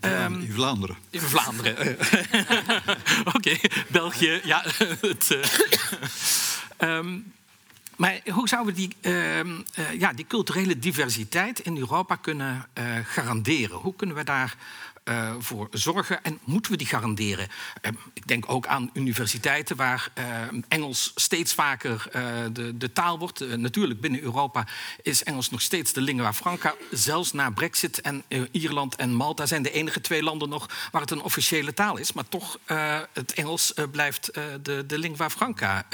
Um, 0.00 0.40
in 0.40 0.52
Vlaanderen. 0.52 0.96
In 1.10 1.20
Vlaanderen. 1.20 1.76
Oké, 3.34 3.36
okay. 3.36 3.60
België, 3.88 4.40
ja. 4.44 4.64
het, 5.00 5.38
um, 6.78 7.32
maar 7.96 8.20
hoe 8.30 8.48
zouden 8.48 8.74
we 8.74 8.80
die, 8.80 8.96
uh, 9.00 9.98
ja, 9.98 10.12
die 10.12 10.26
culturele 10.26 10.78
diversiteit 10.78 11.58
in 11.58 11.76
Europa 11.76 12.16
kunnen 12.16 12.68
garanderen? 13.04 13.76
Hoe 13.76 13.96
kunnen 13.96 14.16
we 14.16 14.24
daar 14.24 14.56
uh, 15.08 15.34
voor 15.38 15.68
zorgen 15.70 16.24
en 16.24 16.38
moeten 16.44 16.70
we 16.72 16.78
die 16.78 16.86
garanderen? 16.86 17.48
Uh, 17.82 17.90
ik 18.12 18.26
denk 18.26 18.44
ook 18.50 18.66
aan 18.66 18.90
universiteiten 18.92 19.76
waar 19.76 20.08
uh, 20.18 20.24
Engels 20.68 21.12
steeds 21.14 21.54
vaker 21.54 22.08
de, 22.52 22.76
de, 22.76 22.92
taal 22.92 23.18
wordt. 23.18 23.56
natuurlijk 23.56 24.00
binnen 24.00 24.22
Europa 24.22 24.66
is 25.02 25.24
Engels 25.24 25.50
nog 25.50 25.60
steeds 25.60 25.92
de 25.92 26.00
lingua 26.00 26.32
franca. 26.32 26.74
Zelfs 26.90 27.32
na 27.32 27.50
Brexit 27.50 28.00
en 28.00 28.24
Ierland 28.50 28.96
en 28.96 29.14
Malta 29.14 29.46
zijn 29.46 29.62
de 29.62 29.70
enige 29.70 30.00
twee 30.00 30.22
landen 30.22 30.48
nog 30.48 30.68
waar 30.90 31.00
het 31.00 31.10
een 31.10 31.22
officiële 31.22 31.74
taal 31.74 31.96
is. 31.96 32.12
Maar 32.12 32.28
toch, 32.28 32.58
het 33.12 33.34
Engels 33.34 33.74
blijft 33.90 34.30
de, 34.62 34.84
de 34.86 34.98
lingua 34.98 35.30
franca. 35.30 35.86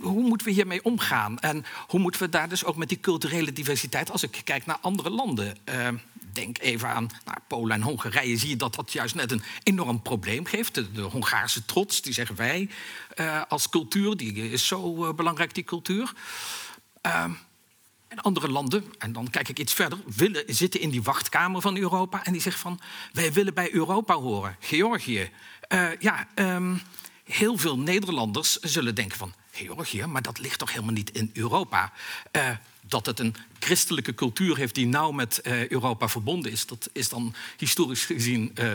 Hoe 0.00 0.22
moeten 0.22 0.46
we 0.46 0.52
hiermee 0.52 0.84
omgaan? 0.84 1.38
En 1.38 1.64
hoe 1.86 2.00
moeten 2.00 2.20
we 2.20 2.28
daar 2.28 2.48
dus 2.48 2.64
ook 2.64 2.76
met 2.76 2.88
die 2.88 3.00
culturele 3.00 3.52
diversiteit, 3.52 4.10
als 4.10 4.22
ik 4.22 4.40
kijk 4.44 4.66
naar 4.66 4.78
andere 4.80 5.10
landen, 5.10 5.56
denk 6.36 6.58
even 6.58 6.88
aan 6.88 7.10
Polen 7.48 7.76
en 7.76 7.82
Hongarije, 7.82 8.36
zie 8.36 8.48
je 8.48 8.56
dat 8.56 8.74
dat 8.74 8.92
juist 8.92 9.14
net 9.14 9.32
een 9.32 9.42
enorm 9.62 10.02
probleem 10.02 10.44
geeft. 10.44 10.74
De, 10.74 11.00
Hongaarse 11.00 11.64
trots, 11.64 12.02
die 12.02 12.12
zeggen 12.12 12.36
wij 12.36 12.68
uh, 13.16 13.42
als 13.48 13.68
cultuur, 13.68 14.16
die 14.16 14.50
is 14.50 14.66
zo 14.66 15.06
uh, 15.06 15.14
belangrijk, 15.14 15.54
die 15.54 15.64
cultuur. 15.64 16.12
Ehm, 17.00 17.30
en 18.08 18.20
andere 18.20 18.48
landen, 18.48 18.84
en 18.98 19.12
dan 19.12 19.30
kijk 19.30 19.48
ik 19.48 19.58
iets 19.58 19.74
verder, 19.74 19.98
willen, 20.16 20.44
zitten 20.46 20.80
in 20.80 20.90
die 20.90 21.02
wachtkamer 21.02 21.60
van 21.60 21.76
Europa 21.76 22.24
en 22.24 22.32
die 22.32 22.40
zeggen 22.40 22.62
van 22.62 22.80
wij 23.12 23.32
willen 23.32 23.54
bij 23.54 23.72
Europa 23.72 24.14
horen. 24.14 24.56
Georgië. 24.60 25.30
Uh, 25.68 25.88
ja, 25.98 26.28
um, 26.34 26.80
heel 27.24 27.58
veel 27.58 27.78
Nederlanders 27.78 28.58
zullen 28.58 28.94
denken 28.94 29.18
van 29.18 29.34
Georgië, 29.56 30.06
maar 30.06 30.22
dat 30.22 30.38
ligt 30.38 30.58
toch 30.58 30.72
helemaal 30.72 30.92
niet 30.92 31.10
in 31.10 31.30
Europa. 31.34 31.92
Uh, 32.32 32.48
dat 32.88 33.06
het 33.06 33.18
een 33.18 33.34
christelijke 33.58 34.14
cultuur 34.14 34.56
heeft 34.56 34.74
die 34.74 34.86
nauw 34.86 35.10
met 35.10 35.40
uh, 35.42 35.68
Europa 35.68 36.08
verbonden 36.08 36.52
is, 36.52 36.66
dat 36.66 36.88
is 36.92 37.08
dan 37.08 37.34
historisch 37.56 38.04
gezien 38.04 38.52
uh, 38.54 38.72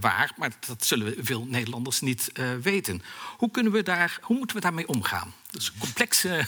waar, 0.00 0.32
maar 0.36 0.50
dat 0.66 0.84
zullen 0.84 1.14
veel 1.18 1.46
Nederlanders 1.48 2.00
niet 2.00 2.32
weten. 2.62 3.02
Hoe, 3.36 3.50
kunnen 3.50 3.72
we 3.72 3.82
daar, 3.82 4.18
hoe 4.22 4.36
moeten 4.36 4.56
we 4.56 4.62
daarmee 4.62 4.88
omgaan? 4.88 5.32
Dat 5.50 5.60
is 5.60 5.66
een 5.66 5.78
complexe. 5.78 6.46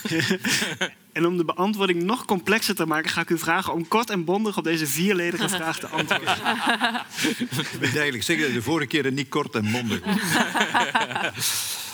en 1.13 1.27
om 1.27 1.37
de 1.37 1.45
beantwoording 1.45 2.03
nog 2.03 2.25
complexer 2.25 2.75
te 2.75 2.87
maken, 2.87 3.11
ga 3.11 3.21
ik 3.21 3.31
u 3.31 3.39
vragen 3.39 3.73
om 3.73 3.89
kort 3.89 4.11
en 4.11 4.25
bondig 4.25 4.57
op 4.57 4.65
deze 4.65 4.87
vierledige 4.87 5.49
vraag 5.49 5.79
te 5.79 5.87
antwoorden. 5.87 6.37
ik 7.49 7.79
wil 7.79 7.89
eigenlijk 7.89 8.23
zeggen, 8.23 8.53
de 8.53 8.63
vorige 8.63 8.87
keer 8.87 9.13
niet 9.13 9.29
kort 9.29 9.55
en 9.55 9.71
bondig. 9.71 10.01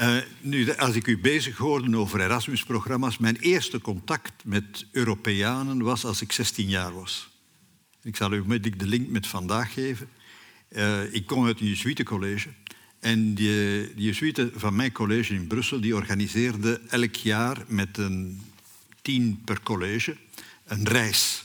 Uh, 0.00 0.16
nu, 0.40 0.74
als 0.76 0.94
ik 0.94 1.06
u 1.06 1.18
bezig 1.18 1.56
hoorde 1.56 1.96
over 1.96 2.20
Erasmus-programma's, 2.20 3.18
mijn 3.18 3.36
eerste 3.36 3.80
contact 3.80 4.44
met 4.44 4.86
Europeanen 4.90 5.82
was 5.82 6.04
als 6.04 6.20
ik 6.20 6.32
16 6.32 6.68
jaar 6.68 6.94
was. 6.94 7.30
Ik 8.02 8.16
zal 8.16 8.32
u 8.32 8.40
onmiddellijk 8.40 8.80
de 8.80 8.86
link 8.86 9.08
met 9.08 9.26
vandaag 9.26 9.72
geven. 9.72 10.08
Uh, 10.68 11.14
ik 11.14 11.26
kom 11.26 11.46
uit 11.46 11.60
een 11.60 11.66
Jesuitencollege. 11.66 12.48
En 13.00 13.34
de 13.34 13.92
Jesuiten 13.96 14.52
van 14.54 14.76
mijn 14.76 14.92
college 14.92 15.34
in 15.34 15.46
Brussel 15.46 15.80
die 15.80 15.94
organiseerde 15.94 16.80
elk 16.88 17.14
jaar 17.14 17.64
met 17.66 17.98
een 17.98 18.42
tien 19.02 19.40
per 19.44 19.62
college 19.62 20.16
een 20.64 20.88
reis. 20.88 21.44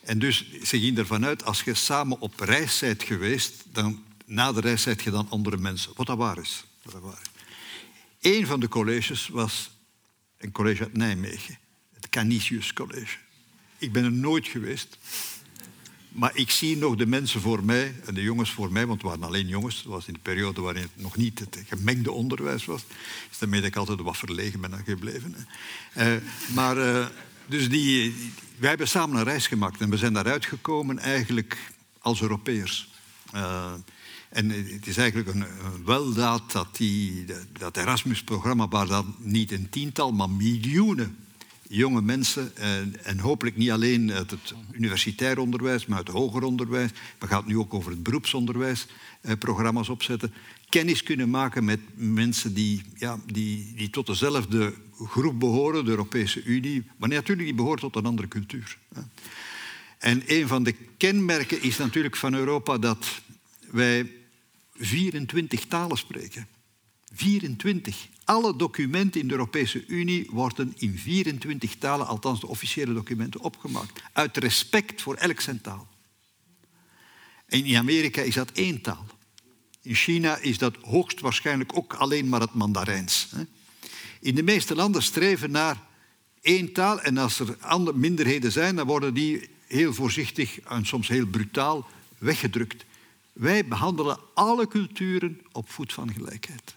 En 0.00 0.18
dus 0.18 0.52
ze 0.64 0.78
gingen 0.78 0.98
ervan 0.98 1.24
uit, 1.24 1.44
als 1.44 1.62
je 1.62 1.74
samen 1.74 2.20
op 2.20 2.40
reis 2.40 2.78
bent 2.78 3.02
geweest, 3.02 3.64
dan 3.72 4.02
na 4.24 4.52
de 4.52 4.60
reis 4.60 4.84
je 4.84 5.10
dan 5.10 5.30
andere 5.30 5.56
mensen. 5.56 5.92
Wat 5.96 6.06
dat 6.06 6.16
waar 6.16 6.38
is. 6.38 6.64
Wat 6.82 6.92
dat 6.92 7.02
waar 7.02 7.18
is. 7.22 7.29
Een 8.20 8.46
van 8.46 8.60
de 8.60 8.68
colleges 8.68 9.28
was 9.28 9.70
een 10.38 10.52
college 10.52 10.82
uit 10.82 10.96
Nijmegen, 10.96 11.58
het 11.94 12.08
Canisius 12.08 12.72
College. 12.72 13.16
Ik 13.78 13.92
ben 13.92 14.04
er 14.04 14.12
nooit 14.12 14.48
geweest, 14.48 14.98
maar 16.08 16.30
ik 16.34 16.50
zie 16.50 16.76
nog 16.76 16.96
de 16.96 17.06
mensen 17.06 17.40
voor 17.40 17.64
mij 17.64 17.94
en 18.04 18.14
de 18.14 18.22
jongens 18.22 18.50
voor 18.50 18.72
mij, 18.72 18.86
want 18.86 19.02
het 19.02 19.10
waren 19.10 19.26
alleen 19.26 19.48
jongens. 19.48 19.76
Het 19.76 19.84
was 19.84 20.06
in 20.06 20.12
de 20.12 20.18
periode 20.22 20.60
waarin 20.60 20.82
het 20.82 20.90
nog 20.94 21.16
niet 21.16 21.38
het 21.38 21.62
gemengde 21.68 22.12
onderwijs 22.12 22.64
was. 22.64 22.84
Dus 23.28 23.38
daarmee 23.38 23.60
dat 23.60 23.68
ik 23.68 23.76
altijd 23.76 24.00
wat 24.00 24.16
verlegen 24.16 24.60
ben 24.60 24.82
gebleven. 24.84 25.36
Uh, 25.96 26.14
maar 26.54 26.76
uh, 26.76 27.06
dus 27.46 27.68
die, 27.68 28.14
wij 28.56 28.68
hebben 28.68 28.88
samen 28.88 29.16
een 29.16 29.24
reis 29.24 29.46
gemaakt 29.46 29.80
en 29.80 29.90
we 29.90 29.96
zijn 29.96 30.12
daaruit 30.12 30.46
gekomen 30.46 30.98
eigenlijk 30.98 31.56
als 31.98 32.20
Europeërs. 32.20 32.88
Uh, 33.34 33.72
en 34.30 34.50
het 34.50 34.86
is 34.86 34.96
eigenlijk 34.96 35.28
een, 35.28 35.44
weldaad 35.84 36.52
dat 36.52 36.76
die, 36.76 37.24
dat 37.58 37.76
Erasmus-programma, 37.76 38.68
waar 38.68 38.86
dan 38.86 39.14
niet 39.18 39.52
een 39.52 39.68
tiental, 39.68 40.12
maar 40.12 40.30
miljoenen 40.30 41.16
jonge 41.68 42.02
mensen, 42.02 42.56
en, 42.56 43.04
en, 43.04 43.18
hopelijk 43.18 43.56
niet 43.56 43.70
alleen 43.70 44.12
uit 44.12 44.30
het 44.30 44.54
universitair 44.72 45.38
onderwijs, 45.38 45.86
maar 45.86 45.98
uit 45.98 46.06
het 46.06 46.16
hoger 46.16 46.42
onderwijs, 46.42 46.90
we 47.18 47.26
gaan 47.26 47.38
het 47.38 47.46
nu 47.46 47.58
ook 47.58 47.74
over 47.74 47.90
het 47.90 48.02
beroepsonderwijs, 48.02 48.86
eh, 49.20 49.32
programma's 49.38 49.88
opzetten, 49.88 50.32
kennis 50.68 51.02
kunnen 51.02 51.30
maken 51.30 51.64
met 51.64 51.80
mensen 51.94 52.54
die, 52.54 52.82
ja, 52.94 53.20
die, 53.26 53.72
die 53.76 53.90
tot 53.90 54.06
dezelfde 54.06 54.74
groep 55.06 55.40
behoren, 55.40 55.84
de 55.84 55.90
Europese 55.90 56.42
Unie, 56.42 56.82
maar 56.96 57.08
natuurlijk 57.08 57.48
die 57.48 57.56
behoren 57.56 57.80
tot 57.80 57.96
een 57.96 58.06
andere 58.06 58.28
cultuur. 58.28 58.78
En 59.98 60.22
een 60.26 60.48
van 60.48 60.62
de 60.62 60.74
kenmerken 60.96 61.62
is 61.62 61.76
natuurlijk 61.76 62.16
van 62.16 62.34
Europa 62.34 62.78
dat 62.78 63.20
wij 63.70 64.10
24 64.80 65.66
talen 65.66 65.96
spreken. 65.96 66.46
24. 67.12 68.08
Alle 68.24 68.56
documenten 68.56 69.20
in 69.20 69.26
de 69.28 69.32
Europese 69.32 69.86
Unie 69.86 70.26
worden 70.30 70.74
in 70.76 70.98
24 70.98 71.76
talen, 71.76 72.06
althans 72.06 72.40
de 72.40 72.46
officiële 72.46 72.92
documenten, 72.92 73.40
opgemaakt. 73.40 74.02
Uit 74.12 74.36
respect 74.36 75.02
voor 75.02 75.14
elk 75.14 75.40
zijn 75.40 75.60
taal. 75.60 75.88
In 77.48 77.76
Amerika 77.76 78.22
is 78.22 78.34
dat 78.34 78.50
één 78.50 78.80
taal. 78.80 79.06
In 79.82 79.94
China 79.94 80.36
is 80.36 80.58
dat 80.58 80.76
hoogstwaarschijnlijk 80.82 81.76
ook 81.76 81.94
alleen 81.94 82.28
maar 82.28 82.40
het 82.40 82.54
Mandarijns. 82.54 83.28
In 84.20 84.34
de 84.34 84.42
meeste 84.42 84.74
landen 84.74 85.02
streven 85.02 85.50
naar 85.50 85.82
één 86.40 86.72
taal 86.72 87.00
en 87.00 87.18
als 87.18 87.40
er 87.40 87.56
andere 87.60 87.96
minderheden 87.96 88.52
zijn, 88.52 88.76
dan 88.76 88.86
worden 88.86 89.14
die 89.14 89.48
heel 89.66 89.94
voorzichtig 89.94 90.60
en 90.60 90.86
soms 90.86 91.08
heel 91.08 91.26
brutaal 91.26 91.88
weggedrukt. 92.18 92.84
Wij 93.40 93.66
behandelen 93.66 94.18
alle 94.34 94.68
culturen 94.68 95.40
op 95.52 95.70
voet 95.70 95.92
van 95.92 96.12
gelijkheid. 96.12 96.76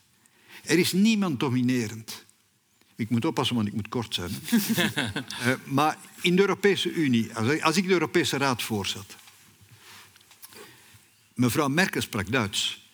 Er 0.64 0.80
is 0.80 0.92
niemand 0.92 1.40
dominerend. 1.40 2.26
Ik 2.96 3.10
moet 3.10 3.26
oppassen, 3.26 3.56
want 3.56 3.68
ik 3.68 3.74
moet 3.74 3.88
kort 3.88 4.14
zijn. 4.14 4.32
uh, 4.52 5.54
maar 5.80 5.98
in 6.22 6.36
de 6.36 6.42
Europese 6.42 6.94
Unie, 6.94 7.34
als 7.64 7.78
ik 7.78 7.88
de 7.88 7.94
Europese 7.94 8.38
Raad 8.38 8.62
voorzat, 8.62 9.16
mevrouw 11.34 11.68
Merkel 11.68 12.02
sprak 12.02 12.32
Duits. 12.32 12.88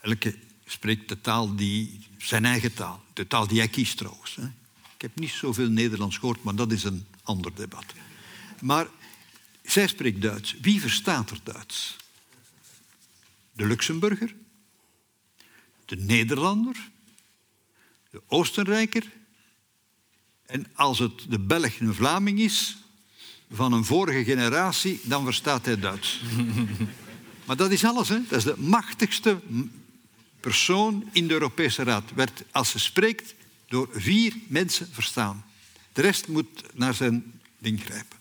Elke 0.00 0.38
spreekt 0.66 1.08
de 1.08 1.20
taal 1.20 1.56
die, 1.56 2.06
zijn 2.18 2.44
eigen 2.44 2.74
taal, 2.74 3.02
de 3.12 3.26
taal 3.26 3.46
die 3.46 3.58
hij 3.58 3.68
kiest 3.68 3.96
trouwens. 3.96 4.36
Ik 4.94 5.02
heb 5.02 5.18
niet 5.18 5.30
zoveel 5.30 5.68
Nederlands 5.68 6.18
gehoord, 6.18 6.42
maar 6.42 6.54
dat 6.54 6.72
is 6.72 6.84
een 6.84 7.06
ander 7.22 7.54
debat. 7.54 7.84
Maar 8.60 8.86
zij 9.62 9.86
spreekt 9.86 10.22
Duits. 10.22 10.56
Wie 10.60 10.80
verstaat 10.80 11.30
er 11.30 11.40
Duits? 11.42 11.98
De 13.60 13.66
Luxemburger, 13.66 14.34
de 15.84 15.96
Nederlander, 15.96 16.90
de 18.10 18.22
Oostenrijker. 18.26 19.10
En 20.46 20.66
als 20.74 20.98
het 20.98 21.24
de 21.28 21.38
Belg 21.38 21.80
een 21.80 21.94
Vlaming 21.94 22.38
is, 22.38 22.76
van 23.50 23.72
een 23.72 23.84
vorige 23.84 24.24
generatie, 24.24 25.00
dan 25.02 25.24
verstaat 25.24 25.64
hij 25.64 25.78
Duits. 25.78 26.20
maar 27.46 27.56
dat 27.56 27.70
is 27.70 27.84
alles, 27.84 28.08
hè? 28.08 28.18
dat 28.28 28.38
is 28.38 28.44
de 28.44 28.58
machtigste 28.58 29.40
persoon 30.40 31.08
in 31.12 31.26
de 31.26 31.32
Europese 31.32 31.82
Raad. 31.82 32.12
Werd, 32.14 32.42
als 32.50 32.70
ze 32.70 32.78
spreekt, 32.78 33.34
door 33.68 33.88
vier 33.92 34.36
mensen 34.46 34.88
verstaan. 34.92 35.44
De 35.92 36.02
rest 36.02 36.28
moet 36.28 36.62
naar 36.74 36.94
zijn 36.94 37.40
ding 37.58 37.82
grijpen. 37.82 38.19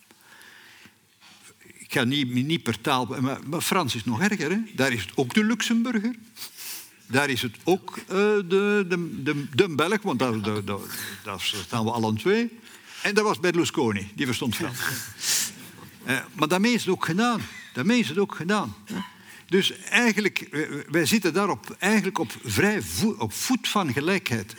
Ik 1.89 1.95
ga 1.95 2.03
niet, 2.03 2.33
niet 2.33 2.63
per 2.63 2.81
taal... 2.81 3.05
Maar, 3.05 3.39
maar 3.45 3.61
Frans 3.61 3.95
is 3.95 4.05
nog 4.05 4.21
erger. 4.21 4.51
Hè? 4.51 4.57
Daar 4.75 4.91
is 4.91 5.01
het 5.01 5.11
ook 5.15 5.33
de 5.33 5.43
Luxemburger. 5.43 6.15
Daar 7.07 7.29
is 7.29 7.41
het 7.41 7.55
ook 7.63 7.97
uh, 7.97 8.05
de, 8.07 8.85
de, 8.87 9.23
de, 9.23 9.45
de 9.55 9.75
Belg, 9.75 10.01
want 10.01 10.19
daar, 10.19 10.41
daar, 10.41 10.61
daar, 11.23 11.39
staan 11.39 11.85
we 11.85 11.91
allen 11.91 12.15
twee. 12.15 12.49
En 13.01 13.13
dat 13.13 13.23
was 13.23 13.39
Berlusconi, 13.39 14.11
die 14.15 14.25
verstond 14.25 14.55
Frans. 14.55 14.79
uh, 16.07 16.19
maar 16.37 16.47
daarmee 16.47 16.73
is 16.73 16.81
het 16.85 16.93
ook 16.93 17.05
gedaan. 17.05 17.41
Daarmee 17.73 17.99
is 17.99 18.09
het 18.09 18.17
ook 18.17 18.35
gedaan. 18.35 18.75
Dus 19.47 19.77
eigenlijk, 19.77 20.47
wij 20.89 21.05
zitten 21.05 21.33
daarop 21.33 21.75
eigenlijk 21.79 22.17
op, 22.17 22.31
vrij 22.43 22.81
op 23.17 23.33
voet 23.33 23.67
van 23.67 23.93
gelijkheid. 23.93 24.55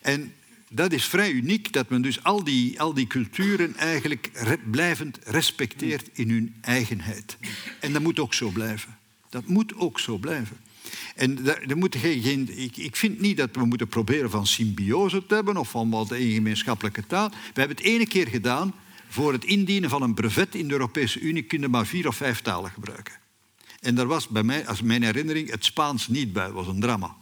En 0.00 0.34
dat 0.70 0.92
is 0.92 1.04
vrij 1.04 1.30
uniek, 1.30 1.72
dat 1.72 1.88
men 1.88 2.02
dus 2.02 2.22
al 2.22 2.44
die, 2.44 2.80
al 2.80 2.94
die 2.94 3.06
culturen 3.06 3.76
eigenlijk 3.76 4.30
blijvend 4.70 5.18
respecteert 5.24 6.08
in 6.12 6.30
hun 6.30 6.54
eigenheid. 6.60 7.36
En 7.80 7.92
dat 7.92 8.02
moet 8.02 8.18
ook 8.18 8.34
zo 8.34 8.50
blijven. 8.50 8.96
Dat 9.30 9.46
moet 9.46 9.74
ook 9.76 10.00
zo 10.00 10.16
blijven. 10.16 10.56
En 11.14 11.46
er 11.68 11.76
moet 11.76 11.96
geen, 11.96 12.58
ik, 12.58 12.76
ik 12.76 12.96
vind 12.96 13.20
niet 13.20 13.36
dat 13.36 13.48
we 13.52 13.64
moeten 13.64 13.88
proberen 13.88 14.30
van 14.30 14.46
symbiose 14.46 15.26
te 15.26 15.34
hebben 15.34 15.56
of 15.56 15.70
van 15.70 15.90
wat 15.90 16.10
een 16.10 16.32
gemeenschappelijke 16.32 17.06
taal. 17.06 17.28
We 17.28 17.60
hebben 17.60 17.76
het 17.76 17.86
ene 17.86 18.06
keer 18.06 18.26
gedaan. 18.28 18.74
Voor 19.08 19.32
het 19.32 19.44
indienen 19.44 19.90
van 19.90 20.02
een 20.02 20.14
brevet 20.14 20.54
in 20.54 20.66
de 20.66 20.72
Europese 20.72 21.20
Unie 21.20 21.42
kunnen 21.42 21.70
maar 21.70 21.86
vier 21.86 22.08
of 22.08 22.16
vijf 22.16 22.40
talen 22.40 22.70
gebruiken. 22.70 23.14
En 23.80 23.94
daar 23.94 24.06
was 24.06 24.28
bij 24.28 24.42
mij, 24.42 24.66
als 24.66 24.82
mijn 24.82 25.02
herinnering, 25.02 25.50
het 25.50 25.64
Spaans 25.64 26.08
niet 26.08 26.32
bij. 26.32 26.44
Dat 26.44 26.54
was 26.54 26.66
een 26.66 26.80
drama. 26.80 27.16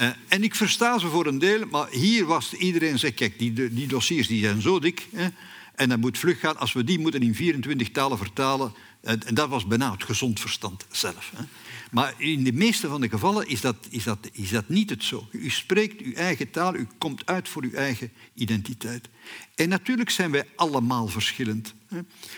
Uh, 0.00 0.08
en 0.28 0.42
ik 0.42 0.54
versta 0.54 0.98
ze 0.98 1.08
voor 1.08 1.26
een 1.26 1.38
deel, 1.38 1.66
maar 1.70 1.88
hier 1.90 2.24
was 2.24 2.52
iedereen 2.54 2.98
zegt, 2.98 3.14
kijk, 3.14 3.38
die, 3.38 3.74
die 3.74 3.86
dossiers 3.86 4.26
die 4.26 4.44
zijn 4.44 4.60
zo 4.60 4.78
dik. 4.78 5.08
Hè, 5.12 5.28
en 5.74 5.88
dat 5.88 5.98
moet 5.98 6.18
vlug 6.18 6.40
gaan. 6.40 6.58
Als 6.58 6.72
we 6.72 6.84
die 6.84 6.98
moeten 6.98 7.22
in 7.22 7.34
24 7.34 7.90
talen 7.90 8.18
vertalen, 8.18 8.72
en, 9.00 9.26
en 9.26 9.34
dat 9.34 9.48
was 9.48 9.66
bijna 9.66 9.92
het 9.92 10.04
gezond 10.04 10.40
verstand 10.40 10.86
zelf. 10.90 11.32
Hè. 11.36 11.44
Maar 11.90 12.14
in 12.18 12.44
de 12.44 12.52
meeste 12.52 12.88
van 12.88 13.00
de 13.00 13.08
gevallen 13.08 13.48
is 13.48 13.60
dat, 13.60 13.76
is, 13.90 14.04
dat, 14.04 14.28
is 14.32 14.50
dat 14.50 14.68
niet 14.68 14.90
het 14.90 15.04
zo. 15.04 15.28
U 15.30 15.50
spreekt 15.50 16.00
uw 16.00 16.12
eigen 16.12 16.50
taal, 16.50 16.74
u 16.74 16.86
komt 16.98 17.26
uit 17.26 17.48
voor 17.48 17.62
uw 17.62 17.72
eigen 17.72 18.12
identiteit. 18.34 19.08
En 19.54 19.68
natuurlijk 19.68 20.10
zijn 20.10 20.30
wij 20.30 20.44
allemaal 20.56 21.06
verschillend. 21.06 21.74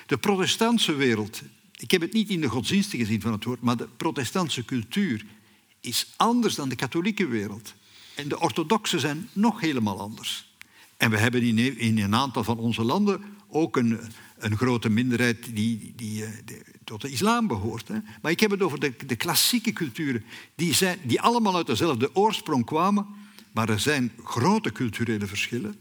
De 0.06 0.16
protestantse 0.16 0.94
wereld, 0.94 1.42
ik 1.76 1.90
heb 1.90 2.00
het 2.00 2.12
niet 2.12 2.28
in 2.28 2.40
de 2.40 2.48
godsdienstige 2.48 3.04
zin 3.04 3.20
van 3.20 3.32
het 3.32 3.44
woord, 3.44 3.60
maar 3.60 3.76
de 3.76 3.88
protestantse 3.96 4.64
cultuur 4.64 5.24
is 5.86 6.06
anders 6.16 6.54
dan 6.54 6.68
de 6.68 6.76
katholieke 6.76 7.26
wereld. 7.26 7.74
En 8.14 8.28
de 8.28 8.40
orthodoxen 8.40 9.00
zijn 9.00 9.28
nog 9.32 9.60
helemaal 9.60 10.00
anders. 10.00 10.54
En 10.96 11.10
we 11.10 11.16
hebben 11.16 11.42
in, 11.78 11.98
een 11.98 12.14
aantal 12.14 12.44
van 12.44 12.58
onze 12.58 12.82
landen 12.82 13.24
ook 13.48 13.76
een, 13.76 14.00
een 14.38 14.56
grote 14.56 14.88
minderheid 14.88 15.54
die, 15.54 15.92
die, 15.96 16.24
eh, 16.24 16.30
tot 16.84 17.00
de 17.00 17.10
islam 17.10 17.46
behoort. 17.46 17.88
Hè. 17.88 17.98
Maar 18.22 18.30
ik 18.30 18.40
heb 18.40 18.50
het 18.50 18.62
over 18.62 18.80
de, 18.80 18.94
de 19.06 19.16
klassieke 19.16 19.72
culturen, 19.72 20.24
die, 20.54 20.74
zijn, 20.74 20.98
die 21.02 21.20
allemaal 21.20 21.56
uit 21.56 21.66
dezelfde 21.66 22.14
oorsprong 22.14 22.64
kwamen, 22.64 23.06
maar 23.52 23.68
er 23.68 23.80
zijn 23.80 24.12
grote 24.24 24.72
culturele 24.72 25.26
verschillen. 25.26 25.80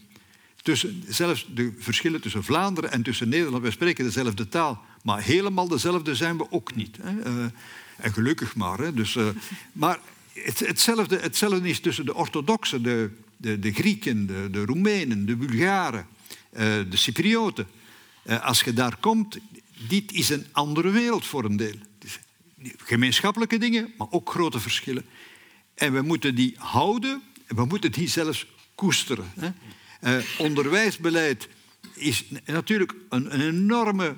Tussen, 0.61 1.03
zelfs 1.07 1.47
de 1.53 1.73
verschillen 1.77 2.21
tussen 2.21 2.43
Vlaanderen 2.43 2.91
en 2.91 3.03
tussen 3.03 3.29
Nederland. 3.29 3.63
We 3.63 3.71
spreken 3.71 4.03
dezelfde 4.03 4.47
taal, 4.47 4.83
maar 5.03 5.21
helemaal 5.21 5.67
dezelfde 5.67 6.15
zijn 6.15 6.37
we 6.37 6.51
ook 6.51 6.75
niet. 6.75 6.97
Hè. 7.01 7.27
Uh, 7.27 7.45
en 7.97 8.13
gelukkig 8.13 8.55
maar. 8.55 8.79
Hè. 8.79 8.93
Dus, 8.93 9.15
uh, 9.15 9.27
maar 9.71 9.99
het, 10.33 10.59
hetzelfde, 10.59 11.17
hetzelfde 11.17 11.69
is 11.69 11.79
tussen 11.79 12.05
de 12.05 12.15
orthodoxen, 12.15 12.83
de, 12.83 13.09
de, 13.37 13.59
de 13.59 13.73
Grieken, 13.73 14.27
de, 14.27 14.47
de 14.51 14.65
Roemenen, 14.65 15.25
de 15.25 15.35
Bulgaren, 15.35 16.07
uh, 16.53 16.59
de 16.59 16.97
Cyprioten. 16.97 17.67
als 18.41 18.61
je 18.61 18.73
daar 18.73 18.97
komt, 18.97 19.37
dit 19.87 20.11
is 20.11 20.29
een 20.29 20.45
andere 20.51 20.89
wereld 20.89 21.25
voor 21.25 21.45
een 21.45 21.57
deel. 21.57 21.75
Gemeenschappelijke 22.77 23.57
dingen, 23.57 23.93
maar 23.97 24.07
ook 24.09 24.29
grote 24.29 24.59
verschillen. 24.59 25.05
En 25.75 25.93
we 25.93 26.01
moeten 26.01 26.35
die 26.35 26.55
houden, 26.57 27.21
en 27.45 27.55
we 27.55 27.65
moeten 27.65 27.91
die 27.91 28.07
zelfs 28.07 28.47
koesteren. 28.75 29.31
Hè. 29.39 30.19
Onderwijsbeleid 30.37 31.47
is 31.93 32.25
natuurlijk 32.45 32.93
een, 33.09 33.33
een 33.33 33.41
enorme 33.41 34.15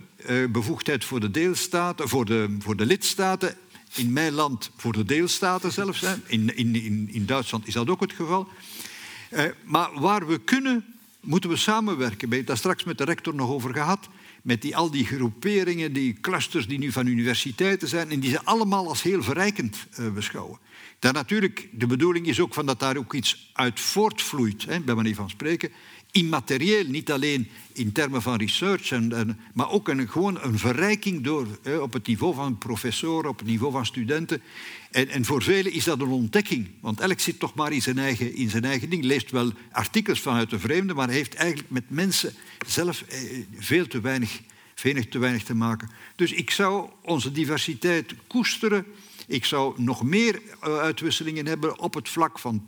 bevoegdheid 0.49 1.05
voor 1.05 1.19
de 1.19 1.31
deelstaten, 1.31 2.09
voor 2.09 2.25
de, 2.25 2.55
voor 2.59 2.75
de 2.75 2.85
lidstaten. 2.85 3.57
In 3.95 4.13
mijn 4.13 4.33
land 4.33 4.71
voor 4.75 4.93
de 4.93 5.03
deelstaten 5.03 5.71
zelfs. 5.71 6.01
Hè. 6.01 6.15
In, 6.25 6.57
in, 6.57 6.75
in, 6.75 7.09
in 7.11 7.25
Duitsland 7.25 7.67
is 7.67 7.73
dat 7.73 7.89
ook 7.89 8.01
het 8.01 8.13
geval. 8.13 8.47
Uh, 9.31 9.43
maar 9.63 9.99
waar 9.99 10.27
we 10.27 10.39
kunnen, 10.39 10.85
moeten 11.19 11.49
we 11.49 11.55
samenwerken. 11.55 12.29
We 12.29 12.35
hebben 12.35 12.45
daar 12.45 12.57
straks 12.57 12.83
met 12.83 12.97
de 12.97 13.03
rector 13.03 13.35
nog 13.35 13.49
over 13.49 13.73
gehad 13.73 14.07
met 14.47 14.61
die, 14.61 14.75
al 14.75 14.91
die 14.91 15.05
groeperingen, 15.05 15.93
die 15.93 16.17
clusters 16.21 16.67
die 16.67 16.77
nu 16.77 16.91
van 16.91 17.05
universiteiten 17.05 17.87
zijn 17.87 18.09
en 18.09 18.19
die 18.19 18.29
ze 18.29 18.43
allemaal 18.43 18.87
als 18.87 19.01
heel 19.01 19.23
verrijkend 19.23 19.85
uh, 19.99 20.11
beschouwen. 20.11 20.59
Dan 20.99 21.13
natuurlijk, 21.13 21.69
de 21.71 21.87
bedoeling 21.87 22.27
is 22.27 22.39
ook 22.39 22.53
van 22.53 22.65
dat 22.65 22.79
daar 22.79 22.97
ook 22.97 23.13
iets 23.13 23.51
uit 23.53 23.79
voortvloeit, 23.79 24.65
hè, 24.65 24.79
bij 24.79 24.95
manier 24.95 25.15
van 25.15 25.29
spreken. 25.29 25.71
Immaterieel, 26.17 26.83
niet 26.87 27.11
alleen 27.11 27.47
in 27.73 27.91
termen 27.91 28.21
van 28.21 28.37
research, 28.37 28.91
en, 28.91 29.13
en, 29.13 29.39
maar 29.53 29.71
ook 29.71 29.87
een, 29.87 30.09
gewoon 30.09 30.41
een 30.41 30.59
verrijking 30.59 31.23
door, 31.23 31.47
hè, 31.63 31.77
op 31.77 31.93
het 31.93 32.07
niveau 32.07 32.33
van 32.33 32.57
professoren, 32.57 33.29
op 33.29 33.37
het 33.37 33.47
niveau 33.47 33.71
van 33.71 33.85
studenten. 33.85 34.41
En, 34.91 35.09
en, 35.09 35.25
voor 35.25 35.43
velen 35.43 35.71
is 35.71 35.83
dat 35.83 36.01
een 36.01 36.07
ontdekking, 36.07 36.67
want 36.79 36.99
elk 36.99 37.19
zit 37.19 37.39
toch 37.39 37.53
maar 37.53 37.71
in 37.71 37.81
zijn, 37.81 37.97
eigen, 37.97 38.35
in 38.35 38.49
zijn 38.49 38.65
eigen 38.65 38.89
ding. 38.89 39.03
Leest 39.03 39.31
wel 39.31 39.51
artikels 39.71 40.19
vanuit 40.19 40.49
de 40.49 40.59
vreemde, 40.59 40.93
maar 40.93 41.09
heeft 41.09 41.33
eigenlijk 41.33 41.69
met 41.69 41.89
mensen 41.89 42.33
zelf 42.67 43.01
eh, 43.01 43.19
veel 43.57 43.87
te 43.87 44.01
weinig, 44.01 44.41
veel 44.75 45.07
te 45.09 45.19
weinig 45.19 45.43
te 45.43 45.55
maken. 45.55 45.89
Dus 46.15 46.31
ik 46.31 46.49
zou 46.49 46.89
onze 47.01 47.31
diversiteit 47.31 48.13
koesteren 48.27 48.85
ik 49.27 49.45
zou 49.45 49.81
nog 49.81 50.03
meer 50.03 50.41
eh, 50.61 50.77
uitwisselingen 50.77 51.45
hebben 51.45 51.79
op 51.79 51.93
het 51.93 52.09
vlak 52.09 52.39
van 52.39 52.65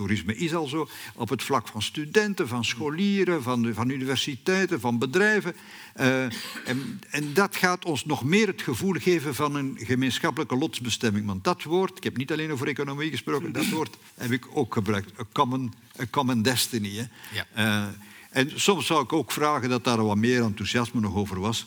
toerisme 0.00 0.36
is 0.36 0.54
al 0.54 0.66
zo, 0.66 0.88
op 1.14 1.28
het 1.28 1.42
vlak 1.42 1.68
van 1.68 1.82
studenten, 1.82 2.48
van 2.48 2.64
scholieren, 2.64 3.42
van, 3.42 3.74
van 3.74 3.88
universiteiten, 3.88 4.80
van 4.80 4.98
bedrijven. 4.98 5.54
Uh, 6.00 6.22
en, 6.64 7.00
en, 7.10 7.34
dat 7.34 7.56
gaat 7.56 7.84
ons 7.84 8.04
nog 8.04 8.24
meer 8.24 8.46
het 8.46 8.62
gevoel 8.62 8.94
geven 8.98 9.34
van 9.34 9.54
een 9.54 9.78
gemeenschappelijke 9.80 10.56
lotsbestemming. 10.56 11.26
Want 11.26 11.44
dat 11.44 11.62
woord, 11.62 11.96
ik 11.96 12.04
heb 12.04 12.16
niet 12.16 12.32
alleen 12.32 12.52
over 12.52 12.68
economie 12.68 13.10
gesproken, 13.10 13.52
dat 13.52 13.68
woord 13.68 13.96
heb 14.14 14.30
ik 14.30 14.46
ook 14.52 14.74
gebruikt. 14.74 15.20
A 15.20 15.24
common, 15.32 15.72
a 16.00 16.04
common 16.10 16.42
destiny. 16.42 16.96
Hè. 16.96 17.04
Ja. 17.32 17.46
Uh, 17.56 17.88
en 18.30 18.60
soms 18.60 18.86
zou 18.86 19.02
ik 19.02 19.12
ook 19.12 19.32
vragen 19.32 19.68
dat 19.68 19.84
daar 19.84 20.04
wat 20.04 20.16
meer 20.16 20.42
enthousiasme 20.42 21.00
nog 21.00 21.14
over 21.14 21.40
was. 21.40 21.66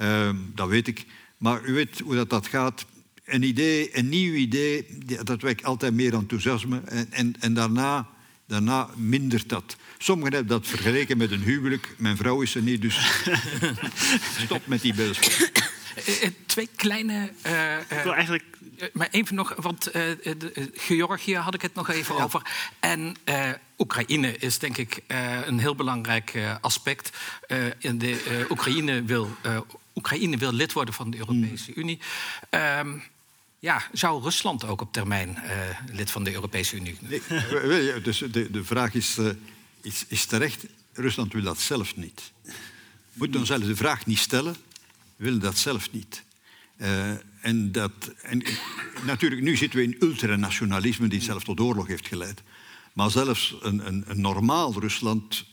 Uh, 0.00 0.30
dat 0.54 0.68
weet 0.68 0.86
ik. 0.86 1.06
Maar 1.36 1.64
u 1.64 1.72
weet 1.72 2.00
hoe 2.00 2.14
dat, 2.14 2.30
dat 2.30 2.46
gaat 2.46 2.84
een 3.34 3.42
idee, 3.42 3.98
een 3.98 4.08
nieuw 4.08 4.34
idee, 4.34 4.86
dat 5.22 5.42
wekt 5.42 5.64
altijd 5.64 5.94
meer 5.94 6.14
enthousiasme. 6.14 6.80
En, 6.84 7.06
en, 7.12 7.34
en 7.40 7.54
daarna, 7.54 8.06
daarna 8.46 8.88
mindert 8.96 9.48
dat. 9.48 9.76
Sommigen 9.98 10.32
hebben 10.32 10.50
dat 10.60 10.66
vergeleken 10.66 11.16
met 11.18 11.30
een 11.30 11.42
huwelijk. 11.42 11.94
Mijn 11.98 12.16
vrouw 12.16 12.40
is 12.42 12.54
er 12.54 12.62
niet, 12.62 12.82
dus 12.82 13.22
stop 14.44 14.66
met 14.66 14.80
die 14.80 14.94
beeldspraak. 14.94 15.72
Eh, 16.06 16.22
eh, 16.22 16.30
twee 16.46 16.68
kleine. 16.76 17.32
eh, 17.42 17.74
eh, 17.74 17.80
Ik 17.80 18.02
wil 18.02 18.14
eigenlijk 18.14 18.44
maar 18.92 19.08
even 19.10 19.34
nog, 19.34 19.54
want 19.56 19.92
de- 19.92 20.70
Georgië 20.74 21.36
had 21.36 21.54
ik 21.54 21.62
het 21.62 21.74
nog 21.74 21.88
even 21.90 22.14
over. 22.22 22.42
En 22.80 23.14
eh, 23.24 23.50
Oekraïne 23.78 24.36
is 24.36 24.58
denk 24.58 24.76
ik 24.76 25.00
eh, 25.06 25.46
een 25.46 25.58
heel 25.58 25.74
belangrijk 25.74 26.32
aspect. 26.60 27.10
Eh, 27.46 27.58
in 27.78 27.98
de, 27.98 28.10
eh, 28.28 28.50
Oekraïne, 28.50 29.02
wil, 29.04 29.30
eh, 29.42 29.60
Oekraïne 29.94 30.36
wil 30.36 30.52
lid 30.52 30.72
worden 30.72 30.94
van 30.94 31.10
de 31.10 31.16
Europese 31.18 31.74
Unie. 31.74 31.98
Ehm, 32.50 32.98
ja, 33.60 33.82
zou 33.92 34.22
Rusland 34.22 34.64
ook 34.64 34.80
op 34.80 34.92
termijn 34.92 35.36
eh, 35.36 35.58
lid 35.92 36.10
van 36.10 36.24
de 36.24 36.32
Europese 36.32 36.76
Unie? 36.76 36.96
Nee, 37.00 37.82
ja, 37.82 37.98
dus 37.98 38.18
de, 38.18 38.50
de 38.50 38.64
vraag 38.64 38.94
is, 38.94 39.18
eh, 39.18 39.30
is, 39.82 40.04
is 40.08 40.24
terecht. 40.24 40.66
Rusland 40.92 41.32
wil 41.32 41.42
dat 41.42 41.60
zelf 41.60 41.96
niet. 41.96 42.32
We 42.42 42.52
moeten 43.12 43.40
onszelf 43.40 43.64
de 43.64 43.76
vraag 43.76 44.06
niet 44.06 44.18
stellen. 44.18 44.56
Willen 45.16 45.40
dat 45.40 45.58
zelf 45.58 45.90
niet. 45.90 46.22
Eh, 46.76 47.10
en 47.40 47.72
dat, 47.72 47.92
en, 48.22 48.42
natuurlijk, 49.04 49.42
nu 49.42 49.56
zitten 49.56 49.78
we 49.78 49.84
in 49.84 49.96
ultranationalisme 50.00 51.08
die 51.08 51.20
zelf 51.20 51.44
tot 51.44 51.60
oorlog 51.60 51.86
heeft 51.86 52.06
geleid. 52.06 52.42
Maar 52.92 53.10
zelfs 53.10 53.56
een, 53.60 53.86
een, 53.86 54.04
een 54.06 54.20
normaal 54.20 54.80
Rusland 54.80 55.44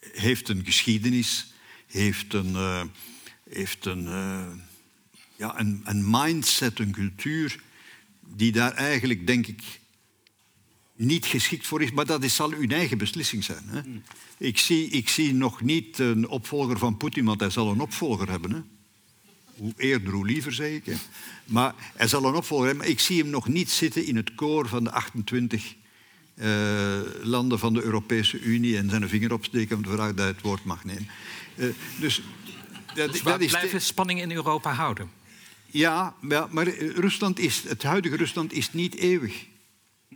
heeft 0.00 0.48
een 0.48 0.64
geschiedenis, 0.64 1.52
heeft 1.86 2.34
een, 2.34 2.54
eh, 2.54 2.82
heeft 3.50 3.84
een, 3.84 4.06
eh, 4.06 4.46
ja, 5.40 5.58
een, 5.58 5.80
een 5.84 6.10
mindset, 6.10 6.78
een 6.78 6.92
cultuur, 6.92 7.60
die 8.20 8.52
daar 8.52 8.72
eigenlijk, 8.72 9.26
denk 9.26 9.46
ik, 9.46 9.62
niet 10.94 11.26
geschikt 11.26 11.66
voor 11.66 11.82
is. 11.82 11.92
Maar 11.92 12.06
dat 12.06 12.24
is, 12.24 12.34
zal 12.34 12.52
uw 12.52 12.68
eigen 12.68 12.98
beslissing 12.98 13.44
zijn. 13.44 13.62
Hè? 13.66 13.80
Ik, 14.38 14.58
zie, 14.58 14.88
ik 14.88 15.08
zie 15.08 15.34
nog 15.34 15.60
niet 15.60 15.98
een 15.98 16.28
opvolger 16.28 16.78
van 16.78 16.96
Poetin, 16.96 17.24
want 17.24 17.40
hij 17.40 17.50
zal 17.50 17.70
een 17.70 17.80
opvolger 17.80 18.30
hebben. 18.30 18.50
Hè? 18.52 18.60
Hoe 19.56 19.72
eerder, 19.76 20.12
hoe 20.12 20.26
liever, 20.26 20.52
zeg 20.52 20.70
ik. 20.70 20.86
Hè? 20.86 20.94
Maar 21.44 21.74
hij 21.94 22.08
zal 22.08 22.24
een 22.24 22.34
opvolger 22.34 22.66
hebben. 22.66 22.84
Maar 22.84 22.92
ik 22.92 23.00
zie 23.00 23.22
hem 23.22 23.30
nog 23.30 23.48
niet 23.48 23.70
zitten 23.70 24.06
in 24.06 24.16
het 24.16 24.34
koor 24.34 24.68
van 24.68 24.84
de 24.84 24.90
28 24.90 25.74
eh, 26.34 27.00
landen 27.22 27.58
van 27.58 27.74
de 27.74 27.82
Europese 27.82 28.40
Unie 28.40 28.76
en 28.76 28.90
zijn 28.90 29.08
vinger 29.08 29.32
opsteken 29.32 29.76
om 29.76 29.82
te 29.82 29.90
vragen 29.90 30.16
dat 30.16 30.24
hij 30.24 30.34
het 30.34 30.42
woord 30.42 30.64
mag 30.64 30.84
nemen. 30.84 31.08
Eh, 31.56 31.66
dus 32.00 32.22
dat, 32.94 33.12
Dus 33.12 33.22
waar 33.22 33.32
dat 33.32 33.42
is 33.42 33.50
blijven 33.50 33.82
spanningen 33.82 34.30
in 34.30 34.36
Europa 34.36 34.72
houden? 34.72 35.19
Ja, 35.70 36.14
maar, 36.20 36.46
maar 36.50 36.68
Rusland 36.78 37.38
is, 37.38 37.62
het 37.68 37.82
huidige 37.82 38.16
Rusland 38.16 38.52
is 38.52 38.72
niet 38.72 38.94
eeuwig. 38.94 39.46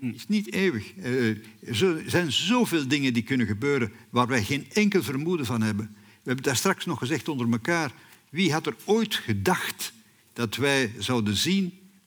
Is 0.01 0.29
niet 0.29 0.53
eeuwig. 0.53 0.95
Eh, 0.97 1.29
Er 1.29 2.03
zijn 2.07 2.33
zoveel 2.33 2.89
dingen 2.89 3.13
die 3.13 3.23
kunnen 3.23 3.47
gebeuren 3.47 3.93
waar 4.11 4.27
wij 4.27 4.45
geen 4.45 4.67
enkel 4.73 5.03
vermoeden 5.03 5.47
van 5.47 5.63
hebben. 5.63 5.95
We 5.95 6.31
hebben 6.31 6.45
daar 6.45 6.57
straks 6.57 6.85
nog 6.85 6.99
gezegd 6.99 7.29
onder 7.29 7.51
elkaar. 7.51 7.93
Wie 8.31 8.53
had 8.53 8.67
er 8.67 8.77
ooit 8.85 9.15
gedacht 9.15 9.93
dat 10.33 10.57
wij 10.57 10.93
zouden 10.99 11.37
zien. 11.37 11.65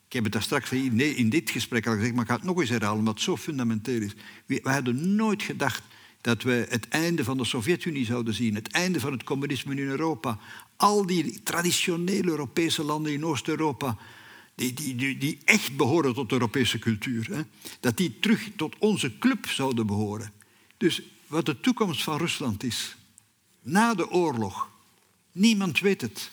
Ik 0.07 0.13
heb 0.13 0.23
het 0.23 0.33
daar 0.33 0.41
straks 0.41 0.71
in 0.71 1.29
dit 1.29 1.49
gesprek 1.49 1.87
al 1.87 1.93
gezegd, 1.93 2.13
maar 2.13 2.23
ik 2.23 2.29
ga 2.29 2.35
het 2.35 2.43
nog 2.43 2.59
eens 2.59 2.69
herhalen, 2.69 2.99
omdat 2.99 3.13
het 3.13 3.23
zo 3.23 3.37
fundamenteel 3.37 4.01
is. 4.01 4.13
We 4.45 4.59
we 4.63 4.69
hadden 4.69 5.15
nooit 5.15 5.43
gedacht 5.43 5.83
dat 6.27 6.43
we 6.43 6.65
het 6.69 6.87
einde 6.87 7.23
van 7.23 7.37
de 7.37 7.45
Sovjet-Unie 7.45 8.05
zouden 8.05 8.33
zien, 8.33 8.55
het 8.55 8.71
einde 8.71 8.99
van 8.99 9.11
het 9.11 9.23
communisme 9.23 9.75
in 9.75 9.87
Europa. 9.87 10.39
Al 10.75 11.05
die 11.05 11.43
traditionele 11.43 12.29
Europese 12.29 12.83
landen 12.83 13.13
in 13.13 13.25
Oost-Europa, 13.25 13.97
die, 14.55 14.73
die, 14.73 14.95
die, 14.95 15.17
die 15.17 15.39
echt 15.45 15.77
behoren 15.77 16.13
tot 16.13 16.29
de 16.29 16.35
Europese 16.35 16.79
cultuur, 16.79 17.27
hè, 17.31 17.41
dat 17.79 17.97
die 17.97 18.19
terug 18.19 18.49
tot 18.55 18.75
onze 18.77 19.17
club 19.17 19.47
zouden 19.47 19.87
behoren. 19.87 20.31
Dus 20.77 21.01
wat 21.27 21.45
de 21.45 21.59
toekomst 21.59 22.03
van 22.03 22.17
Rusland 22.17 22.63
is, 22.63 22.95
na 23.61 23.93
de 23.93 24.09
oorlog, 24.09 24.69
niemand 25.31 25.79
weet 25.79 26.01
het. 26.01 26.31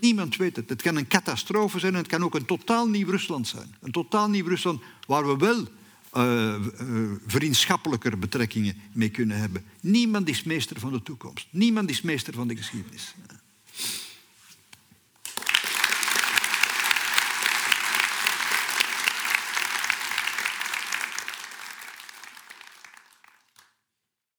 Niemand 0.00 0.36
weet 0.36 0.56
het. 0.56 0.68
Het 0.68 0.82
kan 0.82 0.96
een 0.96 1.08
catastrofe 1.08 1.78
zijn 1.78 1.92
en 1.92 1.98
het 1.98 2.08
kan 2.08 2.24
ook 2.24 2.34
een 2.34 2.46
totaal 2.46 2.88
nieuw 2.88 3.10
Rusland 3.10 3.48
zijn. 3.48 3.76
Een 3.80 3.92
totaal 3.92 4.28
nieuw 4.28 4.46
Rusland 4.46 4.82
waar 5.06 5.26
we 5.26 5.36
wel 5.36 5.66
eh, 6.12 6.54
vriendschappelijker 7.26 8.18
betrekkingen 8.18 8.76
mee 8.92 9.08
kunnen 9.08 9.38
hebben. 9.38 9.64
Niemand 9.80 10.28
is 10.28 10.42
meester 10.42 10.80
van 10.80 10.92
de 10.92 11.02
toekomst. 11.02 11.46
Niemand 11.50 11.90
is 11.90 12.02
meester 12.02 12.34
van 12.34 12.48
de 12.48 12.56
geschiedenis. 12.56 13.14